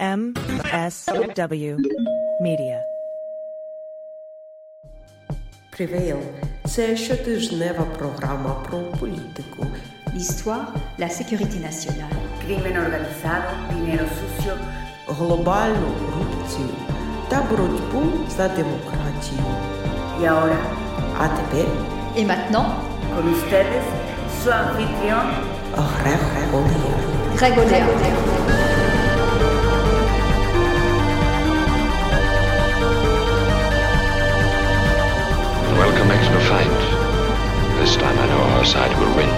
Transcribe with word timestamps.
MSW 0.00 1.76
Media. 2.42 2.78
Prevail – 5.78 6.64
це 6.66 6.96
щотижнева 6.96 7.84
програма 7.98 8.54
про 8.68 8.78
політику, 8.78 9.66
l'histoire, 10.14 10.66
la 10.98 11.08
sécurité 11.08 11.58
nationale, 11.68 12.18
crimen 12.42 12.76
organizado, 12.86 13.50
dinero 13.70 14.06
sucio, 14.18 14.54
глобальну 15.06 15.86
корупцію 16.00 16.68
та 17.28 17.42
боротьбу 17.50 18.02
за 18.36 18.48
демократію. 18.48 19.44
Y 20.20 20.26
ahora, 20.26 20.58
А 21.22 21.28
тепер 21.28 21.66
Et 22.16 22.24
maintenant, 22.32 22.68
con 23.14 23.24
ustedes, 23.36 23.84
su 24.40 24.48
anfitrión, 24.52 25.26
Грег 25.76 26.20
Олія. 26.54 26.94
Next 35.79 36.27
to 36.27 36.37
a 36.37 36.39
fight. 36.41 37.79
This 37.79 37.95
time 37.95 38.17
I 38.19 38.27
know 38.27 38.41
our 38.57 38.65
side 38.65 38.99
will 38.99 39.15
win. 39.15 39.29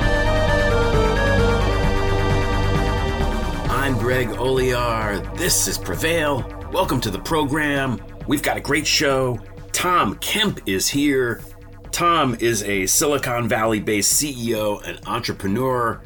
I'm 3.69 3.95
Greg 3.99 4.29
Olear. 4.29 5.37
This 5.37 5.67
is 5.67 5.77
Prevail. 5.77 6.43
Welcome 6.71 6.99
to 7.01 7.11
the 7.11 7.19
program. 7.19 8.01
We've 8.25 8.41
got 8.41 8.57
a 8.57 8.61
great 8.61 8.87
show. 8.87 9.39
Tom 9.71 10.15
Kemp 10.15 10.61
is 10.65 10.87
here. 10.87 11.43
Tom 11.91 12.35
is 12.39 12.63
a 12.63 12.87
Silicon 12.87 13.47
Valley 13.47 13.79
based 13.79 14.19
CEO 14.19 14.81
and 14.87 14.99
entrepreneur. 15.05 16.01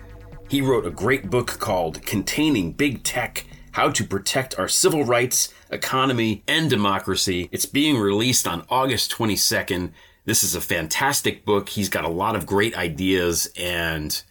He 0.49 0.59
wrote 0.59 0.85
a 0.85 0.91
great 0.91 1.29
book 1.29 1.47
called 1.59 2.01
Containing 2.01 2.73
Big 2.73 3.03
Tech 3.03 3.45
How 3.71 3.89
to 3.91 4.03
Protect 4.03 4.59
Our 4.59 4.67
Civil 4.67 5.05
Rights, 5.05 5.53
Economy, 5.69 6.43
and 6.45 6.69
Democracy. 6.69 7.47
It's 7.53 7.65
being 7.65 7.97
released 7.97 8.45
on 8.45 8.65
August 8.69 9.11
22nd. 9.11 9.91
This 10.25 10.43
is 10.43 10.55
a 10.55 10.61
fantastic 10.61 11.45
book. 11.45 11.69
He's 11.69 11.89
got 11.89 12.05
a 12.05 12.09
lot 12.09 12.35
of 12.35 12.45
great 12.45 12.77
ideas 12.77 13.51
and 13.57 14.21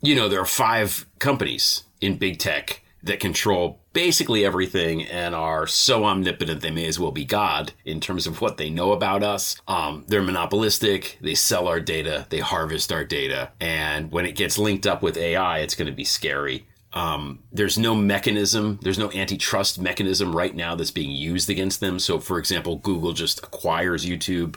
you 0.00 0.14
know, 0.14 0.28
there 0.28 0.40
are 0.40 0.46
five 0.46 1.06
companies 1.18 1.84
in 2.00 2.18
big 2.18 2.38
tech 2.38 2.82
that 3.02 3.20
control 3.20 3.80
basically 3.92 4.44
everything 4.44 5.02
and 5.04 5.34
are 5.34 5.66
so 5.66 6.04
omnipotent 6.04 6.60
they 6.60 6.70
may 6.70 6.86
as 6.86 6.98
well 6.98 7.10
be 7.10 7.24
God 7.24 7.72
in 7.84 8.00
terms 8.00 8.26
of 8.26 8.40
what 8.40 8.56
they 8.56 8.70
know 8.70 8.92
about 8.92 9.22
us. 9.22 9.56
Um, 9.66 10.04
they're 10.08 10.22
monopolistic. 10.22 11.18
They 11.20 11.34
sell 11.34 11.66
our 11.66 11.80
data. 11.80 12.26
They 12.28 12.38
harvest 12.38 12.92
our 12.92 13.04
data. 13.04 13.50
And 13.60 14.12
when 14.12 14.26
it 14.26 14.36
gets 14.36 14.58
linked 14.58 14.86
up 14.86 15.02
with 15.02 15.16
AI, 15.16 15.60
it's 15.60 15.74
going 15.74 15.86
to 15.86 15.92
be 15.92 16.04
scary. 16.04 16.66
Um, 16.92 17.40
there's 17.52 17.76
no 17.76 17.94
mechanism, 17.94 18.78
there's 18.82 18.98
no 18.98 19.12
antitrust 19.12 19.78
mechanism 19.78 20.34
right 20.34 20.54
now 20.54 20.74
that's 20.74 20.90
being 20.90 21.10
used 21.10 21.50
against 21.50 21.80
them. 21.80 21.98
So, 21.98 22.18
for 22.18 22.38
example, 22.38 22.76
Google 22.76 23.12
just 23.12 23.40
acquires 23.40 24.06
YouTube, 24.06 24.56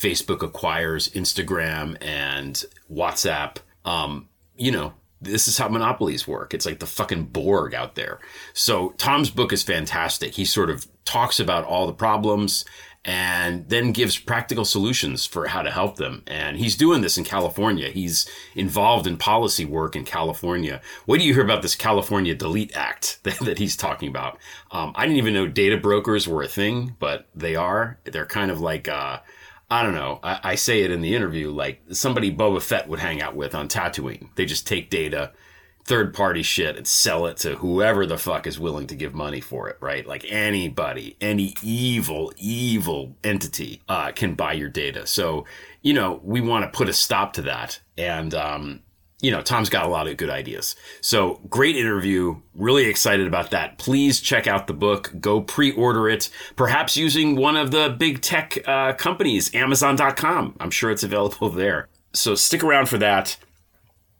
Facebook 0.00 0.42
acquires 0.42 1.08
Instagram 1.10 1.96
and 2.00 2.64
WhatsApp. 2.90 3.58
Um, 3.84 4.28
you 4.56 4.72
know, 4.72 4.94
this 5.20 5.46
is 5.46 5.58
how 5.58 5.68
monopolies 5.68 6.26
work. 6.26 6.54
It's 6.54 6.64
like 6.64 6.78
the 6.78 6.86
fucking 6.86 7.24
Borg 7.24 7.74
out 7.74 7.94
there. 7.94 8.18
So 8.54 8.90
Tom's 8.96 9.30
book 9.30 9.52
is 9.52 9.62
fantastic. 9.62 10.34
He 10.34 10.46
sort 10.46 10.70
of 10.70 10.86
talks 11.04 11.38
about 11.38 11.64
all 11.64 11.86
the 11.86 11.92
problems 11.92 12.64
and 13.04 13.66
then 13.68 13.92
gives 13.92 14.18
practical 14.18 14.64
solutions 14.64 15.24
for 15.24 15.46
how 15.46 15.62
to 15.62 15.70
help 15.70 15.96
them. 15.96 16.22
And 16.26 16.58
he's 16.58 16.76
doing 16.76 17.00
this 17.00 17.16
in 17.16 17.24
California. 17.24 17.88
He's 17.88 18.28
involved 18.54 19.06
in 19.06 19.16
policy 19.16 19.64
work 19.64 19.96
in 19.96 20.04
California. 20.04 20.82
What 21.06 21.18
do 21.18 21.26
you 21.26 21.32
hear 21.32 21.44
about 21.44 21.62
this 21.62 21.74
California 21.74 22.34
Delete 22.34 22.76
Act 22.76 23.20
that, 23.22 23.58
he's 23.58 23.76
talking 23.76 24.08
about? 24.08 24.38
Um, 24.70 24.92
I 24.94 25.04
didn't 25.06 25.18
even 25.18 25.34
know 25.34 25.46
data 25.46 25.78
brokers 25.78 26.28
were 26.28 26.42
a 26.42 26.48
thing, 26.48 26.96
but 26.98 27.26
they 27.34 27.56
are. 27.56 27.98
They're 28.04 28.26
kind 28.26 28.50
of 28.50 28.60
like, 28.60 28.88
uh, 28.88 29.20
I 29.70 29.82
don't 29.84 29.94
know. 29.94 30.18
I, 30.22 30.40
I 30.42 30.54
say 30.56 30.82
it 30.82 30.90
in 30.90 31.00
the 31.00 31.14
interview 31.14 31.50
like 31.50 31.80
somebody 31.92 32.34
Boba 32.34 32.60
Fett 32.60 32.88
would 32.88 32.98
hang 32.98 33.22
out 33.22 33.36
with 33.36 33.54
on 33.54 33.68
Tatooine. 33.68 34.28
They 34.34 34.44
just 34.44 34.66
take 34.66 34.90
data, 34.90 35.32
third 35.84 36.12
party 36.12 36.42
shit, 36.42 36.76
and 36.76 36.86
sell 36.86 37.26
it 37.26 37.36
to 37.38 37.54
whoever 37.56 38.04
the 38.04 38.18
fuck 38.18 38.46
is 38.48 38.58
willing 38.58 38.88
to 38.88 38.96
give 38.96 39.14
money 39.14 39.40
for 39.40 39.68
it, 39.68 39.76
right? 39.80 40.04
Like 40.06 40.24
anybody, 40.28 41.16
any 41.20 41.54
evil, 41.62 42.32
evil 42.36 43.16
entity 43.22 43.82
uh, 43.88 44.10
can 44.10 44.34
buy 44.34 44.54
your 44.54 44.68
data. 44.68 45.06
So, 45.06 45.44
you 45.82 45.94
know, 45.94 46.20
we 46.24 46.40
want 46.40 46.64
to 46.64 46.76
put 46.76 46.88
a 46.88 46.92
stop 46.92 47.34
to 47.34 47.42
that. 47.42 47.80
And, 47.96 48.34
um, 48.34 48.80
you 49.20 49.30
know, 49.30 49.42
Tom's 49.42 49.68
got 49.68 49.84
a 49.84 49.88
lot 49.88 50.08
of 50.08 50.16
good 50.16 50.30
ideas. 50.30 50.74
So 51.00 51.40
great 51.48 51.76
interview. 51.76 52.40
Really 52.54 52.86
excited 52.86 53.26
about 53.26 53.50
that. 53.50 53.78
Please 53.78 54.20
check 54.20 54.46
out 54.46 54.66
the 54.66 54.72
book. 54.72 55.12
Go 55.20 55.40
pre-order 55.40 56.08
it, 56.08 56.30
perhaps 56.56 56.96
using 56.96 57.36
one 57.36 57.56
of 57.56 57.70
the 57.70 57.94
big 57.98 58.22
tech 58.22 58.58
uh, 58.66 58.94
companies, 58.94 59.54
Amazon.com. 59.54 60.56
I'm 60.58 60.70
sure 60.70 60.90
it's 60.90 61.02
available 61.02 61.48
there. 61.50 61.88
So 62.12 62.34
stick 62.34 62.64
around 62.64 62.88
for 62.88 62.98
that. 62.98 63.36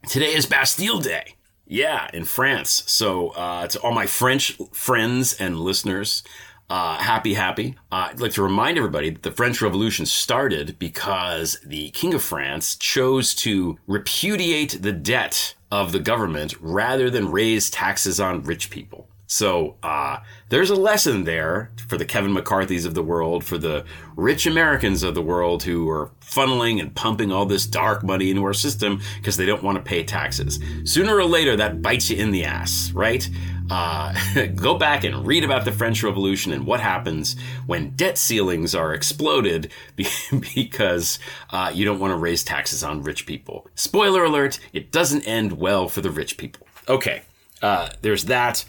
Today 0.08 0.34
is 0.34 0.46
Bastille 0.46 1.00
Day. 1.00 1.34
Yeah, 1.66 2.10
in 2.12 2.24
France. 2.24 2.82
So 2.86 3.28
uh, 3.30 3.68
to 3.68 3.80
all 3.80 3.92
my 3.92 4.06
French 4.06 4.58
friends 4.72 5.34
and 5.34 5.58
listeners, 5.58 6.24
uh, 6.70 6.96
happy, 6.98 7.34
happy. 7.34 7.74
Uh, 7.90 8.08
I'd 8.10 8.20
like 8.20 8.32
to 8.32 8.42
remind 8.42 8.78
everybody 8.78 9.10
that 9.10 9.24
the 9.24 9.32
French 9.32 9.60
Revolution 9.60 10.06
started 10.06 10.78
because 10.78 11.58
the 11.66 11.90
King 11.90 12.14
of 12.14 12.22
France 12.22 12.76
chose 12.76 13.34
to 13.36 13.76
repudiate 13.88 14.80
the 14.80 14.92
debt 14.92 15.56
of 15.72 15.90
the 15.90 15.98
government 15.98 16.54
rather 16.60 17.10
than 17.10 17.32
raise 17.32 17.70
taxes 17.70 18.20
on 18.20 18.44
rich 18.44 18.70
people. 18.70 19.08
So 19.26 19.76
uh, 19.84 20.18
there's 20.48 20.70
a 20.70 20.74
lesson 20.74 21.22
there 21.22 21.70
for 21.86 21.96
the 21.96 22.04
Kevin 22.04 22.32
McCarthy's 22.32 22.84
of 22.84 22.94
the 22.94 23.02
world, 23.02 23.44
for 23.44 23.58
the 23.58 23.84
rich 24.16 24.44
Americans 24.44 25.04
of 25.04 25.14
the 25.14 25.22
world 25.22 25.62
who 25.62 25.88
are 25.88 26.10
funneling 26.20 26.80
and 26.80 26.92
pumping 26.96 27.30
all 27.30 27.46
this 27.46 27.64
dark 27.64 28.02
money 28.02 28.30
into 28.30 28.44
our 28.44 28.52
system 28.52 29.00
because 29.18 29.36
they 29.36 29.46
don't 29.46 29.62
want 29.62 29.76
to 29.76 29.82
pay 29.82 30.02
taxes. 30.02 30.58
Sooner 30.82 31.14
or 31.14 31.24
later, 31.24 31.56
that 31.56 31.80
bites 31.80 32.10
you 32.10 32.16
in 32.16 32.32
the 32.32 32.44
ass, 32.44 32.90
right? 32.92 33.28
Uh, 33.70 34.12
go 34.54 34.76
back 34.76 35.04
and 35.04 35.26
read 35.26 35.44
about 35.44 35.64
the 35.64 35.72
French 35.72 36.02
Revolution 36.02 36.52
and 36.52 36.66
what 36.66 36.80
happens 36.80 37.36
when 37.66 37.90
debt 37.90 38.18
ceilings 38.18 38.74
are 38.74 38.92
exploded 38.92 39.70
because 40.54 41.18
uh, 41.50 41.70
you 41.72 41.84
don't 41.84 42.00
want 42.00 42.10
to 42.10 42.16
raise 42.16 42.42
taxes 42.42 42.82
on 42.82 43.02
rich 43.02 43.26
people. 43.26 43.68
Spoiler 43.74 44.24
alert, 44.24 44.58
it 44.72 44.90
doesn't 44.90 45.26
end 45.26 45.52
well 45.52 45.88
for 45.88 46.00
the 46.00 46.10
rich 46.10 46.36
people. 46.36 46.66
Okay, 46.88 47.22
uh, 47.62 47.90
there's 48.02 48.24
that. 48.24 48.64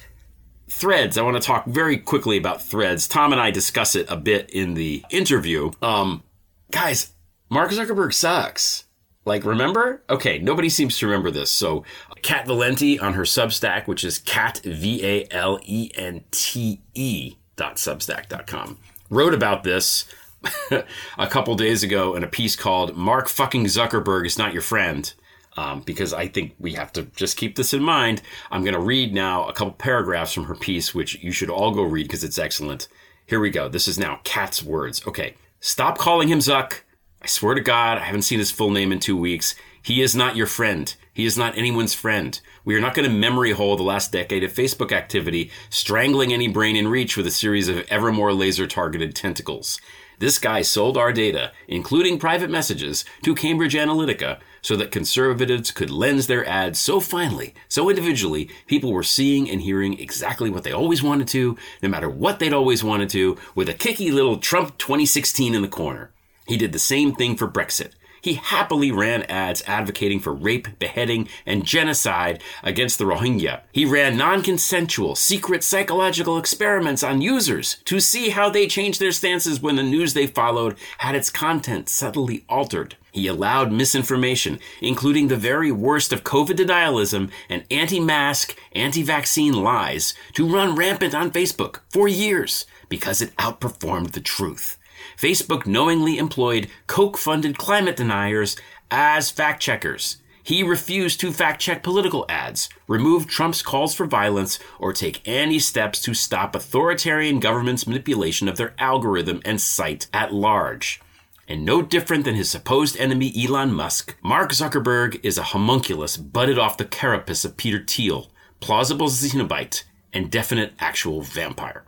Threads. 0.70 1.18
I 1.18 1.22
want 1.24 1.36
to 1.36 1.46
talk 1.46 1.66
very 1.66 1.98
quickly 1.98 2.38
about 2.38 2.62
threads. 2.62 3.06
Tom 3.06 3.34
and 3.34 3.42
I 3.42 3.52
discuss 3.52 3.94
it 3.94 4.10
a 4.10 4.16
bit 4.16 4.50
in 4.52 4.76
the 4.76 5.04
interview. 5.10 5.72
Um, 5.82 6.24
guys, 6.72 7.12
Mark 7.50 7.72
Zuckerberg 7.72 8.14
sucks. 8.14 8.86
Like, 9.26 9.46
remember? 9.46 10.02
Okay, 10.10 10.40
nobody 10.40 10.70
seems 10.70 10.98
to 10.98 11.08
remember 11.08 11.30
this. 11.30 11.52
So, 11.52 11.84
Cat 12.22 12.46
Valente 12.46 13.02
on 13.02 13.14
her 13.14 13.24
Substack, 13.24 13.88
which 13.88 14.04
is 14.04 14.20
cat, 14.20 14.62
V 14.64 15.06
A 15.06 15.28
L 15.32 15.60
E 15.64 15.92
N 15.96 16.24
T 16.32 16.82
E 16.94 17.36
dot 17.56 17.76
substack 17.76 18.28
dot 18.28 18.48
com, 18.48 18.78
wrote 19.10 19.34
about 19.34 19.64
this 19.64 20.06
a 21.18 21.28
couple 21.28 21.56
days 21.56 21.84
ago 21.84 22.16
in 22.16 22.24
a 22.24 22.28
piece 22.28 22.56
called 22.56 22.96
Mark 22.96 23.28
fucking 23.28 23.66
Zuckerberg 23.66 24.26
is 24.26 24.38
not 24.38 24.54
your 24.54 24.62
friend. 24.62 25.14
Um, 25.58 25.82
because 25.82 26.14
I 26.14 26.30
think 26.30 26.56
we 26.60 26.76
have 26.76 26.94
to 26.94 27.04
just 27.18 27.36
keep 27.36 27.58
this 27.58 27.74
in 27.74 27.84
mind. 27.84 28.22
I'm 28.52 28.64
going 28.64 28.74
to 28.74 28.80
read 28.80 29.14
now 29.14 29.50
a 29.50 29.54
couple 29.54 29.74
paragraphs 29.74 30.32
from 30.32 30.46
her 30.46 30.56
piece, 30.56 30.96
which 30.96 31.22
you 31.22 31.34
should 31.34 31.50
all 31.50 31.72
go 31.72 31.84
read 31.84 32.04
because 32.04 32.24
it's 32.24 32.40
excellent. 32.40 32.88
Here 33.26 33.40
we 33.42 33.50
go. 33.50 33.68
This 33.68 33.86
is 33.86 34.00
now 34.00 34.22
Cat's 34.24 34.64
words. 34.64 35.06
Okay. 35.06 35.36
Stop 35.60 35.98
calling 35.98 36.30
him 36.30 36.40
Zuck. 36.40 36.82
I 37.22 37.28
swear 37.28 37.54
to 37.54 37.62
God, 37.62 37.98
I 37.98 38.06
haven't 38.06 38.22
seen 38.22 38.40
his 38.40 38.50
full 38.50 38.72
name 38.72 38.94
in 38.94 39.00
two 39.00 39.18
weeks. 39.18 39.54
He 39.84 40.02
is 40.02 40.16
not 40.16 40.36
your 40.36 40.48
friend. 40.48 40.94
He 41.14 41.26
is 41.26 41.38
not 41.38 41.58
anyone's 41.58 41.94
friend. 41.94 42.40
We 42.64 42.76
are 42.76 42.80
not 42.80 42.94
going 42.94 43.10
to 43.10 43.16
memory 43.16 43.52
hole 43.52 43.76
the 43.76 43.84
last 43.84 44.12
decade 44.12 44.44
of 44.44 44.54
Facebook 44.54 44.92
activity, 44.92 45.50
strangling 45.70 46.32
any 46.32 46.48
brain 46.48 46.76
in 46.76 46.88
reach 46.88 47.18
with 47.18 47.26
a 47.26 47.32
series 47.32 47.68
of 47.68 47.86
ever 47.90 48.12
more 48.12 48.32
laser 48.32 48.68
targeted 48.68 49.16
tentacles. 49.16 49.80
This 50.20 50.38
guy 50.38 50.62
sold 50.62 50.98
our 50.98 51.12
data, 51.12 51.52
including 51.68 52.20
private 52.20 52.52
messages, 52.52 53.04
to 53.24 53.34
Cambridge 53.34 53.74
Analytica 53.74 54.40
so 54.62 54.76
that 54.76 54.92
conservatives 54.92 55.72
could 55.72 55.90
lens 55.90 56.28
their 56.28 56.48
ads 56.48 56.80
so 56.80 57.00
finely, 57.00 57.56
so 57.68 57.90
individually, 57.90 58.48
people 58.68 58.94
were 58.94 59.02
seeing 59.02 59.50
and 59.50 59.62
hearing 59.62 60.00
exactly 60.00 60.52
what 60.52 60.64
they 60.64 60.72
always 60.72 61.02
wanted 61.02 61.28
to, 61.30 61.58
no 61.82 61.90
matter 61.90 62.08
what 62.08 62.38
they'd 62.38 62.54
always 62.54 62.84
wanted 62.84 63.10
to, 63.10 63.36
with 63.56 63.68
a 63.68 63.74
kicky 63.74 64.12
little 64.12 64.38
Trump 64.38 64.78
2016 64.78 65.56
in 65.56 65.64
the 65.64 65.68
corner. 65.68 66.12
He 66.46 66.56
did 66.56 66.72
the 66.72 66.80
same 66.80 67.16
thing 67.16 67.36
for 67.36 67.48
Brexit. 67.48 67.94
He 68.22 68.36
happily 68.36 68.92
ran 68.92 69.24
ads 69.24 69.64
advocating 69.66 70.20
for 70.20 70.34
rape, 70.34 70.68
beheading, 70.80 71.28
and 71.46 71.66
genocide 71.66 72.42
against 72.64 73.00
the 73.00 73.06
Rohingya. 73.06 73.62
He 73.72 73.86
ran 73.86 74.16
non 74.16 74.44
consensual, 74.44 75.16
secret 75.16 75.64
psychological 75.64 76.38
experiments 76.38 77.04
on 77.04 77.22
users 77.22 77.78
to 77.86 78.00
see 78.00 78.30
how 78.30 78.50
they 78.50 78.68
changed 78.68 79.00
their 79.00 79.12
stances 79.12 79.62
when 79.62 79.76
the 79.76 79.84
news 79.84 80.14
they 80.14 80.28
followed 80.28 80.78
had 81.00 81.16
its 81.16 81.30
content 81.30 81.90
subtly 81.90 82.46
altered. 82.48 82.96
He 83.12 83.28
allowed 83.28 83.72
misinformation, 83.72 84.60
including 84.82 85.28
the 85.28 85.36
very 85.36 85.72
worst 85.72 86.14
of 86.14 86.24
COVID 86.24 86.56
denialism 86.56 87.30
and 87.50 87.66
anti 87.70 88.00
mask, 88.00 88.56
anti 88.74 89.04
vaccine 89.04 89.54
lies, 89.54 90.14
to 90.34 90.48
run 90.48 90.76
rampant 90.76 91.14
on 91.14 91.32
Facebook 91.32 91.80
for 91.90 92.08
years 92.08 92.66
because 92.88 93.22
it 93.22 93.36
outperformed 93.38 94.12
the 94.12 94.22
truth. 94.22 94.78
Facebook 95.22 95.68
knowingly 95.68 96.18
employed 96.18 96.68
Koch 96.88 97.16
funded 97.16 97.56
climate 97.56 97.96
deniers 97.96 98.58
as 98.90 99.30
fact 99.30 99.62
checkers. 99.62 100.18
He 100.42 100.64
refused 100.64 101.20
to 101.20 101.32
fact 101.32 101.62
check 101.62 101.84
political 101.84 102.26
ads, 102.28 102.70
remove 102.88 103.28
Trump's 103.28 103.62
calls 103.62 103.94
for 103.94 104.08
violence, 104.08 104.58
or 104.80 104.94
take 104.94 105.22
any 105.24 105.60
steps 105.60 106.02
to 106.02 106.16
stop 106.16 106.56
authoritarian 106.56 107.40
governments' 107.40 107.86
manipulation 107.86 108.48
of 108.50 108.58
their 108.58 108.74
algorithm 108.80 109.44
and 109.46 109.62
site 109.62 110.08
at 110.12 110.34
large. 110.34 111.00
And 111.48 111.64
no 111.64 111.84
different 111.84 112.26
than 112.26 112.34
his 112.34 112.50
supposed 112.50 112.98
enemy 112.98 113.32
Elon 113.38 113.74
Musk, 113.74 114.18
Mark 114.24 114.50
Zuckerberg 114.50 115.20
is 115.22 115.38
a 115.38 115.44
homunculus 115.44 116.18
butted 116.18 116.58
off 116.58 116.78
the 116.78 116.86
carapace 116.86 117.46
of 117.46 117.58
Peter 117.58 117.84
Thiel, 117.86 118.32
plausible 118.60 119.10
Cenobite, 119.10 119.84
and 120.12 120.32
definite 120.32 120.74
actual 120.80 121.22
vampire. 121.22 121.86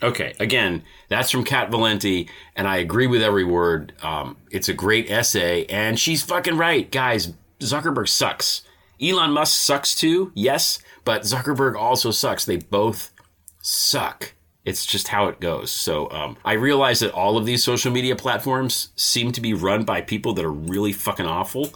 Okay, 0.00 0.34
again, 0.38 0.84
that's 1.08 1.30
from 1.30 1.42
Cat 1.42 1.70
Valente, 1.70 2.28
and 2.54 2.68
I 2.68 2.76
agree 2.76 3.08
with 3.08 3.20
every 3.20 3.44
word. 3.44 3.92
Um, 4.00 4.36
it's 4.50 4.68
a 4.68 4.74
great 4.74 5.10
essay, 5.10 5.64
and 5.66 5.98
she's 5.98 6.22
fucking 6.22 6.56
right. 6.56 6.88
Guys, 6.90 7.32
Zuckerberg 7.58 8.08
sucks. 8.08 8.62
Elon 9.02 9.32
Musk 9.32 9.58
sucks 9.58 9.94
too, 9.96 10.30
yes, 10.34 10.78
but 11.04 11.22
Zuckerberg 11.22 11.76
also 11.76 12.12
sucks. 12.12 12.44
They 12.44 12.56
both 12.56 13.12
suck. 13.60 14.34
It's 14.64 14.84
just 14.84 15.08
how 15.08 15.28
it 15.28 15.40
goes. 15.40 15.70
So 15.72 16.10
um, 16.10 16.36
I 16.44 16.52
realize 16.52 17.00
that 17.00 17.12
all 17.12 17.36
of 17.36 17.46
these 17.46 17.64
social 17.64 17.90
media 17.90 18.14
platforms 18.14 18.90
seem 18.96 19.32
to 19.32 19.40
be 19.40 19.54
run 19.54 19.84
by 19.84 20.00
people 20.02 20.32
that 20.34 20.44
are 20.44 20.52
really 20.52 20.92
fucking 20.92 21.26
awful. 21.26 21.70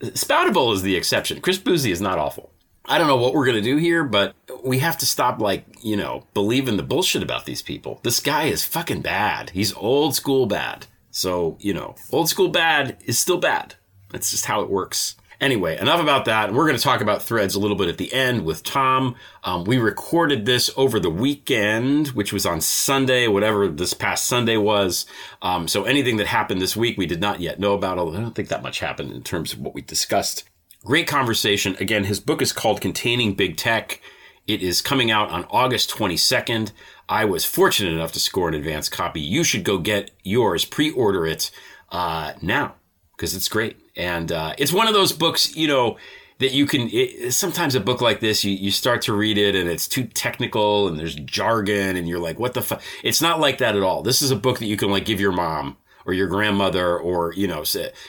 Spoutible 0.00 0.72
is 0.74 0.82
the 0.82 0.96
exception. 0.96 1.40
Chris 1.40 1.58
Bouzy 1.58 1.90
is 1.90 2.00
not 2.00 2.18
awful. 2.18 2.52
I 2.88 2.98
don't 2.98 3.08
know 3.08 3.16
what 3.16 3.34
we're 3.34 3.46
going 3.46 3.56
to 3.56 3.62
do 3.62 3.76
here, 3.76 4.04
but 4.04 4.34
we 4.64 4.78
have 4.78 4.96
to 4.98 5.06
stop, 5.06 5.40
like, 5.40 5.64
you 5.82 5.96
know, 5.96 6.24
believing 6.34 6.76
the 6.76 6.82
bullshit 6.82 7.22
about 7.22 7.44
these 7.44 7.62
people. 7.62 7.98
This 8.02 8.20
guy 8.20 8.44
is 8.44 8.64
fucking 8.64 9.02
bad. 9.02 9.50
He's 9.50 9.74
old 9.74 10.14
school 10.14 10.46
bad. 10.46 10.86
So, 11.10 11.56
you 11.60 11.74
know, 11.74 11.96
old 12.12 12.28
school 12.28 12.48
bad 12.48 12.96
is 13.04 13.18
still 13.18 13.38
bad. 13.38 13.74
That's 14.10 14.30
just 14.30 14.44
how 14.44 14.60
it 14.60 14.70
works. 14.70 15.16
Anyway, 15.40 15.76
enough 15.76 16.00
about 16.00 16.24
that. 16.24 16.54
We're 16.54 16.66
going 16.66 16.78
to 16.78 16.82
talk 16.82 17.00
about 17.00 17.22
threads 17.22 17.54
a 17.54 17.60
little 17.60 17.76
bit 17.76 17.88
at 17.88 17.98
the 17.98 18.12
end 18.12 18.46
with 18.46 18.62
Tom. 18.62 19.16
Um, 19.44 19.64
we 19.64 19.76
recorded 19.76 20.46
this 20.46 20.70
over 20.76 20.98
the 20.98 21.10
weekend, 21.10 22.08
which 22.08 22.32
was 22.32 22.46
on 22.46 22.60
Sunday, 22.60 23.26
whatever 23.28 23.68
this 23.68 23.92
past 23.92 24.26
Sunday 24.26 24.56
was. 24.56 25.04
Um, 25.42 25.68
so 25.68 25.84
anything 25.84 26.16
that 26.18 26.26
happened 26.26 26.62
this 26.62 26.76
week, 26.76 26.96
we 26.96 27.06
did 27.06 27.20
not 27.20 27.40
yet 27.40 27.60
know 27.60 27.74
about, 27.74 27.98
although 27.98 28.16
I 28.16 28.20
don't 28.20 28.34
think 28.34 28.48
that 28.48 28.62
much 28.62 28.78
happened 28.78 29.12
in 29.12 29.22
terms 29.22 29.52
of 29.52 29.60
what 29.60 29.74
we 29.74 29.82
discussed. 29.82 30.44
Great 30.86 31.08
conversation. 31.08 31.76
Again, 31.80 32.04
his 32.04 32.20
book 32.20 32.40
is 32.40 32.52
called 32.52 32.80
Containing 32.80 33.34
Big 33.34 33.56
Tech. 33.56 34.00
It 34.46 34.62
is 34.62 34.80
coming 34.80 35.10
out 35.10 35.30
on 35.30 35.44
August 35.50 35.90
22nd. 35.90 36.70
I 37.08 37.24
was 37.24 37.44
fortunate 37.44 37.92
enough 37.92 38.12
to 38.12 38.20
score 38.20 38.46
an 38.46 38.54
advance 38.54 38.88
copy. 38.88 39.20
You 39.20 39.42
should 39.42 39.64
go 39.64 39.78
get 39.78 40.12
yours, 40.22 40.64
pre 40.64 40.92
order 40.92 41.26
it 41.26 41.50
uh, 41.90 42.34
now 42.40 42.76
because 43.16 43.34
it's 43.34 43.48
great. 43.48 43.80
And 43.96 44.30
uh, 44.30 44.54
it's 44.58 44.72
one 44.72 44.86
of 44.86 44.94
those 44.94 45.10
books, 45.10 45.56
you 45.56 45.66
know, 45.66 45.96
that 46.38 46.52
you 46.52 46.66
can. 46.66 46.88
It, 46.92 47.32
sometimes 47.32 47.74
a 47.74 47.80
book 47.80 48.00
like 48.00 48.20
this, 48.20 48.44
you, 48.44 48.52
you 48.52 48.70
start 48.70 49.02
to 49.02 49.12
read 49.12 49.38
it 49.38 49.56
and 49.56 49.68
it's 49.68 49.88
too 49.88 50.04
technical 50.04 50.86
and 50.86 50.96
there's 50.96 51.16
jargon 51.16 51.96
and 51.96 52.06
you're 52.06 52.20
like, 52.20 52.38
what 52.38 52.54
the 52.54 52.62
fuck? 52.62 52.80
It's 53.02 53.20
not 53.20 53.40
like 53.40 53.58
that 53.58 53.74
at 53.74 53.82
all. 53.82 54.02
This 54.02 54.22
is 54.22 54.30
a 54.30 54.36
book 54.36 54.60
that 54.60 54.66
you 54.66 54.76
can 54.76 54.92
like 54.92 55.04
give 55.04 55.20
your 55.20 55.32
mom 55.32 55.78
or 56.06 56.12
your 56.12 56.28
grandmother 56.28 56.96
or 56.96 57.34
you 57.34 57.46
know 57.46 57.64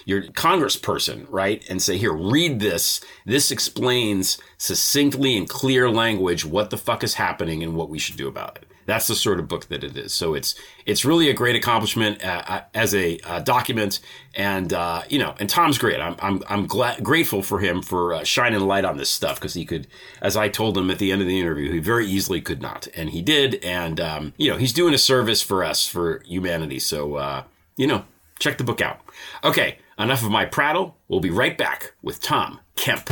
your 0.06 0.24
congressperson 0.24 1.26
right? 1.30 1.64
And 1.70 1.82
say 1.82 1.98
here 1.98 2.14
read 2.14 2.60
this. 2.60 3.02
This 3.26 3.52
explains 3.52 4.38
succinctly 4.58 5.36
in 5.36 5.48
clear 5.48 5.90
language 5.90 6.46
what 6.46 6.70
the 6.70 6.78
fuck 6.78 7.04
is 7.04 7.16
happening 7.16 7.64
and 7.64 7.76
what 7.76 7.90
we 7.90 8.00
should 8.00 8.18
do 8.18 8.28
about 8.28 8.58
it. 8.58 8.66
That's 8.86 9.08
the 9.08 9.16
sort 9.16 9.40
of 9.40 9.50
book 9.50 9.68
that 9.68 9.84
it 9.84 9.98
is. 9.98 10.14
So 10.14 10.34
it's 10.34 10.56
it's 10.86 11.04
really 11.04 11.30
a 11.30 11.34
great 11.34 11.58
accomplishment 11.58 12.24
uh, 12.24 12.44
uh 12.48 12.62
as 12.74 12.96
a 12.96 13.20
uh, 13.20 13.40
document. 13.42 14.00
And 14.34 14.72
uh, 14.72 15.04
you 15.10 15.20
know 15.20 15.36
and 15.40 15.50
tom's 15.50 15.78
great. 15.78 16.00
I'm 16.00 16.16
i'm, 16.20 16.42
I'm 16.48 16.68
glad 16.68 17.04
grateful 17.04 17.44
for 17.44 17.60
him 17.60 17.82
for 17.82 18.14
uh, 18.14 18.24
shining 18.24 18.62
light 18.62 18.86
on 18.86 18.98
this 18.98 19.10
stuff 19.10 19.36
because 19.36 19.54
he 19.54 19.66
could 19.66 19.88
as 20.22 20.38
i 20.38 20.48
told 20.48 20.78
him 20.78 20.90
at 20.90 21.00
the 21.00 21.12
end 21.12 21.22
of 21.22 21.28
the 21.28 21.40
interview 21.40 21.72
he 21.72 21.80
very 21.80 22.08
easily 22.08 22.40
could 22.40 22.62
not. 22.62 22.88
And 22.96 23.10
he 23.10 23.22
did. 23.22 23.64
And 23.64 24.00
um, 24.00 24.34
you 24.38 24.50
know 24.50 24.58
he's 24.58 24.74
doing 24.74 24.94
a 24.94 24.98
service 24.98 25.42
for 25.42 25.66
us 25.66 25.86
for 25.86 26.22
humanity. 26.26 26.80
So 26.80 27.16
uh, 27.16 27.44
you 27.78 27.88
know, 27.88 28.04
check 28.40 28.58
the 28.58 28.64
book 28.64 28.82
out. 28.82 29.00
Okay, 29.44 29.78
enough 29.98 30.24
of 30.24 30.32
my 30.32 30.46
prattle. 30.46 30.98
We'll 31.08 31.22
be 31.22 31.30
right 31.30 31.58
back 31.58 31.94
with 32.02 32.22
Tom 32.22 32.60
Kemp. 32.76 33.10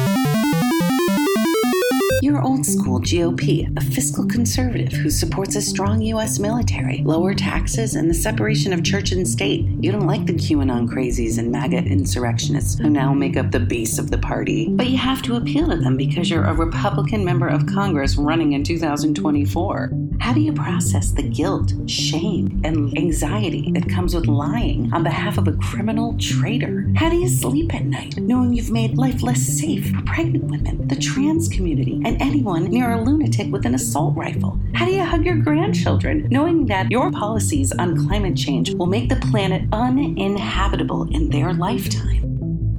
You're 2.21 2.41
old 2.41 2.65
school 2.65 2.99
GOP, 2.99 3.75
a 3.77 3.81
fiscal 3.81 4.25
conservative 4.25 4.93
who 4.93 5.09
supports 5.09 5.55
a 5.55 5.61
strong 5.61 6.01
U.S. 6.01 6.39
military, 6.39 7.01
lower 7.03 7.33
taxes, 7.33 7.95
and 7.95 8.09
the 8.09 8.13
separation 8.13 8.73
of 8.73 8.83
church 8.83 9.11
and 9.11 9.27
state. 9.27 9.65
You 9.79 9.91
don't 9.91 10.07
like 10.07 10.25
the 10.25 10.33
QAnon 10.33 10.87
crazies 10.87 11.37
and 11.37 11.51
MAGA 11.51 11.77
insurrectionists 11.77 12.79
who 12.79 12.89
now 12.89 13.13
make 13.13 13.37
up 13.37 13.51
the 13.51 13.59
base 13.59 13.99
of 13.99 14.11
the 14.11 14.17
party, 14.17 14.69
but 14.69 14.87
you 14.87 14.97
have 14.97 15.21
to 15.23 15.35
appeal 15.35 15.69
to 15.69 15.75
them 15.75 15.97
because 15.97 16.29
you're 16.29 16.45
a 16.45 16.53
Republican 16.53 17.25
member 17.25 17.47
of 17.47 17.65
Congress 17.67 18.15
running 18.15 18.53
in 18.53 18.63
2024. 18.63 19.91
How 20.19 20.33
do 20.33 20.41
you 20.41 20.53
process 20.53 21.11
the 21.11 21.23
guilt, 21.23 21.73
shame, 21.87 22.61
and 22.63 22.97
anxiety 22.97 23.71
that 23.73 23.89
comes 23.89 24.15
with 24.15 24.27
lying 24.27 24.91
on 24.93 25.03
behalf 25.03 25.37
of 25.37 25.47
a 25.47 25.53
criminal 25.53 26.15
traitor? 26.17 26.87
How 26.95 27.09
do 27.09 27.17
you 27.17 27.27
sleep 27.27 27.73
at 27.75 27.85
night 27.85 28.17
knowing 28.17 28.53
you've 28.53 28.71
made 28.71 28.97
life 28.97 29.21
less 29.21 29.41
safe 29.41 29.91
for 29.91 30.01
pregnant 30.03 30.45
women, 30.45 30.87
the 30.87 30.95
trans 30.95 31.47
community, 31.47 32.01
and 32.05 32.21
anyone 32.21 32.65
near 32.65 32.91
a 32.91 33.01
lunatic 33.01 33.51
with 33.51 33.65
an 33.65 33.73
assault 33.73 34.15
rifle? 34.15 34.59
How 34.75 34.85
do 34.85 34.93
you 34.93 35.03
hug 35.03 35.25
your 35.25 35.35
grandchildren 35.35 36.27
knowing 36.29 36.67
that 36.67 36.91
your 36.91 37.11
policies 37.11 37.71
on 37.73 38.07
climate 38.07 38.37
change 38.37 38.73
will 38.75 38.85
make 38.85 39.09
the 39.09 39.15
planet 39.15 39.67
uninhabitable 39.71 41.13
in 41.13 41.29
their 41.29 41.53
lifetime? 41.53 42.34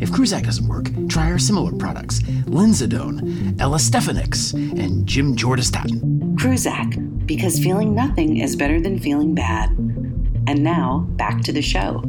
If 0.00 0.12
Cruzac 0.12 0.44
doesn't 0.44 0.68
work, 0.68 0.86
try 1.08 1.28
our 1.28 1.40
similar 1.40 1.72
products 1.72 2.20
Linzadone, 2.46 3.56
Elastefanix, 3.56 4.54
and 4.78 5.08
Jim 5.08 5.34
Jordastatin. 5.34 6.36
Cruzac, 6.36 7.26
because 7.26 7.58
feeling 7.58 7.92
nothing 7.92 8.36
is 8.36 8.54
better 8.54 8.80
than 8.80 9.00
feeling 9.00 9.34
bad. 9.34 9.70
And 10.46 10.62
now, 10.62 11.00
back 11.16 11.40
to 11.40 11.52
the 11.52 11.62
show. 11.62 12.00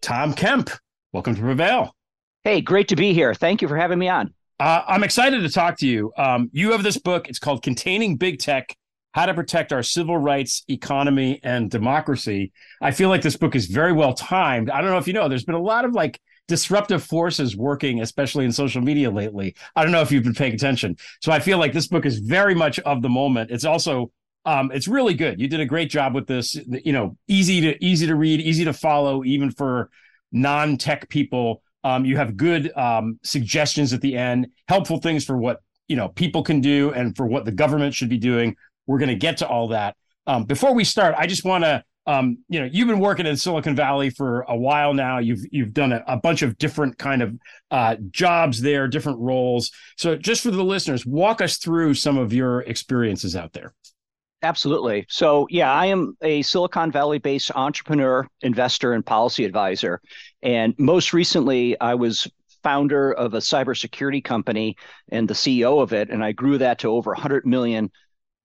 Tom 0.00 0.32
Kemp, 0.32 0.70
welcome 1.12 1.34
to 1.34 1.40
Prevail. 1.42 1.94
Hey, 2.42 2.62
great 2.62 2.88
to 2.88 2.96
be 2.96 3.12
here. 3.12 3.34
Thank 3.34 3.60
you 3.60 3.68
for 3.68 3.76
having 3.76 3.98
me 3.98 4.08
on. 4.08 4.32
Uh, 4.58 4.82
I'm 4.88 5.04
excited 5.04 5.42
to 5.42 5.50
talk 5.50 5.76
to 5.78 5.86
you. 5.86 6.10
Um, 6.16 6.48
you 6.52 6.72
have 6.72 6.82
this 6.82 6.96
book. 6.96 7.28
It's 7.28 7.38
called 7.38 7.62
Containing 7.62 8.16
Big 8.16 8.38
Tech 8.38 8.74
How 9.12 9.26
to 9.26 9.34
Protect 9.34 9.74
Our 9.74 9.82
Civil 9.82 10.16
Rights, 10.16 10.64
Economy, 10.68 11.40
and 11.42 11.70
Democracy. 11.70 12.52
I 12.80 12.92
feel 12.92 13.10
like 13.10 13.20
this 13.20 13.36
book 13.36 13.54
is 13.54 13.66
very 13.66 13.92
well 13.92 14.14
timed. 14.14 14.70
I 14.70 14.80
don't 14.80 14.90
know 14.90 14.96
if 14.96 15.06
you 15.06 15.12
know, 15.12 15.28
there's 15.28 15.44
been 15.44 15.54
a 15.54 15.60
lot 15.60 15.84
of 15.84 15.92
like 15.92 16.18
disruptive 16.48 17.04
forces 17.04 17.58
working, 17.58 18.00
especially 18.00 18.46
in 18.46 18.52
social 18.52 18.80
media 18.80 19.10
lately. 19.10 19.54
I 19.76 19.82
don't 19.82 19.92
know 19.92 20.00
if 20.00 20.10
you've 20.10 20.24
been 20.24 20.34
paying 20.34 20.54
attention. 20.54 20.96
So 21.20 21.32
I 21.32 21.40
feel 21.40 21.58
like 21.58 21.74
this 21.74 21.88
book 21.88 22.06
is 22.06 22.20
very 22.20 22.54
much 22.54 22.78
of 22.80 23.02
the 23.02 23.10
moment. 23.10 23.50
It's 23.50 23.66
also 23.66 24.12
um, 24.46 24.70
it's 24.72 24.88
really 24.88 25.12
good. 25.12 25.38
You 25.38 25.46
did 25.46 25.60
a 25.60 25.66
great 25.66 25.90
job 25.90 26.14
with 26.14 26.26
this. 26.26 26.54
You 26.54 26.94
know, 26.94 27.18
easy 27.28 27.60
to 27.60 27.84
easy 27.84 28.06
to 28.06 28.14
read, 28.14 28.40
easy 28.40 28.64
to 28.64 28.72
follow, 28.72 29.24
even 29.24 29.50
for 29.50 29.90
non-tech 30.32 31.10
people. 31.10 31.62
Um, 31.84 32.04
you 32.04 32.16
have 32.16 32.36
good 32.36 32.76
um, 32.76 33.18
suggestions 33.22 33.92
at 33.92 34.00
the 34.00 34.16
end, 34.16 34.48
helpful 34.68 34.98
things 34.98 35.24
for 35.24 35.36
what 35.36 35.60
you 35.88 35.96
know 35.96 36.08
people 36.08 36.42
can 36.42 36.60
do 36.60 36.92
and 36.92 37.16
for 37.16 37.26
what 37.26 37.44
the 37.44 37.52
government 37.52 37.94
should 37.94 38.08
be 38.08 38.18
doing. 38.18 38.56
We're 38.86 38.98
going 38.98 39.08
to 39.08 39.16
get 39.16 39.38
to 39.38 39.48
all 39.48 39.68
that. 39.68 39.96
Um, 40.26 40.44
before 40.44 40.74
we 40.74 40.84
start, 40.84 41.14
I 41.16 41.26
just 41.26 41.44
want 41.44 41.64
to, 41.64 41.82
um, 42.06 42.38
you 42.48 42.60
know, 42.60 42.68
you've 42.70 42.88
been 42.88 42.98
working 42.98 43.26
in 43.26 43.36
Silicon 43.36 43.74
Valley 43.74 44.10
for 44.10 44.42
a 44.42 44.56
while 44.56 44.94
now. 44.94 45.18
You've 45.18 45.44
you've 45.50 45.72
done 45.72 45.92
a, 45.92 46.04
a 46.06 46.16
bunch 46.16 46.42
of 46.42 46.58
different 46.58 46.98
kind 46.98 47.22
of 47.22 47.34
uh, 47.70 47.96
jobs 48.10 48.60
there, 48.60 48.88
different 48.88 49.18
roles. 49.18 49.70
So, 49.96 50.16
just 50.16 50.42
for 50.42 50.50
the 50.50 50.62
listeners, 50.62 51.06
walk 51.06 51.40
us 51.40 51.56
through 51.56 51.94
some 51.94 52.18
of 52.18 52.32
your 52.32 52.60
experiences 52.62 53.36
out 53.36 53.52
there. 53.52 53.74
Absolutely. 54.42 55.04
So, 55.08 55.46
yeah, 55.50 55.70
I 55.70 55.86
am 55.86 56.16
a 56.22 56.40
Silicon 56.42 56.90
Valley 56.90 57.18
based 57.18 57.50
entrepreneur, 57.54 58.26
investor, 58.40 58.94
and 58.94 59.04
policy 59.04 59.44
advisor. 59.44 60.00
And 60.42 60.74
most 60.78 61.12
recently, 61.12 61.78
I 61.80 61.94
was 61.94 62.28
founder 62.62 63.12
of 63.12 63.34
a 63.34 63.38
cybersecurity 63.38 64.22
company 64.22 64.76
and 65.10 65.28
the 65.28 65.34
CEO 65.34 65.82
of 65.82 65.92
it. 65.92 66.10
And 66.10 66.22
I 66.22 66.32
grew 66.32 66.58
that 66.58 66.78
to 66.80 66.90
over 66.90 67.12
100 67.12 67.46
million 67.46 67.90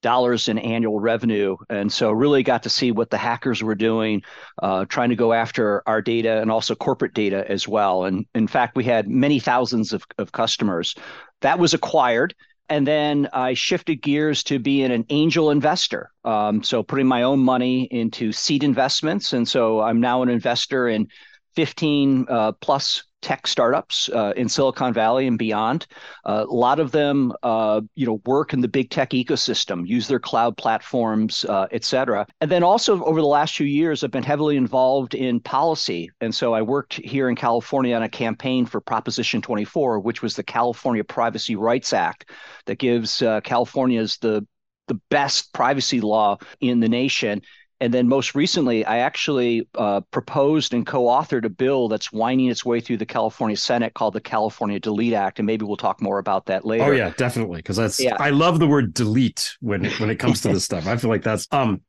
dollars 0.01 0.49
in 0.49 0.59
annual 0.59 0.99
revenue 0.99 1.57
and 1.67 1.91
so 1.91 2.11
really 2.11 2.43
got 2.43 2.61
to 2.61 2.69
see 2.69 2.91
what 2.91 3.09
the 3.09 3.17
hackers 3.17 3.63
were 3.63 3.73
doing 3.73 4.21
uh, 4.61 4.85
trying 4.85 5.09
to 5.09 5.15
go 5.15 5.33
after 5.33 5.81
our 5.87 5.99
data 5.99 6.39
and 6.41 6.51
also 6.51 6.75
corporate 6.75 7.15
data 7.15 7.43
as 7.49 7.67
well 7.67 8.03
and 8.03 8.23
in 8.35 8.47
fact 8.47 8.75
we 8.75 8.83
had 8.83 9.07
many 9.07 9.39
thousands 9.39 9.93
of, 9.93 10.05
of 10.19 10.31
customers 10.31 10.93
that 11.41 11.57
was 11.57 11.73
acquired 11.73 12.35
and 12.69 12.85
then 12.85 13.29
I 13.31 13.53
shifted 13.53 14.01
gears 14.01 14.43
to 14.45 14.57
being 14.57 14.91
an 14.91 15.05
angel 15.09 15.51
investor. 15.51 16.11
Um, 16.23 16.63
so 16.63 16.81
putting 16.81 17.05
my 17.05 17.21
own 17.21 17.39
money 17.39 17.83
into 17.91 18.31
seed 18.31 18.63
investments. 18.63 19.33
And 19.33 19.47
so 19.47 19.81
I'm 19.81 20.01
now 20.01 20.23
an 20.23 20.29
investor 20.29 20.87
in 20.87 21.07
15 21.55 22.25
uh, 22.29 22.51
plus 22.53 23.03
tech 23.25 23.47
startups 23.47 24.07
uh, 24.09 24.33
in 24.35 24.47
Silicon 24.47 24.93
Valley 24.93 25.25
and 25.25 25.39
beyond. 25.39 25.87
Uh, 26.25 26.45
a 26.47 26.53
lot 26.53 26.79
of 26.79 26.91
them, 26.91 27.33
uh, 27.41 27.81
you 27.95 28.05
know, 28.05 28.21
work 28.27 28.53
in 28.53 28.61
the 28.61 28.67
big 28.67 28.91
tech 28.91 29.09
ecosystem, 29.11 29.87
use 29.87 30.07
their 30.07 30.19
cloud 30.19 30.55
platforms, 30.57 31.43
uh, 31.45 31.65
et 31.71 31.83
cetera. 31.83 32.27
And 32.39 32.51
then 32.51 32.61
also 32.61 33.03
over 33.03 33.19
the 33.19 33.27
last 33.27 33.55
few 33.55 33.65
years, 33.65 34.03
I've 34.03 34.11
been 34.11 34.21
heavily 34.21 34.57
involved 34.57 35.15
in 35.15 35.39
policy. 35.39 36.11
And 36.21 36.35
so 36.35 36.53
I 36.53 36.61
worked 36.61 36.93
here 37.03 37.27
in 37.27 37.35
California 37.35 37.95
on 37.95 38.03
a 38.03 38.09
campaign 38.09 38.67
for 38.67 38.79
Proposition 38.79 39.41
24, 39.41 40.01
which 40.01 40.21
was 40.21 40.35
the 40.35 40.43
California 40.43 41.03
Privacy 41.03 41.55
Rights 41.55 41.93
Act 41.93 42.29
that 42.67 42.77
gives 42.77 43.23
uh, 43.23 43.41
California's 43.41 44.17
the 44.17 44.45
the 44.87 44.99
best 45.09 45.51
privacy 45.51 45.99
law 45.99 46.37
in 46.61 46.79
the 46.79 46.87
nation 46.87 47.41
and 47.81 47.93
then 47.93 48.07
most 48.07 48.35
recently, 48.35 48.85
I 48.85 48.99
actually 48.99 49.67
uh, 49.75 49.99
proposed 50.11 50.73
and 50.73 50.87
co 50.87 51.03
authored 51.03 51.43
a 51.43 51.49
bill 51.49 51.89
that's 51.89 52.11
winding 52.11 52.47
its 52.47 52.63
way 52.63 52.79
through 52.79 52.97
the 52.97 53.05
California 53.05 53.57
Senate 53.57 53.93
called 53.93 54.13
the 54.13 54.21
California 54.21 54.79
Delete 54.79 55.13
Act. 55.13 55.39
And 55.39 55.45
maybe 55.45 55.65
we'll 55.65 55.75
talk 55.75 56.01
more 56.01 56.17
about 56.17 56.45
that 56.45 56.65
later. 56.65 56.85
Oh, 56.85 56.91
yeah, 56.91 57.11
definitely. 57.17 57.57
Because 57.57 57.75
that's, 57.75 57.99
yeah. 57.99 58.15
I 58.17 58.29
love 58.29 58.59
the 58.59 58.67
word 58.67 58.93
delete 58.93 59.55
when, 59.59 59.85
when 59.97 60.09
it 60.09 60.15
comes 60.15 60.41
to 60.41 60.53
this 60.53 60.63
stuff. 60.63 60.87
I 60.87 60.95
feel 60.95 61.09
like 61.09 61.23
that's, 61.23 61.47
um, 61.51 61.81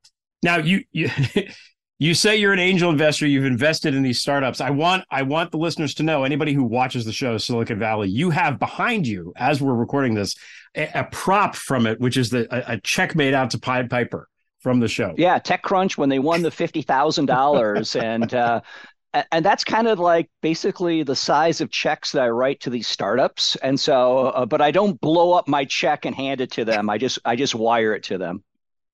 now 0.43 0.57
you, 0.57 0.83
you, 0.91 1.09
you 1.99 2.15
say 2.15 2.37
you're 2.37 2.53
an 2.53 2.59
angel 2.59 2.91
investor 2.91 3.27
you've 3.27 3.47
invested 3.47 3.95
in 3.95 4.03
these 4.03 4.21
startups 4.21 4.61
i 4.61 4.69
want 4.69 5.03
i 5.11 5.23
want 5.23 5.51
the 5.51 5.57
listeners 5.57 5.95
to 5.95 6.03
know 6.03 6.25
anybody 6.25 6.53
who 6.53 6.63
watches 6.63 7.07
the 7.07 7.13
show 7.13 7.39
silicon 7.39 7.79
valley 7.79 8.07
you 8.07 8.29
have 8.29 8.59
behind 8.59 9.07
you 9.07 9.33
as 9.35 9.63
we're 9.63 9.73
recording 9.75 10.13
this 10.13 10.37
a, 10.77 10.91
a 10.95 11.05
prop 11.05 11.57
from 11.57 11.87
it 11.87 11.99
which 11.99 12.19
is 12.19 12.29
the 12.29 12.47
a, 12.55 12.75
a 12.75 12.81
check 12.81 13.15
made 13.15 13.33
out 13.33 13.49
to 13.49 13.59
pied 13.59 13.89
piper 13.89 14.29
from 14.61 14.81
the 14.81 14.89
show. 14.89 15.15
Yeah, 15.17 15.39
TechCrunch 15.39 15.97
when 15.97 16.09
they 16.09 16.19
won 16.19 16.43
the 16.43 16.51
fifty 16.51 16.83
thousand 16.83 17.27
dollars, 17.27 17.97
and 17.97 18.33
uh, 18.35 18.61
and 19.33 19.45
that's 19.45 19.65
kind 19.65 19.87
of 19.89 19.99
like 19.99 20.29
basically 20.43 21.03
the 21.03 21.17
size 21.17 21.61
of 21.61 21.71
checks 21.71 22.13
that 22.13 22.23
I 22.23 22.29
write 22.29 22.61
to 22.61 22.71
these 22.71 22.87
startups. 22.87 23.57
And 23.57 23.79
so, 23.79 24.29
uh, 24.29 24.47
but 24.47 24.61
I 24.61 24.71
don't 24.71 25.01
blow 25.01 25.33
up 25.33 25.49
my 25.49 25.65
check 25.65 26.05
and 26.05 26.15
hand 26.15 26.41
it 26.41 26.53
to 26.53 26.65
them. 26.65 26.91
I 26.91 26.99
just 26.99 27.19
I 27.25 27.37
just 27.37 27.55
wire 27.55 27.95
it 27.95 28.03
to 28.05 28.19
them. 28.19 28.43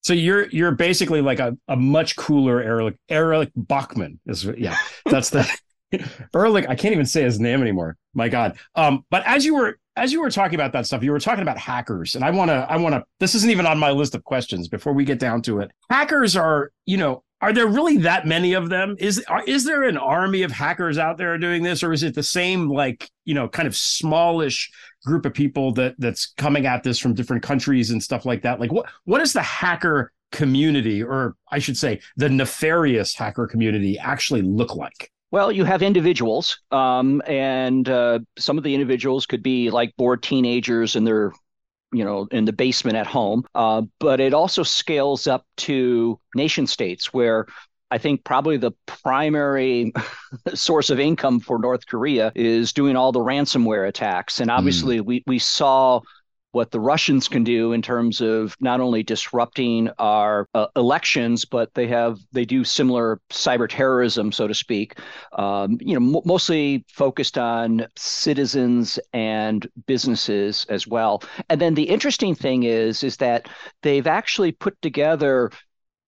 So 0.02 0.12
you're 0.12 0.48
you're 0.48 0.72
basically 0.72 1.20
like 1.22 1.38
a, 1.38 1.56
a 1.68 1.76
much 1.76 2.16
cooler 2.16 2.60
Erlich 2.60 2.96
Erlich 3.08 3.50
Bachman 3.54 4.18
is 4.26 4.44
yeah 4.44 4.76
that's 5.06 5.30
the 5.30 5.48
Erlich 6.34 6.68
I 6.68 6.74
can't 6.74 6.92
even 6.92 7.06
say 7.06 7.22
his 7.22 7.38
name 7.38 7.62
anymore 7.62 7.96
my 8.14 8.28
god 8.28 8.58
um 8.74 9.04
but 9.10 9.22
as 9.26 9.44
you 9.44 9.54
were 9.54 9.78
as 9.96 10.12
you 10.12 10.20
were 10.20 10.30
talking 10.30 10.54
about 10.54 10.72
that 10.72 10.86
stuff, 10.86 11.02
you 11.02 11.12
were 11.12 11.20
talking 11.20 11.42
about 11.42 11.58
hackers, 11.58 12.14
and 12.14 12.24
I 12.24 12.30
want 12.30 12.50
to, 12.50 12.66
I 12.68 12.76
want 12.76 12.94
to. 12.94 13.04
This 13.20 13.34
isn't 13.34 13.50
even 13.50 13.66
on 13.66 13.78
my 13.78 13.90
list 13.90 14.14
of 14.14 14.24
questions. 14.24 14.68
Before 14.68 14.92
we 14.92 15.04
get 15.04 15.18
down 15.18 15.42
to 15.42 15.60
it, 15.60 15.70
hackers 15.90 16.36
are, 16.36 16.72
you 16.86 16.96
know, 16.96 17.22
are 17.42 17.52
there 17.52 17.66
really 17.66 17.98
that 17.98 18.26
many 18.26 18.54
of 18.54 18.70
them? 18.70 18.96
Is 18.98 19.22
are, 19.28 19.42
is 19.44 19.64
there 19.64 19.82
an 19.82 19.98
army 19.98 20.42
of 20.42 20.52
hackers 20.52 20.96
out 20.96 21.18
there 21.18 21.36
doing 21.36 21.62
this, 21.62 21.82
or 21.82 21.92
is 21.92 22.02
it 22.02 22.14
the 22.14 22.22
same, 22.22 22.68
like, 22.68 23.10
you 23.24 23.34
know, 23.34 23.48
kind 23.48 23.66
of 23.66 23.76
smallish 23.76 24.70
group 25.04 25.26
of 25.26 25.34
people 25.34 25.72
that 25.74 25.94
that's 25.98 26.32
coming 26.38 26.66
at 26.66 26.84
this 26.84 26.98
from 26.98 27.14
different 27.14 27.42
countries 27.42 27.90
and 27.90 28.02
stuff 28.02 28.24
like 28.24 28.42
that? 28.42 28.60
Like, 28.60 28.72
what 28.72 28.88
what 29.04 29.20
is 29.20 29.32
the 29.32 29.42
hacker 29.42 30.12
community, 30.30 31.02
or 31.02 31.36
I 31.50 31.58
should 31.58 31.76
say, 31.76 32.00
the 32.16 32.30
nefarious 32.30 33.14
hacker 33.14 33.46
community, 33.46 33.98
actually 33.98 34.42
look 34.42 34.74
like? 34.74 35.10
Well, 35.32 35.50
you 35.50 35.64
have 35.64 35.82
individuals, 35.82 36.58
um, 36.70 37.22
and 37.26 37.88
uh, 37.88 38.18
some 38.38 38.58
of 38.58 38.64
the 38.64 38.74
individuals 38.74 39.24
could 39.24 39.42
be 39.42 39.70
like 39.70 39.96
bored 39.96 40.22
teenagers 40.22 40.94
and 40.94 41.06
they're, 41.06 41.32
you 41.90 42.04
know, 42.04 42.28
in 42.30 42.44
the 42.44 42.52
basement 42.52 42.98
at 42.98 43.06
home. 43.06 43.46
Uh, 43.54 43.82
but 43.98 44.20
it 44.20 44.34
also 44.34 44.62
scales 44.62 45.26
up 45.26 45.46
to 45.56 46.20
nation 46.34 46.66
states 46.66 47.14
where 47.14 47.46
I 47.90 47.96
think 47.96 48.24
probably 48.24 48.58
the 48.58 48.72
primary 48.84 49.94
source 50.54 50.90
of 50.90 51.00
income 51.00 51.40
for 51.40 51.58
North 51.58 51.86
Korea 51.86 52.30
is 52.34 52.74
doing 52.74 52.94
all 52.94 53.10
the 53.10 53.20
ransomware 53.20 53.88
attacks. 53.88 54.38
And 54.38 54.50
obviously, 54.50 54.98
mm. 54.98 55.06
we, 55.06 55.24
we 55.26 55.38
saw 55.38 56.02
what 56.52 56.70
the 56.70 56.80
Russians 56.80 57.28
can 57.28 57.44
do 57.44 57.72
in 57.72 57.82
terms 57.82 58.20
of 58.20 58.56
not 58.60 58.80
only 58.80 59.02
disrupting 59.02 59.90
our 59.98 60.46
uh, 60.54 60.66
elections, 60.76 61.44
but 61.44 61.72
they 61.74 61.86
have 61.88 62.18
they 62.32 62.44
do 62.44 62.62
similar 62.62 63.20
cyber 63.30 63.68
terrorism, 63.68 64.30
so 64.32 64.46
to 64.46 64.54
speak. 64.54 64.98
Um, 65.32 65.78
you 65.80 65.98
know, 65.98 66.18
m- 66.18 66.22
mostly 66.24 66.84
focused 66.88 67.38
on 67.38 67.86
citizens 67.96 68.98
and 69.12 69.66
businesses 69.86 70.66
as 70.68 70.86
well. 70.86 71.22
And 71.48 71.60
then 71.60 71.74
the 71.74 71.84
interesting 71.88 72.34
thing 72.34 72.62
is, 72.62 73.02
is 73.02 73.16
that 73.16 73.48
they've 73.82 74.06
actually 74.06 74.52
put 74.52 74.80
together 74.82 75.50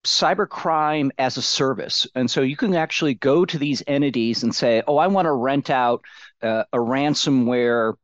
cybercrime 0.05 1.09
as 1.17 1.37
a 1.37 1.41
service. 1.41 2.07
And 2.15 2.29
so 2.29 2.41
you 2.41 2.55
can 2.55 2.75
actually 2.75 3.15
go 3.15 3.43
to 3.43 3.57
these 3.57 3.83
entities 3.87 4.43
and 4.43 4.53
say, 4.53 4.83
oh, 4.87 4.97
I 4.97 5.07
want 5.07 5.25
to 5.25 5.31
rent 5.31 5.69
out 5.69 6.05
uh, 6.41 6.63
a 6.71 6.77
ransomware 6.77 7.95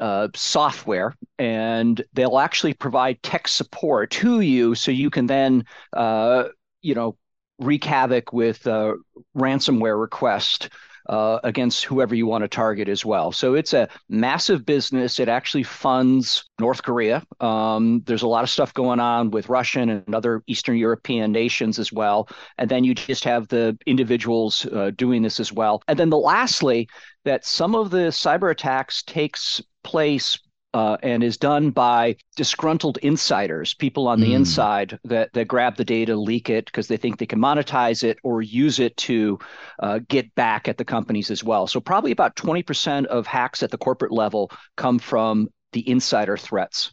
uh, 0.00 0.28
software, 0.34 1.14
and 1.38 2.02
they'll 2.12 2.38
actually 2.38 2.74
provide 2.74 3.22
tech 3.22 3.48
support 3.48 4.10
to 4.10 4.40
you, 4.40 4.74
so 4.74 4.90
you 4.90 5.10
can 5.10 5.26
then, 5.26 5.64
uh, 5.92 6.44
you 6.82 6.94
know, 6.94 7.16
wreak 7.58 7.84
havoc 7.84 8.32
with 8.32 8.66
uh, 8.66 8.94
ransomware 9.36 9.98
request 9.98 10.68
uh, 11.08 11.38
against 11.44 11.84
whoever 11.84 12.14
you 12.14 12.26
want 12.26 12.42
to 12.42 12.48
target 12.48 12.88
as 12.88 13.04
well. 13.04 13.32
So 13.32 13.54
it's 13.54 13.72
a 13.72 13.88
massive 14.08 14.66
business. 14.66 15.20
It 15.20 15.28
actually 15.28 15.62
funds 15.62 16.44
North 16.58 16.82
Korea. 16.82 17.22
Um, 17.40 18.02
there's 18.06 18.22
a 18.22 18.28
lot 18.28 18.42
of 18.42 18.50
stuff 18.50 18.74
going 18.74 19.00
on 19.00 19.30
with 19.30 19.48
Russian 19.48 19.88
and 19.88 20.14
other 20.14 20.42
Eastern 20.46 20.76
European 20.76 21.32
nations 21.32 21.78
as 21.78 21.92
well. 21.92 22.28
And 22.58 22.68
then 22.68 22.84
you 22.84 22.94
just 22.94 23.24
have 23.24 23.48
the 23.48 23.78
individuals 23.86 24.66
uh, 24.66 24.90
doing 24.96 25.22
this 25.22 25.40
as 25.40 25.52
well. 25.52 25.82
And 25.88 25.98
then 25.98 26.10
the 26.10 26.18
lastly, 26.18 26.88
that 27.24 27.44
some 27.44 27.74
of 27.74 27.90
the 27.90 28.08
cyber 28.10 28.50
attacks 28.50 29.02
takes 29.02 29.62
place 29.86 30.38
uh, 30.74 30.98
and 31.02 31.24
is 31.24 31.38
done 31.38 31.70
by 31.70 32.14
disgruntled 32.36 32.98
insiders, 32.98 33.72
people 33.72 34.06
on 34.06 34.20
the 34.20 34.32
mm. 34.32 34.34
inside 34.34 34.98
that, 35.04 35.32
that 35.32 35.48
grab 35.48 35.74
the 35.76 35.84
data, 35.84 36.14
leak 36.14 36.50
it 36.50 36.66
because 36.66 36.86
they 36.86 36.98
think 36.98 37.18
they 37.18 37.24
can 37.24 37.38
monetize 37.38 38.04
it 38.04 38.18
or 38.22 38.42
use 38.42 38.78
it 38.78 38.94
to 38.98 39.38
uh, 39.78 40.00
get 40.08 40.34
back 40.34 40.68
at 40.68 40.76
the 40.76 40.84
companies 40.84 41.30
as 41.30 41.42
well. 41.42 41.66
So, 41.66 41.80
probably 41.80 42.10
about 42.10 42.36
20% 42.36 43.06
of 43.06 43.26
hacks 43.26 43.62
at 43.62 43.70
the 43.70 43.78
corporate 43.78 44.12
level 44.12 44.50
come 44.76 44.98
from 44.98 45.48
the 45.72 45.88
insider 45.88 46.36
threats. 46.36 46.92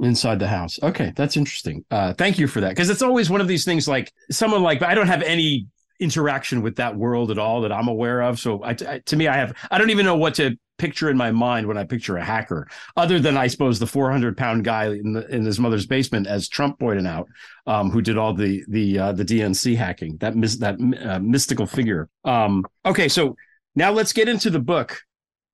Inside 0.00 0.38
the 0.38 0.48
house. 0.48 0.78
Okay, 0.80 1.12
that's 1.16 1.36
interesting. 1.36 1.84
Uh, 1.90 2.12
thank 2.14 2.38
you 2.38 2.46
for 2.46 2.60
that. 2.60 2.68
Because 2.68 2.88
it's 2.88 3.02
always 3.02 3.28
one 3.28 3.40
of 3.40 3.48
these 3.48 3.64
things 3.64 3.88
like 3.88 4.12
someone 4.30 4.62
like, 4.62 4.80
I 4.80 4.94
don't 4.94 5.08
have 5.08 5.22
any 5.22 5.66
interaction 6.02 6.62
with 6.62 6.76
that 6.76 6.96
world 6.96 7.30
at 7.30 7.38
all 7.38 7.62
that 7.62 7.72
I'm 7.72 7.88
aware 7.88 8.20
of. 8.22 8.38
So 8.38 8.62
I, 8.62 8.70
I, 8.70 9.00
to 9.06 9.16
me, 9.16 9.28
I 9.28 9.36
have 9.36 9.54
I 9.70 9.78
don't 9.78 9.90
even 9.90 10.04
know 10.04 10.16
what 10.16 10.34
to 10.34 10.56
picture 10.82 11.08
in 11.08 11.16
my 11.16 11.30
mind 11.30 11.68
when 11.68 11.78
I 11.78 11.84
picture 11.84 12.16
a 12.16 12.24
hacker, 12.24 12.68
other 12.96 13.20
than 13.20 13.36
I 13.36 13.46
suppose 13.46 13.78
the 13.78 13.86
400 13.86 14.36
pound 14.36 14.64
guy 14.64 14.86
in 14.86 15.12
the, 15.12 15.24
in 15.28 15.44
his 15.44 15.60
mother's 15.60 15.86
basement, 15.86 16.26
as 16.26 16.48
Trump 16.48 16.80
pointed 16.80 17.06
out, 17.06 17.28
um, 17.68 17.88
who 17.88 18.02
did 18.02 18.18
all 18.18 18.34
the 18.34 18.64
the 18.68 18.98
uh, 18.98 19.12
the 19.12 19.24
DNC 19.24 19.76
hacking. 19.76 20.16
That 20.16 20.34
mis- 20.34 20.56
that 20.56 20.74
uh, 20.80 21.20
mystical 21.20 21.66
figure. 21.66 22.08
Um, 22.24 22.66
okay, 22.84 23.08
so 23.08 23.36
now 23.76 23.92
let's 23.92 24.12
get 24.12 24.28
into 24.28 24.50
the 24.50 24.58
book. 24.58 25.00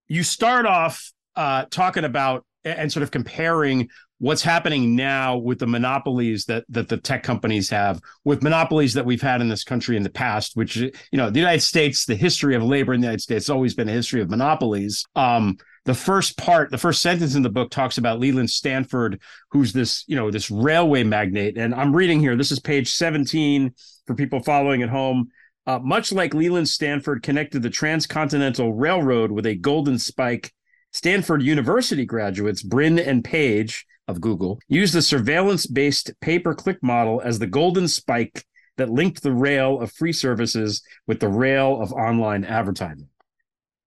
You 0.09 0.23
start 0.23 0.65
off 0.65 1.13
uh, 1.37 1.67
talking 1.71 2.05
about 2.05 2.47
and 2.65 2.91
sort 2.91 3.03
of 3.03 3.11
comparing 3.11 3.91
what's 4.19 4.43
happening 4.43 4.97
now 4.97 5.37
with 5.37 5.59
the 5.59 5.67
monopolies 5.67 6.45
that 6.47 6.65
that 6.69 6.89
the 6.89 6.97
tech 6.97 7.23
companies 7.23 7.71
have 7.71 8.01
with 8.25 8.43
monopolies 8.43 8.95
that 8.95 9.07
we've 9.07 9.23
had 9.23 9.41
in 9.41 9.49
this 9.49 9.65
country 9.65 9.97
in 9.97 10.03
the 10.03 10.11
past 10.11 10.53
which 10.55 10.77
you 10.77 10.93
know 11.13 11.31
the 11.31 11.39
united 11.39 11.63
states 11.63 12.05
the 12.05 12.17
history 12.17 12.55
of 12.55 12.63
labor 12.63 12.93
in 12.93 13.01
the 13.01 13.07
united 13.07 13.21
states 13.21 13.47
has 13.47 13.51
always 13.51 13.75
been 13.75 13.89
a 13.89 13.93
history 13.93 14.21
of 14.21 14.31
monopolies. 14.31 15.05
Um, 15.15 15.57
the 15.85 15.95
first 15.95 16.37
part 16.37 16.71
the 16.71 16.79
first 16.79 17.01
sentence 17.01 17.35
in 17.35 17.43
the 17.43 17.49
book 17.49 17.71
talks 17.71 17.97
about 17.97 18.21
leland 18.21 18.51
stanford 18.51 19.21
who's 19.51 19.73
this 19.73 20.05
you 20.07 20.17
know 20.17 20.31
this 20.31 20.51
railway 20.51 21.05
magnate. 21.05 21.57
And 21.57 21.75
i'm 21.75 21.95
reading 21.95 22.21
here 22.21 22.37
this 22.37 22.53
is 22.53 22.61
page 22.61 22.93
17 22.93 23.73
for 24.07 24.15
people 24.15 24.43
following 24.43 24.83
at 24.83 24.89
home. 24.89 25.29
Uh, 25.67 25.79
much 25.79 26.13
like 26.13 26.35
leland 26.35 26.69
stanford 26.69 27.23
connected 27.23 27.63
the 27.63 27.71
transcontinental 27.71 28.73
railroad 28.75 29.31
with 29.31 29.47
a 29.47 29.55
golden 29.55 29.99
spike 29.99 30.53
Stanford 30.91 31.43
University 31.43 32.07
graduates 32.07 32.63
Brin 32.63 32.99
and 32.99 33.23
Page 33.23 33.87
of 34.09 34.21
Google 34.21 34.59
used 34.69 34.95
the 34.95 35.03
surveillance 35.03 35.67
based 35.67 36.11
pay 36.21 36.39
per 36.39 36.55
click 36.55 36.83
model 36.83 37.21
as 37.23 37.39
the 37.39 37.47
golden 37.47 37.87
spike 37.87 38.45
that 38.79 38.91
linked 38.91 39.23
the 39.23 39.33
rail 39.33 39.81
of 39.81 39.93
free 39.93 40.13
services 40.13 40.83
with 41.07 41.21
the 41.21 41.29
rail 41.29 41.81
of 41.81 41.93
online 41.93 42.45
advertising. 42.45 43.09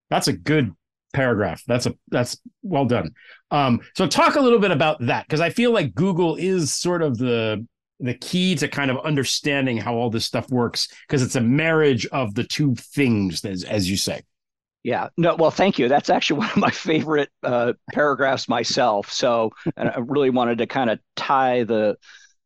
That's 0.10 0.28
a 0.28 0.34
good 0.34 0.74
paragraph. 1.14 1.64
That's 1.68 1.88
a 1.88 1.96
that's 2.10 2.38
well 2.62 2.86
done. 2.86 3.12
Um, 3.50 3.82
so 3.96 4.08
talk 4.08 4.36
a 4.36 4.42
little 4.42 4.60
bit 4.60 4.72
about 4.72 5.06
that 5.08 5.26
because 5.28 5.42
I 5.42 5.50
feel 5.50 5.72
like 5.72 5.96
Google 5.96 6.36
is 6.36 6.74
sort 6.74 7.02
of 7.02 7.18
the 7.18 7.66
the 8.00 8.14
key 8.16 8.56
to 8.56 8.68
kind 8.68 8.92
of 8.92 8.98
understanding 9.00 9.78
how 9.78 9.96
all 9.96 10.10
this 10.10 10.26
stuff 10.26 10.50
works 10.50 10.88
because 11.08 11.22
it's 11.22 11.36
a 11.36 11.42
marriage 11.42 12.06
of 12.08 12.34
the 12.34 12.44
two 12.44 12.76
things 12.76 13.46
as, 13.46 13.64
as 13.64 13.90
you 13.90 13.98
say. 13.98 14.22
Yeah. 14.84 15.10
No. 15.18 15.36
Well, 15.36 15.52
thank 15.52 15.78
you. 15.78 15.88
That's 15.88 16.10
actually 16.10 16.40
one 16.40 16.50
of 16.50 16.58
my 16.58 16.72
favorite 16.72 17.30
uh, 17.44 17.74
paragraphs 17.94 18.50
myself. 18.50 19.12
So, 19.12 19.52
and 19.78 19.90
I 19.90 20.00
really 20.00 20.30
wanted 20.30 20.60
to 20.60 20.68
kind 20.68 20.90
of 20.90 21.00
tie 21.16 21.64
the 21.64 21.98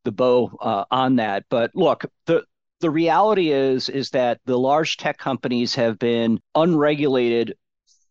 the 0.04 0.12
bow 0.12 0.56
uh, 0.62 0.86
on 0.92 1.16
that. 1.18 1.46
But 1.50 1.72
look, 1.74 2.06
the 2.26 2.44
the 2.82 2.90
reality 2.90 3.52
is 3.52 3.90
is 3.90 4.10
that 4.12 4.40
the 4.46 4.60
large 4.60 4.98
tech 4.98 5.18
companies 5.18 5.76
have 5.76 5.98
been 5.98 6.40
unregulated 6.54 7.56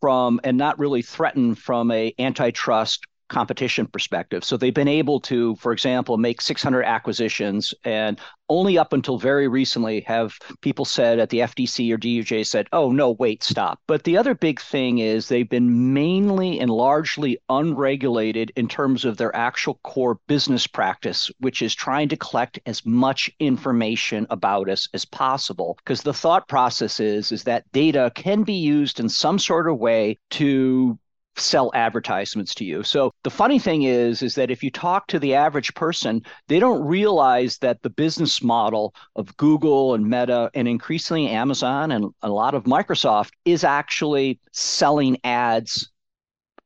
from 0.01 0.41
and 0.45 0.57
not 0.57 0.79
really 0.79 1.03
threatened 1.03 1.59
from 1.59 1.91
a 1.91 2.13
antitrust 2.19 3.07
competition 3.29 3.87
perspective. 3.87 4.45
So 4.45 4.57
they've 4.57 4.75
been 4.75 4.89
able 4.89 5.21
to, 5.21 5.57
for 5.57 5.73
example, 5.73 6.17
make 6.19 6.41
600 6.41 6.85
acquisitions, 6.85 7.75
and 7.85 8.21
only 8.49 8.77
up 8.77 8.93
until 8.93 9.19
very 9.19 9.49
recently 9.49 10.03
have 10.03 10.35
people 10.61 10.85
said 10.85 11.19
at 11.19 11.31
the 11.31 11.41
FTC 11.41 11.91
or 11.93 11.97
DOJ 11.97 12.45
said, 12.45 12.69
"Oh 12.73 12.93
no, 12.93 13.13
wait, 13.13 13.43
stop." 13.43 13.81
But 13.87 14.05
the 14.05 14.19
other 14.19 14.35
big 14.35 14.61
thing 14.61 14.99
is 14.99 15.29
they've 15.29 15.49
been 15.49 15.95
mainly 15.95 16.61
and 16.61 16.71
largely 16.71 17.39
unregulated 17.49 18.53
in 18.57 18.69
terms 18.69 19.05
of 19.05 19.17
their 19.17 19.35
actual 19.35 19.81
core 19.83 20.19
business 20.27 20.67
practice, 20.67 21.31
which 21.39 21.63
is 21.63 21.75
trying 21.75 22.09
to 22.11 22.17
collect 22.17 22.59
as 22.67 22.85
much 22.85 23.31
information 23.41 24.27
about 24.31 24.69
us 24.69 24.89
as 24.93 25.05
possible. 25.05 25.79
Because 25.79 26.03
the 26.03 26.13
thought 26.13 26.47
process 26.47 27.01
is 27.01 27.33
is 27.33 27.45
that 27.45 27.71
data 27.73 28.13
can 28.15 28.43
be 28.43 28.55
used 28.55 29.01
in 29.01 29.09
some 29.09 29.39
sort 29.39 29.69
of 29.69 29.79
way 29.79 30.19
to 30.31 30.99
sell 31.37 31.71
advertisements 31.75 32.55
to 32.57 32.65
you. 32.65 32.83
So 32.83 33.13
the 33.23 33.31
funny 33.31 33.59
thing 33.59 33.83
is 33.83 34.23
is 34.23 34.35
that 34.37 34.51
if 34.51 34.63
you 34.63 34.71
talk 34.71 35.07
to 35.09 35.19
the 35.19 35.35
average 35.35 35.75
person, 35.75 36.23
they 36.49 36.59
don't 36.59 36.85
realize 36.85 37.59
that 37.59 37.83
the 37.83 37.91
business 37.91 38.43
model 38.43 38.95
of 39.17 39.37
Google 39.37 39.95
and 39.95 40.09
Meta 40.09 40.51
and 40.55 40.69
increasingly 40.69 41.29
Amazon 41.29 41.93
and 41.93 42.13
a 42.23 42.29
lot 42.29 42.55
of 42.55 42.65
Microsoft 42.65 43.31
is 43.45 43.65
actually 43.65 44.39
selling 44.53 45.19
ads 45.25 45.91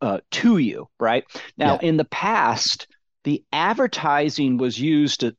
uh, 0.00 0.20
to 0.30 0.58
you, 0.58 0.88
right? 1.00 1.24
Now 1.56 1.74
yeah. 1.74 1.88
in 1.88 1.96
the 1.96 2.04
past, 2.04 2.86
the 3.24 3.42
advertising 3.52 4.58
was 4.58 4.78
used 4.78 5.20
to 5.20 5.36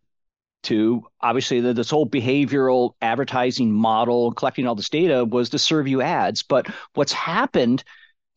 to 0.62 1.06
obviously 1.22 1.62
the, 1.62 1.74
this 1.74 1.90
whole 1.90 2.06
behavioral 2.06 2.92
advertising 3.02 3.72
model 3.72 4.34
collecting 4.34 4.68
all 4.68 4.76
this 4.76 4.90
data 4.90 5.24
was 5.24 5.50
to 5.50 5.58
serve 5.58 5.88
you 5.88 6.02
ads 6.02 6.44
but 6.44 6.68
what's 6.96 7.14
happened 7.14 7.82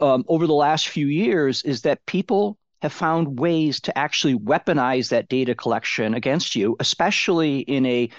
um, 0.02 0.24
over 0.28 0.46
the 0.46 0.52
last 0.52 0.88
few 0.88 1.06
years 1.06 1.62
is 1.62 1.82
that 1.82 2.04
people 2.06 2.58
have 2.82 2.92
found 2.92 3.38
ways 3.38 3.80
to 3.80 3.96
actually 3.96 4.34
weaponize 4.34 5.08
that 5.10 5.28
data 5.28 5.54
collection 5.54 6.14
against 6.14 6.56
you, 6.56 6.76
especially 6.80 7.60
in 7.60 7.86
a 7.86 8.10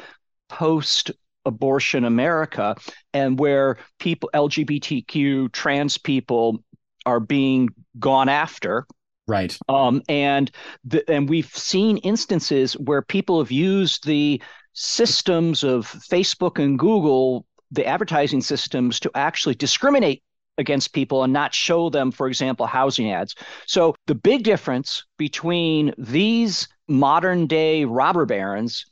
post 0.48 1.12
abortion 1.46 2.06
America 2.06 2.76
and 3.14 3.38
where 3.38 3.78
people, 4.00 4.30
LGBTQ, 4.34 5.52
trans 5.52 5.98
people 5.98 6.64
are 7.06 7.20
being 7.20 7.70
gone 8.00 8.30
after. 8.30 8.88
Right. 9.28 9.58
Um, 9.68 10.02
and 10.08 10.50
the, 10.86 11.10
and 11.12 11.28
we've 11.28 11.54
seen 11.54 11.98
instances 11.98 12.74
where 12.74 13.02
people 13.02 13.40
have 13.40 13.52
used 13.52 14.06
the 14.06 14.42
systems 14.72 15.66
of 15.66 15.86
Facebook 15.88 16.64
and 16.64 16.80
Google, 16.80 17.46
the 17.72 17.86
advertising 17.86 18.42
systems, 18.42 19.02
to 19.02 19.12
actually 19.14 19.56
discriminate 19.56 20.24
against 20.58 20.94
people 20.94 21.24
and 21.24 21.34
not 21.34 21.54
show 21.54 21.90
them, 21.90 22.12
for 22.12 22.28
example, 22.28 22.66
housing 22.66 23.12
ads. 23.12 23.36
So 23.66 23.96
the 24.08 24.16
big 24.16 24.44
difference 24.44 25.04
between 25.18 25.94
these 25.98 26.68
modern 26.88 27.48
day 27.48 27.86
robber 27.86 28.26
barons 28.26 28.86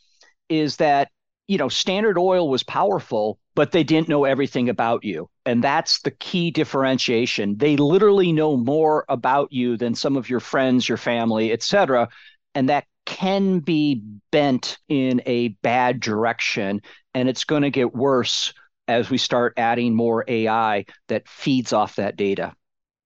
is 0.50 0.78
that, 0.78 1.10
you 1.47 1.58
know, 1.58 1.69
Standard 1.69 2.17
Oil 2.17 2.50
was 2.50 2.63
powerful, 2.63 3.38
but 3.56 3.71
they 3.71 3.84
didn't 3.84 4.10
know 4.10 4.24
everything 4.24 4.69
about 4.69 5.04
you. 5.04 5.30
And 5.45 5.63
that's 5.63 6.02
the 6.02 6.12
key 6.12 6.52
differentiation. 6.52 7.58
They 7.58 7.78
literally 7.78 8.32
know 8.32 8.56
more 8.58 9.06
about 9.10 9.52
you 9.52 9.78
than 9.78 9.93
some 9.93 10.15
of 10.15 10.30
your 10.30 10.39
friends, 10.39 10.88
your 10.88 10.97
family, 10.97 11.52
et 11.52 11.62
cetera. 11.62 12.10
And 12.56 12.69
that 12.69 12.86
can 13.06 13.60
be 13.60 14.02
bent 14.32 14.78
in 14.88 15.21
a 15.26 15.50
bad 15.62 16.00
direction. 16.00 16.82
And 17.13 17.28
it's 17.28 17.43
going 17.43 17.63
to 17.63 17.69
get 17.69 17.93
worse 17.93 18.54
as 18.92 19.10
we 19.10 19.18
start 19.18 19.54
adding 19.58 19.96
more 19.96 20.24
AI 20.28 20.86
that 21.08 21.28
feeds 21.28 21.74
off 21.74 21.96
that 21.96 22.16
data. 22.16 22.54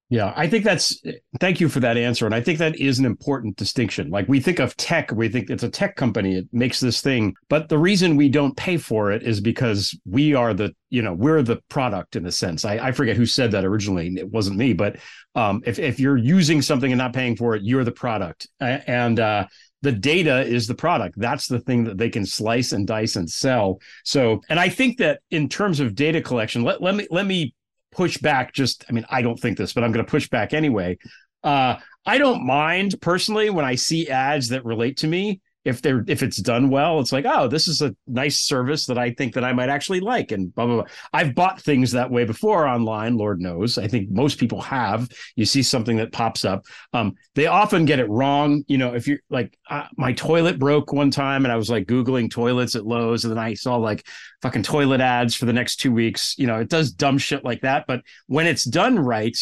Yeah, 0.10 0.34
I 0.36 0.48
think 0.48 0.64
that's 0.64 1.02
thank 1.40 1.60
you 1.60 1.68
for 1.68 1.80
that 1.80 1.98
answer. 1.98 2.28
And 2.28 2.36
I 2.36 2.40
think 2.40 2.60
that 2.60 2.76
is 2.76 3.00
an 3.00 3.06
important 3.06 3.56
distinction. 3.56 4.12
Like 4.12 4.28
we 4.28 4.40
think 4.40 4.60
of 4.60 4.78
tech, 4.78 5.12
we 5.12 5.30
think 5.30 5.50
it's 5.50 5.64
a 5.64 5.70
tech 5.70 5.96
company, 5.96 6.38
it 6.38 6.48
makes 6.52 6.80
this 6.80 7.02
thing. 7.02 7.34
But 7.50 7.70
the 7.70 7.80
reason 7.80 8.16
we 8.16 8.30
don't 8.30 8.56
pay 8.56 8.78
for 8.78 9.12
it 9.12 9.24
is 9.24 9.42
because 9.42 9.98
we 10.06 10.36
are 10.36 10.54
the, 10.54 10.76
you 10.92 11.02
know, 11.02 11.14
we're 11.14 11.42
the 11.42 11.58
product 11.70 12.16
in 12.16 12.28
a 12.28 12.32
sense. 12.32 12.66
I, 12.66 12.78
I 12.78 12.92
forget 12.92 13.18
who 13.18 13.26
said 13.26 13.52
that 13.52 13.66
originally. 13.66 14.14
It 14.16 14.30
wasn't 14.30 14.58
me, 14.58 14.74
but 14.74 14.98
um, 15.34 15.64
if, 15.66 15.80
if 15.80 16.00
you're 16.00 16.18
using 16.18 16.62
something 16.62 16.92
and 16.92 17.00
not 17.00 17.14
paying 17.14 17.36
for 17.36 17.56
it, 17.56 17.64
you're 17.64 17.84
the 17.84 17.92
product. 17.92 18.48
And 18.60 19.20
uh, 19.20 19.48
the 19.86 19.92
data 19.92 20.42
is 20.42 20.66
the 20.66 20.74
product. 20.74 21.14
That's 21.16 21.48
the 21.48 21.60
thing 21.60 21.84
that 21.84 22.00
they 22.00 22.10
can 22.10 22.26
slice 22.26 22.72
and 22.72 22.88
dice 22.88 23.16
and 23.18 23.30
sell. 23.30 23.80
So, 24.04 24.42
and 24.50 24.60
I 24.60 24.68
think 24.68 24.98
that 24.98 25.20
in 25.30 25.48
terms 25.48 25.80
of 25.80 25.94
data 25.94 26.22
collection, 26.22 26.64
let, 26.64 26.82
let 26.82 26.96
me 26.96 27.06
let 27.12 27.28
me 27.28 27.54
push 27.92 28.18
back 28.18 28.52
just 28.52 28.84
I 28.90 28.94
mean, 28.94 29.06
I 29.12 29.22
don't 29.22 29.40
think 29.40 29.60
this, 29.60 29.74
but 29.74 29.84
I'm 29.84 29.92
going 29.92 30.04
to 30.04 30.10
push 30.10 30.28
back 30.28 30.54
anyway. 30.56 30.98
Uh, 31.44 31.76
I 32.04 32.18
don't 32.18 32.48
mind 32.48 33.00
personally 33.00 33.52
when 33.52 33.64
I 33.64 33.76
see 33.76 34.10
ads 34.10 34.50
that 34.50 34.66
relate 34.66 34.98
to 34.98 35.08
me 35.08 35.40
if 35.66 35.82
they're 35.82 36.06
if 36.08 36.24
it's 36.24 36.38
done 36.38 36.70
well 36.70 37.00
it's 37.00 37.12
like 37.12 37.26
oh 37.28 37.48
this 37.48 37.68
is 37.68 37.82
a 37.82 37.96
nice 38.08 38.40
service 38.40 38.86
that 38.86 38.98
i 38.98 39.12
think 39.12 39.34
that 39.34 39.44
i 39.44 39.52
might 39.52 39.70
actually 39.70 40.00
like 40.00 40.32
and 40.32 40.54
blah 40.56 40.66
blah 40.66 40.76
blah. 40.76 40.86
I've 41.14 41.36
bought 41.36 41.62
things 41.62 41.92
that 41.92 42.12
way 42.12 42.24
before 42.24 42.68
online 42.68 43.18
lord 43.18 43.42
knows. 43.42 43.78
I 43.78 43.88
think 43.88 44.10
most 44.10 44.40
people 44.40 44.62
have. 44.62 45.10
You 45.36 45.46
see 45.46 45.64
something 45.64 45.98
that 45.98 46.12
pops 46.12 46.46
up. 46.46 46.66
Um, 46.94 47.16
they 47.34 47.48
often 47.48 47.86
get 47.86 48.00
it 48.00 48.10
wrong. 48.10 48.64
You 48.68 48.78
know 48.78 48.94
if 48.94 49.08
you're 49.08 49.20
like 49.30 49.58
uh, 49.70 49.88
my 49.98 50.14
toilet 50.14 50.60
broke 50.60 50.94
one 50.94 51.12
time 51.12 51.46
and 51.46 51.52
i 51.52 51.56
was 51.56 51.70
like 51.70 51.88
googling 51.88 52.30
toilets 52.30 52.76
at 52.76 52.86
lowes 52.86 53.26
and 53.26 53.32
then 53.32 53.44
i 53.44 53.54
saw 53.54 53.76
like 53.78 54.06
fucking 54.42 54.64
toilet 54.64 55.02
ads 55.02 55.36
for 55.36 55.46
the 55.46 55.54
next 55.54 55.78
two 55.78 55.92
weeks. 55.92 56.36
You 56.38 56.48
know 56.48 56.60
it 56.60 56.70
does 56.70 56.92
dumb 56.92 57.18
shit 57.18 57.44
like 57.44 57.62
that. 57.62 57.86
But 57.88 58.02
when 58.28 58.48
it's 58.48 58.64
done 58.64 59.00
right 59.00 59.38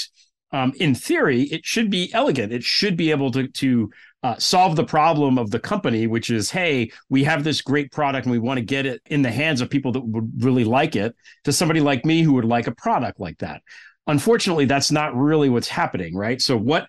um, 0.54 0.72
in 0.80 0.96
theory, 0.96 1.44
it 1.44 1.66
should 1.66 1.89
be 1.89 2.13
elegant. 2.13 2.54
It 2.54 2.63
should 2.63 2.96
be 2.96 3.12
able 3.12 3.32
to 3.32 3.48
to 3.48 3.92
uh, 4.22 4.38
solve 4.38 4.78
the 4.78 4.86
problem 4.86 5.38
of 5.38 5.52
the 5.52 5.60
company, 5.60 6.08
which 6.08 6.30
is, 6.30 6.50
hey, 6.50 6.89
we 7.10 7.26
have 7.26 7.44
this 7.44 7.62
great 7.62 7.92
product 7.92 8.26
and 8.26 8.32
we 8.32 8.39
want 8.39 8.58
to 8.58 8.63
get 8.63 8.86
it 8.86 9.02
in 9.08 9.22
the 9.22 9.32
hands 9.32 9.60
of 9.60 9.70
people 9.70 9.92
that 9.92 10.00
would 10.00 10.32
really 10.42 10.63
like 10.63 10.96
it, 10.96 11.13
to 11.44 11.52
somebody 11.52 11.82
like 11.82 12.06
me 12.06 12.22
who 12.22 12.34
would 12.34 12.46
like 12.46 12.68
a 12.68 12.76
product 12.76 13.20
like 13.20 13.38
that. 13.39 13.62
Unfortunately, 14.08 14.63
that's 14.63 14.92
not 14.92 15.13
really 15.16 15.50
what's 15.50 15.68
happening, 15.68 16.16
right? 16.16 16.42
So, 16.42 16.56
what, 16.56 16.88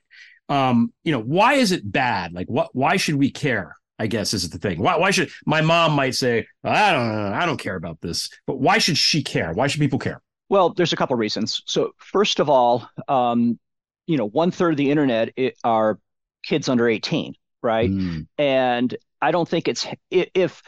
um, 0.48 0.92
you 1.02 1.10
know, 1.10 1.20
why 1.20 1.54
is 1.54 1.72
it 1.72 1.90
bad? 1.90 2.32
Like, 2.32 2.48
what? 2.48 2.68
Why 2.72 2.96
should 2.96 3.16
we 3.16 3.30
care? 3.30 3.74
I 3.96 4.08
guess 4.08 4.34
is 4.34 4.50
the 4.50 4.58
thing. 4.58 4.80
Why, 4.80 4.96
why 4.96 5.12
should 5.12 5.30
my 5.46 5.60
mom 5.60 5.92
might 5.92 6.16
say, 6.16 6.46
I 6.64 6.92
don't 6.92 7.32
I 7.32 7.46
don't 7.46 7.60
care 7.60 7.76
about 7.76 8.00
this, 8.00 8.28
but 8.46 8.58
why 8.58 8.78
should 8.78 8.98
she 8.98 9.22
care? 9.22 9.52
Why 9.52 9.68
should 9.68 9.80
people 9.80 10.00
care? 10.00 10.20
Well, 10.54 10.70
there's 10.70 10.92
a 10.92 10.96
couple 10.96 11.14
of 11.14 11.18
reasons. 11.18 11.62
So 11.66 11.96
first 11.98 12.38
of 12.38 12.48
all, 12.48 12.88
um, 13.08 13.58
you 14.06 14.16
know, 14.16 14.28
one 14.28 14.52
third 14.52 14.74
of 14.74 14.76
the 14.76 14.88
internet 14.88 15.30
are 15.64 15.98
kids 16.44 16.68
under 16.68 16.88
18, 16.88 17.34
right? 17.60 17.90
Mm. 17.90 18.28
And 18.38 18.96
I 19.20 19.32
don't 19.32 19.48
think 19.48 19.66
it's 19.66 19.84
if 20.12 20.62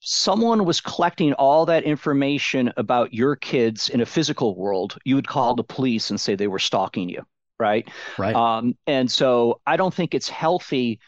someone 0.00 0.64
was 0.64 0.80
collecting 0.80 1.34
all 1.34 1.66
that 1.66 1.84
information 1.84 2.72
about 2.76 3.14
your 3.14 3.36
kids 3.36 3.88
in 3.88 4.00
a 4.00 4.06
physical 4.06 4.56
world, 4.56 4.98
you 5.04 5.14
would 5.14 5.28
call 5.28 5.54
the 5.54 5.62
police 5.62 6.10
and 6.10 6.20
say 6.20 6.34
they 6.34 6.48
were 6.48 6.58
stalking 6.58 7.08
you, 7.08 7.22
right? 7.60 7.88
Right. 8.18 8.34
Um, 8.34 8.76
and 8.88 9.08
so 9.08 9.60
I 9.64 9.76
don't 9.76 9.94
think 9.94 10.16
it's 10.16 10.28
healthy 10.28 10.98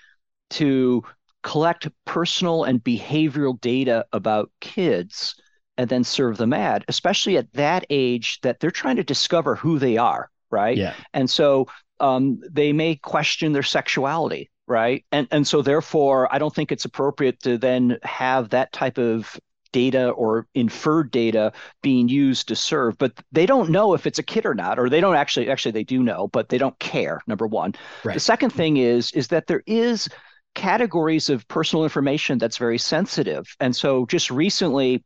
to 0.50 1.02
collect 1.42 1.88
personal 2.04 2.62
and 2.62 2.78
behavioral 2.78 3.60
data 3.60 4.06
about 4.12 4.52
kids 4.60 5.34
and 5.76 5.88
then 5.88 6.04
serve 6.04 6.36
them 6.36 6.52
ad, 6.52 6.84
especially 6.88 7.36
at 7.36 7.52
that 7.54 7.84
age 7.90 8.40
that 8.42 8.60
they're 8.60 8.70
trying 8.70 8.96
to 8.96 9.04
discover 9.04 9.54
who 9.54 9.78
they 9.78 9.96
are, 9.96 10.30
right? 10.50 10.76
Yeah. 10.76 10.94
And 11.14 11.28
so 11.28 11.68
um, 12.00 12.40
they 12.50 12.72
may 12.72 12.96
question 12.96 13.52
their 13.52 13.62
sexuality, 13.62 14.50
right? 14.66 15.04
And 15.12 15.28
and 15.30 15.46
so 15.46 15.62
therefore, 15.62 16.32
I 16.34 16.38
don't 16.38 16.54
think 16.54 16.72
it's 16.72 16.84
appropriate 16.84 17.40
to 17.40 17.58
then 17.58 17.98
have 18.02 18.50
that 18.50 18.72
type 18.72 18.98
of 18.98 19.38
data 19.72 20.10
or 20.10 20.46
inferred 20.54 21.10
data 21.10 21.52
being 21.82 22.08
used 22.08 22.48
to 22.48 22.56
serve 22.56 22.98
but 22.98 23.12
they 23.30 23.46
don't 23.46 23.70
know 23.70 23.94
if 23.94 24.06
it's 24.06 24.18
a 24.18 24.22
kid 24.22 24.44
or 24.44 24.54
not 24.54 24.78
or 24.78 24.88
they 24.88 25.00
don't 25.00 25.14
actually 25.14 25.48
actually 25.48 25.70
they 25.70 25.84
do 25.84 26.02
know 26.02 26.28
but 26.28 26.48
they 26.48 26.58
don't 26.58 26.76
care 26.80 27.20
number 27.26 27.46
one 27.46 27.72
right. 28.04 28.14
the 28.14 28.20
second 28.20 28.50
thing 28.50 28.78
is 28.78 29.12
is 29.12 29.28
that 29.28 29.46
there 29.46 29.62
is 29.66 30.08
categories 30.56 31.28
of 31.28 31.46
personal 31.46 31.84
information 31.84 32.36
that's 32.36 32.56
very 32.56 32.78
sensitive 32.78 33.46
and 33.60 33.74
so 33.74 34.04
just 34.06 34.30
recently 34.30 35.04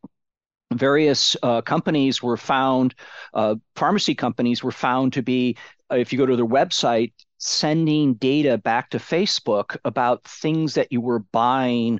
various 0.73 1.35
uh, 1.43 1.61
companies 1.61 2.21
were 2.21 2.37
found, 2.37 2.95
uh, 3.33 3.55
pharmacy 3.75 4.15
companies 4.15 4.63
were 4.63 4.71
found 4.71 5.13
to 5.13 5.21
be, 5.21 5.57
uh, 5.91 5.95
if 5.95 6.11
you 6.11 6.17
go 6.17 6.25
to 6.25 6.35
their 6.35 6.45
website, 6.45 7.13
sending 7.37 8.15
data 8.15 8.57
back 8.57 8.89
to 8.89 8.97
Facebook 8.97 9.77
about 9.85 10.23
things 10.23 10.73
that 10.73 10.91
you 10.91 11.01
were 11.01 11.19
buying 11.19 11.99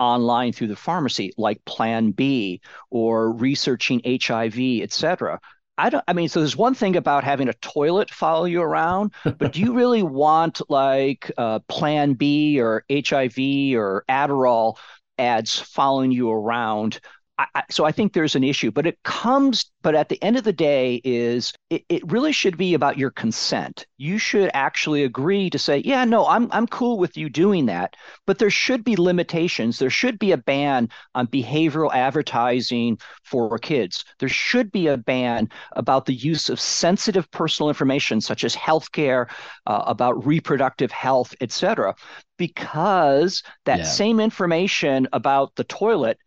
online 0.00 0.52
through 0.52 0.66
the 0.66 0.76
pharmacy, 0.76 1.32
like 1.38 1.64
Plan 1.64 2.10
B 2.10 2.60
or 2.90 3.32
researching 3.32 4.00
HIV, 4.04 4.58
et 4.58 4.92
cetera. 4.92 5.40
I 5.78 5.88
don't. 5.88 6.04
I 6.06 6.12
mean, 6.12 6.28
so 6.28 6.40
there's 6.40 6.56
one 6.56 6.74
thing 6.74 6.96
about 6.96 7.24
having 7.24 7.48
a 7.48 7.54
toilet 7.54 8.10
follow 8.10 8.44
you 8.44 8.60
around, 8.60 9.12
but 9.24 9.52
do 9.52 9.60
you 9.60 9.72
really 9.74 10.02
want 10.02 10.60
like 10.68 11.30
uh, 11.38 11.60
Plan 11.60 12.12
B 12.12 12.60
or 12.60 12.84
HIV 12.90 13.38
or 13.74 14.04
Adderall 14.08 14.76
ads 15.18 15.58
following 15.58 16.10
you 16.10 16.30
around 16.30 17.00
I, 17.38 17.62
so 17.70 17.84
I 17.84 17.92
think 17.92 18.12
there's 18.12 18.36
an 18.36 18.44
issue, 18.44 18.70
but 18.70 18.86
it 18.86 19.02
comes, 19.04 19.64
but 19.80 19.94
at 19.94 20.08
the 20.10 20.22
end 20.22 20.36
of 20.36 20.44
the 20.44 20.52
day, 20.52 21.00
is 21.02 21.52
it, 21.70 21.82
it 21.88 22.12
really 22.12 22.30
should 22.30 22.56
be 22.56 22.74
about 22.74 22.98
your 22.98 23.10
consent. 23.10 23.86
You 23.96 24.18
should 24.18 24.50
actually 24.54 25.02
agree 25.04 25.48
to 25.50 25.58
say, 25.58 25.78
yeah, 25.84 26.04
no, 26.04 26.26
I'm 26.26 26.48
I'm 26.52 26.66
cool 26.66 26.98
with 26.98 27.16
you 27.16 27.30
doing 27.30 27.66
that, 27.66 27.96
but 28.26 28.38
there 28.38 28.50
should 28.50 28.84
be 28.84 28.96
limitations. 28.96 29.78
There 29.78 29.90
should 29.90 30.18
be 30.18 30.32
a 30.32 30.36
ban 30.36 30.90
on 31.14 31.26
behavioral 31.26 31.92
advertising 31.92 32.98
for 33.24 33.58
kids. 33.58 34.04
There 34.18 34.28
should 34.28 34.70
be 34.70 34.88
a 34.88 34.98
ban 34.98 35.48
about 35.72 36.04
the 36.04 36.14
use 36.14 36.50
of 36.50 36.60
sensitive 36.60 37.30
personal 37.30 37.70
information 37.70 38.20
such 38.20 38.44
as 38.44 38.54
healthcare, 38.54 39.28
uh, 39.66 39.84
about 39.86 40.26
reproductive 40.26 40.92
health, 40.92 41.34
et 41.40 41.50
cetera, 41.50 41.94
because 42.36 43.42
that 43.64 43.78
yeah. 43.78 43.84
same 43.84 44.20
information 44.20 45.08
about 45.12 45.54
the 45.56 45.64
toilet 45.64 46.18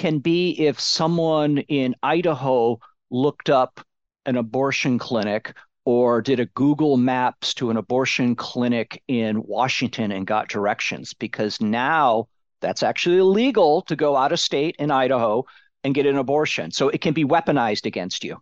can 0.00 0.18
be 0.18 0.52
if 0.52 0.80
someone 0.80 1.58
in 1.58 1.94
Idaho 2.02 2.80
looked 3.10 3.50
up 3.50 3.86
an 4.24 4.38
abortion 4.38 4.98
clinic 4.98 5.54
or 5.84 6.22
did 6.22 6.40
a 6.40 6.46
Google 6.46 6.96
Maps 6.96 7.52
to 7.52 7.68
an 7.68 7.76
abortion 7.76 8.34
clinic 8.34 9.02
in 9.08 9.42
Washington 9.42 10.10
and 10.10 10.26
got 10.26 10.48
directions 10.48 11.12
because 11.12 11.60
now 11.60 12.28
that's 12.62 12.82
actually 12.82 13.18
illegal 13.18 13.82
to 13.82 13.94
go 13.94 14.16
out 14.16 14.32
of 14.32 14.40
state 14.40 14.74
in 14.78 14.90
Idaho 14.90 15.44
and 15.84 15.94
get 15.94 16.06
an 16.06 16.16
abortion. 16.16 16.70
So 16.70 16.88
it 16.88 17.02
can 17.02 17.12
be 17.12 17.26
weaponized 17.26 17.84
against 17.84 18.24
you. 18.24 18.38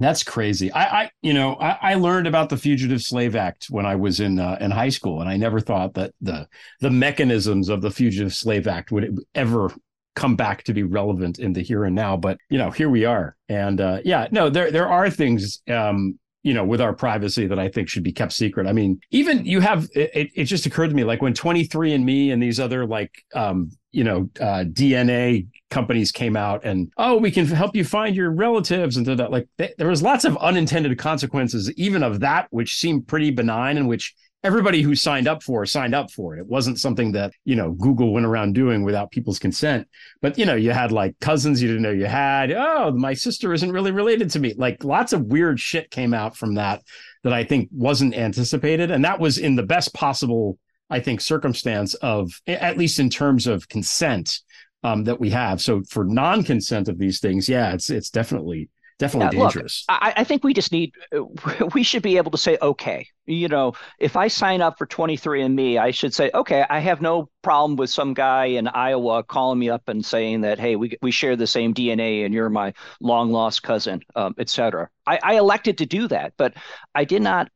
That's 0.00 0.24
crazy. 0.24 0.72
I, 0.72 1.02
I 1.02 1.10
you 1.22 1.32
know, 1.32 1.54
I, 1.54 1.78
I, 1.80 1.94
learned 1.94 2.26
about 2.26 2.50
the 2.50 2.56
Fugitive 2.58 3.00
Slave 3.00 3.34
Act 3.34 3.68
when 3.70 3.86
I 3.86 3.94
was 3.94 4.20
in 4.20 4.38
uh, 4.38 4.58
in 4.60 4.70
high 4.70 4.90
school, 4.90 5.22
and 5.22 5.30
I 5.30 5.38
never 5.38 5.58
thought 5.58 5.94
that 5.94 6.12
the 6.20 6.46
the 6.80 6.90
mechanisms 6.90 7.70
of 7.70 7.80
the 7.80 7.90
Fugitive 7.90 8.34
Slave 8.34 8.66
Act 8.66 8.92
would 8.92 9.18
ever 9.34 9.70
come 10.16 10.34
back 10.34 10.64
to 10.64 10.74
be 10.74 10.82
relevant 10.82 11.38
in 11.38 11.52
the 11.52 11.62
here 11.62 11.84
and 11.84 11.94
now. 11.94 12.16
But 12.16 12.38
you 12.50 12.58
know, 12.58 12.70
here 12.70 12.90
we 12.90 13.04
are, 13.04 13.36
and 13.48 13.80
uh, 13.80 13.98
yeah, 14.04 14.26
no, 14.32 14.50
there 14.50 14.72
there 14.72 14.88
are 14.88 15.08
things. 15.10 15.62
Um, 15.70 16.18
you 16.42 16.54
know, 16.54 16.64
with 16.64 16.80
our 16.80 16.92
privacy 16.92 17.48
that 17.48 17.58
I 17.58 17.68
think 17.68 17.88
should 17.88 18.04
be 18.04 18.12
kept 18.12 18.32
secret. 18.32 18.68
I 18.68 18.72
mean, 18.72 19.00
even 19.10 19.44
you 19.44 19.58
have 19.58 19.88
it, 19.96 20.30
it 20.32 20.44
just 20.44 20.64
occurred 20.64 20.90
to 20.90 20.94
me 20.94 21.02
like 21.02 21.20
when 21.20 21.34
23andMe 21.34 22.32
and 22.32 22.40
these 22.40 22.60
other 22.60 22.86
like 22.86 23.10
um, 23.34 23.72
you 23.96 24.04
know, 24.04 24.28
uh, 24.40 24.62
DNA 24.62 25.48
companies 25.70 26.12
came 26.12 26.36
out 26.36 26.64
and 26.66 26.92
oh, 26.98 27.16
we 27.16 27.30
can 27.30 27.46
help 27.46 27.74
you 27.74 27.82
find 27.82 28.14
your 28.14 28.30
relatives 28.30 28.98
and 28.98 29.06
that. 29.06 29.30
Like 29.30 29.48
th- 29.56 29.72
there 29.78 29.88
was 29.88 30.02
lots 30.02 30.26
of 30.26 30.36
unintended 30.36 30.98
consequences, 30.98 31.72
even 31.72 32.02
of 32.02 32.20
that, 32.20 32.46
which 32.50 32.76
seemed 32.76 33.08
pretty 33.08 33.30
benign 33.30 33.78
and 33.78 33.88
which 33.88 34.14
everybody 34.44 34.82
who 34.82 34.94
signed 34.94 35.26
up 35.26 35.42
for 35.42 35.66
signed 35.66 35.94
up 35.94 36.10
for 36.10 36.36
it. 36.36 36.40
It 36.40 36.46
wasn't 36.46 36.78
something 36.78 37.12
that, 37.12 37.32
you 37.44 37.56
know, 37.56 37.72
Google 37.72 38.12
went 38.12 38.26
around 38.26 38.54
doing 38.54 38.84
without 38.84 39.10
people's 39.10 39.38
consent. 39.38 39.88
But, 40.22 40.38
you 40.38 40.46
know, 40.46 40.54
you 40.54 40.70
had 40.70 40.92
like 40.92 41.18
cousins 41.20 41.60
you 41.60 41.68
didn't 41.68 41.82
know 41.82 41.90
you 41.90 42.06
had. 42.06 42.52
Oh, 42.52 42.92
my 42.92 43.14
sister 43.14 43.52
isn't 43.52 43.72
really 43.72 43.90
related 43.90 44.30
to 44.30 44.38
me. 44.38 44.54
Like 44.56 44.84
lots 44.84 45.12
of 45.12 45.26
weird 45.26 45.58
shit 45.58 45.90
came 45.90 46.14
out 46.14 46.36
from 46.36 46.54
that 46.54 46.82
that 47.24 47.32
I 47.32 47.44
think 47.44 47.68
wasn't 47.72 48.14
anticipated. 48.14 48.90
And 48.90 49.04
that 49.04 49.18
was 49.18 49.38
in 49.38 49.56
the 49.56 49.64
best 49.64 49.92
possible, 49.94 50.58
I 50.90 51.00
think, 51.00 51.20
circumstance 51.20 51.94
of, 51.94 52.30
at 52.46 52.78
least 52.78 53.00
in 53.00 53.10
terms 53.10 53.46
of 53.48 53.68
consent 53.68 54.40
um, 54.84 55.04
that 55.04 55.18
we 55.18 55.30
have. 55.30 55.60
So 55.60 55.82
for 55.88 56.04
non-consent 56.04 56.88
of 56.88 56.98
these 56.98 57.18
things, 57.18 57.48
yeah, 57.48 57.72
it's 57.72 57.90
it's 57.90 58.10
definitely 58.10 58.68
definitely 58.98 59.36
yeah, 59.36 59.44
dangerous. 59.44 59.84
Look, 59.88 59.98
I, 60.02 60.14
I, 60.18 60.24
think 60.24 60.44
we 60.44 60.54
just 60.54 60.72
need 60.72 60.92
we 61.74 61.82
should 61.82 62.02
be 62.02 62.16
able 62.16 62.30
to 62.30 62.38
say 62.38 62.58
okay. 62.60 63.06
You 63.26 63.48
know, 63.48 63.74
if 63.98 64.16
I 64.16 64.28
sign 64.28 64.60
up 64.60 64.78
for 64.78 64.86
23andMe, 64.86 65.78
I 65.78 65.90
should 65.90 66.14
say 66.14 66.30
okay. 66.32 66.64
I 66.68 66.78
have 66.80 67.00
no 67.00 67.28
problem 67.42 67.76
with 67.76 67.90
some 67.90 68.14
guy 68.14 68.46
in 68.46 68.68
Iowa 68.68 69.22
calling 69.22 69.58
me 69.58 69.70
up 69.70 69.88
and 69.88 70.04
saying 70.04 70.42
that 70.42 70.58
hey, 70.58 70.76
we 70.76 70.96
we 71.02 71.10
share 71.10 71.36
the 71.36 71.46
same 71.46 71.74
DNA 71.74 72.24
and 72.24 72.32
you're 72.32 72.50
my 72.50 72.72
long 73.00 73.32
lost 73.32 73.62
cousin, 73.62 74.00
um, 74.14 74.34
etc. 74.38 74.88
I, 75.06 75.18
I 75.22 75.34
elected 75.36 75.78
to 75.78 75.86
do 75.86 76.08
that, 76.08 76.34
but 76.36 76.54
I 76.94 77.04
did 77.04 77.22
not 77.22 77.48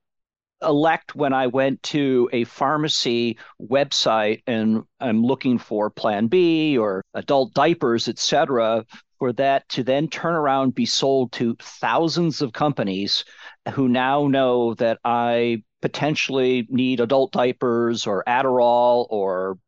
elect 0.62 1.14
when 1.14 1.33
I 1.33 1.46
went 1.46 1.83
to 1.85 2.29
a 2.33 2.44
pharmacy 2.44 3.38
website 3.61 4.42
and 4.46 4.83
I'm 5.00 5.24
looking 5.24 5.59
for 5.59 5.90
Plan 5.90 6.26
B 6.26 6.76
or 6.76 7.03
adult 7.14 7.55
diapers, 7.55 8.09
et 8.09 8.18
cetera, 8.18 8.85
for 9.20 9.33
that 9.35 9.68
to 9.68 9.85
then 9.85 10.09
turn 10.09 10.35
around, 10.35 10.74
be 10.74 10.87
sold 10.87 11.30
to 11.33 11.54
thousands 11.61 12.40
of 12.40 12.54
companies 12.54 13.24
who 13.74 13.87
now 13.87 14.26
know 14.26 14.74
that 14.74 14.98
I 15.04 15.62
potentially 15.83 16.66
need 16.70 17.00
adult 17.00 17.30
diapers 17.30 18.06
or 18.06 18.24
Adderall 18.26 19.06
or 19.11 19.59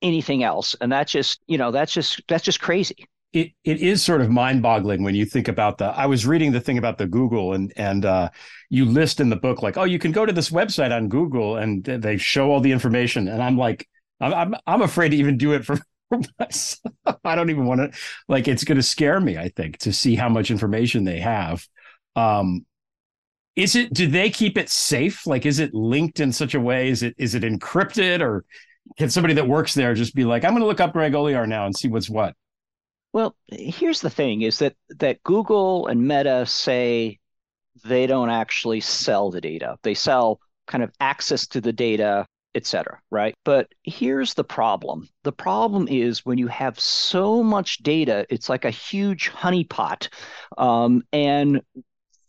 anything 0.00 0.44
else. 0.44 0.76
And 0.80 0.90
that's 0.90 1.10
just, 1.10 1.40
you 1.48 1.58
know, 1.58 1.72
that's 1.72 1.92
just 1.92 2.22
that's 2.28 2.44
just 2.44 2.60
crazy. 2.60 3.04
It 3.32 3.50
it 3.64 3.80
is 3.80 4.02
sort 4.02 4.20
of 4.20 4.30
mind-boggling 4.30 5.02
when 5.02 5.16
you 5.16 5.24
think 5.24 5.48
about 5.48 5.78
the 5.78 5.86
I 5.86 6.06
was 6.06 6.24
reading 6.24 6.52
the 6.52 6.60
thing 6.60 6.78
about 6.78 6.98
the 6.98 7.06
Google 7.06 7.52
and 7.52 7.72
and 7.76 8.04
uh 8.04 8.30
you 8.70 8.84
list 8.84 9.20
in 9.20 9.28
the 9.28 9.36
book 9.36 9.60
like, 9.60 9.76
oh, 9.76 9.84
you 9.84 9.98
can 9.98 10.12
go 10.12 10.24
to 10.24 10.32
this 10.32 10.50
website 10.50 10.94
on 10.96 11.08
Google 11.08 11.56
and 11.56 11.84
they 11.84 12.16
show 12.16 12.50
all 12.50 12.60
the 12.60 12.72
information. 12.72 13.26
And 13.26 13.42
I'm 13.42 13.58
like, 13.58 13.88
I'm 14.20 14.32
I'm, 14.34 14.54
I'm 14.68 14.82
afraid 14.82 15.10
to 15.10 15.16
even 15.16 15.36
do 15.36 15.52
it 15.52 15.64
for 15.64 15.78
I 17.24 17.34
don't 17.34 17.50
even 17.50 17.66
want 17.66 17.80
to 17.80 17.98
like 18.28 18.48
it's 18.48 18.64
going 18.64 18.76
to 18.76 18.82
scare 18.82 19.20
me, 19.20 19.38
I 19.38 19.48
think, 19.48 19.78
to 19.78 19.92
see 19.92 20.14
how 20.14 20.28
much 20.28 20.50
information 20.50 21.04
they 21.04 21.20
have. 21.20 21.66
Um 22.16 22.66
is 23.56 23.74
it 23.76 23.92
do 23.92 24.06
they 24.06 24.30
keep 24.30 24.56
it 24.56 24.68
safe? 24.68 25.26
Like 25.26 25.46
is 25.46 25.58
it 25.58 25.74
linked 25.74 26.20
in 26.20 26.32
such 26.32 26.54
a 26.54 26.60
way? 26.60 26.88
Is 26.88 27.02
it 27.02 27.14
is 27.18 27.34
it 27.34 27.42
encrypted 27.42 28.20
or 28.20 28.44
can 28.98 29.10
somebody 29.10 29.34
that 29.34 29.46
works 29.48 29.74
there 29.74 29.94
just 29.94 30.14
be 30.14 30.24
like, 30.24 30.44
I'm 30.44 30.52
going 30.52 30.62
to 30.62 30.66
look 30.66 30.80
up 30.80 30.92
Greg 30.92 31.12
Olear 31.12 31.46
now 31.46 31.66
and 31.66 31.76
see 31.76 31.88
what's 31.88 32.10
what? 32.10 32.34
Well, 33.12 33.34
here's 33.48 34.00
the 34.00 34.10
thing 34.10 34.42
is 34.42 34.60
that 34.60 34.76
that 34.98 35.22
Google 35.24 35.88
and 35.88 36.06
Meta 36.06 36.46
say 36.46 37.18
they 37.84 38.06
don't 38.06 38.30
actually 38.30 38.80
sell 38.80 39.30
the 39.30 39.40
data. 39.40 39.76
They 39.82 39.94
sell 39.94 40.40
kind 40.66 40.84
of 40.84 40.92
access 41.00 41.46
to 41.48 41.60
the 41.60 41.72
data 41.72 42.26
etc. 42.54 43.00
Right. 43.10 43.34
But 43.44 43.68
here's 43.82 44.34
the 44.34 44.44
problem 44.44 45.08
the 45.22 45.32
problem 45.32 45.88
is 45.88 46.24
when 46.24 46.38
you 46.38 46.48
have 46.48 46.78
so 46.78 47.42
much 47.42 47.78
data, 47.78 48.26
it's 48.30 48.48
like 48.48 48.64
a 48.64 48.70
huge 48.70 49.30
honeypot. 49.30 50.08
Um, 50.58 51.02
and 51.12 51.62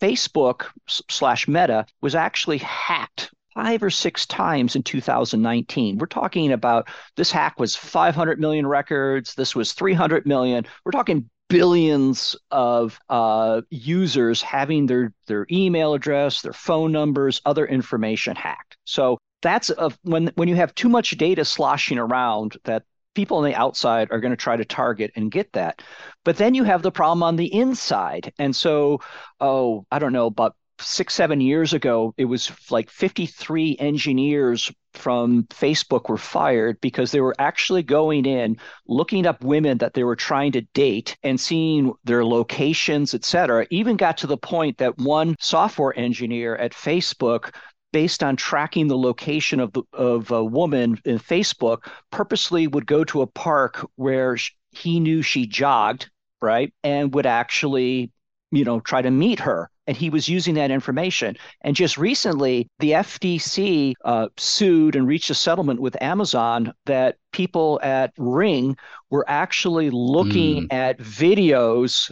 Facebook 0.02 0.66
slash 0.88 1.48
Meta 1.48 1.86
was 2.02 2.16
actually 2.16 2.58
hacked 2.58 3.32
five 3.54 3.84
or 3.84 3.90
six 3.90 4.26
times 4.26 4.76
in 4.76 4.84
2019. 4.84 5.98
We're 5.98 6.06
talking 6.08 6.52
about 6.52 6.88
this 7.18 7.32
hack 7.32 7.60
was 7.60 7.76
500 7.76 8.40
million 8.40 8.66
records. 8.66 9.36
This 9.36 9.56
was 9.56 9.74
300 9.74 10.26
million. 10.26 10.66
We're 10.86 10.92
talking 10.92 11.30
billions 11.50 12.36
of 12.50 12.98
uh, 13.10 13.62
users 13.70 14.42
having 14.42 14.86
their 14.86 15.14
their 15.28 15.46
email 15.52 15.94
address, 15.94 16.42
their 16.42 16.54
phone 16.54 16.92
numbers, 16.92 17.42
other 17.46 17.66
information 17.66 18.36
hacked. 18.36 18.78
So 18.86 19.18
that's 19.42 19.70
a, 19.70 19.92
when 20.04 20.32
when 20.36 20.48
you 20.48 20.56
have 20.56 20.76
too 20.76 20.90
much 20.90 21.12
data 21.12 21.46
sloshing 21.46 21.98
around 21.98 22.58
that 22.64 22.84
people 23.14 23.38
on 23.38 23.44
the 23.44 23.56
outside 23.56 24.10
are 24.12 24.20
going 24.20 24.32
to 24.32 24.38
try 24.38 24.56
to 24.56 24.66
target 24.66 25.12
and 25.16 25.32
get 25.32 25.52
that. 25.54 25.82
But 26.24 26.38
then 26.38 26.54
you 26.54 26.64
have 26.64 26.82
the 26.82 26.92
problem 26.92 27.24
on 27.24 27.36
the 27.36 27.54
inside. 27.54 28.32
And 28.40 28.56
so, 28.56 29.02
oh, 29.40 29.86
I 29.92 30.00
don't 30.00 30.14
know, 30.14 30.28
about 30.28 30.56
six, 30.80 31.14
seven 31.14 31.42
years 31.42 31.74
ago, 31.74 32.14
it 32.18 32.26
was 32.26 32.52
like 32.72 32.90
53 32.90 33.78
engineers 33.80 34.72
from 34.94 35.44
Facebook 35.46 36.10
were 36.10 36.18
fired 36.18 36.80
because 36.82 37.12
they 37.12 37.22
were 37.22 37.36
actually 37.40 37.84
going 37.84 38.26
in, 38.26 38.58
looking 38.88 39.26
up 39.26 39.44
women 39.44 39.78
that 39.78 39.94
they 39.94 40.04
were 40.04 40.16
trying 40.16 40.52
to 40.52 40.62
date 40.74 41.18
and 41.24 41.40
seeing 41.40 41.94
their 42.04 42.26
locations, 42.26 43.14
et 43.14 43.24
cetera. 43.24 43.66
Even 43.70 43.96
got 43.96 44.18
to 44.18 44.28
the 44.28 44.38
point 44.38 44.78
that 44.80 44.98
one 44.98 45.36
software 45.40 45.98
engineer 45.98 46.56
at 46.56 46.74
Facebook 46.74 47.54
based 47.92 48.24
on 48.24 48.36
tracking 48.36 48.88
the 48.88 48.98
location 48.98 49.60
of 49.60 49.74
the, 49.74 49.84
of 49.94 50.32
a 50.32 50.44
woman 50.44 51.00
in 51.06 51.20
Facebook, 51.20 51.90
purposely 52.12 52.68
would 52.68 52.86
go 52.86 53.04
to 53.06 53.22
a 53.22 53.28
park 53.28 53.86
where 53.96 54.38
he 54.72 55.00
knew 55.00 55.22
she 55.22 55.46
jogged, 55.46 56.10
right, 56.42 56.74
and 56.84 57.14
would 57.14 57.26
actually, 57.26 58.12
you 58.52 58.64
know, 58.64 58.80
try 58.80 59.02
to 59.02 59.12
meet 59.12 59.40
her. 59.40 59.70
And 59.88 59.98
he 59.98 60.10
was 60.10 60.30
using 60.30 60.56
that 60.56 60.72
information. 60.72 61.36
And 61.62 61.76
just 61.76 61.98
recently, 61.98 62.70
the 62.80 62.92
FTC 62.92 63.94
uh, 64.06 64.30
sued 64.38 64.96
and 64.96 65.08
reached 65.08 65.30
a 65.30 65.36
settlement 65.36 65.82
with 65.82 66.02
Amazon 66.02 66.72
that 66.86 67.18
people 67.34 67.80
at 67.84 68.14
Ring 68.18 68.78
were 69.10 69.26
actually 69.28 69.90
looking 69.90 70.68
mm. 70.70 70.74
at 70.74 71.00
videos 71.00 72.12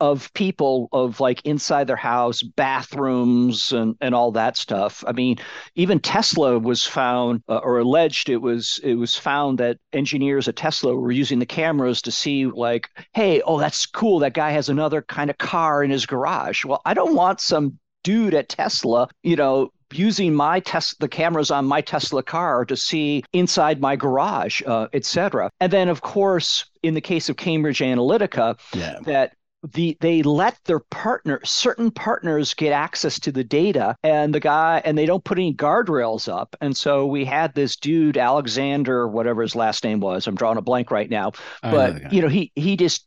of 0.00 0.32
people 0.34 0.88
of 0.92 1.20
like 1.20 1.40
inside 1.44 1.86
their 1.86 1.96
house, 1.96 2.42
bathrooms, 2.42 3.72
and 3.72 3.96
and 4.00 4.14
all 4.14 4.32
that 4.32 4.56
stuff. 4.56 5.02
I 5.06 5.12
mean, 5.12 5.38
even 5.74 6.00
Tesla 6.00 6.58
was 6.58 6.84
found 6.84 7.42
uh, 7.48 7.58
or 7.58 7.78
alleged 7.78 8.28
it 8.28 8.38
was 8.38 8.80
it 8.82 8.94
was 8.94 9.16
found 9.16 9.58
that 9.58 9.78
engineers 9.92 10.48
at 10.48 10.56
Tesla 10.56 10.94
were 10.94 11.12
using 11.12 11.38
the 11.38 11.46
cameras 11.46 12.02
to 12.02 12.10
see 12.10 12.46
like, 12.46 12.88
hey, 13.14 13.40
oh, 13.42 13.58
that's 13.58 13.86
cool. 13.86 14.18
That 14.18 14.34
guy 14.34 14.50
has 14.50 14.68
another 14.68 15.02
kind 15.02 15.30
of 15.30 15.38
car 15.38 15.82
in 15.82 15.90
his 15.90 16.06
garage. 16.06 16.64
Well, 16.64 16.82
I 16.84 16.94
don't 16.94 17.14
want 17.14 17.40
some 17.40 17.78
dude 18.04 18.34
at 18.34 18.48
Tesla, 18.48 19.08
you 19.22 19.34
know, 19.34 19.72
using 19.92 20.34
my 20.34 20.60
test 20.60 20.98
the 21.00 21.08
cameras 21.08 21.50
on 21.50 21.64
my 21.64 21.80
Tesla 21.80 22.22
car 22.22 22.64
to 22.64 22.76
see 22.76 23.22
inside 23.32 23.80
my 23.80 23.96
garage, 23.96 24.62
uh, 24.66 24.88
etc. 24.92 25.50
And 25.60 25.72
then, 25.72 25.88
of 25.88 26.02
course, 26.02 26.66
in 26.82 26.94
the 26.94 27.00
case 27.00 27.28
of 27.28 27.36
Cambridge 27.36 27.80
Analytica, 27.80 28.58
yeah. 28.74 28.98
that 29.04 29.35
the 29.72 29.96
they 30.00 30.22
let 30.22 30.58
their 30.64 30.78
partner 30.78 31.40
certain 31.44 31.90
partners 31.90 32.54
get 32.54 32.72
access 32.72 33.18
to 33.20 33.32
the 33.32 33.42
data 33.42 33.96
and 34.02 34.34
the 34.34 34.40
guy 34.40 34.80
and 34.84 34.96
they 34.96 35.06
don't 35.06 35.24
put 35.24 35.38
any 35.38 35.54
guardrails 35.54 36.32
up. 36.32 36.54
And 36.60 36.76
so 36.76 37.06
we 37.06 37.24
had 37.24 37.54
this 37.54 37.76
dude 37.76 38.16
alexander 38.16 39.08
whatever 39.08 39.42
his 39.42 39.56
last 39.56 39.82
name 39.82 40.00
was 40.00 40.26
i'm 40.26 40.34
drawing 40.34 40.58
a 40.58 40.62
blank 40.62 40.90
right 40.90 41.10
now 41.10 41.32
but 41.62 42.02
know 42.02 42.08
you 42.10 42.22
know 42.22 42.28
he 42.28 42.52
he 42.54 42.76
just 42.76 43.06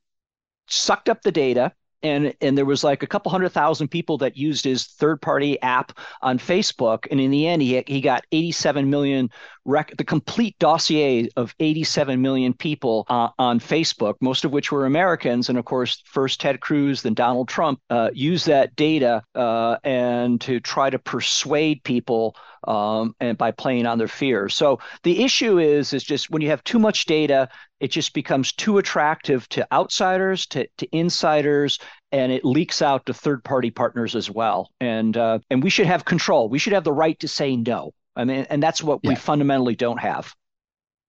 sucked 0.68 1.10
up 1.10 1.22
the 1.22 1.32
data 1.32 1.72
and 2.04 2.34
and 2.42 2.58
there 2.58 2.66
was 2.66 2.84
like 2.84 3.04
a 3.04 3.08
couple 3.08 3.32
hundred 3.32 3.50
thousand 3.50 3.90
people 3.90 4.18
that 4.20 4.38
used 4.38 4.64
his 4.64 4.86
third 4.86 5.22
party 5.22 5.62
app 5.62 5.98
on 6.22 6.40
Facebook. 6.40 7.08
And 7.12 7.20
in 7.20 7.32
the 7.32 7.48
end 7.48 7.62
he 7.62 7.84
he 7.88 8.02
got 8.02 8.26
87 8.32 8.90
million 8.90 9.30
rec- 9.66 9.96
the 9.98 10.04
complete 10.04 10.58
dossier 10.60 11.30
of 11.36 11.56
87 11.60 12.22
million 12.22 12.54
people 12.54 13.06
uh, 13.10 13.30
on 13.38 13.60
Facebook 13.60 14.16
most 14.22 14.46
of 14.46 14.52
which 14.52 14.72
were 14.72 14.86
Americans 14.86 15.50
and 15.50 15.58
of 15.58 15.66
course 15.66 16.02
first 16.06 16.40
Ted 16.40 16.60
Cruz 16.60 17.02
then 17.02 17.14
Donald 17.14 17.48
Trump 17.48 17.80
uh, 17.90 18.10
used 18.14 18.48
that 18.48 18.76
data 18.76 19.24
uh, 19.36 19.78
and 19.84 20.40
to 20.42 20.60
try 20.60 20.90
to 20.90 21.00
persuade 21.00 21.84
people 21.84 22.36
um, 22.68 23.16
and 23.20 23.38
by 23.38 23.52
playing 23.52 23.86
on 23.86 23.98
their 23.98 24.08
fears 24.08 24.56
so 24.56 24.80
the 25.04 25.24
issue 25.24 25.60
is 25.60 25.94
is 25.94 26.04
just 26.04 26.30
when 26.30 26.42
you 26.42 26.50
have 26.50 26.64
too 26.64 26.80
much 26.80 27.06
data 27.06 27.50
it 27.80 27.92
just 27.92 28.14
becomes 28.14 28.52
too 28.52 28.78
attractive 28.78 29.48
to 29.50 29.68
outsiders, 29.74 30.46
to, 30.48 30.68
to 30.78 30.88
insiders, 30.92 31.80
and 32.12 32.32
it 32.32 32.44
leaks 32.44 32.82
out 32.82 33.06
to 33.06 33.14
third 33.14 33.44
party 33.44 33.72
partners 33.72 34.16
as 34.16 34.30
well. 34.30 34.70
And 34.80 35.16
uh, 35.16 35.40
and 35.50 35.64
we 35.64 35.70
should 35.70 35.88
have 35.88 36.06
control. 36.06 36.50
We 36.50 36.60
should 36.60 36.74
have 36.74 36.84
the 36.84 36.94
right 36.94 37.20
to 37.20 37.28
say 37.28 37.56
no. 37.56 37.94
I 38.20 38.26
mean, 38.26 38.46
and 38.50 38.62
that's 38.62 38.84
what 38.84 39.00
yeah. 39.04 39.12
we 39.12 39.16
fundamentally 39.16 39.76
don't 39.76 40.00
have. 40.00 40.34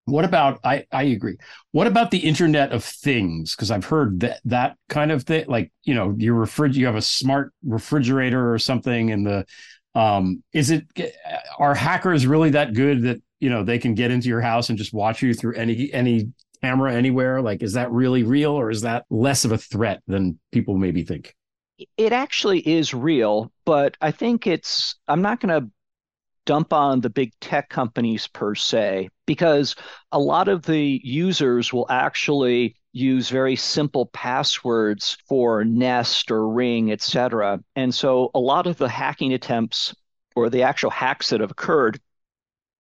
What 0.07 0.25
about 0.25 0.61
I 0.65 0.87
I 0.91 1.05
agree. 1.05 1.37
What 1.73 1.87
about 1.87 2.11
the 2.11 2.19
Internet 2.19 2.73
of 2.73 2.85
Things? 2.85 3.55
Because 3.55 3.71
I've 3.71 3.85
heard 3.85 4.21
that 4.21 4.41
that 4.47 4.77
kind 4.89 5.13
of 5.13 5.25
thing, 5.25 5.45
like 5.47 5.73
you 5.85 5.95
know, 5.95 6.15
your 6.19 6.35
refrig 6.35 6.75
you 6.75 6.87
have 6.87 6.97
a 6.97 7.03
smart 7.03 7.53
refrigerator 7.65 8.53
or 8.53 8.59
something, 8.59 9.11
and 9.11 9.27
the 9.27 9.47
um 9.95 10.43
is 10.53 10.71
it 10.71 10.85
are 11.59 11.75
hackers 11.75 12.27
really 12.27 12.51
that 12.51 12.75
good 12.75 13.03
that 13.03 13.21
you 13.41 13.51
know 13.51 13.65
they 13.65 13.79
can 13.79 13.95
get 13.95 14.11
into 14.11 14.29
your 14.29 14.41
house 14.41 14.69
and 14.69 14.79
just 14.79 14.93
watch 14.93 15.21
you 15.21 15.35
through 15.35 15.55
any 15.55 15.93
any 15.93 16.31
camera 16.61 16.95
anywhere? 16.95 17.41
Like, 17.41 17.63
is 17.63 17.73
that 17.75 17.91
really 17.91 18.23
real 18.23 18.53
or 18.53 18.71
is 18.71 18.83
that 18.83 19.05
less 19.11 19.45
of 19.45 19.53
a 19.53 19.59
threat 19.59 20.03
than 20.07 20.39
people 20.53 20.77
maybe 20.77 21.05
think? 21.05 21.35
It 21.97 22.13
actually 22.13 22.61
is 22.61 22.93
real, 22.93 23.51
but 23.65 23.97
I 24.01 24.11
think 24.11 24.47
it's, 24.47 24.97
I'm 25.09 25.23
not 25.23 25.41
going 25.41 25.63
to 25.63 25.71
dump 26.51 26.73
on 26.73 27.01
the 27.01 27.11
big 27.11 27.31
tech 27.41 27.69
companies 27.69 28.27
per 28.27 28.57
se, 28.57 29.09
because 29.25 29.77
a 30.11 30.19
lot 30.19 30.49
of 30.49 30.63
the 30.63 31.01
users 31.05 31.73
will 31.73 31.87
actually 31.89 32.75
use 32.93 33.29
very 33.31 33.55
simple 33.55 34.07
passwords 34.07 35.17
for 35.29 35.65
Nest 35.65 36.29
or 36.33 36.49
Ring, 36.49 36.91
et 36.91 37.03
cetera. 37.03 37.61
And 37.77 37.95
so 37.95 38.33
a 38.35 38.41
lot 38.41 38.67
of 38.67 38.79
the 38.79 38.89
hacking 38.89 39.33
attempts 39.33 39.95
or 40.35 40.51
the 40.51 40.65
actual 40.65 40.91
hacks 40.91 41.31
that 41.31 41.41
have 41.41 41.53
occurred 41.53 42.01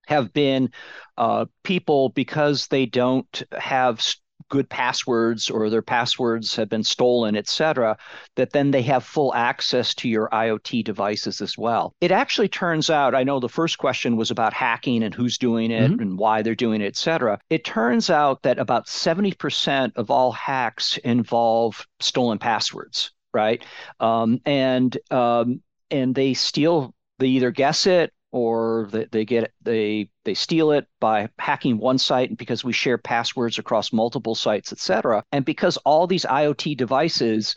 have 0.08 0.32
been 0.32 0.72
uh, 1.16 1.44
people 1.62 2.08
because 2.08 2.66
they 2.66 2.86
don't 2.86 3.42
have 3.56 4.04
good 4.50 4.68
passwords 4.68 5.48
or 5.48 5.70
their 5.70 5.80
passwords 5.80 6.54
have 6.56 6.68
been 6.68 6.84
stolen, 6.84 7.34
et 7.36 7.48
cetera, 7.48 7.96
that 8.36 8.52
then 8.52 8.70
they 8.70 8.82
have 8.82 9.02
full 9.02 9.32
access 9.34 9.94
to 9.94 10.08
your 10.08 10.28
IoT 10.30 10.84
devices 10.84 11.40
as 11.40 11.56
well. 11.56 11.94
It 12.00 12.12
actually 12.12 12.48
turns 12.48 12.90
out, 12.90 13.14
I 13.14 13.22
know 13.22 13.40
the 13.40 13.48
first 13.48 13.78
question 13.78 14.16
was 14.16 14.30
about 14.30 14.52
hacking 14.52 15.02
and 15.02 15.14
who's 15.14 15.38
doing 15.38 15.70
it 15.70 15.90
mm-hmm. 15.90 16.02
and 16.02 16.18
why 16.18 16.42
they're 16.42 16.54
doing 16.54 16.82
it, 16.82 16.86
et 16.86 16.96
cetera. 16.96 17.38
It 17.48 17.64
turns 17.64 18.10
out 18.10 18.42
that 18.42 18.58
about 18.58 18.86
70% 18.86 19.92
of 19.96 20.10
all 20.10 20.32
hacks 20.32 20.98
involve 20.98 21.86
stolen 22.00 22.38
passwords, 22.38 23.12
right? 23.32 23.64
Um, 24.00 24.40
and 24.44 24.96
um, 25.10 25.62
and 25.90 26.14
they 26.14 26.34
steal, 26.34 26.94
they 27.18 27.28
either 27.28 27.50
guess 27.50 27.86
it 27.86 28.12
or 28.32 28.88
they, 28.92 29.06
they 29.06 29.24
get 29.24 29.52
they 29.62 30.08
they 30.24 30.34
steal 30.34 30.72
it 30.72 30.86
by 31.00 31.28
hacking 31.38 31.78
one 31.78 31.98
site 31.98 32.28
and 32.28 32.38
because 32.38 32.64
we 32.64 32.72
share 32.72 32.98
passwords 32.98 33.58
across 33.58 33.92
multiple 33.92 34.34
sites 34.34 34.72
et 34.72 34.78
cetera 34.78 35.22
and 35.32 35.44
because 35.44 35.76
all 35.78 36.06
these 36.06 36.24
iot 36.24 36.76
devices 36.76 37.54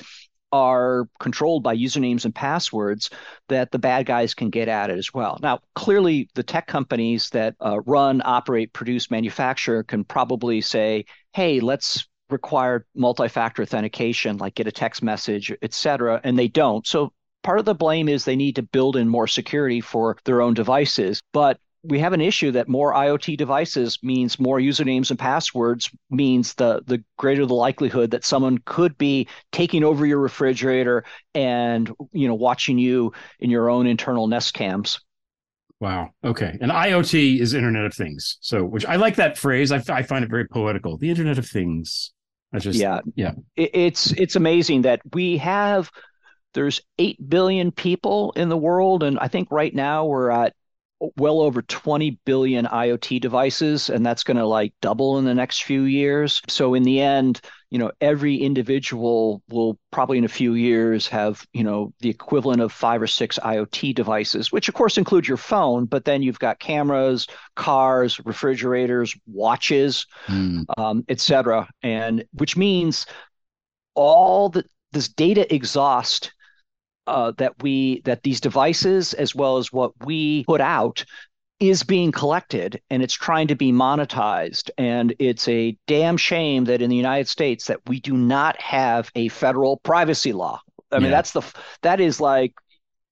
are 0.54 1.10
controlled 1.20 1.64
by 1.64 1.76
usernames 1.76 2.26
and 2.26 2.36
passwords 2.36 3.10
that 3.50 3.72
the 3.72 3.80
bad 3.80 4.06
guys 4.06 4.36
can 4.36 4.52
get 4.52 4.68
at 4.68 4.92
it 4.92 5.00
as 5.00 5.12
well. 5.12 5.40
Now, 5.42 5.62
clearly, 5.74 6.30
the 6.36 6.44
tech 6.44 6.68
companies 6.68 7.32
that 7.32 7.56
uh, 7.60 7.82
run, 7.88 8.22
operate, 8.24 8.72
produce, 8.72 9.10
manufacture 9.10 9.82
can 9.82 10.04
probably 10.04 10.62
say, 10.62 11.06
hey, 11.34 11.60
let's 11.60 12.08
require 12.30 12.86
multi-factor 12.96 13.64
authentication 13.64 14.38
like 14.38 14.56
get 14.56 14.68
a 14.68 14.72
text 14.72 15.04
message 15.04 15.54
et 15.62 15.74
cetera 15.74 16.20
and 16.24 16.40
they 16.40 16.48
don't 16.48 16.88
so 16.88 17.14
part 17.44 17.60
of 17.60 17.66
the 17.66 17.76
blame 17.76 18.10
is 18.10 18.26
they 18.26 18.36
need 18.36 18.56
to 18.56 18.64
build 18.64 18.96
in 18.96 19.08
more 19.08 19.28
security 19.28 19.82
for 19.82 20.18
their 20.26 20.42
own 20.42 20.54
devices. 20.54 21.22
But 21.34 21.60
we 21.84 22.00
have 22.00 22.14
an 22.14 22.22
issue 22.22 22.52
that 22.52 22.70
more 22.70 22.94
IoT 22.94 23.38
devices 23.38 24.00
means 24.02 24.40
more 24.40 24.58
usernames 24.58 25.10
and 25.10 25.20
passwords 25.20 25.90
means 26.10 26.54
the 26.54 26.82
the 26.88 27.04
greater 27.18 27.46
the 27.46 27.54
likelihood 27.54 28.12
that 28.12 28.24
someone 28.24 28.58
could 28.60 28.98
be 28.98 29.28
taking 29.52 29.84
over 29.84 30.06
your 30.06 30.20
refrigerator 30.20 31.04
and 31.36 31.92
you 32.14 32.28
know 32.28 32.36
watching 32.36 32.78
you 32.78 33.12
in 33.40 33.50
your 33.50 33.70
own 33.70 33.86
internal 33.86 34.28
Nest 34.28 34.54
cams. 34.54 35.02
Wow. 35.82 36.12
Okay. 36.24 36.58
And 36.62 36.72
IoT 36.72 37.42
is 37.42 37.54
Internet 37.54 37.84
of 37.84 37.94
Things. 37.94 38.38
So, 38.40 38.64
which 38.64 38.86
I 38.86 38.96
like 38.96 39.18
that 39.18 39.38
phrase. 39.38 39.70
I, 39.74 39.84
I 39.90 40.04
find 40.04 40.24
it 40.24 40.30
very 40.30 40.48
poetical. 40.48 40.98
The 40.98 41.10
Internet 41.10 41.38
of 41.38 41.46
Things. 41.46 42.14
That's 42.54 42.64
just 42.64 42.80
yeah, 42.80 43.02
yeah. 43.16 43.34
It, 43.58 43.72
it's 43.74 44.12
it's 44.14 44.38
amazing 44.38 44.84
that 44.84 45.02
we 45.12 45.38
have 45.38 45.92
there's 46.54 46.82
8 46.98 47.30
billion 47.30 47.72
people 47.72 48.32
in 48.36 48.50
the 48.50 48.58
world 48.58 49.04
and 49.04 49.20
i 49.20 49.28
think 49.28 49.50
right 49.52 49.74
now 49.74 50.06
we're 50.06 50.30
at 50.30 50.54
well 51.18 51.42
over 51.42 51.62
20 51.62 52.20
billion 52.26 52.66
IoT 52.66 53.20
devices, 53.22 53.90
and 53.90 54.06
that's 54.06 54.24
going 54.24 54.38
to 54.38 54.46
like 54.46 54.74
double 54.82 55.18
in 55.18 55.26
the 55.26 55.34
next 55.34 55.64
few 55.64 55.84
years. 55.84 56.42
So 56.48 56.74
in 56.74 56.84
the 56.84 57.02
end, 57.02 57.42
you 57.70 57.80
know, 57.80 57.92
every 58.00 58.36
individual 58.38 59.42
will 59.50 59.78
probably 59.92 60.18
in 60.18 60.24
a 60.24 60.30
few 60.30 60.54
years 60.54 61.08
have, 61.08 61.46
you 61.54 61.64
know, 61.64 61.94
the 62.00 62.10
equivalent 62.10 62.62
of 62.62 62.72
five 62.72 63.02
or 63.02 63.08
six 63.08 63.40
IoT 63.40 63.96
devices, 63.96 64.52
which 64.52 64.68
of 64.70 64.76
course 64.76 64.98
include 64.98 65.28
your 65.28 65.38
phone, 65.38 65.86
but 65.86 66.06
then 66.06 66.22
you've 66.22 66.40
got 66.40 66.60
cameras, 66.60 67.28
cars, 67.56 68.20
refrigerators, 68.26 69.16
watches, 69.26 70.06
mm. 70.28 70.64
um, 70.78 71.04
et 71.10 71.20
cetera. 71.20 71.68
And 71.82 72.24
which 72.34 72.56
means 72.56 73.06
all 73.96 74.50
the 74.50 74.64
this 74.92 75.08
data 75.08 75.52
exhaust 75.54 76.32
uh, 77.08 77.32
that 77.38 77.62
we 77.62 78.02
that 78.02 78.24
these 78.24 78.40
devices 78.40 79.14
as 79.14 79.36
well 79.36 79.58
as 79.58 79.72
what 79.72 79.92
we 80.06 80.44
put 80.46 80.62
out 80.62 81.06
is 81.60 81.84
being 81.84 82.12
collected 82.12 82.82
and 82.90 83.02
it's 83.02 83.14
trying 83.14 83.48
to 83.48 83.56
be 83.56 83.72
monetized 83.72 84.70
and 84.78 85.16
it's 85.20 85.48
a 85.48 85.78
damn 85.88 86.18
shame 86.18 86.66
that 86.66 86.82
in 86.82 86.90
the 86.90 86.96
United 86.96 87.28
States 87.28 87.68
that 87.68 87.80
we 87.88 88.00
do 88.00 88.14
not 88.14 88.60
have 88.60 89.10
a 89.16 89.30
federal 89.30 89.78
privacy 89.78 90.34
law. 90.34 90.60
I 90.92 90.98
mean 90.98 91.06
yeah. 91.06 91.12
that's 91.12 91.32
the 91.32 91.42
that 91.82 92.00
is 92.00 92.20
like 92.20 92.54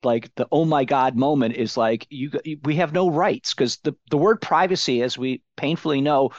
like 0.04 0.34
the 0.36 0.48
oh 0.52 0.66
my 0.66 0.84
god 0.84 1.16
moment 1.16 1.56
is 1.56 1.78
like 1.78 2.08
you 2.10 2.32
we 2.64 2.76
have 2.76 2.94
no 2.94 3.10
rights 3.10 3.54
because 3.54 3.78
the 3.78 3.94
the 4.10 4.18
word 4.18 4.42
privacy 4.42 5.02
as 5.02 5.18
we 5.18 5.42
painfully 5.58 6.02
know 6.02 6.32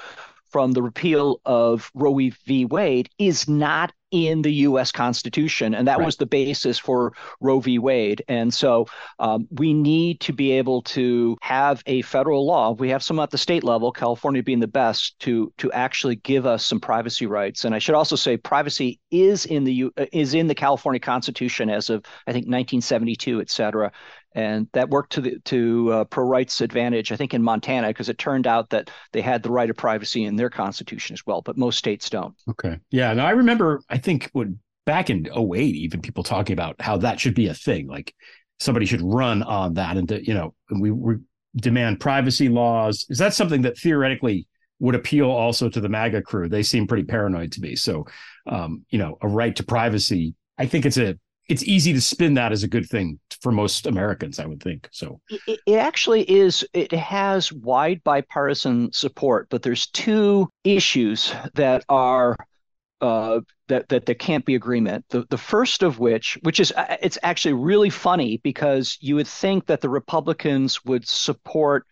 from 0.53 0.73
the 0.73 0.83
repeal 0.83 1.41
of 1.45 1.91
Roe 1.95 2.15
v. 2.47 2.67
Wade 2.67 3.09
is 3.19 3.49
not 3.49 3.93
in 4.11 4.43
the 4.43 4.53
U.S. 4.53 4.93
Constitution, 4.93 5.75
and 5.75 5.89
that 5.89 5.99
right. 5.99 6.05
was 6.05 6.17
the 6.17 6.27
basis 6.27 6.79
for 6.79 7.15
Roe 7.41 7.61
v. 7.61 7.79
Wade. 7.79 8.23
And 8.29 8.53
so 8.53 8.87
um, 9.19 9.49
we 9.51 9.73
need 9.73 10.21
to 10.21 10.35
be 10.35 10.53
able 10.53 10.83
to 10.83 11.39
have 11.41 11.83
a 11.87 12.03
federal 12.03 12.47
law. 12.47 12.73
We 12.73 12.91
have 12.91 13.03
some 13.03 13.19
at 13.19 13.31
the 13.31 13.39
state 13.39 13.65
level, 13.65 13.91
California 13.91 14.43
being 14.43 14.61
the 14.61 14.69
best, 14.69 15.19
to 15.21 15.51
to 15.57 15.73
actually 15.73 16.17
give 16.17 16.45
us 16.45 16.65
some 16.65 16.79
privacy 16.79 17.25
rights. 17.25 17.65
And 17.65 17.75
I 17.75 17.79
should 17.79 17.95
also 17.95 18.15
say, 18.15 18.37
privacy 18.37 19.01
is 19.11 19.47
in 19.47 19.65
the 19.65 19.73
U- 19.73 19.95
is 20.13 20.35
in 20.35 20.47
the 20.47 20.55
California 20.55 21.01
Constitution 21.01 21.71
as 21.71 21.89
of 21.89 22.05
I 22.27 22.33
think 22.33 22.45
1972, 22.45 23.41
et 23.41 23.51
cetera 23.51 23.91
and 24.35 24.69
that 24.73 24.89
worked 24.89 25.13
to 25.13 25.21
the 25.21 25.39
to 25.45 25.93
uh, 25.93 26.05
pro 26.05 26.25
rights 26.25 26.61
advantage 26.61 27.13
i 27.13 27.17
think 27.17 27.35
in 27.35 27.43
montana 27.43 27.89
because 27.89 28.09
it 28.09 28.19
turned 28.19 28.47
out 28.47 28.71
that 28.71 28.91
they 29.13 29.21
had 29.21 29.43
the 29.43 29.51
right 29.51 29.71
of 29.71 29.77
privacy 29.77 30.25
in 30.25 30.37
their 30.37 30.51
constitution 30.51 31.15
as 31.15 31.25
well 31.27 31.43
but 31.43 31.57
most 31.57 31.79
states 31.79 32.11
don't. 32.11 32.35
Okay. 32.49 32.79
Yeah 32.91 33.11
and 33.11 33.21
i 33.21 33.31
remember 33.31 33.83
i 33.89 33.99
think 33.99 34.31
when 34.33 34.59
back 34.85 35.11
in 35.11 35.29
08 35.35 35.57
even 35.57 36.01
people 36.01 36.25
talking 36.25 36.55
about 36.55 36.77
how 36.81 36.97
that 36.99 37.21
should 37.21 37.35
be 37.35 37.49
a 37.49 37.55
thing 37.55 37.87
like 37.87 38.15
somebody 38.59 38.87
should 38.87 39.03
run 39.03 39.43
on 39.43 39.75
that 39.75 39.97
and 39.97 40.09
to, 40.09 40.25
you 40.27 40.35
know 40.35 40.55
we, 40.71 40.91
we 40.91 41.17
demand 41.55 42.01
privacy 42.01 42.49
laws. 42.49 43.05
Is 43.11 43.19
that 43.19 43.35
something 43.35 43.61
that 43.63 43.77
theoretically 43.77 44.47
would 44.79 44.95
appeal 44.95 45.31
also 45.31 45.69
to 45.69 45.81
the 45.83 45.89
maga 45.91 46.23
crew? 46.23 46.49
They 46.49 46.63
seem 46.63 46.87
pretty 46.87 47.05
paranoid 47.05 47.53
to 47.53 47.61
me. 47.61 47.77
So 47.77 48.07
um, 48.47 48.85
you 48.91 48.99
know 48.99 49.19
a 49.21 49.29
right 49.29 49.55
to 49.57 49.63
privacy 49.63 50.35
i 50.59 50.67
think 50.67 50.87
it's 50.87 50.99
a 50.99 51.19
it's 51.53 51.65
easy 51.65 51.93
to 51.93 52.01
spin 52.01 52.33
that 52.33 52.51
as 52.51 52.63
a 52.63 52.69
good 52.69 52.89
thing 52.89 53.21
for 53.43 53.53
most 53.53 53.87
Americans, 53.87 54.39
I 54.39 54.47
would 54.47 54.63
think. 54.63 54.89
So 54.91 55.21
it, 55.29 55.61
it, 55.67 55.77
actually 55.77 56.23
is. 56.23 56.67
It 56.73 56.93
has 56.93 57.53
wide 57.53 58.03
bipartisan 58.05 58.91
support, 58.95 59.49
but 59.51 59.63
there's 59.63 59.87
two 59.89 60.49
issues 60.65 61.35
that 61.53 61.85
are 61.91 62.37
uh, 63.03 63.41
that 63.69 63.91
that 63.91 64.07
there 64.07 64.15
can't 64.15 64.47
be 64.47 64.55
agreement. 64.55 65.05
The 65.11 65.27
the 65.29 65.37
first 65.37 65.83
of 65.83 65.99
which, 65.99 66.39
which 66.41 66.59
is 66.59 66.73
uh, 66.73 66.97
it's 67.03 67.19
actually 67.23 67.53
really 67.53 67.91
funny 67.91 68.41
because 68.43 68.97
you 69.03 69.17
would 69.17 69.29
think 69.29 69.67
that 69.67 69.83
the 69.83 69.91
Republicans 69.91 70.83
would 70.87 71.07
support 71.07 71.87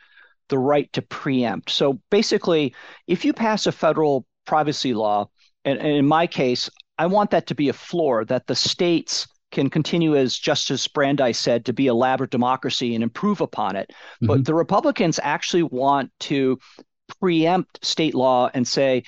the 0.48 0.58
right 0.58 0.90
to 0.94 1.02
preempt. 1.02 1.68
So 1.68 2.00
basically, 2.10 2.74
if 3.06 3.26
you 3.26 3.34
pass 3.34 3.66
a 3.66 3.72
federal 3.72 4.24
privacy 4.46 4.94
law, 4.94 5.28
and, 5.66 5.78
and 5.78 5.88
in 5.88 6.06
my 6.06 6.26
case, 6.26 6.70
I 6.96 7.06
want 7.06 7.30
that 7.32 7.46
to 7.48 7.54
be 7.54 7.68
a 7.68 7.74
floor 7.74 8.24
that 8.24 8.46
the 8.46 8.56
states 8.56 9.26
can 9.50 9.70
continue, 9.70 10.16
as 10.16 10.38
Justice 10.38 10.86
Brandeis 10.88 11.38
said, 11.38 11.64
to 11.64 11.72
be 11.72 11.88
a 11.88 11.94
lab 11.94 12.20
of 12.20 12.30
democracy 12.30 12.94
and 12.94 13.02
improve 13.02 13.40
upon 13.40 13.76
it. 13.76 13.90
Mm-hmm. 13.90 14.26
But 14.26 14.44
the 14.44 14.54
Republicans 14.54 15.18
actually 15.22 15.64
want 15.64 16.10
to 16.20 16.58
preempt 17.20 17.84
state 17.84 18.14
law 18.14 18.50
and 18.54 18.66
say, 18.66 19.02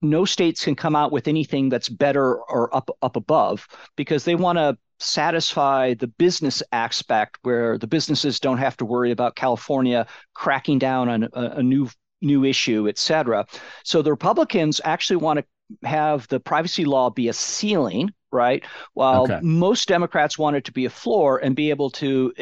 no 0.00 0.24
states 0.24 0.64
can 0.64 0.76
come 0.76 0.94
out 0.94 1.10
with 1.10 1.26
anything 1.26 1.68
that's 1.68 1.88
better 1.88 2.36
or 2.36 2.74
up 2.74 2.88
up 3.02 3.16
above 3.16 3.66
because 3.96 4.24
they 4.24 4.36
want 4.36 4.56
to 4.58 4.78
satisfy 5.00 5.94
the 5.94 6.06
business 6.06 6.62
aspect 6.70 7.38
where 7.42 7.78
the 7.78 7.86
businesses 7.86 8.38
don't 8.38 8.58
have 8.58 8.76
to 8.76 8.84
worry 8.84 9.10
about 9.10 9.34
California 9.34 10.06
cracking 10.34 10.78
down 10.78 11.08
on 11.08 11.22
a, 11.24 11.28
a 11.32 11.62
new 11.62 11.88
new 12.20 12.44
issue, 12.44 12.88
et 12.88 12.98
cetera. 12.98 13.46
So 13.84 14.02
the 14.02 14.10
Republicans 14.10 14.80
actually 14.84 15.16
want 15.16 15.40
to 15.40 15.44
have 15.88 16.28
the 16.28 16.40
privacy 16.40 16.84
law 16.84 17.10
be 17.10 17.28
a 17.28 17.32
ceiling 17.32 18.12
right? 18.30 18.64
While 18.94 19.22
okay. 19.24 19.40
most 19.42 19.88
Democrats 19.88 20.38
want 20.38 20.56
it 20.56 20.64
to 20.64 20.72
be 20.72 20.84
a 20.84 20.90
floor 20.90 21.38
and 21.38 21.56
be 21.56 21.70
able 21.70 21.90
to 21.90 22.32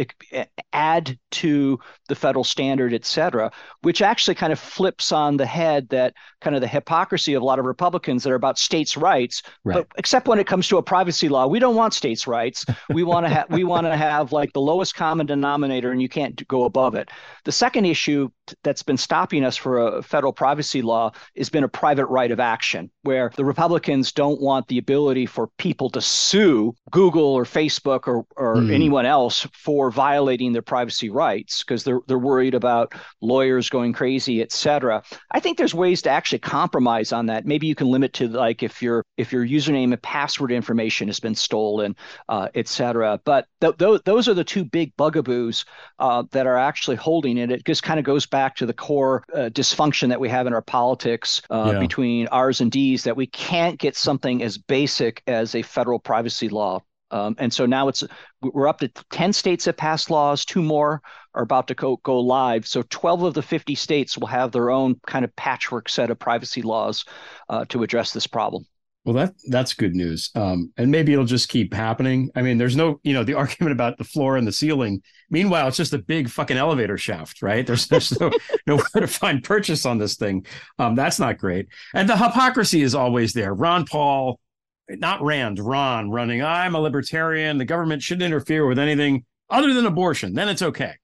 add 0.72 1.18
to 1.33 1.79
the 2.09 2.14
federal 2.14 2.44
standard, 2.44 2.92
et 2.92 3.05
cetera, 3.05 3.53
which 3.83 4.03
actually 4.03 4.35
kind 4.35 4.53
of 4.53 4.59
flips 4.59 5.12
on 5.12 5.37
the 5.37 5.46
head 5.46 5.88
that 5.90 6.14
kind 6.40 6.57
of 6.57 6.62
the 6.62 6.68
hypocrisy 6.68 7.35
of 7.35 7.42
a 7.42 7.44
lot 7.44 7.59
of 7.59 7.64
Republicans 7.64 8.25
that 8.25 8.31
are 8.31 8.37
about 8.37 8.59
states' 8.59 8.96
rights. 8.96 9.42
Right. 9.64 9.75
But 9.75 9.88
except 9.96 10.29
when 10.29 10.38
it 10.38 10.46
comes 10.46 10.66
to 10.68 10.79
a 10.79 10.83
privacy 10.83 11.29
law, 11.29 11.46
we 11.46 11.59
don't 11.59 11.77
want 11.77 11.94
states' 11.94 12.27
rights. 12.27 12.64
We 12.88 13.03
want 13.03 13.27
to 13.27 13.31
have 13.31 13.46
we 13.51 13.64
want 13.64 13.87
to 13.87 13.96
have 13.96 14.33
like 14.33 14.53
the 14.53 14.61
lowest 14.61 14.94
common 14.94 15.27
denominator, 15.27 15.92
and 15.92 16.01
you 16.01 16.09
can't 16.09 16.46
go 16.49 16.64
above 16.64 16.94
it. 16.94 17.11
The 17.44 17.53
second 17.53 17.85
issue 17.85 18.31
that's 18.62 18.83
been 18.83 18.96
stopping 18.96 19.44
us 19.44 19.57
for 19.57 19.99
a 19.99 20.03
federal 20.03 20.33
privacy 20.33 20.83
law 20.83 21.12
has 21.37 21.49
been 21.49 21.64
a 21.64 21.68
private 21.68 22.07
right 22.07 22.31
of 22.31 22.40
action, 22.40 22.90
where 23.03 23.31
the 23.37 23.44
Republicans 23.44 24.12
don't 24.12 24.40
want 24.40 24.68
the 24.68 24.79
ability 24.79 25.27
for 25.27 25.49
people 25.59 25.76
to 25.91 26.01
sue 26.01 26.75
Google 26.91 27.35
or 27.35 27.45
Facebook 27.45 28.09
or, 28.09 28.25
or 28.37 28.57
mm. 28.57 28.73
anyone 28.73 29.07
else 29.07 29.47
for 29.53 29.91
violating 29.91 30.53
their 30.53 30.62
privacy 30.62 31.11
rights 31.11 31.62
because 31.62 31.85
they're 31.85 32.01
they're 32.07 32.19
worried 32.19 32.55
about 32.55 32.95
lawyers 33.21 33.69
going 33.69 33.93
crazy, 33.93 34.43
et 34.43 34.53
cetera. 34.53 35.03
I 35.31 35.41
think 35.41 35.59
there's 35.59 35.75
ways 35.75 36.03
to 36.03 36.11
actually 36.11 36.39
compromise 36.41 37.12
on 37.12 37.27
that. 37.27 37.47
Maybe 37.47 37.67
you 37.67 37.75
can 37.75 37.89
limit 37.89 38.12
to 38.15 38.29
like 38.29 38.62
if 38.62 38.83
your 38.83 39.05
if 39.17 39.33
your 39.33 39.47
username 39.47 39.93
and 39.93 40.03
password 40.03 40.53
information 40.53 41.09
has 41.09 41.21
been 41.21 41.35
stolen, 41.35 41.97
uh, 42.29 42.49
et 42.55 42.69
cetera. 42.69 43.21
But 43.25 43.47
th- 43.61 43.77
th- 43.77 44.03
those 44.05 44.29
are 44.29 44.35
the 44.35 44.45
two 44.45 44.65
big 44.65 44.97
bugaboos 44.97 45.65
uh, 45.99 46.25
that 46.33 46.47
are 46.47 46.57
actually 46.57 46.97
holding 46.97 47.39
it. 47.39 47.51
It 47.51 47.65
just 47.65 47.83
kind 47.83 47.99
of 47.99 48.05
goes 48.05 48.27
back 48.27 48.57
to 48.57 48.67
the 48.67 48.73
core 48.73 49.25
uh, 49.35 49.51
dysfunction 49.53 50.09
that 50.09 50.21
we 50.21 50.29
have 50.29 50.47
in 50.47 50.55
our 50.55 50.62
politics 50.62 51.43
uh, 51.51 51.73
yeah. 51.73 51.79
between 51.79 52.29
R's 52.29 52.61
and 52.61 52.71
D's 52.71 53.05
that 53.05 53.17
we 53.17 53.27
can't 53.27 53.79
get 53.79 53.97
something 53.97 54.43
as 54.43 54.59
basic 54.59 55.23
as 55.27 55.55
a 55.55 55.62
federal 55.66 55.98
privacy 55.98 56.48
law 56.48 56.81
um, 57.11 57.37
and 57.38 57.52
so 57.52 57.66
now 57.66 57.88
it's 57.88 58.05
we're 58.40 58.68
up 58.68 58.81
to 58.81 58.88
10 59.11 59.33
states 59.33 59.66
that 59.66 59.76
passed 59.76 60.11
laws, 60.11 60.44
two 60.44 60.62
more 60.62 61.02
are 61.35 61.42
about 61.42 61.68
to 61.68 61.74
go, 61.74 61.96
go 61.98 62.18
live. 62.18 62.66
So 62.66 62.83
12 62.83 63.22
of 63.22 63.35
the 63.35 63.42
50 63.42 63.74
states 63.74 64.18
will 64.18 64.26
have 64.26 64.52
their 64.52 64.70
own 64.70 65.00
kind 65.07 65.24
of 65.24 65.35
patchwork 65.37 65.88
set 65.88 66.11
of 66.11 66.18
privacy 66.18 66.62
laws 66.62 67.05
uh, 67.48 67.64
to 67.68 67.83
address 67.83 68.12
this 68.12 68.26
problem. 68.26 68.66
Well, 69.05 69.14
that 69.14 69.35
that's 69.50 69.72
good 69.72 69.94
news. 69.94 70.31
Um, 70.35 70.72
and 70.76 70.90
maybe 70.90 71.12
it'll 71.12 71.26
just 71.26 71.48
keep 71.48 71.72
happening. 71.72 72.29
I 72.35 72.42
mean, 72.42 72.59
there's 72.59 72.74
no, 72.74 72.98
you 73.05 73.14
know, 73.14 73.22
the 73.22 73.35
argument 73.38 73.70
about 73.70 73.98
the 73.98 74.05
floor 74.05 74.37
and 74.37 74.44
the 74.44 74.52
ceiling. 74.52 75.00
Meanwhile, 75.31 75.68
it's 75.68 75.76
just 75.76 75.92
a 75.92 75.98
big 75.98 76.29
fucking 76.29 76.57
elevator 76.57 76.98
shaft, 76.98 77.40
right? 77.40 77.64
There's, 77.64 77.87
there's 77.88 78.18
no 78.18 78.33
nowhere 78.66 78.87
to 78.96 79.07
find 79.07 79.44
purchase 79.44 79.87
on 79.87 79.98
this 79.98 80.16
thing. 80.16 80.44
Um, 80.81 80.96
that's 80.96 81.20
not 81.20 81.38
great. 81.38 81.68
And 81.94 82.09
the 82.09 82.16
hypocrisy 82.16 82.83
is 82.83 82.96
always 82.96 83.33
there. 83.33 83.55
Ron 83.55 83.85
Paul, 83.85 84.40
not 84.88 85.22
Rand, 85.22 85.59
Ron 85.59 86.11
running, 86.11 86.42
I'm 86.42 86.75
a 86.75 86.81
libertarian. 86.81 87.59
The 87.59 87.64
government 87.64 88.03
shouldn't 88.03 88.25
interfere 88.25 88.66
with 88.66 88.79
anything 88.79 89.25
other 89.51 89.75
than 89.75 89.87
abortion. 89.87 90.35
Then 90.35 90.49
it's 90.49 90.62
okay. 90.62 90.94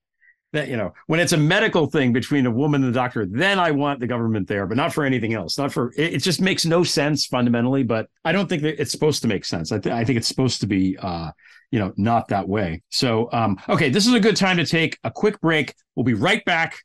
That, 0.53 0.67
you 0.67 0.77
know, 0.77 0.93
when 1.07 1.19
it's 1.19 1.33
a 1.33 1.37
medical 1.37 1.87
thing 1.87 2.13
between 2.13 2.45
a 2.45 2.51
woman 2.51 2.83
and 2.83 2.91
a 2.91 2.93
doctor, 2.93 3.25
then 3.25 3.57
I 3.57 3.71
want 3.71 3.99
the 3.99 4.05
government 4.05 4.47
there, 4.47 4.67
but 4.67 4.77
not 4.77 4.93
for 4.93 5.03
anything 5.03 5.33
else. 5.33 5.57
Not 5.57 5.73
for 5.73 5.91
it, 5.97 6.13
it 6.13 6.23
just 6.23 6.41
makes 6.41 6.63
no 6.63 6.83
sense 6.83 7.25
fundamentally, 7.25 7.81
but 7.81 8.07
I 8.23 8.33
don't 8.33 8.47
think 8.47 8.61
that 8.61 8.79
it's 8.79 8.91
supposed 8.91 9.23
to 9.23 9.27
make 9.27 9.45
sense. 9.45 9.71
I, 9.71 9.79
th- 9.79 9.93
I 9.93 10.05
think 10.05 10.17
it's 10.17 10.27
supposed 10.27 10.61
to 10.61 10.67
be, 10.67 10.95
uh, 10.97 11.31
you 11.71 11.79
know, 11.79 11.91
not 11.97 12.27
that 12.27 12.47
way. 12.47 12.83
So, 12.91 13.29
um, 13.31 13.59
okay, 13.67 13.89
this 13.89 14.05
is 14.05 14.13
a 14.13 14.19
good 14.19 14.35
time 14.35 14.57
to 14.57 14.65
take 14.65 14.99
a 15.03 15.09
quick 15.09 15.41
break. 15.41 15.73
We'll 15.95 16.03
be 16.03 16.13
right 16.13 16.45
back 16.45 16.77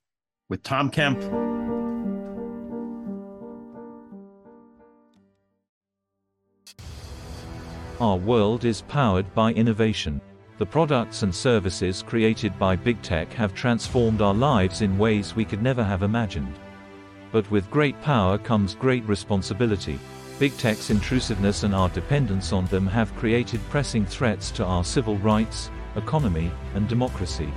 with 0.49 0.63
Tom 0.63 0.89
Kemp. 0.89 1.48
Our 8.01 8.17
world 8.17 8.65
is 8.65 8.83
powered 8.83 9.35
by 9.35 9.53
innovation. 9.55 10.21
The 10.59 10.67
products 10.67 11.25
and 11.25 11.35
services 11.35 12.01
created 12.01 12.57
by 12.57 12.77
big 12.77 13.03
tech 13.03 13.33
have 13.33 13.55
transformed 13.55 14.23
our 14.23 14.35
lives 14.35 14.83
in 14.83 14.99
ways 14.99 15.35
we 15.35 15.45
could 15.45 15.63
never 15.63 15.83
have 15.83 16.05
imagined. 16.05 16.55
But 17.33 17.51
with 17.51 17.69
great 17.73 18.01
power 18.01 18.39
comes 18.39 18.77
great 18.77 19.03
responsibility. 19.09 19.99
Big 20.39 20.57
tech's 20.59 20.91
intrusiveness 20.91 21.65
and 21.65 21.75
our 21.75 21.89
dependence 21.89 22.53
on 22.53 22.67
them 22.67 22.87
have 22.87 23.17
created 23.17 23.61
pressing 23.69 24.07
threats 24.07 24.53
to 24.53 24.65
our 24.65 24.85
civil 24.85 25.17
rights, 25.19 25.69
economy, 25.97 26.53
and 26.77 26.87
democracy. 26.87 27.53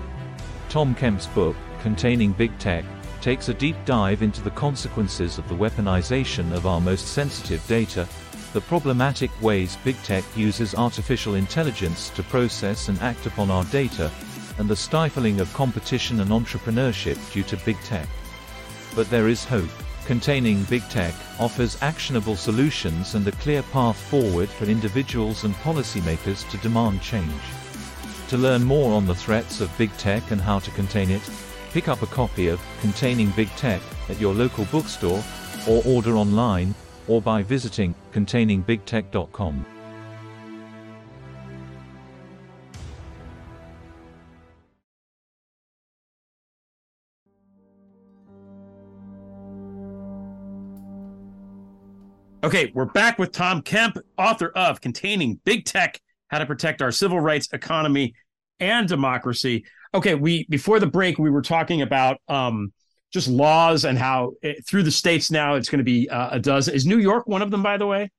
Tom 0.69 0.95
Kemp's 0.95 1.27
book, 1.27 1.55
Containing 1.83 2.31
Big 2.31 2.57
Tech, 2.57 2.83
takes 3.21 3.49
a 3.49 3.53
deep 3.53 3.75
dive 3.85 4.23
into 4.23 4.41
the 4.41 4.49
consequences 4.49 5.37
of 5.37 5.47
the 5.47 5.55
weaponization 5.55 6.51
of 6.51 6.65
our 6.65 6.81
most 6.81 7.09
sensitive 7.09 7.65
data, 7.67 8.07
the 8.53 8.61
problematic 8.61 9.31
ways 9.41 9.77
Big 9.83 9.95
Tech 10.03 10.25
uses 10.35 10.75
artificial 10.75 11.35
intelligence 11.35 12.09
to 12.09 12.23
process 12.23 12.89
and 12.89 12.99
act 12.99 13.25
upon 13.25 13.49
our 13.49 13.63
data, 13.65 14.11
and 14.57 14.69
the 14.69 14.75
stifling 14.75 15.39
of 15.39 15.53
competition 15.53 16.19
and 16.19 16.31
entrepreneurship 16.31 17.17
due 17.31 17.43
to 17.43 17.57
Big 17.57 17.79
Tech. 17.83 18.07
But 18.95 19.09
there 19.09 19.29
is 19.29 19.45
hope. 19.45 19.69
Containing 20.05 20.63
Big 20.63 20.83
Tech 20.89 21.13
offers 21.39 21.81
actionable 21.81 22.35
solutions 22.35 23.15
and 23.15 23.25
a 23.27 23.31
clear 23.33 23.63
path 23.63 23.97
forward 23.97 24.49
for 24.49 24.65
individuals 24.65 25.45
and 25.45 25.55
policymakers 25.55 26.49
to 26.49 26.57
demand 26.57 27.01
change. 27.01 27.41
To 28.29 28.37
learn 28.37 28.63
more 28.63 28.93
on 28.93 29.05
the 29.05 29.15
threats 29.15 29.61
of 29.61 29.77
Big 29.77 29.95
Tech 29.97 30.31
and 30.31 30.41
how 30.41 30.59
to 30.59 30.71
contain 30.71 31.09
it, 31.09 31.21
pick 31.71 31.87
up 31.87 32.01
a 32.01 32.07
copy 32.07 32.47
of 32.47 32.61
Containing 32.81 33.29
Big 33.31 33.49
Tech 33.55 33.81
at 34.09 34.19
your 34.19 34.33
local 34.33 34.65
bookstore, 34.65 35.23
or 35.67 35.81
order 35.85 36.17
online, 36.17 36.73
or 37.07 37.21
by 37.21 37.43
visiting 37.43 37.95
containingbigtech.com. 38.13 39.65
Okay, 52.43 52.71
we're 52.73 52.85
back 52.85 53.19
with 53.19 53.31
Tom 53.31 53.61
Kemp, 53.61 53.99
author 54.17 54.51
of 54.55 54.81
Containing 54.81 55.39
Big 55.45 55.63
Tech 55.63 56.01
How 56.29 56.39
to 56.39 56.45
Protect 56.47 56.81
Our 56.81 56.91
Civil 56.91 57.19
Rights, 57.19 57.47
Economy, 57.53 58.15
and 58.59 58.87
Democracy. 58.87 59.63
Okay, 59.93 60.15
we 60.15 60.47
before 60.49 60.79
the 60.79 60.87
break 60.87 61.19
we 61.19 61.29
were 61.29 61.43
talking 61.43 61.83
about 61.83 62.17
um, 62.27 62.73
just 63.11 63.27
laws 63.27 63.85
and 63.85 63.97
how 63.97 64.33
it, 64.41 64.65
through 64.65 64.83
the 64.83 64.91
states 64.91 65.31
now 65.31 65.55
it's 65.55 65.69
going 65.69 65.79
to 65.79 65.83
be 65.83 66.09
uh, 66.09 66.29
a 66.31 66.39
dozen. 66.39 66.73
Is 66.73 66.85
New 66.85 66.99
York 66.99 67.27
one 67.27 67.41
of 67.41 67.51
them, 67.51 67.63
by 67.63 67.77
the 67.77 67.87
way? 67.87 68.09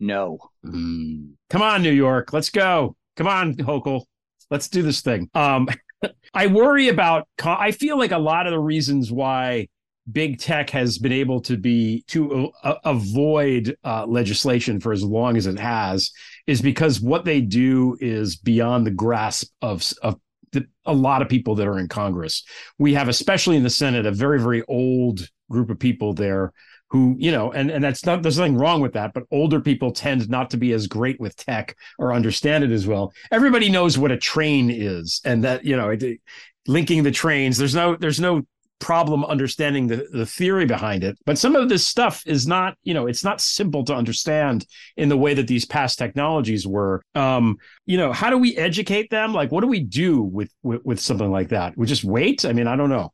No. 0.00 0.38
Mm. 0.64 1.32
Come 1.50 1.62
on, 1.62 1.82
New 1.82 1.92
York, 1.92 2.32
let's 2.32 2.50
go. 2.50 2.96
Come 3.16 3.26
on, 3.26 3.54
Hochul, 3.54 4.04
let's 4.50 4.68
do 4.68 4.82
this 4.82 5.00
thing. 5.00 5.30
Um, 5.34 5.68
I 6.34 6.46
worry 6.48 6.88
about. 6.88 7.26
I 7.44 7.70
feel 7.70 7.98
like 7.98 8.12
a 8.12 8.18
lot 8.18 8.46
of 8.46 8.52
the 8.52 8.58
reasons 8.58 9.10
why 9.10 9.68
big 10.10 10.38
tech 10.38 10.70
has 10.70 10.98
been 10.98 11.12
able 11.12 11.40
to 11.40 11.56
be 11.56 12.04
to 12.08 12.52
uh, 12.62 12.74
avoid 12.84 13.76
uh, 13.84 14.06
legislation 14.06 14.80
for 14.80 14.92
as 14.92 15.02
long 15.02 15.36
as 15.36 15.46
it 15.46 15.58
has 15.58 16.12
is 16.46 16.62
because 16.62 17.00
what 17.00 17.24
they 17.24 17.40
do 17.40 17.96
is 18.00 18.36
beyond 18.36 18.86
the 18.86 18.90
grasp 18.90 19.52
of 19.62 19.92
of 20.02 20.20
the, 20.56 20.66
a 20.84 20.92
lot 20.92 21.22
of 21.22 21.28
people 21.28 21.54
that 21.56 21.66
are 21.66 21.78
in 21.78 21.88
Congress. 21.88 22.44
We 22.78 22.94
have, 22.94 23.08
especially 23.08 23.56
in 23.56 23.62
the 23.62 23.70
Senate, 23.70 24.06
a 24.06 24.12
very 24.12 24.40
very 24.40 24.62
old 24.68 25.28
group 25.50 25.70
of 25.70 25.78
people 25.78 26.12
there 26.12 26.52
who 26.88 27.16
you 27.18 27.32
know 27.32 27.52
and 27.52 27.70
and 27.70 27.82
that's 27.82 28.04
not 28.06 28.22
there's 28.22 28.38
nothing 28.38 28.56
wrong 28.56 28.80
with 28.80 28.92
that 28.92 29.12
but 29.12 29.24
older 29.30 29.60
people 29.60 29.90
tend 29.90 30.28
not 30.28 30.50
to 30.50 30.56
be 30.56 30.72
as 30.72 30.86
great 30.86 31.18
with 31.20 31.36
tech 31.36 31.76
or 31.98 32.12
understand 32.12 32.62
it 32.62 32.70
as 32.70 32.86
well 32.86 33.12
everybody 33.32 33.68
knows 33.68 33.98
what 33.98 34.12
a 34.12 34.16
train 34.16 34.70
is 34.70 35.20
and 35.24 35.42
that 35.42 35.64
you 35.64 35.76
know 35.76 35.90
it, 35.90 36.20
linking 36.68 37.02
the 37.02 37.10
trains 37.10 37.58
there's 37.58 37.74
no 37.74 37.96
there's 37.96 38.20
no 38.20 38.42
problem 38.78 39.24
understanding 39.24 39.86
the, 39.86 40.06
the 40.12 40.26
theory 40.26 40.66
behind 40.66 41.02
it. 41.02 41.18
But 41.24 41.38
some 41.38 41.56
of 41.56 41.68
this 41.68 41.86
stuff 41.86 42.22
is 42.26 42.46
not, 42.46 42.76
you 42.82 42.94
know, 42.94 43.06
it's 43.06 43.24
not 43.24 43.40
simple 43.40 43.84
to 43.84 43.94
understand 43.94 44.66
in 44.96 45.08
the 45.08 45.16
way 45.16 45.34
that 45.34 45.46
these 45.46 45.64
past 45.64 45.98
technologies 45.98 46.66
were. 46.66 47.02
Um, 47.14 47.56
you 47.86 47.96
know, 47.96 48.12
how 48.12 48.30
do 48.30 48.38
we 48.38 48.56
educate 48.56 49.10
them? 49.10 49.32
Like, 49.32 49.50
what 49.50 49.62
do 49.62 49.66
we 49.66 49.80
do 49.80 50.22
with 50.22 50.52
with, 50.62 50.84
with 50.84 51.00
something 51.00 51.30
like 51.30 51.48
that? 51.48 51.76
We 51.76 51.86
just 51.86 52.04
wait? 52.04 52.44
I 52.44 52.52
mean, 52.52 52.66
I 52.66 52.76
don't 52.76 52.90
know. 52.90 53.12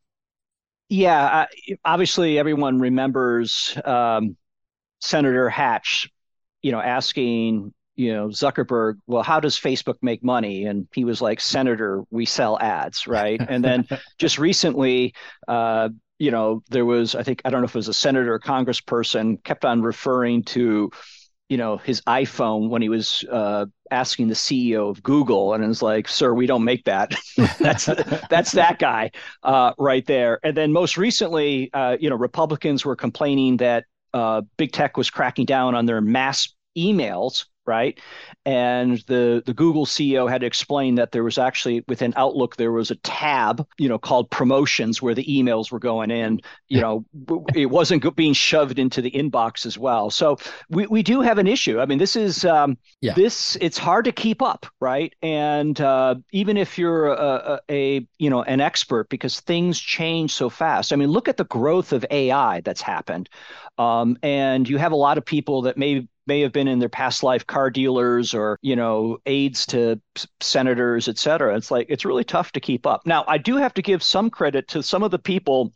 Yeah, 0.88 1.24
uh, 1.24 1.46
obviously, 1.84 2.38
everyone 2.38 2.78
remembers 2.78 3.78
um, 3.84 4.36
Senator 5.00 5.48
Hatch, 5.48 6.10
you 6.60 6.70
know, 6.70 6.80
asking 6.80 7.72
you 7.96 8.12
know 8.12 8.28
Zuckerberg, 8.28 8.98
well, 9.06 9.22
how 9.22 9.40
does 9.40 9.56
Facebook 9.58 9.96
make 10.02 10.22
money? 10.24 10.64
And 10.66 10.88
he 10.94 11.04
was 11.04 11.20
like, 11.20 11.40
Senator, 11.40 12.04
we 12.10 12.24
sell 12.24 12.58
ads, 12.58 13.06
right? 13.06 13.40
and 13.48 13.64
then 13.64 13.86
just 14.18 14.38
recently, 14.38 15.14
uh, 15.48 15.90
you 16.18 16.30
know, 16.30 16.62
there 16.70 16.84
was 16.84 17.14
I 17.14 17.22
think 17.22 17.42
I 17.44 17.50
don't 17.50 17.60
know 17.60 17.66
if 17.66 17.74
it 17.74 17.78
was 17.78 17.88
a 17.88 17.94
senator 17.94 18.34
or 18.34 18.40
congressperson 18.40 19.42
kept 19.44 19.64
on 19.64 19.82
referring 19.82 20.44
to, 20.44 20.90
you 21.48 21.56
know, 21.56 21.76
his 21.76 22.00
iPhone 22.02 22.68
when 22.68 22.80
he 22.80 22.88
was 22.88 23.24
uh, 23.30 23.66
asking 23.90 24.28
the 24.28 24.34
CEO 24.34 24.88
of 24.88 25.02
Google, 25.02 25.52
and 25.52 25.62
it 25.62 25.66
was 25.66 25.82
like, 25.82 26.08
sir, 26.08 26.32
we 26.32 26.46
don't 26.46 26.64
make 26.64 26.84
that. 26.84 27.12
that's 27.58 27.86
that's 28.30 28.52
that 28.52 28.78
guy 28.78 29.10
uh, 29.42 29.72
right 29.78 30.06
there. 30.06 30.38
And 30.42 30.56
then 30.56 30.72
most 30.72 30.96
recently, 30.96 31.70
uh, 31.74 31.96
you 32.00 32.08
know, 32.08 32.16
Republicans 32.16 32.84
were 32.84 32.96
complaining 32.96 33.58
that 33.58 33.84
uh, 34.14 34.42
big 34.56 34.72
tech 34.72 34.96
was 34.96 35.10
cracking 35.10 35.44
down 35.44 35.74
on 35.74 35.86
their 35.86 36.00
mass 36.00 36.54
emails 36.76 37.46
right? 37.66 37.98
And 38.44 38.98
the 39.06 39.42
the 39.44 39.54
Google 39.54 39.86
CEO 39.86 40.28
had 40.28 40.40
to 40.40 40.46
explain 40.46 40.96
that 40.96 41.12
there 41.12 41.24
was 41.24 41.38
actually 41.38 41.84
within 41.88 42.12
Outlook 42.16 42.56
there 42.56 42.72
was 42.72 42.90
a 42.90 42.96
tab, 42.96 43.66
you 43.78 43.88
know, 43.88 43.98
called 43.98 44.30
promotions 44.30 45.00
where 45.00 45.14
the 45.14 45.24
emails 45.24 45.70
were 45.70 45.78
going 45.78 46.10
in. 46.10 46.40
You 46.68 46.80
know, 46.80 47.04
it 47.54 47.66
wasn't 47.66 48.16
being 48.16 48.32
shoved 48.32 48.78
into 48.78 49.00
the 49.02 49.10
inbox 49.10 49.66
as 49.66 49.78
well. 49.78 50.10
So 50.10 50.38
we 50.70 50.86
we 50.86 51.02
do 51.02 51.20
have 51.20 51.38
an 51.38 51.46
issue. 51.46 51.80
I 51.80 51.86
mean, 51.86 51.98
this 51.98 52.16
is 52.16 52.44
um, 52.44 52.76
yeah. 53.00 53.14
this 53.14 53.56
it's 53.60 53.78
hard 53.78 54.04
to 54.06 54.12
keep 54.12 54.42
up, 54.42 54.66
right? 54.80 55.14
And 55.22 55.80
uh, 55.80 56.16
even 56.32 56.56
if 56.56 56.78
you're 56.78 57.08
a, 57.08 57.14
a, 57.16 57.60
a 57.70 58.06
you 58.18 58.30
know 58.30 58.42
an 58.42 58.60
expert, 58.60 59.08
because 59.08 59.40
things 59.40 59.78
change 59.78 60.32
so 60.34 60.48
fast. 60.48 60.92
I 60.92 60.96
mean, 60.96 61.10
look 61.10 61.28
at 61.28 61.36
the 61.36 61.44
growth 61.44 61.92
of 61.92 62.04
AI 62.10 62.60
that's 62.62 62.82
happened. 62.82 63.28
Um, 63.78 64.18
and 64.22 64.68
you 64.68 64.78
have 64.78 64.92
a 64.92 64.96
lot 64.96 65.18
of 65.18 65.24
people 65.24 65.62
that 65.62 65.78
may 65.78 66.06
may 66.26 66.40
have 66.40 66.52
been 66.52 66.68
in 66.68 66.78
their 66.78 66.88
past 66.88 67.22
life 67.22 67.46
car 67.46 67.70
dealers 67.70 68.34
or 68.34 68.58
you 68.62 68.76
know 68.76 69.18
aides 69.26 69.66
to 69.66 70.00
senators 70.40 71.08
et 71.08 71.18
cetera 71.18 71.56
it's 71.56 71.70
like 71.70 71.86
it's 71.88 72.04
really 72.04 72.24
tough 72.24 72.52
to 72.52 72.60
keep 72.60 72.86
up 72.86 73.06
now 73.06 73.24
i 73.28 73.38
do 73.38 73.56
have 73.56 73.74
to 73.74 73.82
give 73.82 74.02
some 74.02 74.30
credit 74.30 74.68
to 74.68 74.82
some 74.82 75.02
of 75.02 75.10
the 75.10 75.18
people 75.18 75.72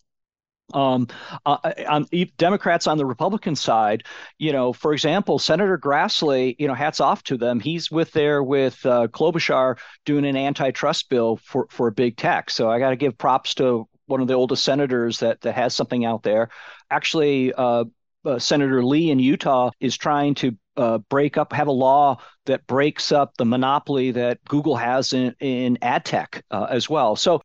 um, 0.74 1.06
uh, 1.44 1.58
uh 1.62 1.72
on 1.88 2.06
Democrats 2.38 2.86
on 2.86 2.98
the 2.98 3.06
Republican 3.06 3.54
side, 3.54 4.04
you 4.38 4.52
know, 4.52 4.72
for 4.72 4.92
example, 4.92 5.38
Senator 5.38 5.78
Grassley, 5.78 6.56
you 6.58 6.66
know, 6.66 6.74
hats 6.74 7.00
off 7.00 7.22
to 7.24 7.36
them. 7.36 7.60
He's 7.60 7.90
with 7.90 8.12
there 8.12 8.42
with 8.42 8.84
uh, 8.84 9.08
Klobuchar 9.08 9.78
doing 10.04 10.26
an 10.26 10.36
antitrust 10.36 11.08
bill 11.08 11.36
for 11.36 11.68
for 11.70 11.90
big 11.90 12.16
tech. 12.16 12.50
So 12.50 12.70
I 12.70 12.78
got 12.78 12.90
to 12.90 12.96
give 12.96 13.16
props 13.16 13.54
to 13.56 13.88
one 14.06 14.20
of 14.20 14.28
the 14.28 14.34
oldest 14.34 14.64
senators 14.64 15.20
that 15.20 15.40
that 15.42 15.54
has 15.54 15.74
something 15.74 16.04
out 16.04 16.22
there. 16.22 16.48
Actually, 16.90 17.52
uh, 17.52 17.84
uh, 18.26 18.38
Senator 18.38 18.84
Lee 18.84 19.10
in 19.10 19.18
Utah 19.18 19.70
is 19.80 19.96
trying 19.96 20.34
to 20.36 20.56
uh, 20.76 20.98
break 20.98 21.38
up, 21.38 21.52
have 21.52 21.68
a 21.68 21.72
law 21.72 22.18
that 22.46 22.66
breaks 22.66 23.12
up 23.12 23.36
the 23.36 23.44
monopoly 23.44 24.10
that 24.10 24.44
Google 24.44 24.76
has 24.76 25.12
in, 25.12 25.34
in 25.40 25.78
ad 25.80 26.04
tech 26.04 26.44
uh, 26.50 26.66
as 26.68 26.90
well. 26.90 27.16
So 27.16 27.40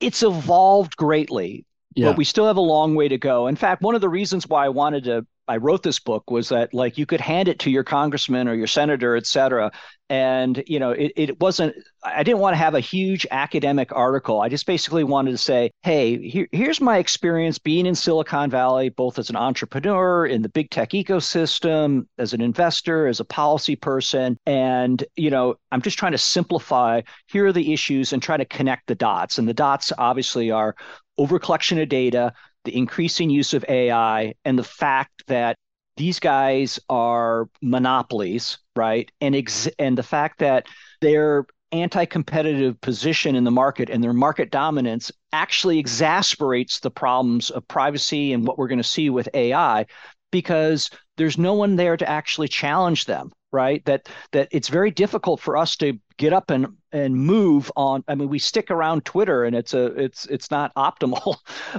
it's 0.00 0.22
evolved 0.22 0.96
greatly, 0.96 1.64
yeah. 1.94 2.08
but 2.08 2.16
we 2.16 2.24
still 2.24 2.46
have 2.46 2.56
a 2.56 2.62
long 2.62 2.94
way 2.94 3.08
to 3.08 3.18
go. 3.18 3.46
In 3.46 3.56
fact, 3.56 3.82
one 3.82 3.94
of 3.94 4.00
the 4.00 4.08
reasons 4.08 4.48
why 4.48 4.64
I 4.64 4.70
wanted 4.70 5.04
to 5.04 5.26
I 5.48 5.56
wrote 5.56 5.82
this 5.82 5.98
book 5.98 6.30
was 6.30 6.48
that 6.50 6.72
like 6.72 6.98
you 6.98 7.06
could 7.06 7.20
hand 7.20 7.48
it 7.48 7.58
to 7.60 7.70
your 7.70 7.84
congressman 7.84 8.48
or 8.48 8.54
your 8.54 8.66
senator, 8.66 9.16
et 9.16 9.26
cetera. 9.26 9.72
And, 10.08 10.62
you 10.66 10.78
know, 10.78 10.90
it, 10.90 11.12
it 11.16 11.40
wasn't, 11.40 11.74
I 12.04 12.22
didn't 12.22 12.40
want 12.40 12.52
to 12.52 12.58
have 12.58 12.74
a 12.74 12.80
huge 12.80 13.26
academic 13.30 13.90
article. 13.92 14.40
I 14.40 14.48
just 14.48 14.66
basically 14.66 15.04
wanted 15.04 15.30
to 15.30 15.38
say, 15.38 15.70
hey, 15.82 16.28
here, 16.28 16.46
here's 16.52 16.80
my 16.80 16.98
experience 16.98 17.58
being 17.58 17.86
in 17.86 17.94
Silicon 17.94 18.50
Valley, 18.50 18.90
both 18.90 19.18
as 19.18 19.30
an 19.30 19.36
entrepreneur 19.36 20.26
in 20.26 20.42
the 20.42 20.50
big 20.50 20.70
tech 20.70 20.90
ecosystem, 20.90 22.06
as 22.18 22.34
an 22.34 22.40
investor, 22.40 23.06
as 23.06 23.20
a 23.20 23.24
policy 23.24 23.74
person. 23.74 24.38
And, 24.46 25.02
you 25.16 25.30
know, 25.30 25.56
I'm 25.72 25.82
just 25.82 25.98
trying 25.98 26.12
to 26.12 26.18
simplify 26.18 27.00
here 27.26 27.46
are 27.46 27.52
the 27.52 27.72
issues 27.72 28.12
and 28.12 28.22
try 28.22 28.36
to 28.36 28.44
connect 28.44 28.88
the 28.88 28.94
dots. 28.94 29.38
And 29.38 29.48
the 29.48 29.54
dots 29.54 29.92
obviously 29.96 30.50
are 30.50 30.76
over 31.18 31.38
collection 31.38 31.78
of 31.78 31.88
data, 31.88 32.32
the 32.64 32.76
increasing 32.76 33.30
use 33.30 33.54
of 33.54 33.64
AI, 33.68 34.34
and 34.44 34.58
the 34.58 34.64
fact 34.64 35.24
that 35.26 35.56
these 35.96 36.18
guys 36.18 36.80
are 36.88 37.48
monopolies, 37.60 38.58
right? 38.76 39.10
And 39.20 39.34
ex- 39.36 39.66
mm-hmm. 39.66 39.84
and 39.84 39.98
the 39.98 40.02
fact 40.02 40.38
that 40.38 40.66
their 41.00 41.46
anti-competitive 41.72 42.80
position 42.80 43.34
in 43.34 43.44
the 43.44 43.50
market 43.50 43.88
and 43.88 44.04
their 44.04 44.12
market 44.12 44.50
dominance 44.50 45.10
actually 45.32 45.78
exasperates 45.78 46.80
the 46.80 46.90
problems 46.90 47.50
of 47.50 47.66
privacy 47.66 48.32
and 48.32 48.46
what 48.46 48.58
we're 48.58 48.68
going 48.68 48.78
to 48.78 48.84
see 48.84 49.08
with 49.08 49.28
AI 49.32 49.86
because 50.30 50.90
there's 51.16 51.38
no 51.38 51.54
one 51.54 51.76
there 51.76 51.96
to 51.96 52.08
actually 52.08 52.48
challenge 52.48 53.06
them 53.06 53.32
right? 53.52 53.84
That 53.84 54.08
that 54.32 54.48
it's 54.50 54.68
very 54.68 54.90
difficult 54.90 55.40
for 55.40 55.56
us 55.56 55.76
to 55.76 55.98
get 56.16 56.32
up 56.32 56.50
and 56.50 56.66
and 56.92 57.16
move 57.16 57.72
on. 57.74 58.04
I 58.06 58.14
mean, 58.14 58.28
we 58.28 58.38
stick 58.38 58.70
around 58.70 59.04
Twitter, 59.04 59.44
and 59.44 59.56
it's 59.56 59.74
a 59.74 59.86
it's 59.86 60.26
it's 60.26 60.50
not 60.50 60.74
optimal, 60.76 61.36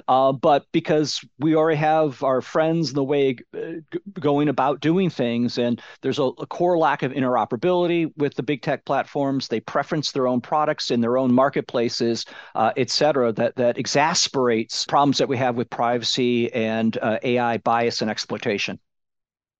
uh, 0.07 0.31
but 0.31 0.65
because 0.71 1.23
we 1.39 1.55
already 1.55 1.77
have 1.77 2.21
our 2.23 2.41
friends 2.41 2.93
the 2.93 3.03
way 3.03 3.37
uh, 3.55 3.73
going 4.19 4.49
about 4.49 4.79
doing 4.79 5.09
things, 5.09 5.57
and 5.57 5.81
there's 6.01 6.19
a, 6.19 6.23
a, 6.23 6.47
core 6.47 6.77
lack 6.77 7.03
of 7.03 7.11
interoperability 7.11 8.11
with 8.17 8.35
the 8.35 8.43
big 8.43 8.61
tech 8.61 8.85
platforms. 8.85 9.47
They 9.47 9.59
preference 9.59 10.11
their 10.11 10.27
own 10.27 10.41
products 10.41 10.91
in 10.91 11.01
their 11.01 11.17
own 11.17 11.33
marketplaces, 11.33 12.25
uh, 12.55 12.73
et 12.77 12.89
cetera. 12.89 13.31
That 13.31 13.55
that 13.55 13.77
exasperates 13.77 14.85
problems 14.85 15.17
that 15.17 15.27
we 15.27 15.37
have 15.37 15.55
with 15.55 15.69
privacy 15.69 16.51
and 16.53 16.97
uh, 16.97 17.19
AI 17.23 17.57
bias 17.57 18.01
and 18.01 18.11
exploitation. 18.11 18.79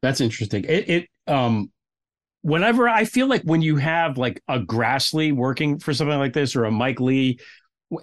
That's 0.02 0.20
interesting. 0.20 0.66
It, 0.66 0.90
it 0.90 1.08
um 1.28 1.72
whenever 2.44 2.88
I 2.88 3.06
feel 3.06 3.28
like 3.28 3.42
when 3.44 3.62
you 3.62 3.78
have 3.78 4.18
like 4.18 4.44
a 4.48 4.60
Grassley 4.60 5.34
working 5.34 5.80
for 5.80 5.94
something 5.94 6.20
like 6.20 6.34
this 6.34 6.56
or 6.56 6.66
a 6.66 6.72
Mike 6.72 7.00
Lee 7.00 7.40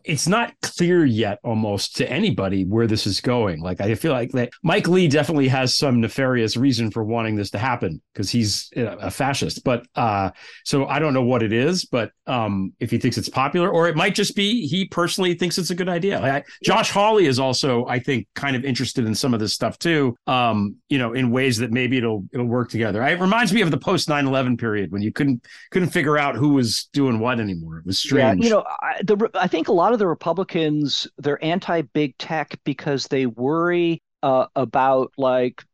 it's 0.05 0.29
not 0.29 0.55
clear 0.63 1.05
yet 1.05 1.39
almost 1.45 1.97
to 1.97 2.11
anybody 2.11 2.65
where 2.65 2.87
this 2.87 3.07
is 3.07 3.21
going. 3.21 3.61
Like 3.61 3.81
I 3.81 3.95
feel 3.95 4.13
like 4.13 4.33
that 4.33 4.51
Mike 4.63 4.89
Lee 4.89 5.09
definitely 5.09 5.49
has 5.49 5.77
some 5.77 6.01
nefarious 6.01 6.57
reason 6.57 6.91
for 6.91 7.05
wanting 7.05 7.37
this 7.37 7.51
to 7.51 7.59
happen 7.59 8.01
because 8.13 8.31
he's 8.31 8.71
a 8.77 9.11
fascist. 9.11 9.65
But 9.65 9.87
uh, 9.95 10.31
so 10.65 10.87
I 10.87 10.99
don't 10.99 11.15
know 11.15 11.23
what 11.23 11.43
it 11.43 11.53
is, 11.53 11.85
but 11.85 12.13
um, 12.27 12.73
if 12.81 12.91
he 12.91 12.99
thinks 12.99 13.19
it's 13.19 13.29
popular, 13.29 13.69
or 13.71 13.89
it 13.89 13.97
might 13.97 14.15
just 14.15 14.37
be 14.37 14.67
he 14.67 14.87
personally 14.87 15.35
thinks 15.35 15.59
it's 15.59 15.71
a 15.71 15.75
good 15.75 15.89
idea. 15.89 16.21
I, 16.21 16.45
Josh 16.65 16.91
Hawley 16.91 17.27
is 17.27 17.39
also, 17.39 17.87
I 17.87 17.99
think, 17.99 18.29
kind 18.35 18.57
of 18.57 18.65
interested 18.65 19.05
in 19.05 19.15
some 19.15 19.35
of 19.35 19.41
this 19.41 19.53
stuff 19.53 19.79
too. 19.79 20.17
Um, 20.27 20.77
you 20.89 20.99
know, 20.99 21.13
in 21.13 21.31
ways 21.31 21.59
that 21.59 21.73
maybe 21.73 21.99
it'll 21.99 22.25
it'll 22.33 22.47
work 22.47 22.71
together. 22.71 23.03
It 23.03 23.21
reminds 23.21 23.53
me 23.53 23.63
of 23.63 23.71
the 23.71 23.79
post 23.79 24.09
9-11 24.09 24.59
period 24.59 24.93
when 24.93 25.03
you 25.03 25.13
couldn't 25.13 25.45
couldn't 25.71 25.91
figure 25.91 26.19
out 26.19 26.37
who 26.37 26.51
was 26.51 26.89
doing 26.93 27.19
what 27.19 27.41
anymore. 27.41 27.79
It 27.79 27.87
was 27.87 27.99
strange. 27.99 28.45
Yeah, 28.45 28.49
you 28.49 28.55
know, 28.55 28.65
I, 28.81 29.01
the 29.03 29.31
I 29.35 29.47
think 29.47 29.69
a 29.69 29.73
lot 29.81 29.93
of 29.93 29.99
the 29.99 30.07
Republicans 30.07 31.09
they're 31.19 31.43
anti 31.43 31.83
big 31.83 32.17
tech 32.19 32.59
because 32.65 33.07
they 33.07 33.27
worry 33.27 34.03
uh, 34.23 34.47
about 34.55 35.13
like 35.17 35.65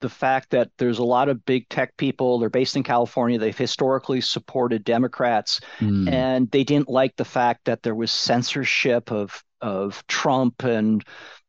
the 0.00 0.08
fact 0.08 0.50
that 0.50 0.70
there's 0.78 0.98
a 0.98 1.04
lot 1.04 1.28
of 1.28 1.44
big 1.44 1.68
tech 1.68 1.96
people. 1.96 2.38
They're 2.38 2.48
based 2.48 2.76
in 2.76 2.82
California. 2.82 3.38
They've 3.38 3.56
historically 3.56 4.20
supported 4.20 4.84
Democrats, 4.84 5.60
mm. 5.78 6.10
and 6.10 6.50
they 6.50 6.64
didn't 6.64 6.88
like 6.88 7.16
the 7.16 7.24
fact 7.24 7.66
that 7.66 7.82
there 7.82 7.94
was 7.94 8.10
censorship 8.10 9.10
of 9.10 9.42
of 9.60 10.06
Trump 10.06 10.62
and 10.62 11.04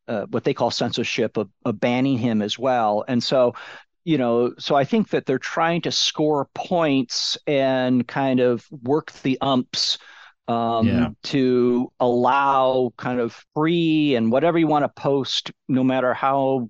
uh, 0.07 0.25
what 0.25 0.43
they 0.43 0.53
call 0.53 0.71
censorship 0.71 1.37
of, 1.37 1.49
of 1.63 1.79
banning 1.79 2.17
him 2.17 2.41
as 2.41 2.57
well. 2.57 3.05
And 3.07 3.23
so 3.23 3.53
you 4.03 4.17
know, 4.17 4.55
so 4.57 4.75
I 4.75 4.83
think 4.83 5.09
that 5.09 5.27
they're 5.27 5.37
trying 5.37 5.81
to 5.81 5.91
score 5.91 6.49
points 6.55 7.37
and 7.45 8.07
kind 8.07 8.39
of 8.39 8.65
work 8.71 9.11
the 9.21 9.37
umps 9.41 9.99
um, 10.51 10.87
yeah. 10.87 11.09
to 11.23 11.91
allow 11.99 12.91
kind 12.97 13.19
of 13.19 13.45
free 13.55 14.15
and 14.15 14.31
whatever 14.31 14.59
you 14.59 14.67
want 14.67 14.83
to 14.83 15.01
post, 15.01 15.51
no 15.67 15.83
matter 15.83 16.13
how 16.13 16.69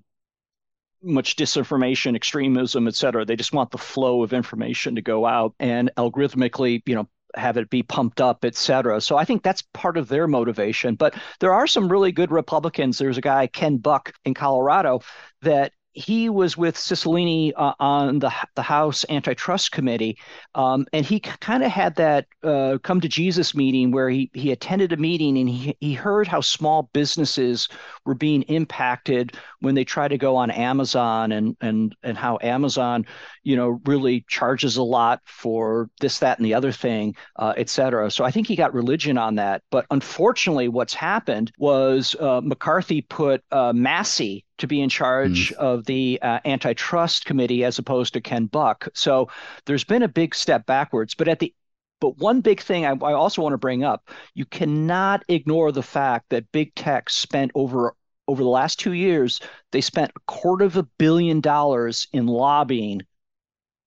much 1.02 1.34
disinformation, 1.36 2.14
extremism, 2.14 2.86
et 2.86 2.94
cetera. 2.94 3.24
They 3.24 3.36
just 3.36 3.52
want 3.52 3.70
the 3.70 3.78
flow 3.78 4.22
of 4.22 4.32
information 4.32 4.94
to 4.94 5.02
go 5.02 5.26
out 5.26 5.54
and 5.58 5.90
algorithmically, 5.96 6.82
you 6.86 6.94
know, 6.94 7.08
have 7.34 7.56
it 7.56 7.70
be 7.70 7.82
pumped 7.82 8.20
up, 8.20 8.44
et 8.44 8.54
cetera. 8.54 9.00
So 9.00 9.16
I 9.16 9.24
think 9.24 9.42
that's 9.42 9.62
part 9.72 9.96
of 9.96 10.08
their 10.08 10.28
motivation. 10.28 10.94
But 10.94 11.14
there 11.40 11.52
are 11.52 11.66
some 11.66 11.90
really 11.90 12.12
good 12.12 12.30
Republicans. 12.30 12.98
There's 12.98 13.18
a 13.18 13.22
guy, 13.22 13.46
Ken 13.46 13.78
Buck 13.78 14.12
in 14.24 14.34
Colorado, 14.34 15.00
that 15.40 15.72
he 15.94 16.28
was 16.28 16.56
with 16.56 16.76
Cicilline 16.76 17.52
uh, 17.56 17.74
on 17.78 18.18
the 18.18 18.32
the 18.54 18.62
House 18.62 19.04
Antitrust 19.08 19.72
Committee, 19.72 20.18
um, 20.54 20.86
and 20.92 21.04
he 21.04 21.20
kind 21.20 21.62
of 21.62 21.70
had 21.70 21.96
that 21.96 22.26
uh, 22.42 22.78
come 22.82 23.00
to 23.00 23.08
Jesus 23.08 23.54
meeting 23.54 23.90
where 23.90 24.08
he 24.08 24.30
he 24.32 24.50
attended 24.52 24.92
a 24.92 24.96
meeting 24.96 25.36
and 25.38 25.48
he 25.48 25.76
he 25.80 25.94
heard 25.94 26.26
how 26.26 26.40
small 26.40 26.88
businesses 26.92 27.68
were 28.04 28.14
being 28.14 28.42
impacted 28.42 29.36
when 29.62 29.74
they 29.74 29.84
try 29.84 30.08
to 30.08 30.18
go 30.18 30.36
on 30.36 30.50
Amazon 30.50 31.32
and 31.32 31.56
and 31.60 31.94
and 32.02 32.18
how 32.18 32.38
Amazon, 32.42 33.06
you 33.42 33.56
know, 33.56 33.80
really 33.86 34.24
charges 34.28 34.76
a 34.76 34.82
lot 34.82 35.20
for 35.24 35.88
this 36.00 36.18
that 36.18 36.38
and 36.38 36.44
the 36.44 36.54
other 36.54 36.72
thing, 36.72 37.14
uh, 37.36 37.54
et 37.56 37.68
cetera. 37.68 38.10
So 38.10 38.24
I 38.24 38.30
think 38.30 38.46
he 38.46 38.56
got 38.56 38.74
religion 38.74 39.16
on 39.18 39.36
that. 39.36 39.62
But 39.70 39.86
unfortunately, 39.90 40.68
what's 40.68 40.94
happened 40.94 41.52
was 41.58 42.16
uh, 42.18 42.40
McCarthy 42.42 43.02
put 43.02 43.42
uh, 43.50 43.72
Massie 43.72 44.44
to 44.58 44.66
be 44.66 44.80
in 44.80 44.88
charge 44.88 45.50
mm. 45.50 45.56
of 45.56 45.84
the 45.86 46.18
uh, 46.22 46.40
antitrust 46.44 47.24
committee 47.24 47.64
as 47.64 47.78
opposed 47.78 48.14
to 48.14 48.20
Ken 48.20 48.46
Buck. 48.46 48.88
So 48.94 49.28
there's 49.66 49.84
been 49.84 50.02
a 50.02 50.08
big 50.08 50.34
step 50.34 50.66
backwards. 50.66 51.14
But 51.14 51.28
at 51.28 51.38
the 51.38 51.54
but 52.00 52.18
one 52.18 52.40
big 52.40 52.60
thing 52.60 52.84
I, 52.84 52.90
I 52.90 53.12
also 53.12 53.42
want 53.42 53.52
to 53.52 53.58
bring 53.58 53.84
up: 53.84 54.10
you 54.34 54.44
cannot 54.44 55.24
ignore 55.28 55.70
the 55.70 55.84
fact 55.84 56.30
that 56.30 56.50
big 56.50 56.74
tech 56.74 57.08
spent 57.08 57.52
over 57.54 57.94
over 58.28 58.42
the 58.42 58.48
last 58.48 58.78
two 58.78 58.92
years 58.92 59.40
they 59.72 59.80
spent 59.80 60.12
a 60.14 60.20
quarter 60.26 60.64
of 60.64 60.76
a 60.76 60.88
billion 60.98 61.40
dollars 61.40 62.08
in 62.12 62.26
lobbying 62.26 63.02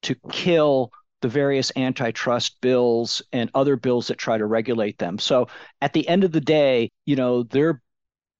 to 0.04 0.16
kill 0.32 0.92
the 1.22 1.28
various 1.28 1.72
antitrust 1.76 2.62
bills 2.62 3.22
and 3.32 3.50
other 3.56 3.76
bills 3.76 4.08
that 4.08 4.18
try 4.18 4.38
to 4.38 4.46
regulate 4.46 4.98
them. 5.00 5.18
So 5.18 5.48
at 5.82 5.94
the 5.94 6.08
end 6.08 6.24
of 6.24 6.32
the 6.32 6.42
day, 6.42 6.92
you 7.06 7.16
know, 7.16 7.44
they're 7.44 7.82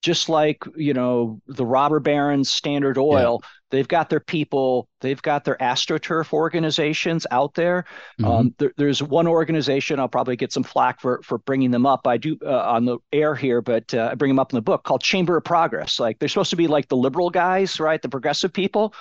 just 0.02 0.30
like 0.30 0.64
you 0.76 0.94
know 0.94 1.42
the 1.48 1.66
robber 1.66 2.00
barons 2.00 2.52
standard 2.52 2.98
oil 2.98 3.40
yeah. 3.42 3.48
they've 3.72 3.88
got 3.88 4.10
their 4.10 4.20
people 4.20 4.88
they've 5.02 5.22
got 5.22 5.44
their 5.44 5.58
astroturf 5.58 6.32
organizations 6.32 7.26
out 7.32 7.54
there, 7.56 7.86
mm-hmm. 8.20 8.26
um, 8.26 8.56
there, 8.60 8.72
there's 8.78 9.02
one 9.02 9.28
organization 9.28 10.00
i'll 10.00 10.08
probably 10.08 10.36
get 10.36 10.52
some 10.52 10.64
flack 10.64 11.00
for 11.02 11.22
for 11.24 11.40
bringing 11.40 11.72
them 11.72 11.86
up. 11.86 12.08
I 12.08 12.18
do 12.18 12.38
uh, 12.46 12.72
on 12.72 12.86
the 12.86 13.00
air 13.12 13.36
here 13.36 13.62
but 13.62 13.94
uh, 13.94 14.10
i 14.12 14.16
bring 14.16 14.30
them 14.30 14.40
up 14.40 14.52
in 14.52 14.58
the 14.58 14.62
book 14.62 14.84
called 14.84 15.02
chamber 15.02 15.38
of 15.38 15.44
progress. 15.44 16.00
Like 16.00 16.20
they're 16.20 16.30
supposed 16.30 16.52
to 16.52 16.56
be 16.56 16.68
like 16.68 16.88
the 16.88 16.98
liberal 16.98 17.30
guys 17.30 17.80
right? 17.80 18.02
The 18.02 18.10
progressive 18.10 18.54
people. 18.54 18.94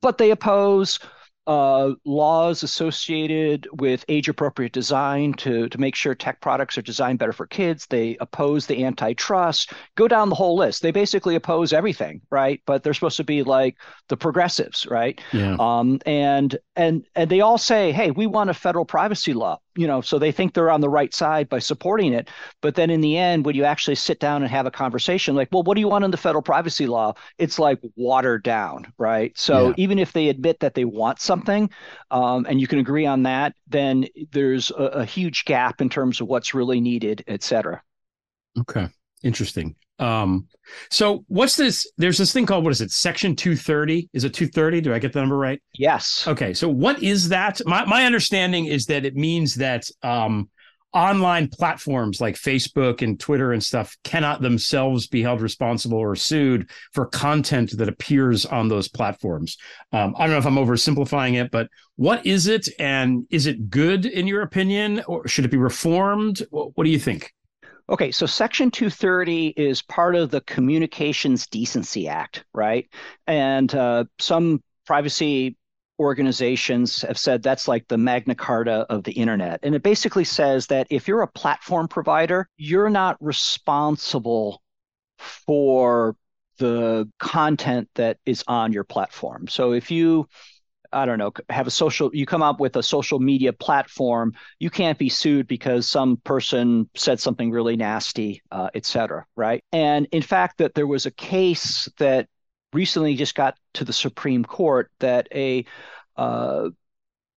But 0.00 0.18
they 0.18 0.32
oppose 0.32 0.98
uh, 1.46 1.92
laws 2.04 2.62
associated 2.62 3.66
with 3.72 4.04
age 4.08 4.28
appropriate 4.28 4.72
design 4.72 5.32
to, 5.34 5.68
to 5.68 5.80
make 5.80 5.94
sure 5.94 6.14
tech 6.14 6.40
products 6.40 6.78
are 6.78 6.82
designed 6.82 7.18
better 7.18 7.32
for 7.32 7.46
kids. 7.46 7.86
They 7.86 8.16
oppose 8.20 8.66
the 8.66 8.84
antitrust, 8.84 9.72
go 9.96 10.06
down 10.06 10.28
the 10.28 10.34
whole 10.34 10.56
list. 10.56 10.82
They 10.82 10.92
basically 10.92 11.34
oppose 11.34 11.72
everything, 11.72 12.20
right? 12.30 12.60
But 12.66 12.82
they're 12.82 12.94
supposed 12.94 13.16
to 13.16 13.24
be 13.24 13.42
like 13.42 13.76
the 14.08 14.16
progressives, 14.16 14.86
right? 14.86 15.20
Yeah. 15.32 15.56
Um, 15.58 16.00
and 16.06 16.56
and 16.76 17.04
and 17.14 17.30
they 17.30 17.40
all 17.40 17.58
say, 17.58 17.92
hey, 17.92 18.10
we 18.10 18.26
want 18.26 18.50
a 18.50 18.54
federal 18.54 18.84
privacy 18.84 19.34
law 19.34 19.58
you 19.76 19.86
know, 19.86 20.00
so 20.00 20.18
they 20.18 20.32
think 20.32 20.54
they're 20.54 20.70
on 20.70 20.80
the 20.80 20.88
right 20.88 21.14
side 21.14 21.48
by 21.48 21.58
supporting 21.58 22.12
it. 22.12 22.28
But 22.60 22.74
then 22.74 22.90
in 22.90 23.00
the 23.00 23.16
end, 23.16 23.44
when 23.44 23.54
you 23.54 23.64
actually 23.64 23.94
sit 23.94 24.20
down 24.20 24.42
and 24.42 24.50
have 24.50 24.66
a 24.66 24.70
conversation, 24.70 25.34
like, 25.34 25.48
well, 25.52 25.62
what 25.62 25.74
do 25.74 25.80
you 25.80 25.88
want 25.88 26.04
in 26.04 26.10
the 26.10 26.16
federal 26.16 26.42
privacy 26.42 26.86
law? 26.86 27.14
It's 27.38 27.58
like 27.58 27.80
watered 27.96 28.42
down, 28.42 28.92
right? 28.98 29.32
So 29.36 29.68
yeah. 29.68 29.74
even 29.78 29.98
if 29.98 30.12
they 30.12 30.28
admit 30.28 30.60
that 30.60 30.74
they 30.74 30.84
want 30.84 31.20
something, 31.20 31.70
um, 32.10 32.46
and 32.48 32.60
you 32.60 32.66
can 32.66 32.78
agree 32.78 33.06
on 33.06 33.22
that, 33.24 33.54
then 33.68 34.06
there's 34.30 34.70
a, 34.70 34.84
a 34.84 35.04
huge 35.04 35.44
gap 35.44 35.80
in 35.80 35.88
terms 35.88 36.20
of 36.20 36.26
what's 36.26 36.54
really 36.54 36.80
needed, 36.80 37.24
et 37.26 37.42
cetera. 37.42 37.82
Okay, 38.58 38.88
interesting. 39.22 39.74
Um, 40.02 40.48
so 40.90 41.24
what's 41.28 41.56
this? 41.56 41.90
There's 41.96 42.18
this 42.18 42.32
thing 42.32 42.46
called 42.46 42.64
what 42.64 42.72
is 42.72 42.80
it? 42.80 42.90
Section 42.90 43.36
230. 43.36 44.10
Is 44.12 44.24
it 44.24 44.34
230? 44.34 44.80
Do 44.80 44.92
I 44.92 44.98
get 44.98 45.12
the 45.12 45.20
number 45.20 45.36
right? 45.36 45.62
Yes. 45.74 46.26
Okay. 46.26 46.52
So 46.54 46.68
what 46.68 47.02
is 47.02 47.28
that? 47.28 47.60
My 47.66 47.84
my 47.84 48.04
understanding 48.04 48.66
is 48.66 48.86
that 48.86 49.04
it 49.04 49.14
means 49.14 49.54
that 49.56 49.88
um, 50.02 50.50
online 50.92 51.48
platforms 51.48 52.20
like 52.20 52.34
Facebook 52.34 53.00
and 53.00 53.18
Twitter 53.18 53.52
and 53.52 53.62
stuff 53.62 53.96
cannot 54.04 54.42
themselves 54.42 55.06
be 55.06 55.22
held 55.22 55.40
responsible 55.40 55.98
or 55.98 56.16
sued 56.16 56.68
for 56.92 57.06
content 57.06 57.76
that 57.78 57.88
appears 57.88 58.44
on 58.44 58.68
those 58.68 58.88
platforms. 58.88 59.56
Um, 59.92 60.14
I 60.18 60.26
don't 60.26 60.32
know 60.32 60.38
if 60.38 60.46
I'm 60.46 60.56
oversimplifying 60.56 61.40
it, 61.40 61.50
but 61.50 61.68
what 61.96 62.26
is 62.26 62.46
it, 62.46 62.68
and 62.78 63.26
is 63.30 63.46
it 63.46 63.70
good 63.70 64.04
in 64.04 64.26
your 64.26 64.42
opinion, 64.42 65.02
or 65.06 65.26
should 65.28 65.44
it 65.44 65.50
be 65.50 65.56
reformed? 65.56 66.42
What, 66.50 66.76
what 66.76 66.84
do 66.84 66.90
you 66.90 66.98
think? 66.98 67.32
Okay, 67.92 68.10
so 68.10 68.24
Section 68.24 68.70
230 68.70 69.48
is 69.48 69.82
part 69.82 70.16
of 70.16 70.30
the 70.30 70.40
Communications 70.40 71.46
Decency 71.46 72.08
Act, 72.08 72.42
right? 72.54 72.88
And 73.26 73.72
uh, 73.74 74.04
some 74.18 74.62
privacy 74.86 75.58
organizations 75.98 77.02
have 77.02 77.18
said 77.18 77.42
that's 77.42 77.68
like 77.68 77.86
the 77.88 77.98
Magna 77.98 78.34
Carta 78.34 78.86
of 78.88 79.04
the 79.04 79.12
internet. 79.12 79.60
And 79.62 79.74
it 79.74 79.82
basically 79.82 80.24
says 80.24 80.68
that 80.68 80.86
if 80.88 81.06
you're 81.06 81.20
a 81.20 81.28
platform 81.28 81.86
provider, 81.86 82.48
you're 82.56 82.88
not 82.88 83.18
responsible 83.20 84.62
for 85.18 86.16
the 86.56 87.10
content 87.18 87.90
that 87.96 88.16
is 88.24 88.42
on 88.48 88.72
your 88.72 88.84
platform. 88.84 89.48
So 89.48 89.72
if 89.72 89.90
you 89.90 90.28
I 90.92 91.06
don't 91.06 91.18
know, 91.18 91.32
have 91.48 91.66
a 91.66 91.70
social, 91.70 92.10
you 92.12 92.26
come 92.26 92.42
up 92.42 92.60
with 92.60 92.76
a 92.76 92.82
social 92.82 93.18
media 93.18 93.52
platform, 93.52 94.34
you 94.58 94.70
can't 94.70 94.98
be 94.98 95.08
sued 95.08 95.46
because 95.46 95.88
some 95.88 96.16
person 96.18 96.88
said 96.94 97.20
something 97.20 97.50
really 97.50 97.76
nasty, 97.76 98.42
uh, 98.50 98.68
et 98.74 98.86
cetera, 98.86 99.24
right? 99.36 99.64
And 99.72 100.06
in 100.12 100.22
fact, 100.22 100.58
that 100.58 100.74
there 100.74 100.86
was 100.86 101.06
a 101.06 101.10
case 101.10 101.88
that 101.98 102.28
recently 102.72 103.14
just 103.14 103.34
got 103.34 103.56
to 103.74 103.84
the 103.84 103.92
Supreme 103.92 104.44
Court 104.44 104.90
that 105.00 105.28
a 105.34 105.64
uh, 106.16 106.68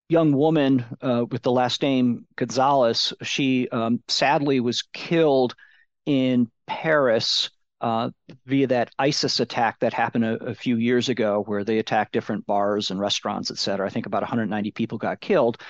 young 0.08 0.32
woman 0.32 0.84
uh, 1.00 1.24
with 1.30 1.42
the 1.42 1.52
last 1.52 1.82
name 1.82 2.26
Gonzalez. 2.36 3.12
She 3.22 3.68
um, 3.70 4.02
sadly 4.08 4.60
was 4.60 4.82
killed 4.92 5.54
in 6.04 6.50
Paris 6.66 7.50
uh, 7.86 8.10
via 8.46 8.66
that 8.66 8.90
ISIS 8.98 9.38
attack 9.38 9.78
that 9.78 9.92
happened 9.92 10.24
a, 10.24 10.34
a, 10.42 10.54
few 10.56 10.76
years 10.76 11.08
ago, 11.08 11.44
where 11.46 11.62
they 11.62 11.78
attacked 11.78 12.12
different 12.12 12.44
bars 12.44 12.90
and 12.90 12.98
restaurants, 12.98 13.48
et 13.52 13.58
cetera. 13.58 13.86
I 13.86 13.90
think 13.90 14.06
about 14.06 14.22
190 14.22 14.72
people 14.72 14.98
got 14.98 15.20
killed. 15.20 15.62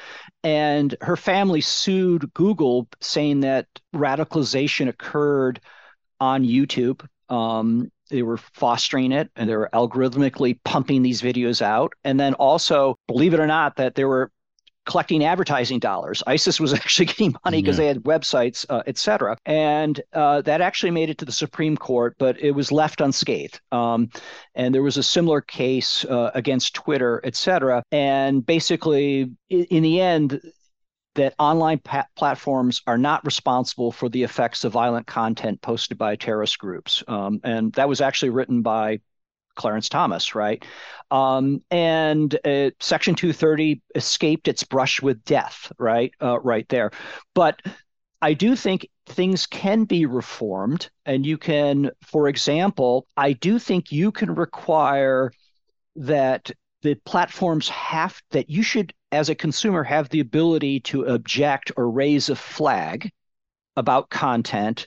And 0.43 0.97
her 1.03 1.19
family 1.19 1.61
sued 1.61 2.33
Google, 2.33 2.89
saying 3.03 3.41
that 3.41 3.67
radicalization 3.95 4.89
occurred 4.89 5.61
on 6.19 6.43
YouTube. 6.43 7.07
Um, 7.29 7.93
they 8.09 8.23
were 8.23 8.39
fostering 8.39 9.13
it 9.13 9.31
and 9.37 9.51
they 9.51 9.57
were 9.57 9.69
algorithmically 9.75 10.59
pumping 10.65 11.03
these 11.03 11.21
videos 11.21 11.61
out. 11.61 11.93
And 12.03 12.19
then 12.19 12.33
also, 12.33 12.99
believe 13.09 13.35
it 13.35 13.41
or 13.41 13.47
not, 13.47 13.77
that 13.77 13.95
there 13.95 14.09
were 14.09 14.33
collecting 14.87 15.25
advertising 15.25 15.79
dollars. 15.79 16.23
ISIS 16.27 16.59
was 16.59 16.73
actually 16.81 17.07
getting 17.07 17.35
money 17.45 17.61
because 17.61 17.77
yeah. 17.77 17.83
they 17.83 17.89
had 17.89 18.03
websites, 18.05 18.65
uh, 18.71 18.83
et 18.87 18.97
cetera. 18.97 19.37
And 19.45 20.01
uh, 20.13 20.41
that 20.43 20.61
actually 20.61 20.93
made 20.93 21.11
it 21.11 21.19
to 21.19 21.25
the 21.25 21.33
Supreme 21.33 21.77
Court, 21.77 22.15
but 22.19 22.41
it 22.41 22.53
was 22.53 22.73
left 22.73 23.01
unscathed. 23.01 23.61
Um, 23.73 24.11
and 24.55 24.75
there 24.75 24.83
was 24.83 24.97
a 24.97 25.03
similar 25.03 25.41
case 25.41 26.05
uh, 26.05 26.31
against 26.35 26.75
Twitter, 26.75 27.21
et 27.25 27.37
cetera. 27.37 27.83
And 27.93 28.45
basically, 28.45 29.33
in, 29.51 29.65
in 29.65 29.83
the 29.83 30.01
end, 30.01 30.41
that 31.17 31.35
online 31.39 31.81
platforms 32.15 32.83
are 32.87 32.99
not 32.99 33.25
responsible 33.25 33.91
for 33.91 34.09
the 34.09 34.23
effects 34.23 34.65
of 34.65 34.73
violent 34.73 35.07
content 35.07 35.61
posted 35.63 35.99
by 35.99 36.15
terrorist 36.15 36.59
groups. 36.59 37.03
Um, 37.09 37.41
and 37.43 37.73
that 37.73 37.89
was 37.89 38.01
actually 38.01 38.31
written 38.31 38.63
by 38.63 39.01
Clarence 39.57 39.89
Thomas, 39.89 40.35
right? 40.35 40.65
Um, 41.11 41.63
and 41.71 42.35
uh, 42.45 42.71
Section 42.81 43.15
230 43.15 43.83
escaped 43.95 44.49
its 44.49 44.63
brush 44.63 45.03
with 45.03 45.25
death, 45.25 45.73
right? 45.79 46.13
Uh, 46.23 46.39
right 46.41 46.69
there. 46.69 46.91
But 47.35 47.61
I 48.23 48.35
do 48.35 48.57
think 48.57 48.89
things 49.07 49.47
can 49.47 49.85
be 49.85 50.07
reformed. 50.07 50.91
And 51.05 51.25
you 51.25 51.39
can, 51.39 51.91
for 52.03 52.29
example, 52.29 53.07
I 53.17 53.33
do 53.33 53.59
think 53.59 53.93
you 53.93 54.13
can 54.13 54.35
require 54.35 55.33
that 55.97 56.51
the 56.83 56.95
platforms 56.95 57.69
have 57.69 58.21
that 58.31 58.51
you 58.51 58.63
should, 58.63 58.93
as 59.13 59.29
a 59.29 59.35
consumer, 59.35 59.83
have 59.83 60.09
the 60.09 60.21
ability 60.21 60.81
to 60.81 61.05
object 61.05 61.73
or 61.77 61.91
raise 61.91 62.29
a 62.29 62.37
flag 62.37 63.11
about 63.77 64.11
content 64.11 64.87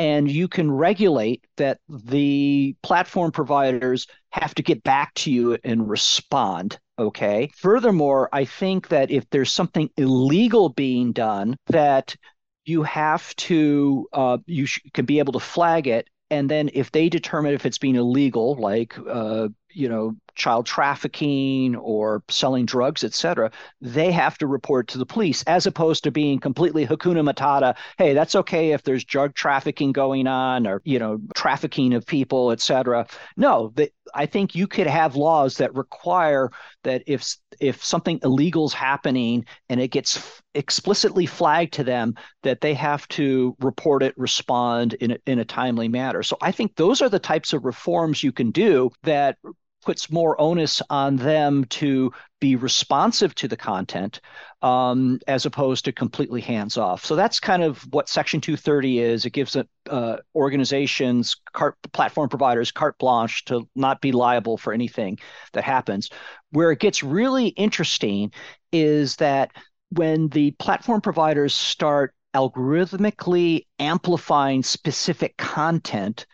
and 0.00 0.30
you 0.30 0.48
can 0.48 0.72
regulate 0.72 1.46
that 1.58 1.78
the 1.88 2.74
platform 2.82 3.30
providers 3.30 4.06
have 4.30 4.54
to 4.54 4.62
get 4.62 4.82
back 4.82 5.12
to 5.14 5.30
you 5.30 5.58
and 5.62 5.88
respond 5.88 6.78
okay? 6.98 7.50
Furthermore 7.56 8.28
i 8.32 8.44
think 8.44 8.88
that 8.88 9.10
if 9.10 9.28
there's 9.30 9.52
something 9.52 9.90
illegal 9.96 10.70
being 10.70 11.12
done 11.12 11.56
that 11.66 12.16
you 12.64 12.82
have 12.82 13.34
to 13.36 14.08
uh, 14.12 14.38
you 14.46 14.66
sh- 14.66 14.80
can 14.94 15.04
be 15.04 15.18
able 15.18 15.32
to 15.34 15.40
flag 15.40 15.86
it 15.86 16.08
and 16.30 16.48
then 16.50 16.70
if 16.72 16.90
they 16.92 17.08
determine 17.08 17.54
if 17.54 17.66
it's 17.66 17.78
being 17.78 17.96
illegal 17.96 18.54
like 18.56 18.96
uh, 19.08 19.48
you 19.72 19.88
know 19.88 20.14
child 20.34 20.64
trafficking 20.64 21.76
or 21.76 22.22
selling 22.28 22.64
drugs 22.64 23.04
et 23.04 23.12
cetera 23.12 23.50
they 23.80 24.10
have 24.10 24.38
to 24.38 24.46
report 24.46 24.88
to 24.88 24.98
the 24.98 25.06
police 25.06 25.42
as 25.44 25.66
opposed 25.66 26.04
to 26.04 26.10
being 26.10 26.38
completely 26.38 26.86
hakuna 26.86 27.22
matata 27.22 27.76
hey 27.98 28.14
that's 28.14 28.34
okay 28.34 28.72
if 28.72 28.82
there's 28.82 29.04
drug 29.04 29.34
trafficking 29.34 29.92
going 29.92 30.26
on 30.26 30.66
or 30.66 30.80
you 30.84 30.98
know 30.98 31.18
trafficking 31.34 31.94
of 31.94 32.06
people 32.06 32.50
et 32.50 32.60
cetera. 32.60 33.06
No 33.36 33.72
i 34.14 34.26
think 34.26 34.54
you 34.54 34.66
could 34.66 34.86
have 34.86 35.16
laws 35.16 35.56
that 35.58 35.74
require 35.74 36.50
that 36.84 37.02
if 37.06 37.36
if 37.60 37.84
something 37.84 38.18
illegal 38.22 38.66
is 38.66 38.72
happening 38.72 39.44
and 39.68 39.80
it 39.80 39.88
gets 39.88 40.16
f- 40.16 40.42
explicitly 40.54 41.26
flagged 41.26 41.72
to 41.74 41.84
them 41.84 42.14
that 42.42 42.60
they 42.60 42.74
have 42.74 43.06
to 43.08 43.56
report 43.60 44.02
it 44.02 44.14
respond 44.16 44.94
in 44.94 45.12
a, 45.12 45.18
in 45.26 45.38
a 45.38 45.44
timely 45.44 45.88
manner. 45.88 46.22
So 46.22 46.36
i 46.40 46.52
think 46.52 46.76
those 46.76 47.02
are 47.02 47.08
the 47.08 47.18
types 47.18 47.52
of 47.52 47.64
reforms 47.64 48.22
you 48.22 48.32
can 48.32 48.50
do 48.50 48.90
that 49.02 49.36
puts 49.82 50.10
more 50.10 50.40
onus 50.40 50.82
on 50.90 51.16
them 51.16 51.64
to 51.64 52.12
be 52.40 52.56
responsive 52.56 53.34
to 53.34 53.48
the 53.48 53.56
content 53.56 54.20
um, 54.62 55.20
as 55.26 55.46
opposed 55.46 55.84
to 55.84 55.92
completely 55.92 56.40
hands 56.40 56.76
off. 56.76 57.04
So 57.04 57.16
that's 57.16 57.40
kind 57.40 57.62
of 57.62 57.82
what 57.92 58.08
Section 58.08 58.40
230 58.40 58.98
is. 58.98 59.24
It 59.24 59.32
gives 59.32 59.56
uh, 59.56 60.16
organizations, 60.34 61.36
cart, 61.52 61.76
platform 61.92 62.28
providers, 62.28 62.70
carte 62.70 62.98
blanche 62.98 63.44
to 63.46 63.68
not 63.74 64.00
be 64.00 64.12
liable 64.12 64.56
for 64.56 64.72
anything 64.72 65.18
that 65.52 65.64
happens. 65.64 66.10
Where 66.50 66.70
it 66.70 66.80
gets 66.80 67.02
really 67.02 67.48
interesting 67.48 68.32
is 68.72 69.16
that 69.16 69.52
when 69.90 70.28
the 70.28 70.52
platform 70.52 71.00
providers 71.00 71.54
start 71.54 72.14
algorithmically 72.34 73.66
amplifying 73.78 74.62
specific 74.62 75.36
content, 75.36 76.26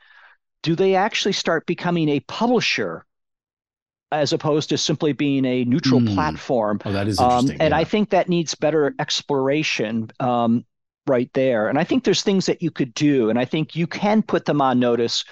do 0.63 0.75
they 0.75 0.95
actually 0.95 1.33
start 1.33 1.67
becoming 1.67 2.09
a 2.09 2.21
publisher 2.21 3.07
as 4.17 4.33
opposed 4.33 4.69
to 4.71 4.79
simply 4.79 5.13
being 5.13 5.45
a 5.45 5.65
neutral 5.65 6.01
mm. 6.01 6.15
platform. 6.15 6.81
Oh, 6.85 6.93
that 6.93 7.09
is 7.09 7.19
um, 7.19 7.51
and 7.51 7.71
yeah. 7.71 7.77
I 7.77 7.85
think 7.85 8.11
that 8.11 8.29
needs 8.29 8.55
better 8.55 8.95
exploration 8.99 10.11
um, 10.21 10.65
right 11.07 11.31
there. 11.35 11.69
And 11.69 11.79
I 11.79 11.85
think 11.85 12.05
there's 12.05 12.23
things 12.23 12.47
that 12.47 12.63
you 12.63 12.71
could 12.71 12.95
do, 12.95 13.31
and 13.31 13.39
I 13.39 13.45
think 13.45 13.77
you 13.77 13.87
can 13.87 14.23
put 14.23 14.45
them 14.45 14.61
on 14.61 14.79
notice 14.79 15.25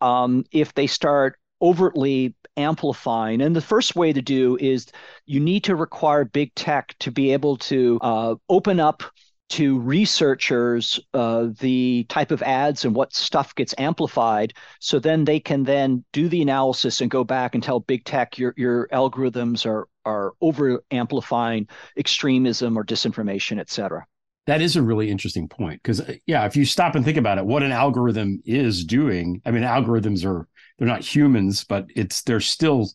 um, 0.00 0.44
if 0.52 0.74
they 0.74 0.86
start 0.86 1.38
overtly 1.62 2.34
amplifying. 2.56 3.40
And 3.40 3.54
the 3.54 3.60
first 3.60 3.96
way 3.96 4.12
to 4.12 4.22
do 4.22 4.56
is 4.60 4.86
you 5.26 5.40
need 5.40 5.64
to 5.64 5.76
require 5.76 6.24
big 6.24 6.54
tech 6.54 6.94
to 7.00 7.10
be 7.10 7.32
able 7.32 7.56
to 7.58 7.98
uh, 8.02 8.34
open 8.48 8.80
up 8.80 9.02
to 9.50 9.78
researchers 9.78 10.98
uh, 11.14 11.48
the 11.60 12.04
type 12.08 12.30
of 12.30 12.42
ads 12.42 12.84
and 12.84 12.94
what 12.94 13.14
stuff 13.14 13.54
gets 13.54 13.74
amplified. 13.78 14.54
So 14.80 14.98
then 14.98 15.24
they 15.24 15.40
can 15.40 15.64
then 15.64 16.04
do 16.12 16.28
the 16.28 16.42
analysis 16.42 17.00
and 17.00 17.10
go 17.10 17.24
back 17.24 17.54
and 17.54 17.62
tell 17.62 17.80
big 17.80 18.04
tech 18.04 18.38
your 18.38 18.54
your 18.56 18.88
algorithms 18.88 19.66
are 19.66 19.88
are 20.04 20.32
over 20.40 20.82
amplifying 20.90 21.68
extremism 21.96 22.76
or 22.76 22.84
disinformation 22.84 23.58
et 23.58 23.70
cetera. 23.70 24.06
That 24.46 24.62
is 24.62 24.74
a 24.74 24.82
really 24.82 25.10
interesting 25.10 25.48
point 25.48 25.82
because 25.82 26.00
uh, 26.00 26.14
yeah 26.26 26.46
if 26.46 26.56
you 26.56 26.64
stop 26.64 26.94
and 26.94 27.04
think 27.04 27.18
about 27.18 27.38
it 27.38 27.44
what 27.44 27.62
an 27.62 27.70
algorithm 27.70 28.40
is 28.44 28.84
doing 28.84 29.40
i 29.44 29.50
mean 29.50 29.62
algorithms 29.62 30.24
are 30.24 30.48
they're 30.78 30.88
not 30.88 31.04
humans 31.04 31.62
but 31.62 31.86
it's 31.94 32.22
they're 32.22 32.40
still 32.40 32.88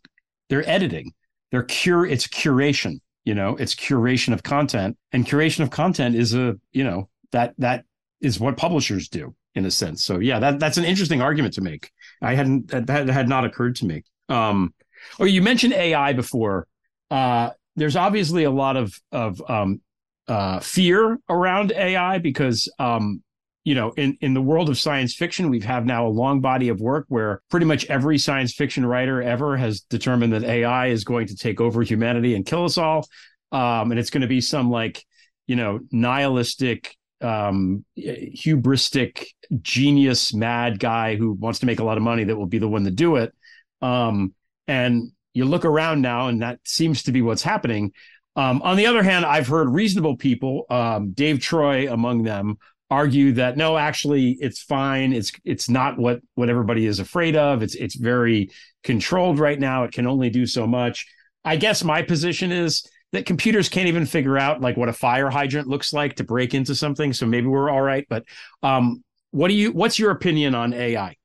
they're 0.49 0.67
editing. 0.69 1.13
They're 1.51 1.63
cure 1.63 2.05
it's 2.05 2.27
curation 2.27 2.99
you 3.25 3.33
know 3.35 3.55
it's 3.57 3.75
curation 3.75 4.33
of 4.33 4.43
content 4.43 4.97
and 5.11 5.25
curation 5.25 5.61
of 5.61 5.71
content 5.71 6.15
is 6.15 6.33
a 6.33 6.55
you 6.71 6.83
know 6.83 7.09
that 7.31 7.53
that 7.57 7.83
is 8.21 8.39
what 8.39 8.55
publishers 8.55 9.09
do 9.09 9.35
in 9.55 9.65
a 9.65 9.71
sense. 9.71 10.03
So 10.03 10.19
yeah 10.19 10.39
that 10.39 10.59
that's 10.59 10.77
an 10.77 10.85
interesting 10.85 11.21
argument 11.21 11.55
to 11.55 11.61
make. 11.61 11.91
I 12.21 12.35
hadn't 12.35 12.67
that 12.67 13.07
had 13.07 13.27
not 13.27 13.45
occurred 13.45 13.75
to 13.77 13.85
me. 13.85 14.03
Um 14.29 14.73
oh 15.19 15.25
you 15.25 15.41
mentioned 15.41 15.73
ai 15.73 16.13
before. 16.13 16.67
Uh 17.11 17.49
there's 17.75 17.95
obviously 17.95 18.43
a 18.45 18.51
lot 18.51 18.77
of 18.77 18.99
of 19.11 19.41
um 19.49 19.81
uh 20.27 20.59
fear 20.59 21.17
around 21.29 21.71
ai 21.73 22.19
because 22.19 22.71
um 22.79 23.21
you 23.65 23.73
know, 23.73 23.91
in, 23.97 24.15
in 24.21 24.35
the 24.35 24.41
world 24.41 24.69
of 24.69 24.77
science 24.77 25.15
fiction, 25.15 25.49
we 25.49 25.59
have 25.61 25.85
now 25.85 26.05
a 26.05 26.07
long 26.07 26.39
body 26.39 26.69
of 26.69 26.79
work 26.79 27.05
where 27.09 27.41
pretty 27.49 27.65
much 27.65 27.83
every 27.87 28.19
science 28.19 28.53
fiction 28.53 28.85
writer 28.85 29.21
ever 29.23 29.57
has 29.57 29.81
determined 29.81 30.33
that 30.33 30.43
AI 30.43 30.87
is 30.87 31.03
going 31.03 31.27
to 31.27 31.35
take 31.35 31.59
over 31.59 31.81
humanity 31.81 32.35
and 32.35 32.45
kill 32.45 32.63
us 32.63 32.77
all. 32.77 33.07
Um, 33.51 33.89
and 33.89 33.99
it's 33.99 34.11
going 34.11 34.21
to 34.21 34.27
be 34.27 34.39
some 34.39 34.69
like, 34.69 35.03
you 35.47 35.55
know, 35.55 35.79
nihilistic, 35.91 36.95
um, 37.21 37.83
hubristic, 37.97 39.25
genius, 39.63 40.31
mad 40.31 40.79
guy 40.79 41.15
who 41.15 41.31
wants 41.31 41.59
to 41.59 41.65
make 41.65 41.79
a 41.79 41.83
lot 41.83 41.97
of 41.97 42.03
money 42.03 42.23
that 42.23 42.35
will 42.35 42.45
be 42.45 42.59
the 42.59 42.67
one 42.67 42.83
to 42.83 42.91
do 42.91 43.15
it. 43.15 43.33
Um, 43.81 44.35
and 44.67 45.11
you 45.33 45.45
look 45.45 45.65
around 45.65 46.01
now, 46.01 46.27
and 46.27 46.43
that 46.43 46.59
seems 46.65 47.03
to 47.03 47.11
be 47.11 47.23
what's 47.23 47.43
happening. 47.43 47.93
Um, 48.35 48.61
on 48.61 48.77
the 48.77 48.85
other 48.85 49.01
hand, 49.01 49.25
I've 49.25 49.47
heard 49.47 49.69
reasonable 49.69 50.17
people, 50.17 50.65
um, 50.69 51.13
Dave 51.13 51.39
Troy 51.39 51.91
among 51.91 52.23
them, 52.23 52.57
argue 52.95 53.33
that 53.33 53.57
no 53.57 53.77
actually 53.77 54.37
it's 54.39 54.61
fine. 54.61 55.11
It's 55.11 55.31
it's 55.43 55.69
not 55.69 55.97
what 55.97 56.21
what 56.35 56.49
everybody 56.49 56.85
is 56.85 56.99
afraid 56.99 57.35
of. 57.35 57.61
It's 57.61 57.75
it's 57.75 57.95
very 57.95 58.49
controlled 58.83 59.37
right 59.37 59.59
now. 59.59 59.83
It 59.83 59.91
can 59.91 60.07
only 60.07 60.29
do 60.29 60.45
so 60.45 60.65
much. 60.65 61.05
I 61.43 61.57
guess 61.57 61.83
my 61.83 62.01
position 62.01 62.51
is 62.51 62.89
that 63.11 63.25
computers 63.25 63.69
can't 63.69 63.87
even 63.87 64.05
figure 64.05 64.37
out 64.37 64.61
like 64.61 64.77
what 64.77 64.89
a 64.89 64.93
fire 64.93 65.29
hydrant 65.29 65.67
looks 65.67 65.93
like 65.93 66.15
to 66.15 66.23
break 66.23 66.53
into 66.53 66.75
something 66.75 67.13
so 67.13 67.25
maybe 67.25 67.47
we're 67.47 67.69
all 67.69 67.81
right 67.81 68.05
but 68.09 68.25
um 68.61 69.01
what 69.31 69.47
do 69.47 69.53
you 69.53 69.71
what's 69.71 69.97
your 69.97 70.11
opinion 70.11 70.53
on 70.53 70.73
ai 70.73 71.15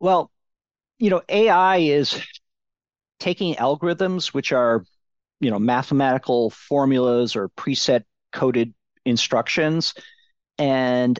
well 0.00 0.30
you 0.98 1.10
know 1.10 1.20
ai 1.28 1.78
is 1.78 2.18
taking 3.20 3.56
algorithms 3.56 4.28
which 4.28 4.52
are 4.52 4.86
you 5.40 5.50
know 5.50 5.58
mathematical 5.58 6.48
formulas 6.48 7.36
or 7.36 7.50
preset 7.50 8.04
coded 8.32 8.72
instructions 9.04 9.92
and 10.58 11.18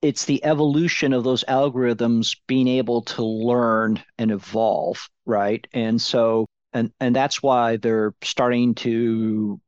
it's 0.00 0.26
the 0.26 0.44
evolution 0.44 1.12
of 1.12 1.24
those 1.24 1.44
algorithms 1.44 2.36
being 2.46 2.68
able 2.68 3.02
to 3.02 3.24
learn 3.24 4.02
and 4.16 4.30
evolve 4.30 5.08
right? 5.28 5.64
And 5.72 6.00
so 6.02 6.46
and 6.72 6.90
and 6.98 7.14
that's 7.14 7.42
why 7.42 7.76
they're 7.76 8.14
starting 8.22 8.74
to 8.76 9.60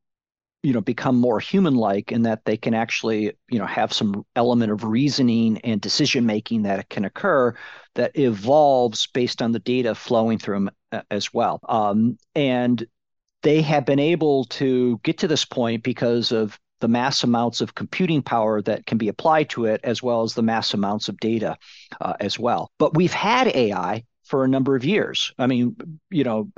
you 0.63 0.73
know 0.73 0.81
become 0.81 1.17
more 1.17 1.39
human 1.39 1.75
like 1.75 2.13
in 2.13 2.23
that 2.23 2.45
they 2.45 2.57
can 2.57 2.75
actually 2.75 3.33
you 3.49 3.59
know 3.59 3.67
have 3.67 3.93
some 3.93 4.25
element 4.35 4.73
of 4.73 4.85
reasoning 4.85 5.59
and 5.59 5.81
decision 5.81 6.27
making 6.27 6.63
that 6.63 6.89
can 6.89 7.05
occur 7.05 7.55
that 7.95 8.19
evolves 8.19 9.07
based 9.09 9.41
on 9.43 9.53
the 9.53 9.59
data 9.61 9.95
flowing 9.95 10.39
through 10.39 10.57
them 10.57 10.71
uh, 10.93 11.03
as 11.11 11.33
well. 11.33 11.61
Um, 11.69 12.19
and 12.35 12.85
they 13.43 13.63
have 13.63 13.87
been 13.87 13.99
able 13.99 14.45
to 14.47 14.99
get 15.03 15.19
to 15.19 15.29
this 15.29 15.45
point 15.45 15.83
because 15.83 16.33
of 16.33 16.59
the 16.81 16.89
mass 16.89 17.23
amounts 17.23 17.61
of 17.61 17.75
computing 17.75 18.23
power 18.23 18.61
that 18.63 18.87
can 18.87 18.99
be 18.99 19.09
applied 19.09 19.49
to 19.49 19.65
it 19.67 19.81
as 19.85 20.03
well 20.03 20.23
as 20.23 20.35
the 20.35 20.43
mass 20.43 20.75
amounts 20.75 21.09
of 21.09 21.19
data 21.21 21.57
uh, 22.01 22.15
as 22.21 22.39
well 22.39 22.71
but 22.79 22.95
we've 22.95 23.13
had 23.13 23.49
ai 23.49 24.03
for 24.25 24.45
a 24.45 24.49
number 24.49 24.77
of 24.77 24.85
years 24.85 25.33
i 25.39 25.47
mean 25.47 25.77
you 26.11 26.25
know 26.25 26.51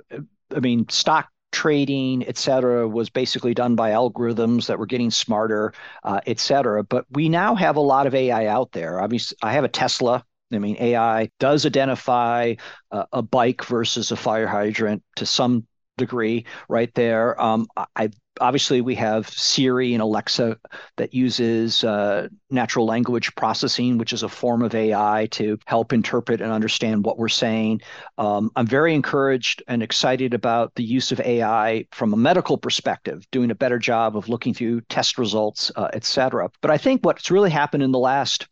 i 0.54 0.60
mean 0.60 0.88
stock 0.88 1.28
trading, 1.52 2.26
et 2.26 2.36
cetera, 2.36 2.88
was 2.88 3.10
basically 3.10 3.54
done 3.54 3.76
by 3.76 3.90
algorithms 3.90 4.66
that 4.66 4.78
were 4.78 4.86
getting 4.86 5.10
smarter, 5.10 5.72
uh, 6.02 6.20
et 6.26 6.40
cetera. 6.40 6.82
But 6.82 7.04
we 7.10 7.28
now 7.28 7.54
have 7.54 7.76
a 7.76 7.80
lot 7.80 8.06
of 8.06 8.14
AI 8.14 8.46
out 8.46 8.72
there. 8.72 9.00
Obviously, 9.00 9.36
I 9.42 9.52
have 9.52 9.64
a 9.64 9.68
Tesla. 9.68 10.24
I 10.52 10.58
mean, 10.58 10.76
AI 10.80 11.30
does 11.38 11.64
identify 11.64 12.54
uh, 12.90 13.04
a 13.12 13.22
bike 13.22 13.64
versus 13.64 14.10
a 14.10 14.16
fire 14.16 14.46
hydrant 14.46 15.02
to 15.16 15.26
some 15.26 15.66
degree 15.98 16.46
right 16.68 16.92
there. 16.94 17.40
Um, 17.40 17.66
I 17.94 18.10
obviously 18.40 18.80
we 18.80 18.94
have 18.94 19.28
Siri 19.28 19.92
and 19.94 20.02
Alexa 20.02 20.58
that 20.96 21.14
uses 21.14 21.84
uh, 21.84 22.28
natural 22.50 22.86
language 22.86 23.34
processing, 23.34 23.98
which 23.98 24.12
is 24.12 24.22
a 24.22 24.28
form 24.28 24.62
of 24.62 24.74
AI 24.74 25.28
to 25.32 25.58
help 25.66 25.92
interpret 25.92 26.40
and 26.40 26.52
understand 26.52 27.04
what 27.04 27.18
we're 27.18 27.28
saying. 27.28 27.80
Um, 28.18 28.50
I'm 28.56 28.66
very 28.66 28.94
encouraged 28.94 29.62
and 29.68 29.82
excited 29.82 30.34
about 30.34 30.74
the 30.74 30.84
use 30.84 31.12
of 31.12 31.20
AI 31.20 31.86
from 31.92 32.12
a 32.12 32.16
medical 32.16 32.56
perspective, 32.56 33.26
doing 33.30 33.50
a 33.50 33.54
better 33.54 33.78
job 33.78 34.16
of 34.16 34.28
looking 34.28 34.54
through 34.54 34.80
test 34.82 35.18
results, 35.18 35.70
uh, 35.76 35.88
et 35.92 36.04
cetera. 36.04 36.50
But 36.60 36.70
I 36.70 36.78
think 36.78 37.04
what's 37.04 37.30
really 37.30 37.50
happened 37.50 37.82
in 37.82 37.92
the 37.92 37.98
last 37.98 38.48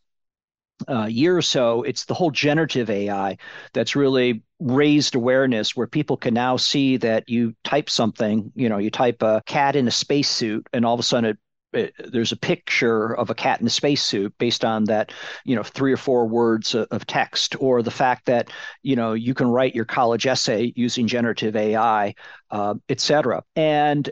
uh, 0.87 1.05
year 1.05 1.37
or 1.37 1.41
so, 1.41 1.83
it's 1.83 2.05
the 2.05 2.13
whole 2.13 2.31
generative 2.31 2.89
AI 2.89 3.37
that's 3.73 3.95
really 3.95 4.43
raised 4.61 5.15
awareness 5.15 5.75
where 5.75 5.87
people 5.87 6.15
can 6.15 6.33
now 6.33 6.55
see 6.55 6.97
that 6.97 7.27
you 7.27 7.55
type 7.63 7.89
something, 7.89 8.51
you 8.55 8.69
know, 8.69 8.77
you 8.77 8.91
type 8.91 9.21
a 9.23 9.41
cat 9.45 9.75
in 9.75 9.87
a 9.87 9.91
spacesuit, 9.91 10.67
and 10.71 10.85
all 10.85 10.93
of 10.93 10.99
a 10.99 11.03
sudden 11.03 11.31
it 11.31 11.37
there's 11.73 12.33
a 12.33 12.37
picture 12.37 13.15
of 13.15 13.29
a 13.29 13.35
cat 13.35 13.61
in 13.61 13.67
a 13.67 13.69
spacesuit 13.69 14.37
based 14.37 14.65
on 14.65 14.83
that, 14.85 15.11
you 15.45 15.55
know, 15.55 15.63
three 15.63 15.93
or 15.93 15.97
four 15.97 16.27
words 16.27 16.75
of, 16.75 17.07
text, 17.07 17.55
or 17.59 17.81
the 17.81 17.91
fact 17.91 18.25
that, 18.25 18.49
you 18.83 18.95
know, 18.95 19.13
you 19.13 19.33
can 19.33 19.47
write 19.47 19.73
your 19.73 19.85
college 19.85 20.27
essay 20.27 20.73
using 20.75 21.07
generative 21.07 21.55
AI, 21.55 22.13
uh, 22.49 22.75
et 22.89 22.99
cetera. 22.99 23.43
And 23.55 24.09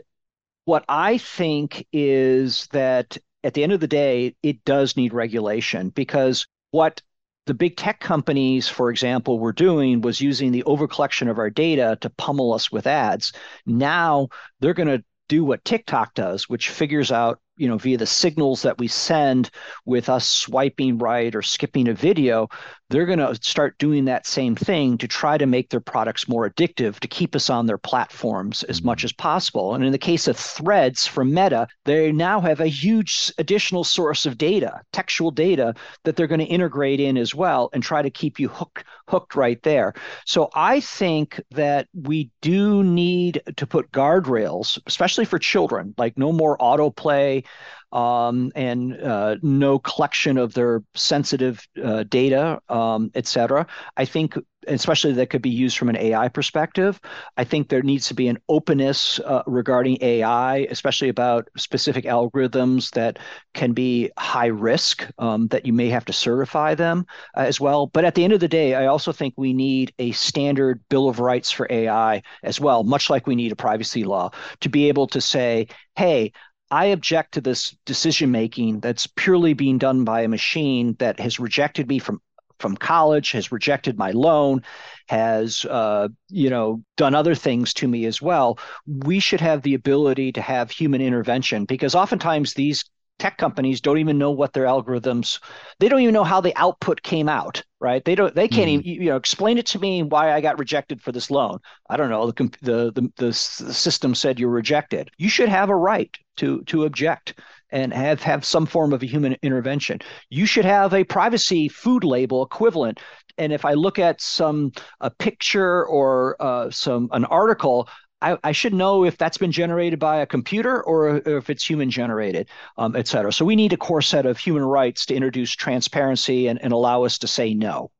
what 0.64 0.84
I 0.88 1.18
think 1.18 1.86
is 1.92 2.66
that 2.72 3.18
at 3.44 3.54
the 3.54 3.62
end 3.62 3.72
of 3.72 3.80
the 3.80 3.86
day, 3.86 4.34
it 4.42 4.64
does 4.64 4.96
need 4.96 5.12
regulation 5.12 5.90
because 5.90 6.46
what 6.70 7.02
the 7.50 7.54
big 7.54 7.76
tech 7.76 7.98
companies, 7.98 8.68
for 8.68 8.90
example, 8.90 9.40
were 9.40 9.52
doing 9.52 10.02
was 10.02 10.20
using 10.20 10.52
the 10.52 10.62
overcollection 10.68 11.28
of 11.28 11.36
our 11.36 11.50
data 11.50 11.98
to 12.00 12.08
pummel 12.08 12.52
us 12.52 12.70
with 12.70 12.86
ads. 12.86 13.32
Now 13.66 14.28
they're 14.60 14.72
going 14.72 14.86
to 14.86 15.02
do 15.28 15.44
what 15.44 15.64
TikTok 15.64 16.14
does, 16.14 16.48
which 16.48 16.68
figures 16.68 17.10
out 17.10 17.40
you 17.56 17.66
know 17.66 17.76
via 17.76 17.98
the 17.98 18.06
signals 18.06 18.62
that 18.62 18.78
we 18.78 18.86
send 18.86 19.50
with 19.84 20.08
us 20.08 20.28
swiping 20.28 20.98
right 20.98 21.34
or 21.34 21.42
skipping 21.42 21.88
a 21.88 21.92
video 21.92 22.46
they're 22.90 23.06
going 23.06 23.20
to 23.20 23.34
start 23.36 23.78
doing 23.78 24.04
that 24.04 24.26
same 24.26 24.56
thing 24.56 24.98
to 24.98 25.08
try 25.08 25.38
to 25.38 25.46
make 25.46 25.70
their 25.70 25.80
products 25.80 26.28
more 26.28 26.50
addictive 26.50 26.98
to 26.98 27.08
keep 27.08 27.34
us 27.36 27.48
on 27.48 27.66
their 27.66 27.78
platforms 27.78 28.64
as 28.64 28.78
mm-hmm. 28.78 28.88
much 28.88 29.04
as 29.04 29.12
possible. 29.12 29.74
And 29.74 29.84
in 29.84 29.92
the 29.92 29.98
case 29.98 30.28
of 30.28 30.36
threads 30.36 31.06
from 31.06 31.32
meta 31.32 31.68
they 31.84 32.12
now 32.12 32.40
have 32.40 32.60
a 32.60 32.66
huge 32.66 33.32
additional 33.38 33.84
source 33.84 34.26
of 34.26 34.36
data 34.36 34.80
textual 34.92 35.30
data 35.30 35.74
that 36.04 36.16
they're 36.16 36.26
going 36.26 36.40
to 36.40 36.46
integrate 36.46 37.00
in 37.00 37.16
as 37.16 37.34
well 37.34 37.70
and 37.72 37.82
try 37.82 38.02
to 38.02 38.10
keep 38.10 38.38
you 38.40 38.48
hooked 38.48 38.84
hooked 39.06 39.34
right 39.34 39.62
there. 39.62 39.94
So 40.26 40.50
i 40.54 40.80
think 40.80 41.40
that 41.52 41.88
we 41.94 42.30
do 42.42 42.82
need 42.82 43.42
to 43.56 43.66
put 43.66 43.90
guardrails 43.92 44.78
especially 44.86 45.24
for 45.24 45.38
children 45.38 45.94
like 45.96 46.18
no 46.18 46.32
more 46.32 46.58
autoplay 46.58 47.44
um, 47.92 48.52
and 48.54 49.00
uh, 49.00 49.36
no 49.42 49.78
collection 49.78 50.38
of 50.38 50.54
their 50.54 50.82
sensitive 50.94 51.66
uh, 51.82 52.04
data, 52.04 52.60
um, 52.68 53.10
et 53.14 53.26
cetera. 53.26 53.66
I 53.96 54.04
think, 54.04 54.36
especially 54.66 55.12
that 55.14 55.30
could 55.30 55.42
be 55.42 55.50
used 55.50 55.78
from 55.78 55.88
an 55.88 55.96
AI 55.96 56.28
perspective. 56.28 57.00
I 57.36 57.44
think 57.44 57.68
there 57.68 57.82
needs 57.82 58.08
to 58.08 58.14
be 58.14 58.28
an 58.28 58.38
openness 58.48 59.18
uh, 59.20 59.42
regarding 59.46 59.98
AI, 60.02 60.58
especially 60.70 61.08
about 61.08 61.48
specific 61.56 62.04
algorithms 62.04 62.90
that 62.92 63.18
can 63.54 63.72
be 63.72 64.10
high 64.18 64.46
risk, 64.46 65.06
um, 65.18 65.48
that 65.48 65.66
you 65.66 65.72
may 65.72 65.88
have 65.88 66.04
to 66.06 66.12
certify 66.12 66.74
them 66.74 67.06
uh, 67.36 67.40
as 67.40 67.60
well. 67.60 67.86
But 67.86 68.04
at 68.04 68.14
the 68.14 68.24
end 68.24 68.32
of 68.32 68.40
the 68.40 68.48
day, 68.48 68.74
I 68.74 68.86
also 68.86 69.12
think 69.12 69.34
we 69.36 69.52
need 69.52 69.92
a 69.98 70.12
standard 70.12 70.80
Bill 70.88 71.08
of 71.08 71.20
Rights 71.20 71.50
for 71.50 71.66
AI 71.70 72.22
as 72.42 72.60
well, 72.60 72.84
much 72.84 73.10
like 73.10 73.26
we 73.26 73.34
need 73.36 73.52
a 73.52 73.56
privacy 73.56 74.04
law 74.04 74.30
to 74.60 74.68
be 74.68 74.88
able 74.88 75.06
to 75.08 75.20
say, 75.20 75.68
hey, 75.96 76.32
I 76.70 76.86
object 76.86 77.34
to 77.34 77.40
this 77.40 77.76
decision 77.84 78.30
making 78.30 78.80
that's 78.80 79.06
purely 79.06 79.54
being 79.54 79.78
done 79.78 80.04
by 80.04 80.22
a 80.22 80.28
machine 80.28 80.94
that 80.98 81.18
has 81.20 81.40
rejected 81.40 81.88
me 81.88 81.98
from 81.98 82.20
from 82.58 82.76
college, 82.76 83.32
has 83.32 83.50
rejected 83.50 83.96
my 83.96 84.10
loan, 84.10 84.62
has 85.08 85.64
uh, 85.64 86.08
you 86.28 86.50
know 86.50 86.82
done 86.96 87.14
other 87.14 87.34
things 87.34 87.72
to 87.74 87.88
me 87.88 88.04
as 88.04 88.20
well. 88.20 88.58
We 88.86 89.18
should 89.18 89.40
have 89.40 89.62
the 89.62 89.74
ability 89.74 90.32
to 90.32 90.42
have 90.42 90.70
human 90.70 91.00
intervention 91.00 91.64
because 91.64 91.94
oftentimes 91.94 92.54
these 92.54 92.84
tech 93.20 93.38
companies 93.38 93.80
don't 93.80 93.98
even 93.98 94.18
know 94.18 94.30
what 94.30 94.52
their 94.52 94.64
algorithms 94.64 95.38
they 95.78 95.88
don't 95.88 96.00
even 96.00 96.14
know 96.14 96.24
how 96.24 96.40
the 96.40 96.56
output 96.56 97.02
came 97.02 97.28
out 97.28 97.62
right? 97.80 98.04
They 98.04 98.14
don't 98.14 98.34
they 98.34 98.46
can't 98.46 98.68
mm-hmm. 98.68 98.86
even 98.86 99.02
you 99.02 99.08
know 99.10 99.16
explain 99.16 99.58
it 99.58 99.66
to 99.66 99.78
me 99.78 100.02
why 100.02 100.32
i 100.32 100.40
got 100.40 100.58
rejected 100.58 101.02
for 101.02 101.12
this 101.12 101.30
loan. 101.30 101.58
I 101.88 101.96
don't 101.96 102.10
know 102.10 102.30
the 102.30 102.50
the 102.60 102.92
the, 102.94 103.12
the, 103.16 103.22
the 103.26 103.32
system 103.32 104.14
said 104.14 104.38
you're 104.38 104.50
rejected. 104.50 105.10
You 105.18 105.28
should 105.28 105.48
have 105.48 105.70
a 105.70 105.76
right 105.76 106.14
to 106.36 106.62
to 106.64 106.84
object 106.84 107.34
and 107.70 107.92
have 107.92 108.22
have 108.22 108.44
some 108.44 108.66
form 108.66 108.92
of 108.92 109.02
a 109.02 109.06
human 109.06 109.36
intervention. 109.42 110.00
You 110.28 110.46
should 110.46 110.64
have 110.64 110.92
a 110.92 111.04
privacy 111.04 111.68
food 111.68 112.04
label 112.04 112.42
equivalent. 112.44 113.00
And 113.38 113.52
if 113.52 113.64
i 113.64 113.72
look 113.72 113.98
at 113.98 114.20
some 114.20 114.72
a 115.00 115.10
picture 115.10 115.86
or 115.86 116.36
uh, 116.40 116.70
some 116.70 117.08
an 117.12 117.24
article 117.24 117.88
I, 118.22 118.36
I, 118.44 118.52
should 118.52 118.74
know 118.74 119.04
if 119.04 119.16
that's 119.16 119.38
been 119.38 119.52
generated 119.52 119.98
by 119.98 120.18
a 120.18 120.26
computer 120.26 120.82
or, 120.82 121.16
or 121.16 121.38
if 121.38 121.50
it's 121.50 121.68
human 121.68 121.90
generated, 121.90 122.48
um, 122.76 122.96
et 122.96 123.08
cetera. 123.08 123.32
So 123.32 123.44
we 123.44 123.56
need 123.56 123.72
a 123.72 123.76
core 123.76 124.02
set 124.02 124.26
of 124.26 124.38
human 124.38 124.64
rights 124.64 125.06
to 125.06 125.14
introduce 125.14 125.52
transparency 125.52 126.48
and, 126.48 126.60
and 126.62 126.72
allow 126.72 127.04
us 127.04 127.18
to 127.18 127.28
say 127.28 127.54
no. 127.54 127.90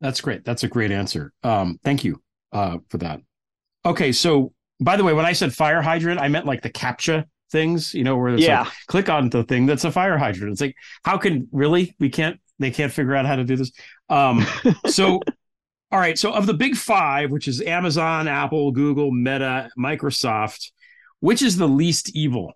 That's 0.00 0.20
great. 0.20 0.44
That's 0.44 0.64
a 0.64 0.68
great 0.68 0.90
answer. 0.90 1.32
Um, 1.42 1.78
thank 1.84 2.04
you 2.04 2.22
uh, 2.52 2.78
for 2.88 2.98
that. 2.98 3.20
Okay, 3.84 4.12
so 4.12 4.52
by 4.80 4.96
the 4.96 5.04
way, 5.04 5.12
when 5.12 5.26
I 5.26 5.32
said 5.32 5.52
fire 5.52 5.82
hydrant, 5.82 6.20
I 6.20 6.28
meant 6.28 6.46
like 6.46 6.62
the 6.62 6.70
CAPTCHA 6.70 7.24
things, 7.50 7.94
you 7.94 8.04
know, 8.04 8.16
where 8.16 8.34
it's 8.34 8.42
yeah. 8.42 8.62
like 8.62 8.72
click 8.86 9.08
on 9.08 9.30
the 9.30 9.42
thing 9.44 9.66
that's 9.66 9.84
a 9.84 9.90
fire 9.90 10.18
hydrant. 10.18 10.52
It's 10.52 10.60
like, 10.60 10.76
how 11.04 11.18
can 11.18 11.48
really 11.52 11.94
we 11.98 12.10
can't 12.10 12.40
they 12.58 12.70
can't 12.70 12.92
figure 12.92 13.14
out 13.14 13.26
how 13.26 13.36
to 13.36 13.44
do 13.44 13.56
this. 13.56 13.72
Um, 14.08 14.44
so 14.86 15.20
all 15.90 15.98
right. 15.98 16.18
So 16.18 16.32
of 16.32 16.46
the 16.46 16.54
big 16.54 16.76
five, 16.76 17.30
which 17.30 17.48
is 17.48 17.60
Amazon, 17.62 18.28
Apple, 18.28 18.72
Google, 18.72 19.10
Meta, 19.10 19.70
Microsoft, 19.78 20.70
which 21.20 21.42
is 21.42 21.56
the 21.56 21.68
least 21.68 22.14
evil? 22.14 22.54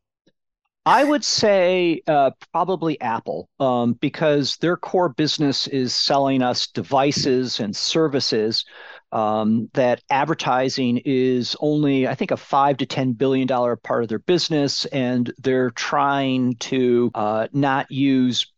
I 0.84 1.04
would 1.04 1.24
say 1.24 2.02
uh, 2.08 2.32
probably 2.52 3.00
Apple, 3.00 3.48
um, 3.60 3.92
because 3.94 4.56
their 4.56 4.76
core 4.76 5.10
business 5.10 5.68
is 5.68 5.94
selling 5.94 6.42
us 6.42 6.66
devices 6.66 7.60
and 7.60 7.74
services. 7.74 8.64
Um, 9.12 9.68
that 9.74 10.02
advertising 10.10 11.00
is 11.04 11.54
only, 11.60 12.08
I 12.08 12.14
think, 12.14 12.32
a 12.32 12.36
five 12.36 12.78
to 12.78 12.86
ten 12.86 13.12
billion 13.12 13.46
dollar 13.46 13.76
part 13.76 14.02
of 14.02 14.08
their 14.08 14.18
business, 14.18 14.84
and 14.86 15.32
they're 15.38 15.70
trying 15.70 16.56
to 16.56 17.10
uh, 17.14 17.46
not 17.52 17.90
use 17.90 18.50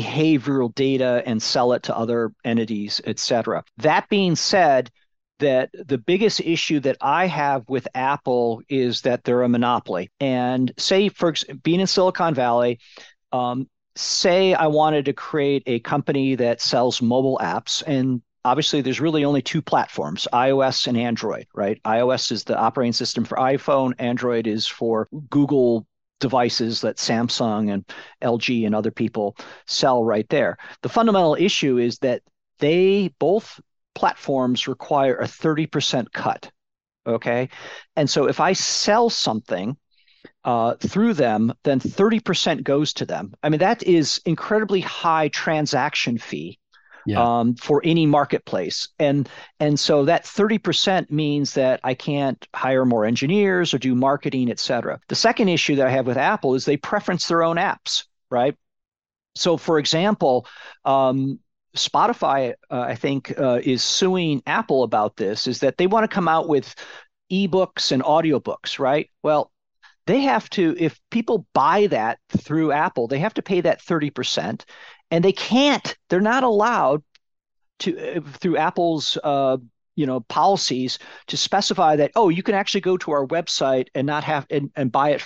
behavioral 0.00 0.74
data 0.74 1.22
and 1.26 1.42
sell 1.42 1.72
it 1.72 1.84
to 1.84 1.96
other 1.96 2.32
entities, 2.44 3.00
et 3.04 3.18
cetera. 3.18 3.64
That 3.78 4.08
being 4.08 4.36
said, 4.36 4.90
that 5.40 5.70
the 5.72 5.98
biggest 5.98 6.40
issue 6.40 6.78
that 6.80 6.96
I 7.00 7.26
have 7.26 7.68
with 7.68 7.88
Apple 7.94 8.62
is 8.68 9.02
that 9.02 9.24
they're 9.24 9.42
a 9.42 9.48
monopoly. 9.48 10.10
And 10.20 10.72
say, 10.78 11.08
for 11.08 11.34
being 11.62 11.80
in 11.80 11.88
Silicon 11.88 12.34
Valley, 12.34 12.78
um, 13.32 13.68
say 13.96 14.54
I 14.54 14.68
wanted 14.68 15.04
to 15.06 15.12
create 15.12 15.64
a 15.66 15.80
company 15.80 16.36
that 16.36 16.60
sells 16.60 17.02
mobile 17.02 17.38
apps 17.42 17.82
and 17.86 18.22
obviously 18.44 18.80
there's 18.80 19.00
really 19.00 19.24
only 19.24 19.40
two 19.40 19.62
platforms 19.62 20.26
ios 20.32 20.86
and 20.86 20.98
android 20.98 21.46
right 21.54 21.80
ios 21.84 22.32
is 22.32 22.44
the 22.44 22.58
operating 22.58 22.92
system 22.92 23.24
for 23.24 23.38
iphone 23.38 23.94
android 23.98 24.46
is 24.46 24.66
for 24.66 25.08
google 25.30 25.86
devices 26.24 26.80
that 26.80 26.96
Samsung 26.96 27.70
and 27.70 27.84
LG 28.22 28.64
and 28.64 28.74
other 28.74 28.90
people 28.90 29.36
sell 29.66 30.02
right 30.02 30.26
there. 30.30 30.56
The 30.80 30.88
fundamental 30.88 31.36
issue 31.38 31.76
is 31.76 31.98
that 31.98 32.22
they 32.60 33.12
both 33.18 33.60
platforms 33.94 34.66
require 34.66 35.16
a 35.16 35.24
30% 35.24 36.10
cut. 36.12 36.50
Okay. 37.06 37.50
And 37.94 38.08
so 38.08 38.26
if 38.26 38.40
I 38.40 38.54
sell 38.54 39.10
something 39.10 39.76
uh, 40.44 40.76
through 40.76 41.12
them, 41.12 41.52
then 41.62 41.78
30% 41.78 42.62
goes 42.62 42.94
to 42.94 43.04
them. 43.04 43.34
I 43.42 43.50
mean, 43.50 43.60
that 43.60 43.82
is 43.82 44.18
incredibly 44.24 44.80
high 44.80 45.28
transaction 45.28 46.16
fee 46.16 46.58
yeah. 47.06 47.40
um, 47.40 47.54
for 47.54 47.80
any 47.84 48.06
marketplace. 48.06 48.88
And 48.98 49.28
and 49.60 49.78
so 49.78 50.04
that 50.04 50.24
30% 50.24 51.10
means 51.10 51.54
that 51.54 51.80
I 51.84 51.94
can't 51.94 52.46
hire 52.54 52.84
more 52.84 53.04
engineers 53.04 53.74
or 53.74 53.78
do 53.78 53.94
marketing, 53.94 54.50
et 54.50 54.58
cetera. 54.58 55.00
The 55.08 55.14
second 55.14 55.48
issue 55.48 55.76
that 55.76 55.86
I 55.86 55.90
have 55.90 56.06
with 56.06 56.16
Apple 56.16 56.54
is 56.54 56.64
they 56.64 56.76
preference 56.76 57.28
their 57.28 57.42
own 57.42 57.56
apps, 57.56 58.04
right? 58.30 58.56
So, 59.36 59.56
for 59.56 59.78
example, 59.78 60.46
um, 60.84 61.40
Spotify, 61.76 62.54
uh, 62.70 62.80
I 62.80 62.94
think, 62.94 63.38
uh, 63.38 63.60
is 63.62 63.82
suing 63.82 64.42
Apple 64.46 64.84
about 64.84 65.16
this, 65.16 65.46
is 65.46 65.60
that 65.60 65.76
they 65.76 65.86
want 65.86 66.08
to 66.08 66.14
come 66.14 66.28
out 66.28 66.48
with 66.48 66.74
ebooks 67.32 67.90
and 67.90 68.02
audiobooks, 68.02 68.78
right? 68.78 69.10
Well, 69.22 69.50
they 70.06 70.20
have 70.20 70.48
to, 70.50 70.76
if 70.78 71.00
people 71.10 71.46
buy 71.54 71.86
that 71.88 72.18
through 72.36 72.72
Apple, 72.72 73.08
they 73.08 73.18
have 73.18 73.34
to 73.34 73.42
pay 73.42 73.60
that 73.62 73.80
30%. 73.80 74.64
And 75.14 75.24
they 75.24 75.30
can't, 75.30 75.96
they're 76.08 76.20
not 76.20 76.42
allowed 76.42 77.04
to, 77.78 78.16
uh, 78.16 78.20
through 78.40 78.56
Apple's, 78.56 79.16
uh, 79.22 79.58
you 79.94 80.06
know, 80.06 80.18
policies 80.22 80.98
to 81.28 81.36
specify 81.36 81.94
that, 81.94 82.10
oh, 82.16 82.30
you 82.30 82.42
can 82.42 82.56
actually 82.56 82.80
go 82.80 82.96
to 82.96 83.12
our 83.12 83.24
website 83.24 83.86
and 83.94 84.08
not 84.08 84.24
have, 84.24 84.44
and, 84.50 84.72
and 84.74 84.90
buy 84.90 85.10
it 85.10 85.22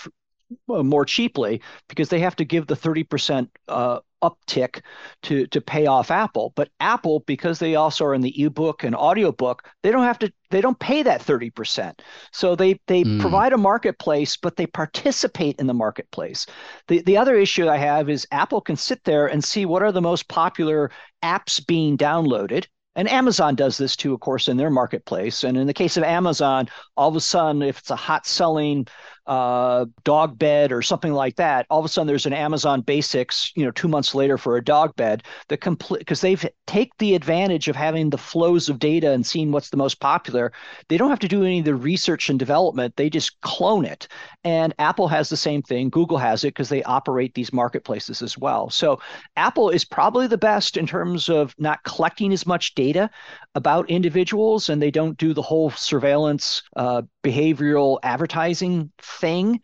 uh, 0.69 0.83
more 0.83 1.07
cheaply 1.07 1.63
because 1.89 2.11
they 2.11 2.21
have 2.21 2.37
to 2.37 2.45
give 2.45 2.67
the 2.67 2.77
30% 2.77 3.49
uh, 3.69 4.01
uptick 4.23 4.83
to 5.23 5.47
to 5.49 5.61
pay 5.61 5.87
off 5.87 6.11
Apple. 6.11 6.53
But 6.57 6.71
Apple, 6.81 7.21
because 7.21 7.59
they 7.59 7.75
also 7.75 8.05
are 8.05 8.15
in 8.15 8.21
the 8.21 8.43
ebook 8.43 8.85
and 8.85 8.95
audiobook, 8.95 9.69
they 9.83 9.91
don't 9.91 10.05
have 10.05 10.19
to 10.21 10.33
they 10.51 10.61
don't 10.61 10.79
pay 10.79 11.03
that 11.03 11.21
30%. 11.21 12.01
So 12.33 12.55
they 12.55 12.81
they 12.87 13.05
mm. 13.05 13.21
provide 13.21 13.53
a 13.53 13.59
marketplace, 13.59 14.37
but 14.37 14.57
they 14.57 14.67
participate 14.67 15.59
in 15.59 15.67
the 15.67 15.75
marketplace. 15.75 16.47
The 16.89 17.03
the 17.03 17.17
other 17.17 17.37
issue 17.37 17.69
I 17.69 17.77
have 17.77 18.09
is 18.09 18.27
Apple 18.31 18.61
can 18.61 18.77
sit 18.77 19.03
there 19.05 19.27
and 19.27 19.43
see 19.43 19.67
what 19.67 19.83
are 19.83 19.93
the 19.93 20.03
most 20.03 20.29
popular 20.29 20.91
apps 21.23 21.65
being 21.67 21.97
downloaded 21.97 22.67
and 22.99 23.09
Amazon 23.09 23.55
does 23.55 23.79
this 23.79 23.95
too, 23.95 24.13
of 24.13 24.19
course, 24.19 24.49
in 24.49 24.57
their 24.57 24.71
marketplace. 24.71 25.45
And 25.45 25.57
in 25.57 25.69
the 25.69 25.73
case 25.73 25.97
of 25.97 26.03
Amazon, 26.03 26.69
all 26.97 27.09
of 27.09 27.15
a 27.15 27.21
sudden, 27.21 27.63
if 27.63 27.79
it's 27.79 27.93
a 27.93 27.97
hot 27.97 28.27
selling 28.27 28.89
uh, 29.29 29.85
dog 30.05 30.39
bed 30.39 30.73
or 30.73 30.81
something 30.81 31.13
like 31.13 31.37
that, 31.37 31.67
all 31.69 31.79
of 31.79 31.85
a 31.85 31.89
sudden 31.89 32.07
there's 32.07 32.27
an 32.27 32.33
Amazon 32.33 32.81
Basics, 32.81 33.53
you 33.55 33.65
know, 33.65 33.71
two 33.71 33.87
months 33.87 34.15
later 34.15 34.39
for 34.39 34.57
a 34.57 34.65
dog 34.65 34.97
bed 34.97 35.23
that 35.49 35.61
complete 35.61 35.99
because 35.99 36.23
they've 36.23 36.45
take 36.67 36.97
the 36.99 37.15
advantage 37.15 37.69
of 37.69 37.77
having 37.77 38.09
the 38.09 38.19
flows 38.19 38.69
of 38.69 38.79
data 38.79 39.13
and 39.13 39.27
seeing 39.27 39.53
what's 39.53 39.69
the 39.71 39.77
most 39.77 40.01
popular. 40.01 40.51
They 40.89 40.97
don't 40.97 41.11
have 41.11 41.19
to 41.21 41.29
do 41.29 41.45
any 41.45 41.59
of 41.59 41.67
the 41.67 41.75
research 41.75 42.31
and 42.31 42.39
development; 42.39 42.97
they 42.97 43.11
just 43.11 43.39
clone 43.43 43.85
it. 43.85 44.09
And 44.45 44.75
Apple 44.79 45.09
has 45.09 45.29
the 45.29 45.37
same 45.37 45.63
thing. 45.63 45.91
Google 45.91 46.19
has 46.19 46.43
it 46.43 46.49
because 46.49 46.71
they 46.71 46.83
operate 46.85 47.35
these 47.35 47.53
marketplaces 47.53 48.23
as 48.23 48.39
well. 48.39 48.71
So 48.71 48.99
Apple 49.37 49.69
is 49.69 49.85
probably 49.85 50.27
the 50.27 50.39
best 50.39 50.79
in 50.79 50.87
terms 50.87 51.29
of 51.29 51.55
not 51.59 51.85
collecting 51.85 52.33
as 52.33 52.47
much 52.47 52.75
data 52.75 53.11
about 53.55 53.91
individuals, 53.91 54.71
and 54.71 54.81
they 54.81 54.91
don't 54.91 55.19
do 55.19 55.35
the 55.35 55.43
whole 55.43 55.71
surveillance 55.71 56.63
uh, 56.77 57.03
behavioral 57.29 57.99
advertising 58.03 58.91
thing. 58.99 59.61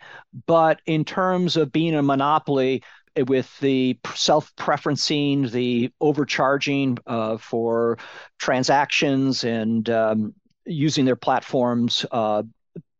But 0.47 0.81
in 0.87 1.05
terms 1.05 1.57
of 1.57 1.73
being 1.73 1.95
a 1.95 2.03
monopoly, 2.03 2.83
eh, 3.17 3.23
with 3.23 3.59
the 3.61 3.99
self-preferencing, 4.15 5.51
the 5.51 5.93
overcharging 6.01 6.99
uh, 7.07 7.39
for 7.39 7.99
transactions 8.39 9.45
and 9.45 9.89
um, 9.89 10.35
using 10.67 11.05
their 11.05 11.17
platforms, 11.17 12.05
uh, 12.11 12.43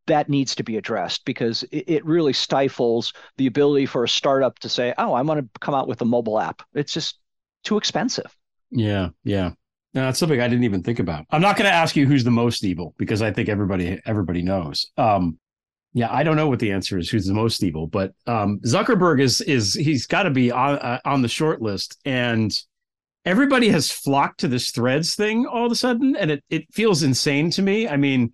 that 0.07 0.29
needs 0.29 0.55
to 0.55 0.63
be 0.63 0.77
addressed 0.77 1.25
because 1.25 1.63
it, 1.65 1.85
it, 1.89 2.05
really 2.05 2.35
stifles 2.35 3.15
the 3.39 3.47
ability 3.47 3.87
for 3.87 4.05
a 4.05 4.09
startup 4.09 4.59
to 4.59 4.69
say, 4.69 4.93
"Oh, 4.99 5.15
I 5.15 5.23
want 5.23 5.41
to 5.41 5.61
come 5.61 5.75
out 5.75 5.89
with 5.89 6.03
a 6.03 6.05
mobile 6.05 6.39
app." 6.39 6.61
It's 6.75 6.93
just 6.93 7.19
too 7.63 7.79
expensive. 7.79 8.37
Yeah, 8.71 9.11
yeah. 9.25 9.53
No, 9.95 10.07
that's 10.07 10.19
something 10.19 10.41
I 10.41 10.49
didn't 10.49 10.65
even 10.65 10.83
think 10.83 10.99
about. 10.99 11.25
I'm 11.31 11.41
not 11.41 11.57
going 11.57 11.71
to 11.71 11.75
ask 11.75 11.95
you 11.95 12.07
who's 12.07 12.25
the 12.25 12.31
most 12.31 12.65
evil 12.65 12.95
because 12.99 13.23
I 13.23 13.31
think 13.31 13.49
everybody 13.49 14.01
everybody 14.05 14.43
knows. 14.43 14.91
Um, 14.97 15.39
yeah, 15.93 16.13
I 16.13 16.25
don't 16.25 16.35
know 16.35 16.49
what 16.49 16.59
the 16.59 16.73
answer 16.73 16.99
is. 16.99 17.09
Who's 17.09 17.27
the 17.27 17.35
most 17.35 17.63
evil? 17.63 17.87
But 17.87 18.13
um, 18.27 18.59
Zuckerberg 18.67 19.21
is 19.21 19.41
is 19.43 19.75
he's 19.75 20.07
got 20.07 20.25
to 20.25 20.31
be 20.31 20.51
on 20.51 20.79
uh, 20.79 20.99
on 21.05 21.23
the 21.23 21.29
short 21.29 21.63
list, 21.63 22.01
and 22.05 22.53
everybody 23.25 23.69
has 23.69 23.93
flocked 23.93 24.41
to 24.41 24.49
this 24.49 24.73
Threads 24.73 25.15
thing 25.15 25.47
all 25.47 25.67
of 25.67 25.73
a 25.73 25.77
sudden, 25.77 26.17
and 26.17 26.33
it 26.33 26.45
it 26.51 26.65
feels 26.73 27.05
insane 27.05 27.51
to 27.53 27.63
me. 27.63 27.87
I 27.87 27.97
mean, 27.97 28.33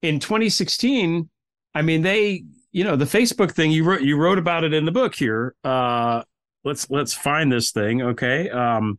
in 0.00 0.18
2016, 0.18 1.28
I 1.74 1.82
mean 1.82 2.00
they, 2.00 2.44
you 2.72 2.84
know, 2.84 2.96
the 2.96 3.04
Facebook 3.04 3.52
thing 3.52 3.70
you 3.70 3.84
wrote 3.84 4.00
you 4.00 4.16
wrote 4.16 4.38
about 4.38 4.64
it 4.64 4.72
in 4.72 4.86
the 4.86 4.92
book 4.92 5.14
here. 5.14 5.54
Uh, 5.62 6.22
let's 6.64 6.88
let's 6.88 7.12
find 7.12 7.52
this 7.52 7.70
thing, 7.72 8.00
okay? 8.00 8.48
Um, 8.48 8.98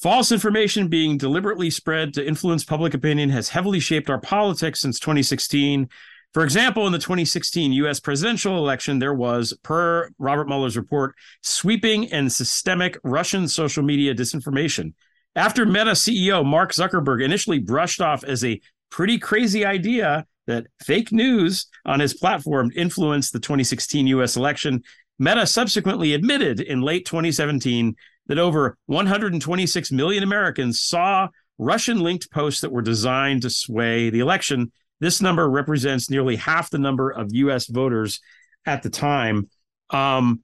False 0.00 0.30
information 0.30 0.86
being 0.86 1.18
deliberately 1.18 1.70
spread 1.70 2.14
to 2.14 2.24
influence 2.24 2.64
public 2.64 2.94
opinion 2.94 3.30
has 3.30 3.48
heavily 3.48 3.80
shaped 3.80 4.08
our 4.08 4.20
politics 4.20 4.80
since 4.80 5.00
2016. 5.00 5.88
For 6.32 6.44
example, 6.44 6.86
in 6.86 6.92
the 6.92 7.00
2016 7.00 7.72
US 7.72 7.98
presidential 7.98 8.58
election, 8.58 9.00
there 9.00 9.14
was, 9.14 9.58
per 9.64 10.10
Robert 10.18 10.46
Mueller's 10.46 10.76
report, 10.76 11.16
sweeping 11.42 12.12
and 12.12 12.32
systemic 12.32 12.96
Russian 13.02 13.48
social 13.48 13.82
media 13.82 14.14
disinformation. 14.14 14.92
After 15.34 15.66
Meta 15.66 15.92
CEO 15.92 16.46
Mark 16.46 16.72
Zuckerberg 16.72 17.24
initially 17.24 17.58
brushed 17.58 18.00
off 18.00 18.22
as 18.22 18.44
a 18.44 18.60
pretty 18.90 19.18
crazy 19.18 19.64
idea 19.64 20.26
that 20.46 20.68
fake 20.80 21.10
news 21.10 21.66
on 21.84 21.98
his 21.98 22.14
platform 22.14 22.70
influenced 22.76 23.32
the 23.32 23.40
2016 23.40 24.06
US 24.06 24.36
election, 24.36 24.84
Meta 25.18 25.44
subsequently 25.44 26.14
admitted 26.14 26.60
in 26.60 26.82
late 26.82 27.04
2017 27.04 27.96
that 28.28 28.38
over 28.38 28.76
126 28.86 29.92
million 29.92 30.22
Americans 30.22 30.80
saw 30.80 31.28
Russian 31.58 32.00
linked 32.00 32.30
posts 32.30 32.60
that 32.60 32.72
were 32.72 32.82
designed 32.82 33.42
to 33.42 33.50
sway 33.50 34.10
the 34.10 34.20
election. 34.20 34.70
This 35.00 35.20
number 35.20 35.48
represents 35.48 36.10
nearly 36.10 36.36
half 36.36 36.70
the 36.70 36.78
number 36.78 37.10
of 37.10 37.32
US 37.32 37.66
voters 37.66 38.20
at 38.66 38.82
the 38.82 38.90
time. 38.90 39.48
Um, 39.90 40.42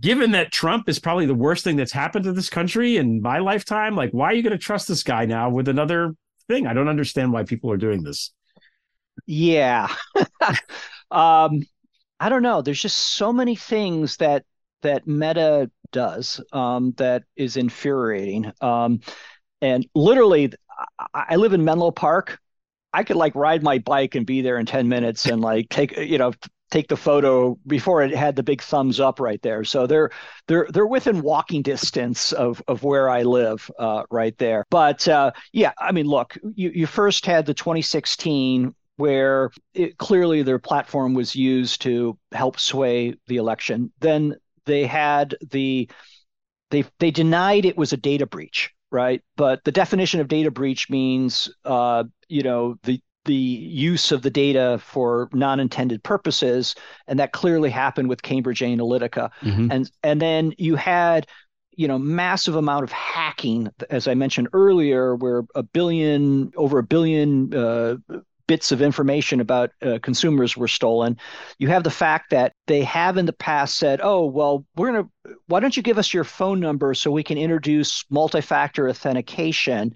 given 0.00 0.32
that 0.32 0.52
Trump 0.52 0.88
is 0.88 0.98
probably 0.98 1.26
the 1.26 1.34
worst 1.34 1.62
thing 1.62 1.76
that's 1.76 1.92
happened 1.92 2.24
to 2.24 2.32
this 2.32 2.50
country 2.50 2.96
in 2.96 3.22
my 3.22 3.38
lifetime, 3.38 3.94
like, 3.94 4.10
why 4.10 4.26
are 4.26 4.34
you 4.34 4.42
going 4.42 4.52
to 4.52 4.58
trust 4.58 4.88
this 4.88 5.02
guy 5.02 5.26
now 5.26 5.50
with 5.50 5.68
another 5.68 6.12
thing? 6.48 6.66
I 6.66 6.72
don't 6.72 6.88
understand 6.88 7.32
why 7.32 7.44
people 7.44 7.70
are 7.70 7.76
doing 7.76 8.02
this. 8.02 8.32
Yeah. 9.26 9.88
um, 11.10 11.62
I 12.18 12.28
don't 12.28 12.42
know. 12.42 12.62
There's 12.62 12.80
just 12.80 12.96
so 12.96 13.32
many 13.32 13.54
things 13.54 14.16
that 14.18 14.44
that 14.82 15.06
Meta 15.06 15.70
does 15.92 16.40
um, 16.52 16.92
that 16.96 17.24
is 17.36 17.56
infuriating. 17.56 18.52
Um, 18.60 19.00
and 19.60 19.86
literally, 19.94 20.52
I, 21.14 21.36
live 21.36 21.52
in 21.52 21.64
Menlo 21.64 21.90
Park. 21.90 22.38
I 22.92 23.04
could 23.04 23.16
like 23.16 23.34
ride 23.34 23.62
my 23.62 23.78
bike 23.78 24.14
and 24.14 24.26
be 24.26 24.42
there 24.42 24.58
in 24.58 24.66
10 24.66 24.88
minutes 24.88 25.26
and 25.26 25.40
like 25.40 25.68
take, 25.68 25.96
you 25.96 26.18
know, 26.18 26.32
take 26.70 26.88
the 26.88 26.96
photo 26.96 27.58
before 27.66 28.02
it 28.02 28.14
had 28.14 28.36
the 28.36 28.42
big 28.42 28.62
thumbs 28.62 29.00
up 29.00 29.20
right 29.20 29.40
there. 29.42 29.64
So 29.64 29.86
they're 29.86 30.10
they're 30.48 30.66
they're 30.70 30.86
within 30.86 31.22
walking 31.22 31.62
distance 31.62 32.32
of 32.32 32.62
of 32.68 32.82
where 32.82 33.08
I 33.08 33.22
live 33.22 33.70
uh, 33.78 34.04
right 34.10 34.36
there. 34.38 34.64
But 34.70 35.06
uh, 35.08 35.32
yeah, 35.52 35.72
I 35.78 35.92
mean, 35.92 36.06
look, 36.06 36.36
you 36.54 36.70
you 36.74 36.86
first 36.86 37.26
had 37.26 37.46
the 37.46 37.54
2016 37.54 38.74
where 38.96 39.50
it, 39.74 39.98
clearly 39.98 40.42
their 40.42 40.58
platform 40.58 41.14
was 41.14 41.36
used 41.36 41.82
to 41.82 42.18
help 42.32 42.58
sway 42.58 43.14
the 43.26 43.36
election. 43.36 43.92
Then 44.00 44.36
they 44.66 44.86
had 44.86 45.36
the 45.50 45.88
they 46.70 46.84
they 46.98 47.10
denied 47.10 47.64
it 47.64 47.76
was 47.76 47.92
a 47.92 47.96
data 47.96 48.26
breach, 48.26 48.72
right? 48.90 49.22
But 49.36 49.64
the 49.64 49.72
definition 49.72 50.20
of 50.20 50.28
data 50.28 50.50
breach 50.50 50.90
means 50.90 51.48
uh, 51.64 52.04
you 52.28 52.42
know 52.42 52.76
the 52.82 53.00
the 53.24 53.34
use 53.34 54.12
of 54.12 54.22
the 54.22 54.30
data 54.30 54.80
for 54.82 55.28
non-intended 55.32 56.02
purposes, 56.02 56.74
and 57.06 57.18
that 57.18 57.32
clearly 57.32 57.70
happened 57.70 58.08
with 58.08 58.22
Cambridge 58.22 58.60
Analytica. 58.60 59.30
Mm-hmm. 59.42 59.70
And 59.70 59.90
and 60.02 60.20
then 60.20 60.52
you 60.58 60.76
had 60.76 61.26
you 61.72 61.88
know 61.88 61.98
massive 61.98 62.56
amount 62.56 62.84
of 62.84 62.92
hacking, 62.92 63.68
as 63.90 64.08
I 64.08 64.14
mentioned 64.14 64.48
earlier, 64.52 65.14
where 65.14 65.44
a 65.54 65.62
billion 65.62 66.52
over 66.56 66.78
a 66.78 66.84
billion 66.84 67.54
uh, 67.54 67.96
bits 68.46 68.72
of 68.72 68.82
information 68.82 69.40
about 69.40 69.70
uh, 69.82 69.98
consumers 70.02 70.56
were 70.56 70.68
stolen. 70.68 71.16
You 71.58 71.68
have 71.68 71.84
the 71.84 71.90
fact 71.90 72.30
that 72.30 72.52
they 72.66 72.82
have 72.84 73.16
in 73.16 73.26
the 73.26 73.32
past 73.32 73.76
said, 73.76 74.00
"Oh, 74.02 74.26
well, 74.26 74.64
we're 74.76 74.92
going 74.92 75.04
to 75.04 75.34
why 75.46 75.60
don't 75.60 75.76
you 75.76 75.82
give 75.82 75.98
us 75.98 76.14
your 76.14 76.24
phone 76.24 76.60
number 76.60 76.94
so 76.94 77.10
we 77.10 77.22
can 77.22 77.38
introduce 77.38 78.04
multi-factor 78.10 78.88
authentication?" 78.88 79.94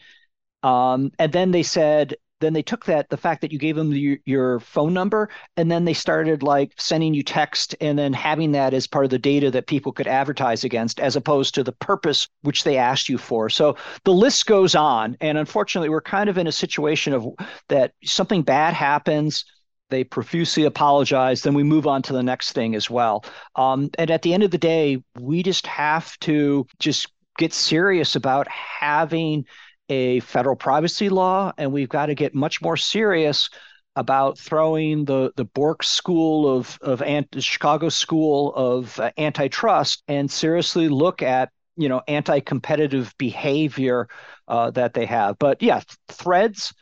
Um, 0.63 1.11
and 1.19 1.33
then 1.33 1.53
they 1.53 1.63
said, 1.63 2.17
then 2.41 2.53
they 2.53 2.63
took 2.63 2.87
that 2.87 3.09
the 3.11 3.17
fact 3.17 3.41
that 3.41 3.53
you 3.53 3.59
gave 3.59 3.77
them 3.77 3.91
the, 3.91 4.21
your 4.25 4.61
phone 4.61 4.93
number 4.93 5.29
and 5.57 5.71
then 5.71 5.85
they 5.85 5.93
started 5.93 6.43
like 6.43 6.73
sending 6.77 7.15
you 7.15 7.23
text 7.23 7.77
and 7.81 7.99
then 7.99 8.13
having 8.13 8.53
that 8.53 8.75
as 8.75 8.87
part 8.87 9.05
of 9.05 9.11
the 9.11 9.19
data 9.19 9.51
that 9.51 9.67
people 9.67 9.93
could 9.93 10.07
advertise 10.07 10.65
against 10.65 10.99
as 11.01 11.17
opposed 11.17 11.55
to 11.55 11.63
the 11.63 11.73
purpose 11.73 12.29
which 12.43 12.65
they 12.65 12.77
asked 12.77 13.09
you 13.09 13.19
for. 13.19 13.49
So 13.49 13.77
the 14.05 14.13
list 14.13 14.47
goes 14.47 14.75
on 14.75 15.17
and 15.21 15.39
unfortunately 15.39 15.91
we're 15.91 16.01
kind 16.01 16.29
of 16.29 16.39
in 16.39 16.47
a 16.47 16.53
situation 16.53 17.13
of 17.13 17.27
that 17.69 17.93
something 18.05 18.43
bad 18.43 18.75
happens 18.75 19.45
they 19.91 20.05
profusely 20.05 20.65
apologize 20.65 21.43
then 21.43 21.55
we 21.55 21.63
move 21.63 21.87
on 21.87 22.01
to 22.03 22.13
the 22.13 22.23
next 22.23 22.53
thing 22.53 22.75
as 22.75 22.89
well. 22.89 23.25
Um, 23.57 23.91
and 23.99 24.11
at 24.11 24.23
the 24.23 24.33
end 24.33 24.43
of 24.43 24.51
the 24.51 24.59
day 24.59 25.03
we 25.19 25.43
just 25.43 25.67
have 25.67 26.19
to 26.21 26.67
just 26.79 27.09
get 27.39 27.53
serious 27.53 28.17
about 28.17 28.47
having 28.49 29.47
a 29.91 30.21
federal 30.21 30.57
privacy 30.57 31.09
law 31.09 31.53
and 31.59 31.73
we've 31.73 31.89
got 31.89 32.07
to 32.07 32.15
get 32.15 32.35
much 32.35 32.63
more 32.63 32.77
serious 32.77 33.51
about 33.97 34.39
throwing 34.39 35.05
the 35.05 35.33
the 35.37 35.45
Bork 35.45 35.83
School 35.83 36.49
of 36.49 36.79
of 36.81 37.03
Chicago 37.41 37.89
School 37.89 38.55
of 38.55 38.99
uh, 38.99 39.11
antitrust 39.19 40.03
and 40.09 40.31
seriously 40.31 40.89
look 40.89 41.23
at 41.23 41.51
you 41.77 41.89
know 41.89 42.01
anti-competitive 42.07 43.15
behavior 43.19 44.09
uh, 44.49 44.71
that 44.71 44.95
they 44.95 45.07
have. 45.07 45.39
But 45.39 45.63
yeah, 45.63 45.83
Threads 46.09 46.73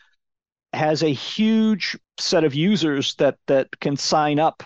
has 0.72 1.02
a 1.02 1.08
huge 1.08 1.96
set 2.18 2.44
of 2.44 2.54
users 2.54 3.14
that 3.16 3.38
that 3.46 3.68
can 3.80 3.96
sign 3.96 4.38
up. 4.38 4.62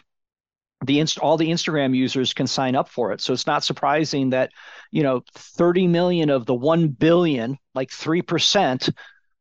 The 0.85 1.01
inst- 1.01 1.19
all 1.19 1.37
the 1.37 1.51
Instagram 1.51 1.95
users 1.95 2.35
can 2.35 2.47
sign 2.47 2.75
up 2.75 2.89
for 2.89 3.13
it, 3.13 3.21
so 3.21 3.33
it's 3.33 3.47
not 3.47 3.65
surprising 3.65 4.31
that 4.31 4.51
you 4.91 5.03
know 5.03 5.23
30 5.35 5.87
million 5.87 6.31
of 6.31 6.47
the 6.47 6.55
1 6.55 6.89
billion, 6.89 7.59
like 7.75 7.91
three 7.91 8.23
percent, 8.23 8.89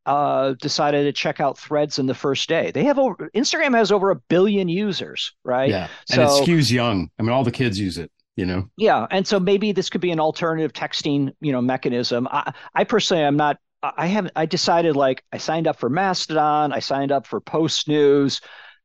uh, 0.06 0.54
decided 0.60 1.04
to 1.04 1.12
check 1.12 1.40
out 1.40 1.58
Threads 1.58 1.98
in 1.98 2.06
the 2.06 2.14
first 2.14 2.48
day. 2.48 2.70
They 2.72 2.84
have 2.84 2.98
over 2.98 3.30
Instagram 3.34 3.76
has 3.76 3.92
over 3.92 4.10
a 4.10 4.16
billion 4.16 4.68
users, 4.68 5.32
right? 5.44 5.70
Yeah, 5.70 5.88
and 6.10 6.28
so, 6.28 6.42
it 6.42 6.48
skews 6.48 6.70
young. 6.70 7.10
I 7.18 7.22
mean, 7.22 7.30
all 7.30 7.44
the 7.44 7.52
kids 7.52 7.78
use 7.78 7.98
it. 7.98 8.10
You 8.36 8.46
know. 8.46 8.68
Yeah, 8.78 9.06
and 9.10 9.26
so 9.26 9.38
maybe 9.38 9.72
this 9.72 9.90
could 9.90 10.00
be 10.00 10.10
an 10.10 10.18
alternative 10.18 10.72
texting, 10.72 11.32
you 11.40 11.52
know, 11.52 11.60
mechanism. 11.60 12.26
I, 12.30 12.52
I 12.74 12.84
personally, 12.84 13.22
am 13.22 13.36
not. 13.36 13.58
I 13.82 14.06
haven't. 14.06 14.32
I 14.36 14.46
decided 14.46 14.96
like 14.96 15.22
I 15.32 15.38
signed 15.38 15.66
up 15.66 15.78
for 15.78 15.90
Mastodon. 15.90 16.72
I 16.72 16.78
signed 16.78 17.12
up 17.12 17.26
for 17.26 17.40
Post 17.40 17.88
News. 17.88 18.40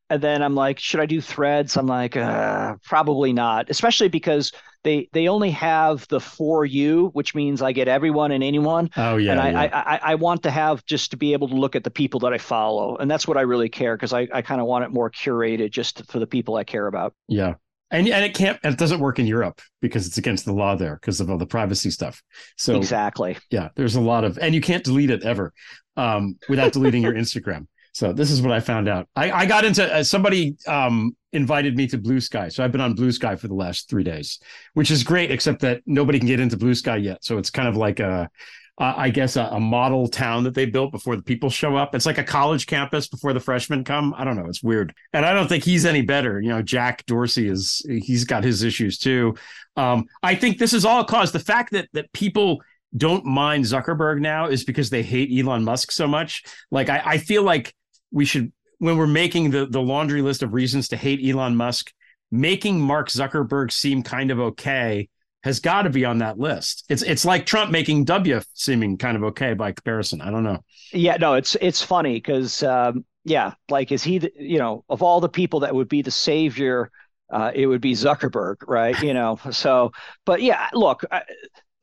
And 0.09 0.21
then 0.21 0.41
I'm 0.41 0.55
like, 0.55 0.79
should 0.79 0.99
I 0.99 1.05
do 1.05 1.19
threads? 1.19 1.75
I'm 1.75 1.87
like, 1.87 2.15
uh, 2.15 2.75
probably 2.83 3.33
not, 3.33 3.69
especially 3.69 4.07
because 4.07 4.53
they 4.83 5.09
they 5.11 5.27
only 5.27 5.51
have 5.51 6.07
the 6.07 6.19
for 6.19 6.65
you, 6.65 7.09
which 7.13 7.35
means 7.35 7.61
I 7.61 7.73
get 7.73 7.89
everyone 7.89 8.31
and 8.31 8.43
anyone. 8.43 8.89
Oh 8.95 9.17
yeah. 9.17 9.31
And 9.31 9.41
I, 9.41 9.65
yeah. 9.65 9.83
I, 9.85 9.95
I, 9.95 9.99
I 10.11 10.15
want 10.15 10.43
to 10.43 10.51
have 10.51 10.85
just 10.85 11.11
to 11.11 11.17
be 11.17 11.33
able 11.33 11.49
to 11.49 11.55
look 11.55 11.75
at 11.75 11.83
the 11.83 11.91
people 11.91 12.21
that 12.21 12.33
I 12.33 12.37
follow, 12.37 12.95
and 12.95 13.11
that's 13.11 13.27
what 13.27 13.37
I 13.37 13.41
really 13.41 13.69
care 13.69 13.97
because 13.97 14.13
I, 14.13 14.27
I 14.33 14.41
kind 14.41 14.61
of 14.61 14.67
want 14.67 14.85
it 14.85 14.91
more 14.91 15.11
curated 15.11 15.71
just 15.71 16.09
for 16.09 16.19
the 16.19 16.27
people 16.27 16.55
I 16.55 16.63
care 16.63 16.87
about. 16.87 17.13
Yeah. 17.27 17.55
And, 17.89 18.07
and 18.09 18.25
it 18.25 18.33
can't 18.33 18.59
it 18.63 18.77
doesn't 18.77 18.99
work 18.99 19.17
in 19.17 19.27
Europe 19.27 19.61
because 19.81 20.07
it's 20.07 20.17
against 20.17 20.43
the 20.45 20.51
law 20.51 20.75
there 20.75 20.95
because 20.95 21.21
of 21.21 21.29
all 21.29 21.37
the 21.37 21.45
privacy 21.45 21.89
stuff. 21.89 22.21
So 22.57 22.75
exactly, 22.75 23.37
yeah, 23.49 23.69
there's 23.75 23.95
a 23.95 24.01
lot 24.01 24.25
of 24.25 24.37
and 24.39 24.53
you 24.53 24.59
can't 24.59 24.83
delete 24.83 25.09
it 25.09 25.23
ever 25.23 25.53
um, 25.95 26.37
without 26.49 26.73
deleting 26.73 27.03
your 27.03 27.13
Instagram. 27.23 27.67
So 27.97 28.13
this 28.13 28.29
is 28.29 28.43
what 28.43 28.51
I 28.51 28.59
found 28.59 28.87
out. 28.87 29.09
I, 29.15 29.31
I 29.31 29.45
got 29.47 29.65
into 29.65 29.91
uh, 29.91 30.03
somebody 30.03 30.55
um, 30.67 31.17
invited 31.33 31.75
me 31.75 31.87
to 31.87 31.97
Blue 31.97 32.19
Sky, 32.19 32.47
so 32.47 32.63
I've 32.63 32.71
been 32.71 32.79
on 32.79 32.93
Blue 32.93 33.11
Sky 33.11 33.35
for 33.35 33.47
the 33.47 33.55
last 33.55 33.89
three 33.89 34.03
days, 34.03 34.39
which 34.75 34.91
is 34.91 35.03
great. 35.03 35.31
Except 35.31 35.61
that 35.61 35.81
nobody 35.87 36.19
can 36.19 36.27
get 36.27 36.39
into 36.39 36.57
Blue 36.57 36.75
Sky 36.75 36.97
yet, 36.97 37.25
so 37.25 37.39
it's 37.39 37.49
kind 37.49 37.67
of 37.67 37.75
like 37.75 37.99
a, 37.99 38.29
uh, 38.77 38.93
I 38.95 39.09
guess 39.09 39.35
a, 39.35 39.45
a, 39.45 39.59
model 39.59 40.07
town 40.07 40.43
that 40.43 40.53
they 40.53 40.67
built 40.67 40.91
before 40.91 41.15
the 41.15 41.23
people 41.23 41.49
show 41.49 41.75
up. 41.75 41.95
It's 41.95 42.05
like 42.05 42.19
a 42.19 42.23
college 42.23 42.67
campus 42.67 43.07
before 43.07 43.33
the 43.33 43.39
freshmen 43.39 43.83
come. 43.83 44.13
I 44.15 44.25
don't 44.25 44.35
know. 44.35 44.45
It's 44.45 44.61
weird, 44.61 44.93
and 45.11 45.25
I 45.25 45.33
don't 45.33 45.47
think 45.47 45.63
he's 45.63 45.83
any 45.83 46.03
better. 46.03 46.39
You 46.39 46.49
know, 46.49 46.61
Jack 46.61 47.03
Dorsey 47.07 47.49
is 47.49 47.83
he's 47.89 48.25
got 48.25 48.43
his 48.43 48.61
issues 48.61 48.99
too. 48.99 49.33
Um, 49.75 50.05
I 50.21 50.35
think 50.35 50.59
this 50.59 50.73
is 50.73 50.85
all 50.85 51.03
caused 51.03 51.33
the 51.33 51.39
fact 51.39 51.71
that 51.71 51.89
that 51.93 52.13
people 52.13 52.61
don't 52.95 53.25
mind 53.25 53.65
Zuckerberg 53.65 54.21
now 54.21 54.49
is 54.49 54.63
because 54.63 54.91
they 54.91 55.01
hate 55.01 55.31
Elon 55.35 55.63
Musk 55.63 55.91
so 55.91 56.07
much. 56.07 56.43
Like 56.69 56.89
I, 56.89 57.01
I 57.03 57.17
feel 57.17 57.41
like 57.41 57.73
we 58.11 58.25
should 58.25 58.51
when 58.79 58.97
we're 58.97 59.07
making 59.07 59.51
the 59.51 59.65
the 59.65 59.81
laundry 59.81 60.21
list 60.21 60.43
of 60.43 60.53
reasons 60.53 60.87
to 60.89 60.97
hate 60.97 61.19
Elon 61.23 61.55
Musk, 61.55 61.91
making 62.31 62.79
Mark 62.79 63.09
Zuckerberg 63.09 63.71
seem 63.71 64.03
kind 64.03 64.31
of 64.31 64.39
okay 64.39 65.09
has 65.43 65.59
got 65.59 65.83
to 65.83 65.89
be 65.89 66.03
on 66.03 66.17
that 66.19 66.37
list. 66.37 66.85
It's 66.89 67.01
it's 67.01 67.25
like 67.25 67.45
Trump 67.45 67.71
making 67.71 68.05
W 68.05 68.41
seeming 68.53 68.97
kind 68.97 69.15
of 69.15 69.23
okay 69.23 69.53
by 69.53 69.71
comparison. 69.71 70.21
I 70.21 70.29
don't 70.29 70.43
know. 70.43 70.63
Yeah, 70.91 71.17
no, 71.17 71.35
it's 71.35 71.55
it's 71.61 71.81
funny 71.81 72.15
because 72.15 72.63
um, 72.63 73.05
yeah, 73.23 73.53
like 73.69 73.91
is 73.91 74.03
he 74.03 74.19
the, 74.19 74.31
you 74.37 74.57
know 74.57 74.83
of 74.89 75.01
all 75.01 75.19
the 75.19 75.29
people 75.29 75.61
that 75.61 75.73
would 75.73 75.89
be 75.89 76.01
the 76.01 76.11
savior, 76.11 76.91
uh, 77.31 77.51
it 77.53 77.67
would 77.67 77.81
be 77.81 77.93
Zuckerberg, 77.93 78.57
right? 78.67 78.99
You 79.01 79.13
know, 79.13 79.39
so 79.51 79.91
but 80.25 80.41
yeah, 80.41 80.69
look, 80.73 81.03
I, 81.11 81.23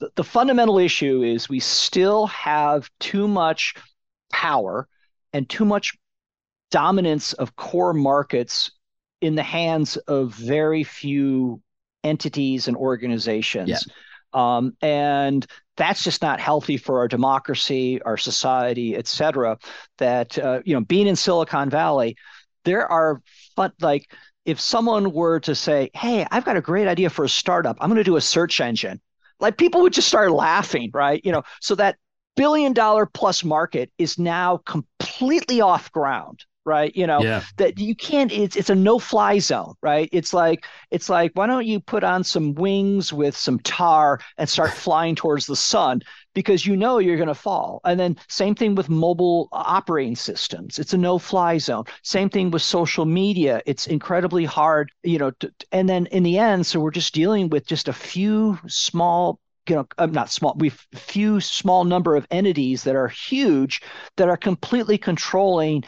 the, 0.00 0.10
the 0.16 0.24
fundamental 0.24 0.78
issue 0.78 1.22
is 1.22 1.48
we 1.48 1.60
still 1.60 2.26
have 2.26 2.90
too 3.00 3.28
much 3.28 3.74
power 4.32 4.88
and 5.32 5.48
too 5.48 5.64
much 5.64 5.96
dominance 6.74 7.34
of 7.34 7.54
core 7.54 7.94
markets 7.94 8.72
in 9.20 9.36
the 9.36 9.44
hands 9.44 9.96
of 9.96 10.34
very 10.34 10.82
few 10.82 11.62
entities 12.02 12.66
and 12.66 12.76
organizations. 12.76 13.68
Yeah. 13.68 13.78
Um, 14.32 14.76
and 14.82 15.46
that's 15.76 16.02
just 16.02 16.20
not 16.20 16.40
healthy 16.40 16.76
for 16.76 16.98
our 16.98 17.06
democracy, 17.06 18.02
our 18.02 18.16
society, 18.16 18.96
et 18.96 19.06
cetera. 19.06 19.56
That, 19.98 20.36
uh, 20.36 20.62
you 20.64 20.74
know, 20.74 20.80
being 20.80 21.06
in 21.06 21.14
Silicon 21.14 21.70
Valley, 21.70 22.16
there 22.64 22.90
are 22.90 23.22
fun, 23.54 23.70
like, 23.80 24.12
if 24.44 24.58
someone 24.58 25.12
were 25.12 25.38
to 25.40 25.54
say, 25.54 25.90
Hey, 25.94 26.26
I've 26.32 26.44
got 26.44 26.56
a 26.56 26.60
great 26.60 26.88
idea 26.88 27.08
for 27.08 27.24
a 27.24 27.28
startup, 27.28 27.76
I'm 27.80 27.88
going 27.88 27.98
to 27.98 28.04
do 28.04 28.16
a 28.16 28.20
search 28.20 28.60
engine, 28.60 29.00
like 29.38 29.56
people 29.56 29.80
would 29.82 29.92
just 29.92 30.08
start 30.08 30.32
laughing, 30.32 30.90
right? 30.92 31.20
You 31.24 31.30
know, 31.30 31.44
so 31.60 31.76
that 31.76 31.98
billion 32.34 32.72
dollar 32.72 33.06
plus 33.06 33.44
market 33.44 33.92
is 33.96 34.18
now 34.18 34.56
completely 34.56 35.60
off 35.60 35.92
ground 35.92 36.44
right? 36.64 36.94
You 36.96 37.06
know 37.06 37.22
yeah. 37.22 37.42
that 37.56 37.78
you 37.78 37.94
can't 37.94 38.32
it's 38.32 38.56
it's 38.56 38.70
a 38.70 38.74
no 38.74 38.98
fly 38.98 39.38
zone 39.38 39.74
right? 39.82 40.08
It's 40.12 40.32
like 40.32 40.64
it's 40.90 41.08
like 41.08 41.32
why 41.34 41.46
don't 41.46 41.66
you 41.66 41.80
put 41.80 42.04
on 42.04 42.24
some 42.24 42.54
wings 42.54 43.12
with 43.12 43.36
some 43.36 43.58
tar 43.60 44.20
and 44.38 44.48
start 44.48 44.70
flying 44.84 45.14
towards 45.14 45.46
the 45.46 45.56
sun? 45.56 46.02
Because 46.34 46.66
you 46.66 46.76
know 46.76 46.98
you're 46.98 47.16
going 47.16 47.28
to 47.28 47.34
fall. 47.34 47.80
And 47.84 47.98
then 48.00 48.16
same 48.28 48.56
thing 48.56 48.74
with 48.74 48.88
mobile 48.88 49.48
operating 49.52 50.16
systems. 50.16 50.80
It's 50.80 50.92
a 50.92 50.98
no 50.98 51.18
fly 51.18 51.58
zone. 51.58 51.84
Same 52.02 52.28
thing 52.28 52.50
with 52.50 52.62
social 52.62 53.04
media. 53.04 53.62
It's 53.66 53.86
incredibly 53.86 54.44
hard 54.44 54.90
you 55.02 55.18
know 55.18 55.30
to, 55.32 55.52
and 55.72 55.88
then 55.88 56.06
in 56.06 56.22
the 56.22 56.38
end 56.38 56.66
so 56.66 56.80
we're 56.80 56.90
just 56.90 57.14
dealing 57.14 57.48
with 57.50 57.66
just 57.66 57.88
a 57.88 57.92
few 57.92 58.58
small 58.66 59.38
you 59.68 59.76
know, 59.76 59.86
uh, 59.98 60.06
not 60.06 60.30
small, 60.30 60.54
we 60.58 60.68
few 60.68 61.40
small 61.40 61.84
number 61.84 62.16
of 62.16 62.26
entities 62.30 62.84
that 62.84 62.96
are 62.96 63.08
huge 63.08 63.80
that 64.16 64.28
are 64.28 64.36
completely 64.36 64.98
controlling 64.98 65.84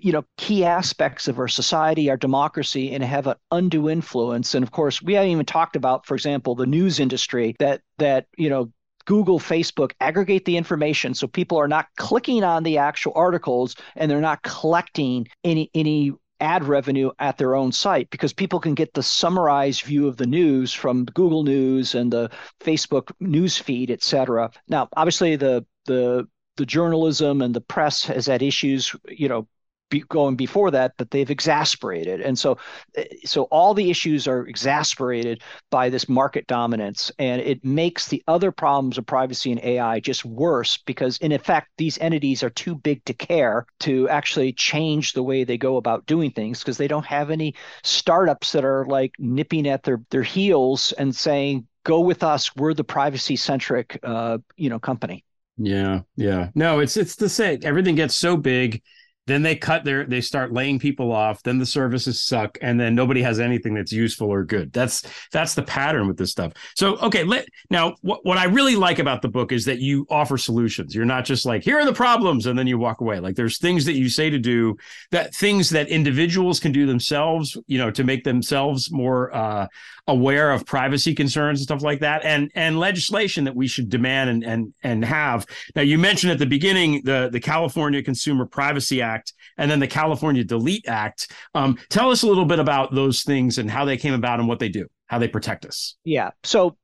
you 0.00 0.12
know 0.12 0.24
key 0.36 0.64
aspects 0.64 1.28
of 1.28 1.38
our 1.38 1.48
society 1.48 2.10
our 2.10 2.16
democracy 2.16 2.92
and 2.92 3.04
have 3.04 3.26
an 3.26 3.36
undue 3.52 3.88
influence 3.88 4.54
and 4.54 4.62
of 4.62 4.72
course 4.72 5.00
we 5.00 5.14
haven't 5.14 5.30
even 5.30 5.46
talked 5.46 5.76
about 5.76 6.06
for 6.06 6.14
example 6.14 6.54
the 6.54 6.66
news 6.66 6.98
industry 6.98 7.54
that 7.58 7.80
that 7.98 8.26
you 8.36 8.48
know 8.48 8.70
Google, 9.06 9.38
Facebook 9.38 9.92
aggregate 10.00 10.46
the 10.46 10.56
information 10.56 11.14
so 11.14 11.28
people 11.28 11.58
are 11.58 11.68
not 11.68 11.86
clicking 11.96 12.42
on 12.42 12.64
the 12.64 12.78
actual 12.78 13.12
articles 13.14 13.76
and 13.94 14.10
they're 14.10 14.20
not 14.20 14.42
collecting 14.42 15.28
any 15.44 15.70
any 15.74 16.12
ad 16.40 16.64
revenue 16.64 17.10
at 17.18 17.38
their 17.38 17.54
own 17.54 17.72
site 17.72 18.10
because 18.10 18.32
people 18.32 18.60
can 18.60 18.74
get 18.74 18.92
the 18.94 19.02
summarized 19.02 19.82
view 19.82 20.06
of 20.06 20.16
the 20.16 20.26
news 20.26 20.72
from 20.72 21.04
Google 21.04 21.44
News 21.44 21.94
and 21.94 22.12
the 22.12 22.30
Facebook 22.60 23.10
news 23.20 23.56
feed, 23.56 23.90
et 23.90 24.02
cetera. 24.02 24.50
Now, 24.68 24.88
obviously, 24.96 25.36
the 25.36 25.64
the 25.86 26.26
the 26.56 26.66
journalism 26.66 27.42
and 27.42 27.54
the 27.54 27.60
press 27.60 28.04
has 28.04 28.26
had 28.26 28.42
issues, 28.42 28.94
you 29.08 29.28
know, 29.28 29.46
be 29.88 30.00
going 30.08 30.36
before 30.36 30.70
that, 30.70 30.92
but 30.96 31.10
they've 31.10 31.30
exasperated. 31.30 32.20
And 32.20 32.38
so, 32.38 32.58
eh, 32.96 33.04
so 33.24 33.44
all 33.44 33.74
the 33.74 33.90
issues 33.90 34.26
are 34.26 34.46
exasperated 34.46 35.42
by 35.70 35.88
this 35.88 36.08
market 36.08 36.46
dominance, 36.46 37.12
and 37.18 37.40
it 37.40 37.64
makes 37.64 38.08
the 38.08 38.22
other 38.26 38.50
problems 38.50 38.98
of 38.98 39.06
privacy 39.06 39.52
and 39.52 39.62
AI 39.62 40.00
just 40.00 40.24
worse 40.24 40.78
because, 40.86 41.18
in 41.18 41.32
effect, 41.32 41.68
these 41.78 41.98
entities 41.98 42.42
are 42.42 42.50
too 42.50 42.74
big 42.74 43.04
to 43.04 43.14
care 43.14 43.66
to 43.80 44.08
actually 44.08 44.52
change 44.52 45.12
the 45.12 45.22
way 45.22 45.44
they 45.44 45.58
go 45.58 45.76
about 45.76 46.06
doing 46.06 46.30
things 46.30 46.60
because 46.60 46.78
they 46.78 46.88
don't 46.88 47.06
have 47.06 47.30
any 47.30 47.54
startups 47.82 48.52
that 48.52 48.64
are 48.64 48.84
like 48.86 49.12
nipping 49.18 49.68
at 49.68 49.82
their 49.82 50.00
their 50.10 50.22
heels 50.22 50.92
and 50.92 51.14
saying, 51.14 51.66
"Go 51.84 52.00
with 52.00 52.22
us. 52.22 52.54
We're 52.56 52.74
the 52.74 52.84
privacy 52.84 53.36
centric, 53.36 53.98
uh, 54.02 54.38
you 54.56 54.68
know, 54.68 54.78
company." 54.78 55.24
Yeah, 55.58 56.00
yeah. 56.16 56.50
No, 56.54 56.80
it's 56.80 56.96
it's 56.96 57.16
the 57.16 57.28
same. 57.28 57.60
Everything 57.62 57.94
gets 57.94 58.16
so 58.16 58.36
big 58.36 58.82
then 59.26 59.42
they 59.42 59.56
cut 59.56 59.84
their 59.84 60.04
they 60.04 60.20
start 60.20 60.52
laying 60.52 60.78
people 60.78 61.12
off. 61.12 61.42
Then 61.42 61.58
the 61.58 61.66
services 61.66 62.20
suck 62.20 62.58
and 62.62 62.78
then 62.78 62.94
nobody 62.94 63.22
has 63.22 63.40
anything 63.40 63.74
that's 63.74 63.92
useful 63.92 64.28
or 64.28 64.44
good. 64.44 64.72
That's 64.72 65.02
that's 65.32 65.54
the 65.54 65.62
pattern 65.62 66.06
with 66.06 66.16
this 66.16 66.30
stuff. 66.30 66.52
So 66.76 66.96
okay 66.98 67.24
let 67.24 67.46
now 67.70 67.96
what, 68.02 68.24
what 68.24 68.38
i 68.38 68.44
really 68.44 68.76
like 68.76 68.98
about 68.98 69.22
the 69.22 69.28
book 69.28 69.52
is 69.52 69.64
that 69.64 69.80
you 69.80 70.06
offer 70.10 70.38
solutions. 70.38 70.94
You're 70.94 71.04
not 71.04 71.24
just 71.24 71.44
like 71.44 71.62
here 71.62 71.78
are 71.78 71.84
the 71.84 71.92
problems 71.92 72.46
and 72.46 72.58
then 72.58 72.66
you 72.66 72.78
walk 72.78 73.00
away. 73.00 73.20
Like 73.20 73.36
there's 73.36 73.58
things 73.58 73.84
that 73.86 73.94
you 73.94 74.08
say 74.08 74.30
to 74.30 74.38
do 74.38 74.76
that 75.10 75.34
things 75.34 75.70
that 75.70 75.88
individuals 75.88 76.60
can 76.60 76.72
do 76.72 76.86
themselves 76.86 77.56
you 77.66 77.78
know 77.78 77.90
to 77.90 78.04
make 78.04 78.24
themselves 78.24 78.90
more 78.90 79.34
uh, 79.34 79.66
aware 80.06 80.52
of 80.52 80.64
privacy 80.64 81.14
concerns 81.14 81.58
and 81.58 81.64
stuff 81.64 81.82
like 81.82 82.00
that 82.00 82.24
and 82.24 82.50
and 82.54 82.78
legislation 82.78 83.44
that 83.44 83.56
we 83.56 83.66
should 83.66 83.88
demand 83.88 84.30
and 84.30 84.44
and 84.44 84.74
and 84.82 85.04
have. 85.04 85.46
Now 85.74 85.82
you 85.82 85.98
mentioned 85.98 86.32
at 86.32 86.38
the 86.38 86.46
beginning 86.46 87.02
the 87.04 87.28
the 87.32 87.40
california 87.40 88.02
consumer 88.02 88.46
privacy 88.46 89.02
act 89.02 89.15
Act 89.16 89.32
and 89.58 89.70
then 89.70 89.80
the 89.80 89.86
California 89.86 90.44
Delete 90.44 90.86
Act. 90.86 91.32
Um, 91.54 91.78
tell 91.88 92.10
us 92.10 92.22
a 92.22 92.26
little 92.26 92.44
bit 92.44 92.58
about 92.58 92.94
those 92.94 93.22
things 93.22 93.58
and 93.58 93.70
how 93.70 93.84
they 93.84 93.96
came 93.96 94.14
about 94.14 94.38
and 94.38 94.48
what 94.48 94.58
they 94.58 94.68
do, 94.68 94.86
how 95.06 95.18
they 95.18 95.28
protect 95.28 95.64
us. 95.64 95.96
Yeah. 96.04 96.30
So, 96.44 96.76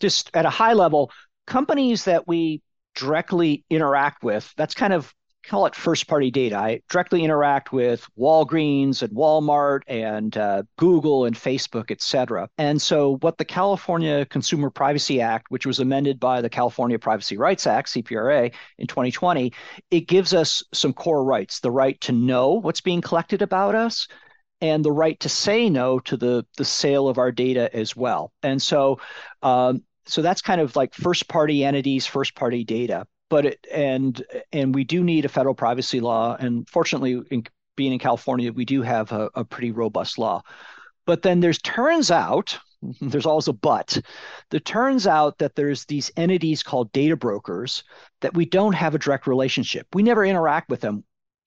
just 0.00 0.30
at 0.34 0.46
a 0.46 0.50
high 0.50 0.72
level, 0.72 1.12
companies 1.46 2.04
that 2.04 2.26
we 2.26 2.62
directly 2.94 3.64
interact 3.70 4.24
with, 4.24 4.52
that's 4.56 4.74
kind 4.74 4.92
of 4.92 5.12
call 5.42 5.66
it 5.66 5.74
first 5.74 6.06
party 6.06 6.30
data. 6.30 6.56
I 6.56 6.80
directly 6.88 7.24
interact 7.24 7.72
with 7.72 8.06
Walgreens 8.18 9.02
and 9.02 9.12
Walmart 9.12 9.82
and 9.86 10.36
uh, 10.36 10.62
Google 10.76 11.24
and 11.24 11.36
Facebook, 11.36 11.90
et 11.90 12.00
cetera. 12.00 12.48
And 12.58 12.80
so, 12.80 13.16
what 13.18 13.38
the 13.38 13.44
California 13.44 14.24
Consumer 14.26 14.70
Privacy 14.70 15.20
Act, 15.20 15.46
which 15.50 15.66
was 15.66 15.80
amended 15.80 16.20
by 16.20 16.40
the 16.40 16.50
California 16.50 16.98
Privacy 16.98 17.36
Rights 17.36 17.66
Act, 17.66 17.88
CPRA, 17.88 18.52
in 18.78 18.86
2020, 18.86 19.52
it 19.90 20.08
gives 20.08 20.34
us 20.34 20.62
some 20.72 20.92
core 20.92 21.24
rights 21.24 21.60
the 21.60 21.70
right 21.70 22.00
to 22.02 22.12
know 22.12 22.52
what's 22.52 22.80
being 22.80 23.00
collected 23.00 23.42
about 23.42 23.74
us. 23.74 24.08
And 24.60 24.84
the 24.84 24.92
right 24.92 25.18
to 25.20 25.28
say 25.28 25.68
no 25.68 25.98
to 26.00 26.16
the, 26.16 26.46
the 26.56 26.64
sale 26.64 27.08
of 27.08 27.18
our 27.18 27.32
data 27.32 27.74
as 27.74 27.96
well. 27.96 28.32
And 28.44 28.62
so, 28.62 29.00
um, 29.42 29.82
so 30.06 30.22
that's 30.22 30.40
kind 30.40 30.60
of 30.60 30.76
like 30.76 30.94
first 30.94 31.26
party 31.26 31.64
entities, 31.64 32.06
first 32.06 32.36
party 32.36 32.62
data 32.62 33.06
but 33.32 33.46
it, 33.46 33.66
and 33.72 34.22
and 34.52 34.74
we 34.74 34.84
do 34.84 35.02
need 35.02 35.24
a 35.24 35.28
federal 35.28 35.54
privacy 35.54 36.00
law 36.00 36.36
and 36.38 36.68
fortunately 36.68 37.22
in, 37.30 37.42
being 37.76 37.94
in 37.94 37.98
california 37.98 38.52
we 38.52 38.66
do 38.66 38.82
have 38.82 39.10
a, 39.10 39.30
a 39.34 39.42
pretty 39.42 39.70
robust 39.70 40.18
law. 40.18 40.42
But 41.06 41.22
then 41.22 41.40
there's 41.40 41.58
turns 41.62 42.10
out 42.10 42.58
there's 43.00 43.24
always 43.24 43.48
a 43.48 43.54
but 43.54 43.98
there 44.50 44.60
turns 44.60 45.06
out 45.06 45.38
that 45.38 45.54
there's 45.54 45.86
these 45.86 46.10
entities 46.14 46.62
called 46.62 46.92
data 46.92 47.16
brokers 47.16 47.84
that 48.20 48.34
we 48.34 48.44
don't 48.44 48.74
have 48.74 48.94
a 48.94 48.98
direct 48.98 49.26
relationship. 49.26 49.86
We 49.94 50.02
never 50.02 50.26
interact 50.26 50.68
with 50.68 50.82
them. 50.82 51.02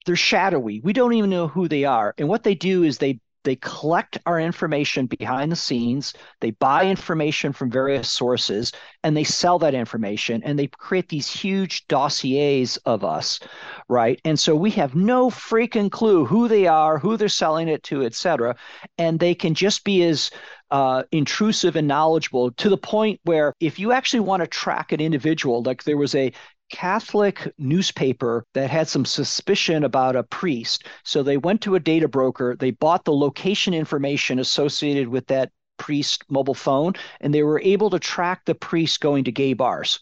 They're 0.08 0.16
shadowy. 0.16 0.80
We 0.80 0.92
don't 0.92 1.14
even 1.14 1.30
know 1.30 1.48
who 1.48 1.68
they 1.68 1.84
are. 1.84 2.16
And 2.18 2.28
what 2.28 2.42
they 2.42 2.56
do 2.56 2.82
is 2.82 2.98
they 2.98 3.20
they 3.46 3.56
collect 3.56 4.18
our 4.26 4.40
information 4.40 5.06
behind 5.06 5.52
the 5.52 5.56
scenes. 5.56 6.14
They 6.42 6.52
buy 6.52 6.88
information 6.88 7.54
from 7.54 7.72
various 7.72 8.12
sources 8.12 8.74
and 9.04 9.16
they 9.16 9.24
sell 9.24 9.58
that 9.60 9.74
information 9.74 10.44
and 10.44 10.60
they 10.60 10.68
create 10.68 11.08
these 11.08 11.30
huge 11.30 11.88
dossiers 11.88 12.78
of 12.78 13.06
us 13.06 13.40
right? 13.88 14.20
And 14.26 14.40
so 14.40 14.56
we 14.56 14.72
have 14.72 14.96
no 14.96 15.30
freaking 15.30 15.92
clue 15.92 16.26
who 16.26 16.48
they 16.48 16.68
are 16.68 16.98
who 16.98 17.18
they're 17.18 17.30
selling 17.30 17.68
it 17.68 17.84
to 17.84 18.04
et 18.04 18.16
cetera. 18.16 18.56
And 18.98 19.20
they 19.20 19.36
can 19.36 19.54
just 19.54 19.84
be 19.84 20.04
as 20.04 20.32
uh, 20.72 21.04
intrusive 21.12 21.76
and 21.76 21.88
knowledgeable 21.88 22.52
to 22.52 22.70
the 22.70 22.78
point 22.78 23.20
where 23.24 23.54
if 23.60 23.78
you 23.78 23.92
actually 23.92 24.22
want 24.22 24.42
to 24.42 24.48
track 24.48 24.92
an 24.92 25.00
individual 25.00 25.62
like 25.62 25.84
there 25.84 25.98
was 25.98 26.16
a 26.16 26.34
Catholic 26.70 27.54
newspaper 27.58 28.46
that 28.54 28.70
had 28.70 28.88
some 28.88 29.06
suspicion 29.06 29.84
about 29.84 30.16
a 30.16 30.24
priest. 30.24 30.86
So 31.04 31.24
they 31.24 31.38
went 31.38 31.62
to 31.62 31.76
a 31.76 31.80
data 31.80 32.08
broker, 32.08 32.56
they 32.56 32.72
bought 32.72 33.06
the 33.06 33.14
location 33.14 33.74
information 33.74 34.40
associated 34.40 35.08
with 35.08 35.28
that 35.28 35.52
priest 35.78 36.24
mobile 36.30 36.54
phone, 36.54 36.94
and 37.22 37.34
they 37.34 37.44
were 37.44 37.62
able 37.62 37.90
to 37.90 38.00
track 38.00 38.46
the 38.46 38.56
priest 38.56 39.02
going 39.02 39.26
to 39.26 39.32
gay 39.32 39.54
bars. 39.54 40.00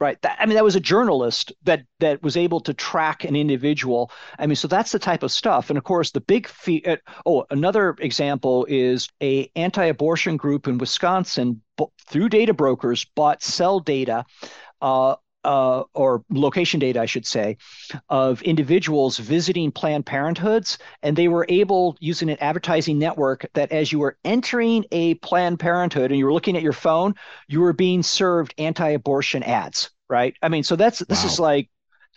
Right. 0.00 0.20
That, 0.22 0.36
I 0.38 0.46
mean, 0.46 0.54
that 0.54 0.62
was 0.62 0.76
a 0.76 0.80
journalist 0.80 1.52
that 1.64 1.82
that 1.98 2.22
was 2.22 2.36
able 2.36 2.60
to 2.60 2.72
track 2.72 3.24
an 3.24 3.34
individual. 3.34 4.12
I 4.38 4.46
mean, 4.46 4.54
so 4.54 4.68
that's 4.68 4.92
the 4.92 4.98
type 5.00 5.24
of 5.24 5.32
stuff. 5.32 5.70
And 5.70 5.76
of 5.76 5.82
course, 5.82 6.12
the 6.12 6.20
big 6.20 6.46
fee. 6.46 6.84
Uh, 6.86 6.98
oh, 7.26 7.46
another 7.50 7.96
example 7.98 8.64
is 8.68 9.08
a 9.20 9.50
anti-abortion 9.56 10.36
group 10.36 10.68
in 10.68 10.78
Wisconsin 10.78 11.62
through 12.06 12.28
data 12.28 12.54
brokers 12.54 13.06
bought 13.16 13.42
cell 13.42 13.80
data 13.80 14.24
uh, 14.80 15.16
uh, 15.48 15.82
or 15.94 16.22
location 16.30 16.78
data, 16.78 17.00
I 17.00 17.06
should 17.06 17.26
say, 17.26 17.56
of 18.08 18.42
individuals 18.42 19.16
visiting 19.18 19.72
Planned 19.72 20.04
Parenthoods, 20.04 20.78
and 21.02 21.16
they 21.16 21.28
were 21.28 21.46
able 21.48 21.96
using 22.00 22.28
an 22.30 22.36
advertising 22.40 22.98
network 22.98 23.46
that 23.54 23.72
as 23.72 23.90
you 23.90 23.98
were 23.98 24.18
entering 24.24 24.84
a 24.92 25.14
Planned 25.14 25.58
Parenthood 25.58 26.10
and 26.10 26.18
you 26.18 26.26
were 26.26 26.34
looking 26.34 26.56
at 26.56 26.62
your 26.62 26.74
phone, 26.74 27.14
you 27.48 27.60
were 27.60 27.72
being 27.72 28.02
served 28.02 28.54
anti-abortion 28.58 29.42
ads. 29.42 29.90
Right? 30.10 30.34
I 30.42 30.48
mean, 30.48 30.64
so 30.64 30.76
that's 30.76 31.00
this 31.00 31.22
wow. 31.22 31.30
is 31.30 31.40
like 31.40 31.70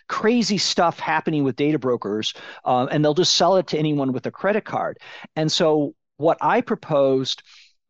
crazy 0.08 0.58
stuff 0.58 0.98
happening 0.98 1.44
with 1.44 1.56
data 1.56 1.78
brokers, 1.78 2.34
uh, 2.64 2.86
and 2.90 3.02
they'll 3.02 3.14
just 3.14 3.34
sell 3.34 3.56
it 3.56 3.66
to 3.68 3.78
anyone 3.78 4.12
with 4.12 4.26
a 4.26 4.30
credit 4.30 4.64
card. 4.64 4.98
And 5.36 5.50
so 5.50 5.94
what 6.16 6.38
I 6.40 6.60
proposed 6.60 7.42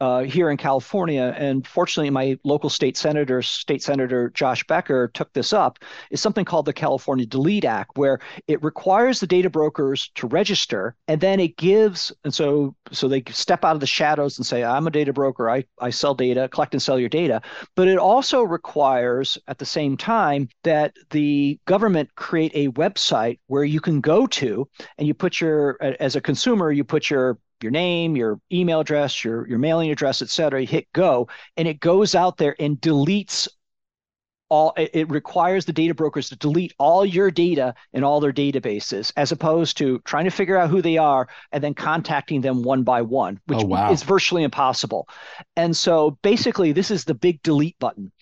uh, 0.03 0.25
here 0.25 0.51
in 0.51 0.57
California, 0.57 1.33
and 1.39 1.65
fortunately, 1.65 2.11
my 2.11 2.37
local 2.43 2.69
state 2.69 2.97
senator, 2.97 3.41
State 3.41 3.85
Senator 3.85 4.31
Josh 4.31 4.65
Becker, 4.67 5.13
took 5.15 5.33
this 5.33 5.53
up, 5.53 5.79
is 6.11 6.21
something 6.21 6.45
called 6.45 6.67
the 6.67 6.73
California 6.73 7.25
Delete 7.25 7.65
Act, 7.65 7.97
where 7.97 8.19
it 8.49 8.61
requires 8.65 9.21
the 9.21 9.29
data 9.29 9.49
brokers 9.49 10.11
to 10.17 10.27
register, 10.27 10.97
and 11.07 11.21
then 11.21 11.39
it 11.39 11.57
gives, 11.57 12.13
and 12.25 12.35
so 12.35 12.75
so 12.91 13.07
they 13.07 13.23
step 13.31 13.65
out 13.65 13.77
of 13.77 13.81
the 13.81 13.87
shadows 13.87 14.39
and 14.39 14.45
say, 14.45 14.65
"I'm 14.65 14.89
a 14.89 14.91
data 14.91 15.13
broker. 15.13 15.49
I 15.49 15.63
I 15.81 15.91
sell 15.91 16.15
data, 16.17 16.49
collect 16.49 16.75
and 16.75 16.83
sell 16.83 16.99
your 16.99 17.09
data," 17.09 17.41
but 17.77 17.87
it 17.87 17.99
also 17.99 18.43
requires, 18.43 19.39
at 19.47 19.59
the 19.59 19.67
same 19.67 19.97
time, 19.97 20.49
that 20.65 20.97
the 21.11 21.61
government 21.67 22.13
create 22.17 22.51
a 22.57 22.73
website 22.73 23.39
where 23.47 23.63
you 23.63 23.81
can 23.81 24.01
go 24.01 24.27
to, 24.27 24.69
and 24.99 25.07
you 25.07 25.15
put 25.15 25.41
your, 25.41 25.77
as 26.01 26.17
a 26.17 26.21
consumer, 26.21 26.73
you 26.73 26.83
put 26.83 27.09
your 27.09 27.39
your 27.63 27.73
name, 27.73 28.17
your 28.17 28.41
email 28.53 28.81
address, 28.81 29.25
your 29.25 29.47
your 29.49 29.59
mailing 29.59 29.91
address, 29.91 30.23
et 30.23 30.29
cetera. 30.29 30.61
You 30.61 30.67
hit 30.67 30.89
go, 30.93 31.29
and 31.57 31.69
it 31.69 31.81
goes 31.81 32.15
out 32.15 32.37
there 32.37 32.57
and 32.59 32.81
deletes 32.81 33.49
all. 34.49 34.75
It 34.77 35.09
requires 35.11 35.65
the 35.65 35.73
data 35.73 35.95
brokers 35.95 36.29
to 36.29 36.37
delete 36.37 36.75
all 36.79 37.07
your 37.07 37.31
data 37.31 37.75
in 37.93 38.05
all 38.05 38.21
their 38.21 38.33
databases, 38.33 39.13
as 39.17 39.33
opposed 39.33 39.79
to 39.79 40.01
trying 40.01 40.25
to 40.25 40.31
figure 40.31 40.57
out 40.57 40.71
who 40.71 40.83
they 40.83 40.99
are 40.99 41.29
and 41.53 41.63
then 41.63 41.75
contacting 41.75 42.41
them 42.41 42.63
one 42.63 42.83
by 42.83 43.03
one, 43.03 43.41
which 43.47 43.61
oh, 43.63 43.67
wow. 43.67 43.91
is 43.93 44.03
virtually 44.03 44.43
impossible. 44.43 45.09
And 45.57 45.77
so, 45.77 46.19
basically, 46.23 46.73
this 46.73 46.91
is 46.91 47.05
the 47.05 47.15
big 47.15 47.43
delete 47.43 47.79
button. 47.79 48.13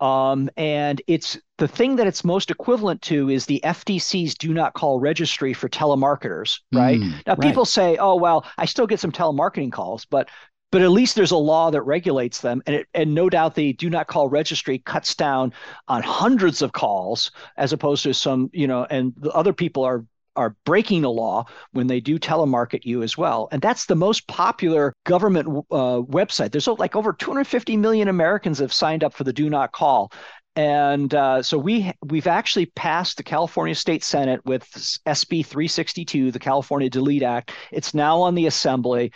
Um, 0.00 0.50
and 0.56 1.00
it's 1.06 1.38
the 1.58 1.68
thing 1.68 1.96
that 1.96 2.06
it's 2.06 2.24
most 2.24 2.50
equivalent 2.50 3.02
to 3.02 3.30
is 3.30 3.46
the 3.46 3.60
FTC's 3.64 4.34
do 4.34 4.52
not 4.52 4.74
call 4.74 5.00
registry 5.00 5.52
for 5.52 5.68
telemarketers, 5.68 6.60
right? 6.72 7.00
Mm, 7.00 7.26
now, 7.26 7.32
right. 7.32 7.40
people 7.40 7.64
say, 7.64 7.96
oh, 7.96 8.16
well, 8.16 8.44
I 8.58 8.66
still 8.66 8.86
get 8.86 9.00
some 9.00 9.12
telemarketing 9.12 9.72
calls, 9.72 10.04
but 10.04 10.28
but 10.72 10.82
at 10.82 10.90
least 10.90 11.14
there's 11.14 11.30
a 11.30 11.36
law 11.36 11.70
that 11.70 11.82
regulates 11.82 12.40
them 12.40 12.62
and 12.66 12.76
it, 12.76 12.86
and 12.92 13.14
no 13.14 13.30
doubt 13.30 13.54
the 13.54 13.72
do 13.74 13.88
not 13.88 14.08
call 14.08 14.28
registry 14.28 14.78
cuts 14.78 15.14
down 15.14 15.52
on 15.88 16.02
hundreds 16.02 16.60
of 16.60 16.72
calls 16.72 17.30
as 17.56 17.72
opposed 17.72 18.02
to 18.02 18.12
some 18.12 18.50
you 18.52 18.66
know 18.66 18.84
and 18.84 19.14
the 19.16 19.30
other 19.30 19.52
people 19.52 19.84
are 19.84 20.04
are 20.36 20.56
breaking 20.64 21.02
the 21.02 21.10
law 21.10 21.44
when 21.72 21.86
they 21.86 22.00
do 22.00 22.18
telemarket 22.18 22.84
you 22.84 23.02
as 23.02 23.16
well. 23.16 23.48
And 23.52 23.60
that's 23.62 23.86
the 23.86 23.96
most 23.96 24.26
popular 24.28 24.92
government 25.04 25.48
uh, 25.70 26.00
website. 26.02 26.52
There's 26.52 26.68
like 26.68 26.96
over 26.96 27.12
250 27.12 27.76
million 27.76 28.08
Americans 28.08 28.58
have 28.58 28.72
signed 28.72 29.04
up 29.04 29.14
for 29.14 29.24
the 29.24 29.32
Do 29.32 29.50
Not 29.50 29.72
Call. 29.72 30.12
And 30.54 31.14
uh, 31.14 31.42
so 31.42 31.58
we 31.58 31.92
we've 32.02 32.26
actually 32.26 32.66
passed 32.66 33.18
the 33.18 33.22
California 33.22 33.74
State 33.74 34.02
Senate 34.02 34.40
with 34.46 34.64
SB 35.06 35.44
362, 35.44 36.30
the 36.30 36.38
California 36.38 36.88
Delete 36.88 37.22
Act. 37.22 37.52
It's 37.72 37.92
now 37.92 38.20
on 38.22 38.34
the 38.34 38.46
Assembly 38.46 39.12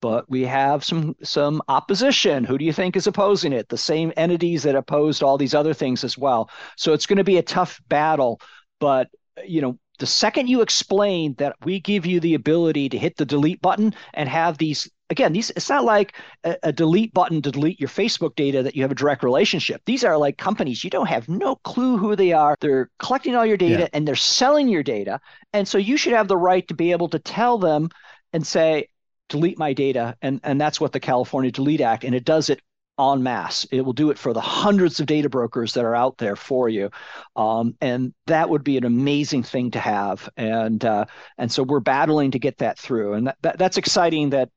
but 0.00 0.28
we 0.30 0.42
have 0.42 0.84
some 0.84 1.14
some 1.22 1.62
opposition. 1.68 2.44
Who 2.44 2.58
do 2.58 2.64
you 2.64 2.72
think 2.72 2.96
is 2.96 3.06
opposing 3.06 3.52
it? 3.52 3.68
The 3.68 3.78
same 3.78 4.12
entities 4.16 4.62
that 4.62 4.74
opposed 4.74 5.22
all 5.22 5.38
these 5.38 5.54
other 5.54 5.74
things 5.74 6.04
as 6.04 6.16
well. 6.16 6.50
So 6.76 6.92
it's 6.92 7.06
going 7.06 7.18
to 7.18 7.24
be 7.24 7.38
a 7.38 7.42
tough 7.42 7.80
battle, 7.88 8.40
but 8.78 9.08
you 9.46 9.60
know, 9.60 9.78
the 10.00 10.06
second 10.06 10.48
you 10.48 10.62
explain 10.62 11.34
that 11.34 11.54
we 11.62 11.78
give 11.78 12.06
you 12.06 12.20
the 12.20 12.34
ability 12.34 12.88
to 12.88 12.98
hit 12.98 13.16
the 13.16 13.26
delete 13.26 13.60
button 13.60 13.94
and 14.14 14.28
have 14.28 14.56
these 14.56 14.90
again 15.10 15.32
these 15.32 15.50
it's 15.50 15.68
not 15.68 15.84
like 15.84 16.14
a, 16.44 16.56
a, 16.64 16.72
delete 16.72 17.12
button 17.12 17.42
to 17.42 17.50
delete 17.50 17.78
your 17.78 17.88
facebook 17.88 18.34
data 18.34 18.62
that 18.62 18.74
you 18.74 18.82
have 18.82 18.90
a 18.90 18.94
direct 18.94 19.22
relationship. 19.22 19.82
These 19.84 20.02
are 20.02 20.16
like 20.16 20.38
companies. 20.38 20.82
You 20.82 20.90
don't 20.90 21.08
have 21.08 21.28
no 21.28 21.56
clue 21.56 21.98
who 21.98 22.16
they 22.16 22.32
are. 22.32 22.56
They're 22.60 22.90
collecting 22.98 23.36
all 23.36 23.44
your 23.44 23.58
data 23.58 23.82
yeah. 23.82 23.88
and 23.92 24.08
they're 24.08 24.16
selling 24.16 24.68
your 24.68 24.82
data. 24.82 25.20
And 25.52 25.68
so 25.68 25.76
you 25.76 25.96
should 25.96 26.14
have 26.14 26.28
the 26.28 26.36
right 26.36 26.66
to 26.68 26.74
be 26.74 26.92
able 26.92 27.10
to 27.10 27.18
tell 27.18 27.58
them 27.58 27.90
and 28.32 28.46
say 28.46 28.88
delete 29.28 29.58
my 29.58 29.74
data. 29.74 30.16
And 30.22 30.40
and 30.42 30.58
that's 30.58 30.80
what 30.80 30.92
the 30.92 31.00
california 31.00 31.52
delete 31.52 31.82
act 31.82 32.04
and 32.04 32.14
it 32.14 32.24
does 32.24 32.48
it 32.48 32.60
en 33.00 33.22
masse. 33.22 33.66
It 33.72 33.80
will 33.80 33.92
do 33.94 34.10
it 34.10 34.18
for 34.18 34.32
the 34.32 34.40
hundreds 34.40 35.00
of 35.00 35.06
data 35.06 35.28
brokers 35.28 35.72
that 35.74 35.84
are 35.84 35.96
out 35.96 36.18
there 36.18 36.36
for 36.36 36.68
you, 36.68 36.90
um, 37.34 37.74
and 37.80 38.12
that 38.26 38.50
would 38.50 38.62
be 38.62 38.76
an 38.76 38.84
amazing 38.84 39.42
thing 39.42 39.70
to 39.72 39.80
have. 39.80 40.28
And 40.36 40.84
uh, 40.84 41.06
and 41.38 41.50
so 41.50 41.62
we're 41.62 41.80
battling 41.80 42.32
to 42.32 42.38
get 42.38 42.58
that 42.58 42.78
through, 42.78 43.14
and 43.14 43.26
that, 43.26 43.36
that 43.42 43.58
that's 43.58 43.78
exciting. 43.78 44.30
That, 44.30 44.50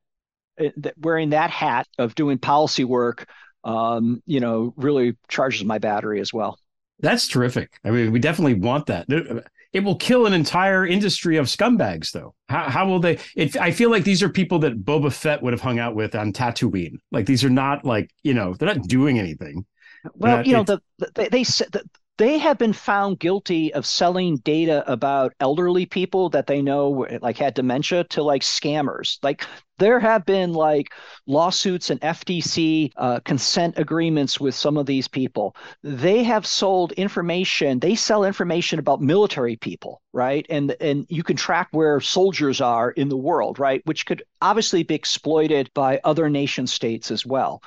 uh, 0.60 0.70
that 0.78 0.96
wearing 1.00 1.30
that 1.32 1.50
hat 1.50 1.88
of 1.98 2.16
doing 2.16 2.38
policy 2.38 2.84
work, 2.84 3.30
um, 3.64 4.22
you 4.26 4.40
know, 4.40 4.74
really 4.76 5.16
charges 5.30 5.64
my 5.64 5.80
battery 5.80 6.20
as 6.20 6.34
well. 6.34 6.60
That's 7.00 7.28
terrific. 7.28 7.80
I 7.84 7.92
mean, 7.92 8.12
we 8.12 8.20
definitely 8.20 8.56
want 8.56 8.86
that 8.88 9.08
it 9.74 9.84
will 9.84 9.96
kill 9.96 10.28
an 10.28 10.34
entire 10.34 10.86
industry 10.86 11.38
of 11.38 11.48
scumbags, 11.48 12.12
though. 12.12 12.36
How, 12.48 12.70
how 12.70 12.88
will 12.88 13.00
they? 13.00 13.18
It, 13.36 13.58
I 13.58 13.72
feel 13.72 13.90
like 13.90 14.04
these 14.04 14.22
are 14.22 14.30
people 14.30 14.60
that 14.60 14.86
Boba 14.86 15.12
Fett 15.12 15.42
would 15.42 15.54
have 15.54 15.62
hung 15.62 15.80
out 15.80 15.96
with 15.96 16.16
on 16.16 16.32
Tatooine. 16.32 16.98
Like 17.12 17.26
these 17.26 17.44
are 17.44 17.50
not 17.50 17.84
like 17.84 18.12
you 18.22 18.34
know 18.34 18.54
they're 18.54 18.74
not 18.74 18.88
doing 18.88 19.20
anything. 19.20 19.66
Well, 20.14 20.38
not, 20.38 20.46
you 20.46 20.54
know 20.54 20.64
the, 20.64 20.82
the, 21.00 21.12
they, 21.16 21.28
they 21.30 21.44
said 21.44 21.72
that 21.72 21.86
they 22.18 22.38
have 22.38 22.58
been 22.58 22.74
found 22.74 23.20
guilty 23.20 23.74
of 23.74 23.86
selling 23.86 24.38
data 24.38 24.90
about 24.92 25.34
elderly 25.40 25.86
people 25.86 26.30
that 26.30 26.48
they 26.48 26.62
know 26.62 27.08
like 27.22 27.38
had 27.38 27.54
dementia 27.54 28.04
to 28.06 28.22
like 28.22 28.42
scammers 28.42 29.18
like 29.24 29.46
there 29.80 30.00
have 30.00 30.26
been 30.26 30.54
like 30.54 30.94
lawsuits 31.26 31.90
and 31.90 32.00
FTC 32.02 32.92
uh, 32.96 33.20
consent 33.22 33.78
agreements 33.78 34.40
with 34.40 34.54
some 34.54 34.78
of 34.78 34.86
these 34.86 35.08
people. 35.08 35.56
They 35.84 36.24
have 36.24 36.46
sold 36.46 36.92
information. 36.94 37.80
They 37.80 37.96
sell 37.96 38.24
information 38.24 38.78
about 38.78 39.02
military 39.02 39.56
people, 39.56 40.02
right? 40.14 40.46
And 40.50 40.76
and 40.80 41.06
you 41.10 41.24
can 41.24 41.36
track 41.36 41.70
where 41.72 42.00
soldiers 42.00 42.62
are 42.62 42.92
in 42.92 43.10
the 43.10 43.18
world, 43.18 43.58
right? 43.58 43.82
Which 43.86 44.06
could 44.06 44.24
obviously 44.42 44.84
be 44.84 44.96
exploited 44.96 45.72
by 45.74 46.00
other 46.04 46.30
nation 46.30 46.68
states 46.68 47.10
as 47.10 47.26
well 47.26 47.62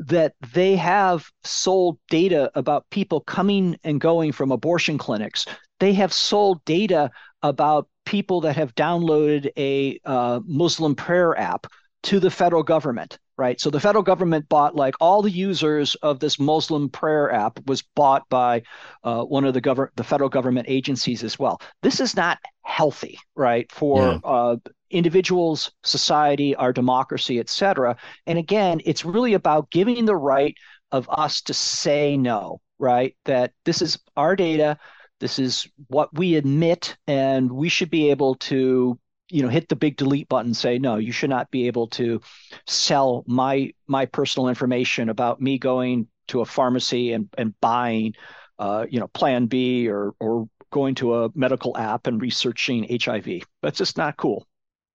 that 0.00 0.34
they 0.54 0.76
have 0.76 1.30
sold 1.44 1.98
data 2.08 2.50
about 2.54 2.88
people 2.90 3.20
coming 3.20 3.76
and 3.84 4.00
going 4.00 4.32
from 4.32 4.50
abortion 4.50 4.96
clinics. 4.96 5.46
They 5.78 5.92
have 5.94 6.12
sold 6.12 6.64
data 6.64 7.10
about 7.42 7.88
people 8.06 8.40
that 8.42 8.56
have 8.56 8.74
downloaded 8.74 9.50
a 9.56 10.00
uh, 10.04 10.40
Muslim 10.44 10.94
prayer 10.94 11.38
app 11.38 11.66
to 12.04 12.18
the 12.18 12.30
federal 12.30 12.62
government, 12.62 13.18
right? 13.36 13.60
So 13.60 13.68
the 13.68 13.80
federal 13.80 14.02
government 14.02 14.48
bought 14.48 14.74
like 14.74 14.94
all 15.00 15.20
the 15.20 15.30
users 15.30 15.94
of 15.96 16.18
this 16.18 16.38
Muslim 16.38 16.88
prayer 16.88 17.30
app 17.30 17.60
was 17.66 17.82
bought 17.94 18.26
by 18.30 18.62
uh, 19.04 19.22
one 19.24 19.44
of 19.44 19.52
the 19.52 19.60
government, 19.60 19.96
the 19.96 20.04
federal 20.04 20.30
government 20.30 20.66
agencies 20.68 21.22
as 21.22 21.38
well. 21.38 21.60
This 21.82 22.00
is 22.00 22.16
not 22.16 22.38
healthy, 22.62 23.18
right, 23.36 23.70
for 23.70 23.98
yeah. 23.98 24.18
uh, 24.24 24.56
individuals, 24.90 25.70
society, 25.82 26.54
our 26.56 26.72
democracy, 26.72 27.38
et 27.38 27.48
cetera. 27.48 27.96
And 28.26 28.38
again, 28.38 28.80
it's 28.84 29.04
really 29.04 29.34
about 29.34 29.70
giving 29.70 30.04
the 30.04 30.16
right 30.16 30.56
of 30.92 31.08
us 31.10 31.40
to 31.42 31.54
say 31.54 32.16
no, 32.16 32.60
right? 32.78 33.16
That 33.24 33.52
this 33.64 33.82
is 33.82 33.98
our 34.16 34.36
data, 34.36 34.78
this 35.20 35.38
is 35.38 35.66
what 35.88 36.12
we 36.16 36.36
admit, 36.36 36.96
and 37.06 37.50
we 37.50 37.68
should 37.68 37.90
be 37.90 38.10
able 38.10 38.34
to 38.36 38.98
you 39.30 39.42
know 39.42 39.48
hit 39.48 39.68
the 39.68 39.76
big 39.76 39.96
delete 39.96 40.28
button 40.28 40.52
say 40.52 40.78
no 40.78 40.96
you 40.96 41.12
should 41.12 41.30
not 41.30 41.50
be 41.52 41.68
able 41.68 41.86
to 41.86 42.20
sell 42.66 43.22
my 43.26 43.72
my 43.86 44.04
personal 44.06 44.48
information 44.48 45.08
about 45.08 45.40
me 45.40 45.56
going 45.56 46.08
to 46.28 46.40
a 46.40 46.44
pharmacy 46.44 47.12
and 47.12 47.28
and 47.38 47.54
buying 47.60 48.12
uh, 48.58 48.86
you 48.90 48.98
know 48.98 49.06
plan 49.08 49.46
b 49.46 49.88
or 49.88 50.14
or 50.20 50.48
going 50.72 50.94
to 50.96 51.14
a 51.14 51.30
medical 51.34 51.76
app 51.76 52.06
and 52.06 52.20
researching 52.20 52.86
hiv 53.00 53.26
that's 53.62 53.78
just 53.78 53.96
not 53.96 54.16
cool 54.16 54.46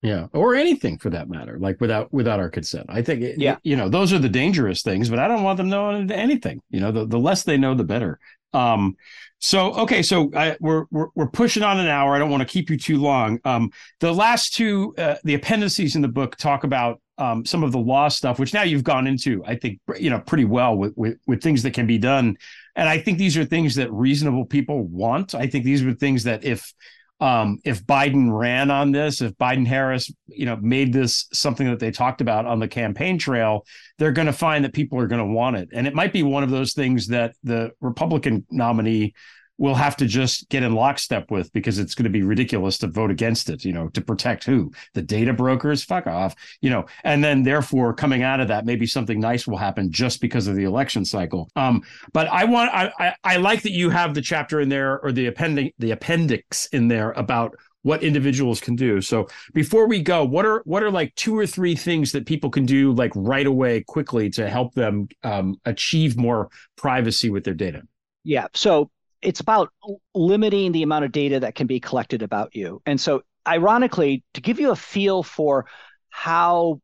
yeah, 0.06 0.28
or 0.34 0.54
anything 0.54 1.00
for 1.00 1.10
that 1.10 1.30
matter, 1.30 1.58
like 1.58 1.82
without 1.82 2.14
without 2.14 2.40
our 2.40 2.50
consent. 2.50 2.86
I 2.90 3.02
think 3.02 3.24
it, 3.24 3.40
yeah, 3.40 3.58
you 3.64 3.76
know, 3.76 3.90
those 3.90 4.14
are 4.14 4.20
the 4.20 4.30
dangerous 4.30 4.84
things, 4.84 5.10
but 5.10 5.18
I 5.18 5.28
don't 5.28 5.42
want 5.42 5.58
them 5.58 5.70
knowing 5.70 6.12
anything. 6.12 6.62
You 6.70 6.80
know, 6.82 6.92
the, 6.92 7.08
the 7.08 7.18
less 7.18 7.42
they 7.44 7.58
know, 7.58 7.74
the 7.74 7.84
better. 7.84 8.20
Um, 8.54 8.98
so 9.40 9.74
okay, 9.80 10.04
so 10.04 10.30
I, 10.36 10.58
we're, 10.60 10.86
we're 10.92 11.08
we're 11.16 11.30
pushing 11.30 11.64
on 11.64 11.80
an 11.80 11.88
hour. 11.88 12.14
I 12.14 12.20
don't 12.20 12.30
want 12.30 12.42
to 12.42 12.54
keep 12.54 12.70
you 12.70 12.78
too 12.78 13.02
long. 13.02 13.40
Um, 13.46 13.72
the 14.00 14.14
last 14.14 14.54
two, 14.54 14.94
uh, 15.00 15.16
the 15.24 15.34
appendices 15.34 15.96
in 15.96 16.04
the 16.04 16.08
book 16.08 16.36
talk 16.36 16.64
about 16.64 17.02
um, 17.18 17.44
some 17.44 17.64
of 17.64 17.72
the 17.72 17.80
law 17.80 18.08
stuff, 18.08 18.38
which 18.38 18.54
now 18.54 18.62
you've 18.62 18.84
gone 18.84 19.08
into, 19.08 19.44
I 19.44 19.56
think, 19.56 19.80
you 20.00 20.12
know, 20.12 20.20
pretty 20.20 20.46
well 20.46 20.78
with, 20.78 20.94
with 20.96 21.18
with 21.26 21.42
things 21.42 21.64
that 21.64 21.74
can 21.74 21.88
be 21.88 21.98
done. 21.98 22.38
And 22.76 22.88
I 22.88 23.00
think 23.00 23.18
these 23.18 23.38
are 23.38 23.46
things 23.46 23.74
that 23.76 23.92
reasonable 23.92 24.46
people 24.46 24.84
want. 24.84 25.34
I 25.34 25.48
think 25.48 25.66
these 25.66 25.84
are 25.84 25.94
things 25.94 26.26
that 26.26 26.44
if 26.44 26.74
um, 27.22 27.60
if 27.64 27.86
Biden 27.86 28.38
ran 28.38 28.70
on 28.70 28.92
this, 28.92 29.22
if 29.22 29.34
Biden 29.34 29.66
Harris, 29.66 30.12
you 30.28 30.46
know, 30.46 30.58
made 30.58 30.92
this 30.92 31.28
something 31.32 31.68
that 31.68 31.80
they 31.80 31.92
talked 31.92 32.20
about 32.20 32.46
on 32.46 32.60
the 32.60 32.68
campaign 32.68 33.18
trail, 33.18 33.66
they're 33.98 34.12
going 34.12 34.26
to 34.26 34.34
find 34.34 34.66
that 34.66 34.74
people 34.74 35.00
are 35.00 35.08
going 35.08 35.26
to 35.26 35.34
want 35.34 35.56
it. 35.56 35.70
And 35.72 35.88
it 35.88 35.96
might 35.96 36.12
be 36.12 36.24
one 36.24 36.44
of 36.44 36.50
those 36.50 36.74
things 36.74 37.08
that 37.08 37.34
the 37.44 37.72
Republican 37.80 38.46
nominee 38.52 39.14
we'll 39.58 39.76
have 39.76 39.96
to 39.98 40.06
just 40.06 40.50
get 40.50 40.64
in 40.64 40.74
lockstep 40.74 41.32
with 41.32 41.52
because 41.54 41.80
it's 41.80 41.96
going 41.96 42.04
to 42.04 42.10
be 42.10 42.24
ridiculous 42.24 42.78
to 42.80 42.88
vote 42.88 43.12
against 43.12 43.50
it, 43.50 43.64
you 43.64 43.72
know, 43.72 43.88
to 43.90 44.02
protect 44.02 44.44
who? 44.44 44.72
The 44.94 45.02
data 45.02 45.34
brokers? 45.34 45.84
Fuck 45.84 46.08
off, 46.08 46.36
you 46.62 46.70
know, 46.70 46.86
and 47.04 47.24
then 47.24 47.44
therefore 47.44 47.94
coming 47.94 48.24
out 48.24 48.40
of 48.40 48.48
that, 48.50 48.66
maybe 48.66 48.86
something 48.86 49.20
nice 49.20 49.48
will 49.48 49.58
happen 49.58 49.92
just 49.92 50.22
because 50.22 50.48
of 50.48 50.56
the 50.56 50.64
election 50.64 51.06
cycle. 51.06 51.50
Um, 51.56 51.84
but 52.14 52.28
I 52.28 52.46
want, 52.46 52.74
I, 52.74 52.92
I, 53.00 53.16
I 53.24 53.38
like 53.38 53.62
that 53.64 53.72
you 53.72 53.90
have 53.90 54.14
the 54.14 54.22
chapter 54.22 54.60
in 54.60 54.70
there 54.70 55.00
or 55.00 55.12
the 55.12 55.28
appendix, 55.28 55.74
the 55.80 55.92
appendix 55.92 56.66
in 56.68 56.88
there 56.88 57.12
about 57.12 57.56
what 57.86 58.02
individuals 58.02 58.60
can 58.60 58.76
do. 58.76 59.00
So 59.00 59.28
before 59.54 59.88
we 59.88 60.02
go, 60.02 60.26
what 60.26 60.44
are 60.44 60.64
what 60.66 60.82
are 60.82 60.90
like 60.90 61.14
two 61.14 61.38
or 61.38 61.46
three 61.46 61.76
things 61.76 62.12
that 62.14 62.26
people 62.26 62.50
can 62.50 62.66
do 62.66 62.92
like 62.94 63.12
right 63.16 63.46
away 63.46 63.84
quickly 63.88 64.32
to 64.32 64.50
help 64.50 64.74
them 64.74 65.08
um, 65.22 65.58
achieve 65.66 66.18
more 66.18 66.50
privacy 66.78 67.30
with 67.30 67.44
their 67.44 67.54
data? 67.54 67.84
Yeah. 68.24 68.48
So 68.56 68.90
it's 69.26 69.40
about 69.40 69.72
limiting 70.14 70.72
the 70.72 70.84
amount 70.84 71.06
of 71.06 71.12
data 71.12 71.40
that 71.40 71.56
can 71.56 71.68
be 71.68 71.80
collected 71.80 72.22
about 72.22 72.56
you. 72.56 72.82
And 72.86 73.02
so, 73.02 73.24
ironically, 73.48 74.24
to 74.36 74.42
give 74.42 74.60
you 74.60 74.72
a 74.72 74.76
feel 74.76 75.24
for 75.24 75.66
how 76.10 76.82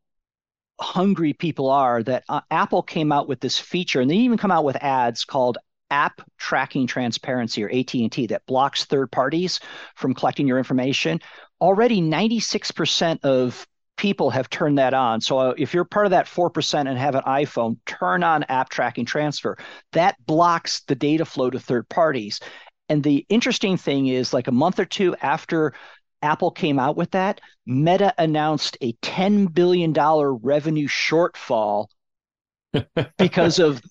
hungry 0.79 1.33
people 1.33 1.69
are, 1.69 2.01
that 2.03 2.23
uh, 2.27 2.41
Apple 2.49 2.81
came 2.81 3.11
out 3.11 3.27
with 3.27 3.39
this 3.39 3.59
feature, 3.59 4.01
and 4.01 4.09
they 4.09 4.15
even 4.15 4.37
come 4.37 4.51
out 4.51 4.65
with 4.65 4.75
ads 4.77 5.23
called 5.23 5.59
app 5.91 6.21
tracking 6.37 6.87
transparency 6.87 7.63
or 7.63 7.67
ATT 7.67 8.29
that 8.29 8.45
blocks 8.47 8.85
third 8.85 9.11
parties 9.11 9.59
from 9.95 10.13
collecting 10.13 10.47
your 10.47 10.57
information. 10.57 11.19
Already 11.59 12.01
96% 12.01 13.19
of 13.23 13.67
people 13.97 14.29
have 14.31 14.49
turned 14.49 14.77
that 14.77 14.93
on. 14.93 15.21
So 15.21 15.37
uh, 15.37 15.53
if 15.57 15.73
you're 15.73 15.85
part 15.85 16.05
of 16.05 16.11
that 16.11 16.25
4% 16.25 16.89
and 16.89 16.97
have 16.97 17.15
an 17.15 17.23
iPhone, 17.23 17.77
turn 17.85 18.23
on 18.23 18.43
app 18.43 18.69
tracking 18.69 19.05
transfer. 19.05 19.57
That 19.91 20.15
blocks 20.25 20.81
the 20.87 20.95
data 20.95 21.25
flow 21.25 21.49
to 21.49 21.59
third 21.59 21.87
parties. 21.89 22.39
And 22.89 23.03
the 23.03 23.25
interesting 23.29 23.77
thing 23.77 24.07
is, 24.07 24.33
like 24.33 24.47
a 24.47 24.51
month 24.51 24.79
or 24.79 24.85
two 24.85 25.15
after 25.21 25.73
Apple 26.21 26.51
came 26.51 26.79
out 26.79 26.97
with 26.97 27.11
that, 27.11 27.41
Meta 27.65 28.13
announced 28.17 28.77
a 28.81 28.93
$10 28.93 29.53
billion 29.53 29.93
revenue 29.93 30.87
shortfall 30.87 31.87
because 33.17 33.59
of 33.59 33.81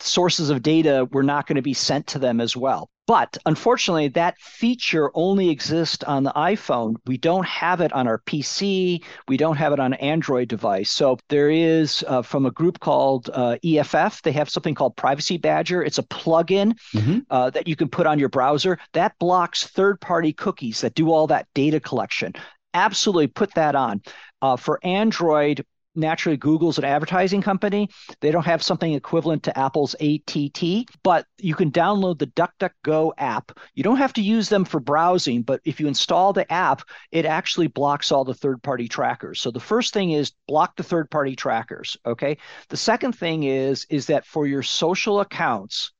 sources 0.00 0.50
of 0.50 0.62
data 0.62 1.06
were 1.12 1.22
not 1.22 1.46
going 1.46 1.56
to 1.56 1.62
be 1.62 1.74
sent 1.74 2.06
to 2.08 2.18
them 2.18 2.40
as 2.40 2.56
well. 2.56 2.88
But 3.10 3.38
unfortunately, 3.44 4.06
that 4.06 4.38
feature 4.38 5.10
only 5.14 5.50
exists 5.50 6.04
on 6.04 6.22
the 6.22 6.30
iPhone. 6.30 6.94
We 7.08 7.18
don't 7.18 7.44
have 7.44 7.80
it 7.80 7.92
on 7.92 8.06
our 8.06 8.18
PC. 8.20 9.02
We 9.26 9.36
don't 9.36 9.56
have 9.56 9.72
it 9.72 9.80
on 9.80 9.94
an 9.94 9.98
Android 9.98 10.46
device. 10.46 10.92
So 10.92 11.18
there 11.28 11.50
is 11.50 12.04
uh, 12.06 12.22
from 12.22 12.46
a 12.46 12.52
group 12.52 12.78
called 12.78 13.28
uh, 13.34 13.56
EFF. 13.64 14.22
They 14.22 14.30
have 14.30 14.48
something 14.48 14.76
called 14.76 14.94
Privacy 14.94 15.38
Badger. 15.38 15.82
It's 15.82 15.98
a 15.98 16.04
plugin 16.04 16.78
mm-hmm. 16.94 17.18
uh, 17.30 17.50
that 17.50 17.66
you 17.66 17.74
can 17.74 17.88
put 17.88 18.06
on 18.06 18.20
your 18.20 18.28
browser 18.28 18.78
that 18.92 19.18
blocks 19.18 19.66
third-party 19.66 20.32
cookies 20.34 20.80
that 20.82 20.94
do 20.94 21.10
all 21.10 21.26
that 21.26 21.48
data 21.52 21.80
collection. 21.80 22.32
Absolutely, 22.74 23.26
put 23.26 23.52
that 23.56 23.74
on. 23.74 24.02
Uh, 24.40 24.54
for 24.56 24.78
Android, 24.84 25.66
naturally 25.94 26.36
Google's 26.36 26.78
an 26.78 26.84
advertising 26.84 27.42
company. 27.42 27.88
They 28.20 28.30
don't 28.30 28.46
have 28.46 28.62
something 28.62 28.92
equivalent 28.92 29.42
to 29.44 29.58
Apple's 29.58 29.94
ATT, 29.94 30.86
but 31.02 31.26
you 31.38 31.54
can 31.54 31.70
download 31.70 32.18
the 32.18 32.26
DuckDuckGo 32.28 33.12
app. 33.18 33.58
You 33.74 33.82
don't 33.82 33.96
have 33.96 34.12
to 34.14 34.22
use 34.22 34.48
them 34.48 34.64
for 34.64 34.80
browsing, 34.80 35.42
but 35.42 35.60
if 35.64 35.80
you 35.80 35.88
install 35.88 36.32
the 36.32 36.50
app, 36.52 36.82
it 37.10 37.26
actually 37.26 37.66
blocks 37.66 38.12
all 38.12 38.24
the 38.24 38.34
third-party 38.34 38.88
trackers. 38.88 39.40
So 39.40 39.50
the 39.50 39.60
first 39.60 39.92
thing 39.92 40.12
is 40.12 40.32
block 40.46 40.76
the 40.76 40.82
third-party 40.82 41.36
trackers, 41.36 41.96
okay? 42.06 42.38
The 42.68 42.76
second 42.76 43.12
thing 43.12 43.44
is 43.44 43.86
is 43.90 44.06
that 44.06 44.26
for 44.26 44.46
your 44.46 44.62
social 44.62 45.20
accounts, 45.20 45.92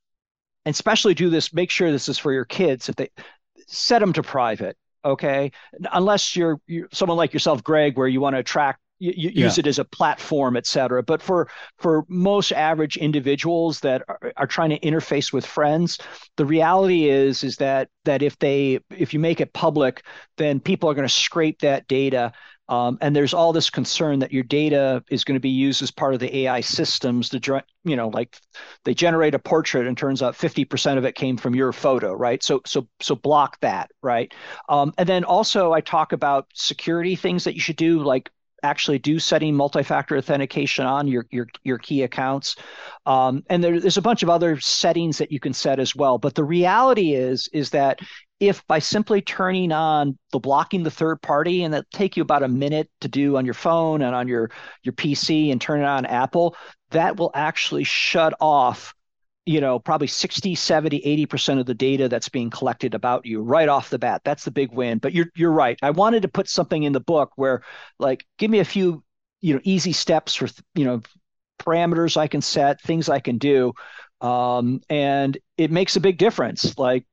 and 0.64 0.72
especially 0.72 1.14
do 1.14 1.30
this, 1.30 1.52
make 1.52 1.70
sure 1.70 1.90
this 1.90 2.08
is 2.08 2.18
for 2.18 2.32
your 2.32 2.44
kids 2.44 2.88
if 2.88 2.96
they 2.96 3.08
set 3.66 4.00
them 4.00 4.12
to 4.12 4.22
private 4.22 4.76
okay 5.04 5.52
unless 5.92 6.36
you're, 6.36 6.60
you're, 6.66 6.88
someone 6.92 7.16
like 7.16 7.32
yourself 7.32 7.62
greg 7.62 7.96
where 7.96 8.08
you 8.08 8.20
want 8.20 8.36
to 8.36 8.42
track 8.42 8.78
you, 9.01 9.12
you 9.16 9.31
yeah. 9.35 9.44
use 9.47 9.59
it 9.59 9.66
as 9.66 9.78
a 9.78 9.85
platform, 9.85 10.56
et 10.56 10.66
cetera. 10.66 11.02
But 11.02 11.20
for 11.20 11.48
for 11.78 12.05
most 12.09 12.52
average 12.52 12.97
individuals 12.97 13.81
that 13.81 14.02
are, 14.06 14.32
are, 14.36 14.47
trying 14.47 14.70
to 14.70 14.78
interface 14.81 15.32
with 15.32 15.44
friends, 15.44 15.98
the 16.36 16.47
reality 16.47 17.09
is 17.09 17.43
is 17.43 17.56
that 17.56 17.89
that 18.05 18.22
if 18.22 18.39
they 18.39 18.78
if 18.90 19.12
you 19.12 19.18
make 19.18 19.40
it 19.40 19.52
public, 19.52 20.05
then 20.36 20.60
people 20.60 20.89
are 20.89 20.94
going 20.94 21.09
to 21.09 21.12
scrape 21.12 21.60
that 21.60 21.89
data. 21.89 22.32
Um, 22.68 22.98
and 23.01 23.16
there's 23.16 23.35
all 23.35 23.52
this 23.52 23.68
concern 23.68 24.20
that 24.20 24.32
your 24.32 24.44
data 24.44 25.02
is 25.10 25.24
going 25.24 25.35
to 25.35 25.40
be 25.40 25.51
used 25.51 25.82
as 25.82 25.90
part 25.90 26.14
of 26.14 26.20
the 26.20 26.36
AI 26.39 26.60
systems 26.60 27.28
to, 27.31 27.64
you 27.82 27.97
know, 27.97 28.09
like 28.10 28.36
they 28.85 28.94
generate 28.94 29.35
a 29.35 29.40
portrait 29.40 29.89
and 29.89 29.98
turns 29.98 30.22
out 30.22 30.35
50% 30.35 30.97
of 30.97 31.05
it 31.05 31.16
came 31.16 31.36
from 31.36 31.56
your 31.56 31.72
photo, 31.72 32.12
right? 32.12 32.40
So, 32.44 32.60
so, 32.64 32.86
so 33.01 33.16
block 33.16 33.59
that, 33.59 33.90
right? 34.05 34.32
Um, 34.68 34.94
and 34.98 35.09
then 35.09 35.24
also 35.24 35.72
I 35.72 35.81
talk 35.81 36.12
about 36.12 36.47
security 36.55 37.16
things 37.16 37.43
that 37.43 37.55
you 37.55 37.60
should 37.60 37.74
do, 37.74 38.05
like 38.05 38.31
actually 38.62 38.99
do 38.99 39.19
setting 39.19 39.55
multi-factor 39.55 40.16
authentication 40.16 40.87
on 40.87 41.07
your 41.07 41.27
your, 41.31 41.47
your 41.65 41.78
key 41.78 42.03
accounts. 42.03 42.57
Um, 43.07 43.45
and 43.49 43.62
there, 43.62 43.81
there's 43.81 43.97
a 43.97 44.03
bunch 44.03 44.23
of 44.23 44.31
other 44.31 44.61
settings 44.61 45.19
that 45.19 45.32
you 45.32 45.41
can 45.41 45.53
set 45.53 45.78
as 45.78 45.95
well. 45.95 46.19
But 46.19 46.35
the 46.35 46.45
reality 46.45 47.15
is 47.15 47.49
is 47.53 47.70
that 47.70 48.01
if 48.41 48.66
by 48.66 48.78
simply 48.78 49.20
turning 49.20 49.70
on 49.70 50.19
the 50.32 50.41
blocking 50.41 50.82
the 50.82 50.91
third 50.91 51.20
party 51.20 51.62
and 51.62 51.74
that 51.74 51.91
take 51.91 52.16
you 52.16 52.23
about 52.23 52.43
a 52.43 52.49
minute 52.49 52.91
to 53.03 53.09
do 53.09 53.37
on 53.37 53.45
your 53.45 53.55
phone 53.55 54.03
and 54.03 54.15
on 54.15 54.27
your 54.27 54.51
your 54.82 54.95
pc 54.95 55.53
and 55.53 55.61
turn 55.61 55.81
it 55.81 55.85
on 55.85 56.07
apple 56.07 56.57
that 56.91 57.16
will 57.19 57.31
actually 57.35 57.85
shut 57.85 58.32
off 58.41 58.95
you 59.46 59.60
know, 59.60 59.78
probably 59.78 60.06
60, 60.06 60.54
70, 60.54 61.00
80% 61.00 61.58
of 61.58 61.66
the 61.66 61.74
data 61.74 62.08
that's 62.08 62.28
being 62.28 62.50
collected 62.50 62.94
about 62.94 63.26
you 63.26 63.42
right 63.42 63.68
off 63.68 63.90
the 63.90 63.98
bat. 63.98 64.22
That's 64.24 64.44
the 64.44 64.50
big 64.50 64.72
win. 64.72 64.98
But 64.98 65.12
you're 65.14 65.28
you're 65.34 65.52
right. 65.52 65.78
I 65.82 65.90
wanted 65.90 66.22
to 66.22 66.28
put 66.28 66.48
something 66.48 66.82
in 66.82 66.92
the 66.92 67.00
book 67.00 67.32
where 67.36 67.62
like 67.98 68.26
give 68.38 68.50
me 68.50 68.60
a 68.60 68.64
few, 68.64 69.02
you 69.40 69.54
know, 69.54 69.60
easy 69.64 69.92
steps 69.92 70.34
for, 70.34 70.48
you 70.74 70.84
know, 70.84 71.02
parameters 71.58 72.16
I 72.16 72.26
can 72.26 72.42
set, 72.42 72.80
things 72.80 73.08
I 73.08 73.20
can 73.20 73.38
do. 73.38 73.72
Um, 74.20 74.82
and 74.90 75.38
it 75.56 75.70
makes 75.70 75.96
a 75.96 76.00
big 76.00 76.18
difference. 76.18 76.78
Like 76.78 77.06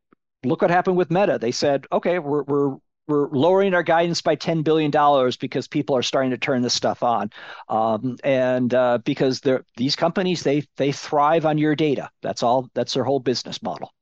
look 0.43 0.61
what 0.61 0.71
happened 0.71 0.97
with 0.97 1.11
Meta. 1.11 1.37
They 1.39 1.51
said, 1.51 1.85
okay, 1.91 2.19
we're 2.19 2.43
we're 2.43 2.77
we're 3.07 3.29
lowering 3.29 3.73
our 3.73 3.83
guidance 3.83 4.21
by 4.21 4.35
$10 4.35 4.63
billion 4.63 4.91
because 5.39 5.67
people 5.67 5.95
are 5.95 6.03
starting 6.03 6.31
to 6.31 6.37
turn 6.37 6.61
this 6.61 6.73
stuff 6.73 7.03
on. 7.03 7.31
Um, 7.69 8.17
and 8.23 8.73
uh, 8.73 8.99
because 8.99 9.41
these 9.77 9.95
companies, 9.95 10.43
they, 10.43 10.63
they 10.77 10.91
thrive 10.91 11.45
on 11.45 11.57
your 11.57 11.75
data. 11.75 12.09
That's 12.21 12.43
all, 12.43 12.69
that's 12.73 12.93
their 12.93 13.03
whole 13.03 13.19
business 13.19 13.61
model. 13.63 13.93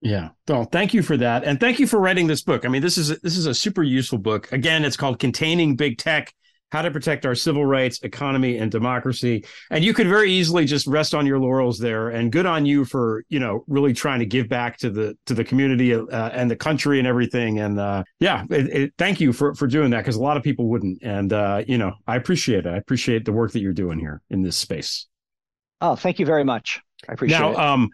Yeah. 0.00 0.30
Well, 0.46 0.64
thank 0.64 0.94
you 0.94 1.02
for 1.02 1.16
that. 1.16 1.44
And 1.44 1.58
thank 1.58 1.80
you 1.80 1.86
for 1.86 1.98
writing 1.98 2.26
this 2.26 2.42
book. 2.42 2.64
I 2.64 2.68
mean, 2.68 2.82
this 2.82 2.98
is, 2.98 3.08
this 3.20 3.36
is 3.36 3.46
a 3.46 3.54
super 3.54 3.82
useful 3.82 4.18
book. 4.18 4.52
Again, 4.52 4.84
it's 4.84 4.96
called 4.96 5.18
Containing 5.18 5.74
Big 5.74 5.98
Tech 5.98 6.32
how 6.72 6.82
to 6.82 6.90
protect 6.90 7.24
our 7.24 7.34
civil 7.34 7.64
rights, 7.64 8.00
economy, 8.02 8.58
and 8.58 8.70
democracy. 8.70 9.44
And 9.70 9.84
you 9.84 9.94
could 9.94 10.08
very 10.08 10.32
easily 10.32 10.64
just 10.64 10.86
rest 10.86 11.14
on 11.14 11.26
your 11.26 11.38
laurels 11.38 11.78
there. 11.78 12.08
And 12.08 12.32
good 12.32 12.46
on 12.46 12.66
you 12.66 12.84
for 12.84 13.24
you 13.28 13.38
know 13.38 13.64
really 13.66 13.92
trying 13.92 14.20
to 14.20 14.26
give 14.26 14.48
back 14.48 14.78
to 14.78 14.90
the 14.90 15.16
to 15.26 15.34
the 15.34 15.44
community 15.44 15.94
uh, 15.94 16.30
and 16.30 16.50
the 16.50 16.56
country 16.56 16.98
and 16.98 17.06
everything. 17.06 17.60
And 17.60 17.78
uh, 17.78 18.04
yeah, 18.20 18.44
it, 18.50 18.66
it, 18.68 18.94
thank 18.98 19.20
you 19.20 19.32
for 19.32 19.54
for 19.54 19.66
doing 19.66 19.90
that 19.90 19.98
because 19.98 20.16
a 20.16 20.22
lot 20.22 20.36
of 20.36 20.42
people 20.42 20.68
wouldn't. 20.68 21.02
And 21.02 21.32
uh, 21.32 21.62
you 21.66 21.78
know, 21.78 21.92
I 22.06 22.16
appreciate 22.16 22.66
it. 22.66 22.70
I 22.70 22.76
appreciate 22.76 23.24
the 23.24 23.32
work 23.32 23.52
that 23.52 23.60
you're 23.60 23.72
doing 23.72 23.98
here 23.98 24.20
in 24.30 24.42
this 24.42 24.56
space. 24.56 25.06
Oh, 25.80 25.94
thank 25.94 26.18
you 26.18 26.26
very 26.26 26.44
much. 26.44 26.80
I 27.08 27.12
appreciate 27.12 27.38
now, 27.38 27.50
it. 27.50 27.58
Um, 27.58 27.90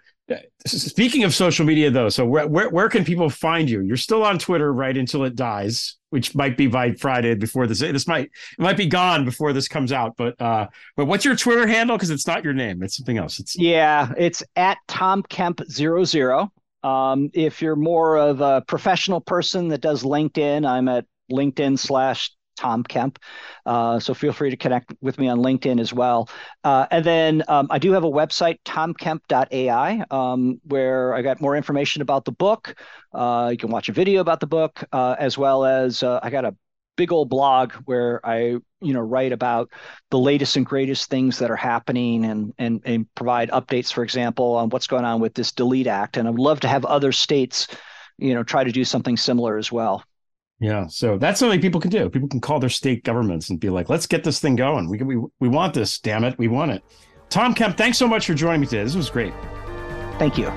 Speaking 0.66 1.24
of 1.24 1.34
social 1.34 1.66
media, 1.66 1.90
though, 1.90 2.08
so 2.08 2.24
where, 2.24 2.46
where 2.46 2.70
where 2.70 2.88
can 2.88 3.04
people 3.04 3.28
find 3.28 3.68
you? 3.68 3.80
You're 3.82 3.96
still 3.96 4.22
on 4.22 4.38
Twitter, 4.38 4.72
right, 4.72 4.96
until 4.96 5.24
it 5.24 5.34
dies, 5.34 5.96
which 6.10 6.34
might 6.34 6.56
be 6.56 6.68
by 6.68 6.92
Friday 6.92 7.34
before 7.34 7.66
this. 7.66 7.80
This 7.80 8.06
might 8.06 8.26
it 8.26 8.62
might 8.62 8.76
be 8.76 8.86
gone 8.86 9.24
before 9.24 9.52
this 9.52 9.66
comes 9.66 9.90
out. 9.90 10.16
But 10.16 10.40
uh, 10.40 10.68
but 10.96 11.06
what's 11.06 11.24
your 11.24 11.34
Twitter 11.36 11.66
handle? 11.66 11.96
Because 11.96 12.10
it's 12.10 12.26
not 12.26 12.44
your 12.44 12.52
name; 12.54 12.82
it's 12.82 12.96
something 12.96 13.18
else. 13.18 13.40
It's 13.40 13.58
yeah, 13.58 14.12
it's 14.16 14.42
at 14.54 14.78
Tom 14.86 15.22
Kemp 15.24 15.60
zero 15.68 16.04
zero. 16.04 16.52
Um, 16.84 17.30
if 17.32 17.60
you're 17.60 17.76
more 17.76 18.16
of 18.16 18.40
a 18.40 18.62
professional 18.62 19.20
person 19.20 19.68
that 19.68 19.80
does 19.80 20.02
LinkedIn, 20.02 20.66
I'm 20.66 20.88
at 20.88 21.04
LinkedIn 21.30 21.78
slash 21.78 22.30
Tom 22.56 22.82
Kemp. 22.82 23.18
Uh, 23.66 23.98
so 23.98 24.14
feel 24.14 24.32
free 24.32 24.50
to 24.50 24.56
connect 24.56 24.92
with 25.00 25.18
me 25.18 25.28
on 25.28 25.38
LinkedIn 25.38 25.80
as 25.80 25.92
well. 25.92 26.28
Uh, 26.64 26.86
and 26.90 27.04
then 27.04 27.42
um, 27.48 27.66
I 27.70 27.78
do 27.78 27.92
have 27.92 28.04
a 28.04 28.10
website, 28.10 28.58
tomkemp.ai, 28.64 30.04
um, 30.10 30.60
where 30.64 31.14
I 31.14 31.22
got 31.22 31.40
more 31.40 31.56
information 31.56 32.02
about 32.02 32.24
the 32.24 32.32
book. 32.32 32.74
Uh, 33.12 33.48
you 33.52 33.58
can 33.58 33.70
watch 33.70 33.88
a 33.88 33.92
video 33.92 34.20
about 34.20 34.40
the 34.40 34.46
book, 34.46 34.84
uh, 34.92 35.16
as 35.18 35.36
well 35.36 35.64
as 35.64 36.02
uh, 36.02 36.20
I 36.22 36.30
got 36.30 36.44
a 36.44 36.54
big 36.96 37.12
old 37.12 37.28
blog 37.28 37.72
where 37.86 38.20
I 38.24 38.58
you 38.80 38.92
know 38.92 39.00
write 39.00 39.32
about 39.32 39.70
the 40.10 40.18
latest 40.18 40.56
and 40.56 40.66
greatest 40.66 41.08
things 41.08 41.38
that 41.38 41.50
are 41.50 41.56
happening 41.56 42.24
and 42.24 42.52
and 42.58 42.80
and 42.84 43.14
provide 43.14 43.50
updates, 43.50 43.92
for 43.92 44.02
example, 44.04 44.54
on 44.56 44.68
what's 44.68 44.86
going 44.86 45.04
on 45.04 45.20
with 45.20 45.34
this 45.34 45.52
Delete 45.52 45.86
Act. 45.86 46.16
And 46.16 46.28
I 46.28 46.30
would 46.30 46.40
love 46.40 46.60
to 46.60 46.68
have 46.68 46.84
other 46.84 47.12
states, 47.12 47.68
you 48.18 48.34
know, 48.34 48.42
try 48.42 48.64
to 48.64 48.72
do 48.72 48.84
something 48.84 49.16
similar 49.16 49.56
as 49.58 49.72
well. 49.72 50.04
Yeah, 50.60 50.86
so 50.86 51.18
that's 51.18 51.40
something 51.40 51.60
people 51.60 51.80
can 51.80 51.90
do. 51.90 52.08
People 52.08 52.28
can 52.28 52.40
call 52.40 52.60
their 52.60 52.70
state 52.70 53.02
governments 53.02 53.50
and 53.50 53.58
be 53.58 53.68
like, 53.68 53.88
"Let's 53.88 54.06
get 54.06 54.22
this 54.22 54.38
thing 54.38 54.54
going. 54.56 54.88
We 54.88 54.98
we 54.98 55.16
we 55.40 55.48
want 55.48 55.74
this. 55.74 55.98
Damn 55.98 56.24
it, 56.24 56.38
we 56.38 56.48
want 56.48 56.70
it." 56.70 56.82
Tom 57.30 57.54
Kemp, 57.54 57.76
thanks 57.76 57.98
so 57.98 58.06
much 58.06 58.26
for 58.26 58.34
joining 58.34 58.60
me 58.60 58.66
today. 58.66 58.84
This 58.84 58.94
was 58.94 59.10
great. 59.10 59.32
Thank 60.18 60.38
you. 60.38 60.52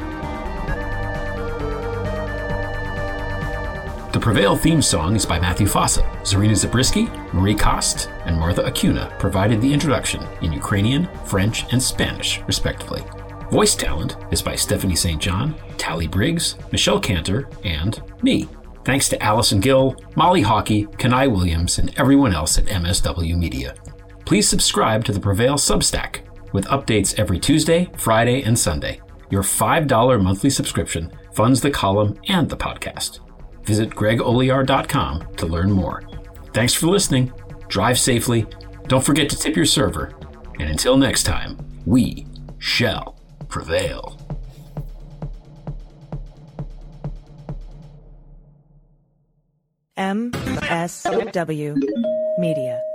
The 4.16 4.22
Prevail 4.22 4.56
theme 4.56 4.82
song 4.82 5.16
is 5.16 5.26
by 5.26 5.40
Matthew 5.40 5.68
Fossa. 5.68 6.02
Zarina 6.24 6.56
Zabrisky, 6.56 7.10
Marie 7.34 7.54
Kost, 7.54 8.10
and 8.26 8.40
Martha 8.40 8.66
Acuna 8.66 9.14
provided 9.20 9.60
the 9.60 9.74
introduction 9.74 10.26
in 10.42 10.54
Ukrainian, 10.54 11.10
French, 11.26 11.66
and 11.74 11.84
Spanish, 11.84 12.42
respectively. 12.48 13.04
Voice 13.52 13.76
talent 13.76 14.16
is 14.32 14.42
by 14.42 14.56
Stephanie 14.56 14.96
St. 14.96 15.22
John, 15.22 15.54
Tally 15.78 16.08
Briggs, 16.08 16.56
Michelle 16.72 17.00
Cantor, 17.00 17.50
and 17.66 18.02
me, 18.22 18.48
Thanks 18.86 19.10
to 19.10 19.22
Allison 19.22 19.60
Gill, 19.60 19.96
Molly 20.16 20.42
Hockey, 20.42 20.86
Kenai 21.00 21.26
Williams, 21.28 21.80
and 21.80 21.92
everyone 21.98 22.34
else 22.34 22.60
at 22.60 22.66
MSW 22.66 23.36
Media. 23.36 23.74
Please 24.26 24.48
subscribe 24.48 25.04
to 25.06 25.12
the 25.12 25.20
Prevail 25.20 25.56
Substack 25.56 26.22
with 26.54 26.66
updates 26.68 27.18
every 27.20 27.40
Tuesday, 27.40 27.90
Friday, 27.98 28.44
and 28.44 28.58
Sunday. 28.58 29.02
Your 29.32 29.42
$5 29.42 30.22
monthly 30.22 30.52
subscription 30.52 31.12
funds 31.34 31.62
the 31.62 31.72
column 31.72 32.20
and 32.28 32.48
the 32.48 32.56
podcast. 32.56 33.20
Visit 33.64 33.90
gregolear.com 33.90 35.36
to 35.36 35.46
learn 35.48 35.72
more. 35.72 36.04
Thanks 36.54 36.74
for 36.76 36.88
listening. 36.88 37.34
Drive 37.68 37.98
safely. 38.00 38.46
Don't 38.88 39.04
forget 39.04 39.30
to 39.32 39.38
tip 39.38 39.56
your 39.56 39.66
server. 39.66 40.14
And 40.60 40.70
until 40.70 40.96
next 40.96 41.24
time, 41.24 41.58
we 41.86 42.28
shall 42.60 43.20
prevail. 43.50 44.15
MSW 49.98 51.74
Media. 52.38 52.95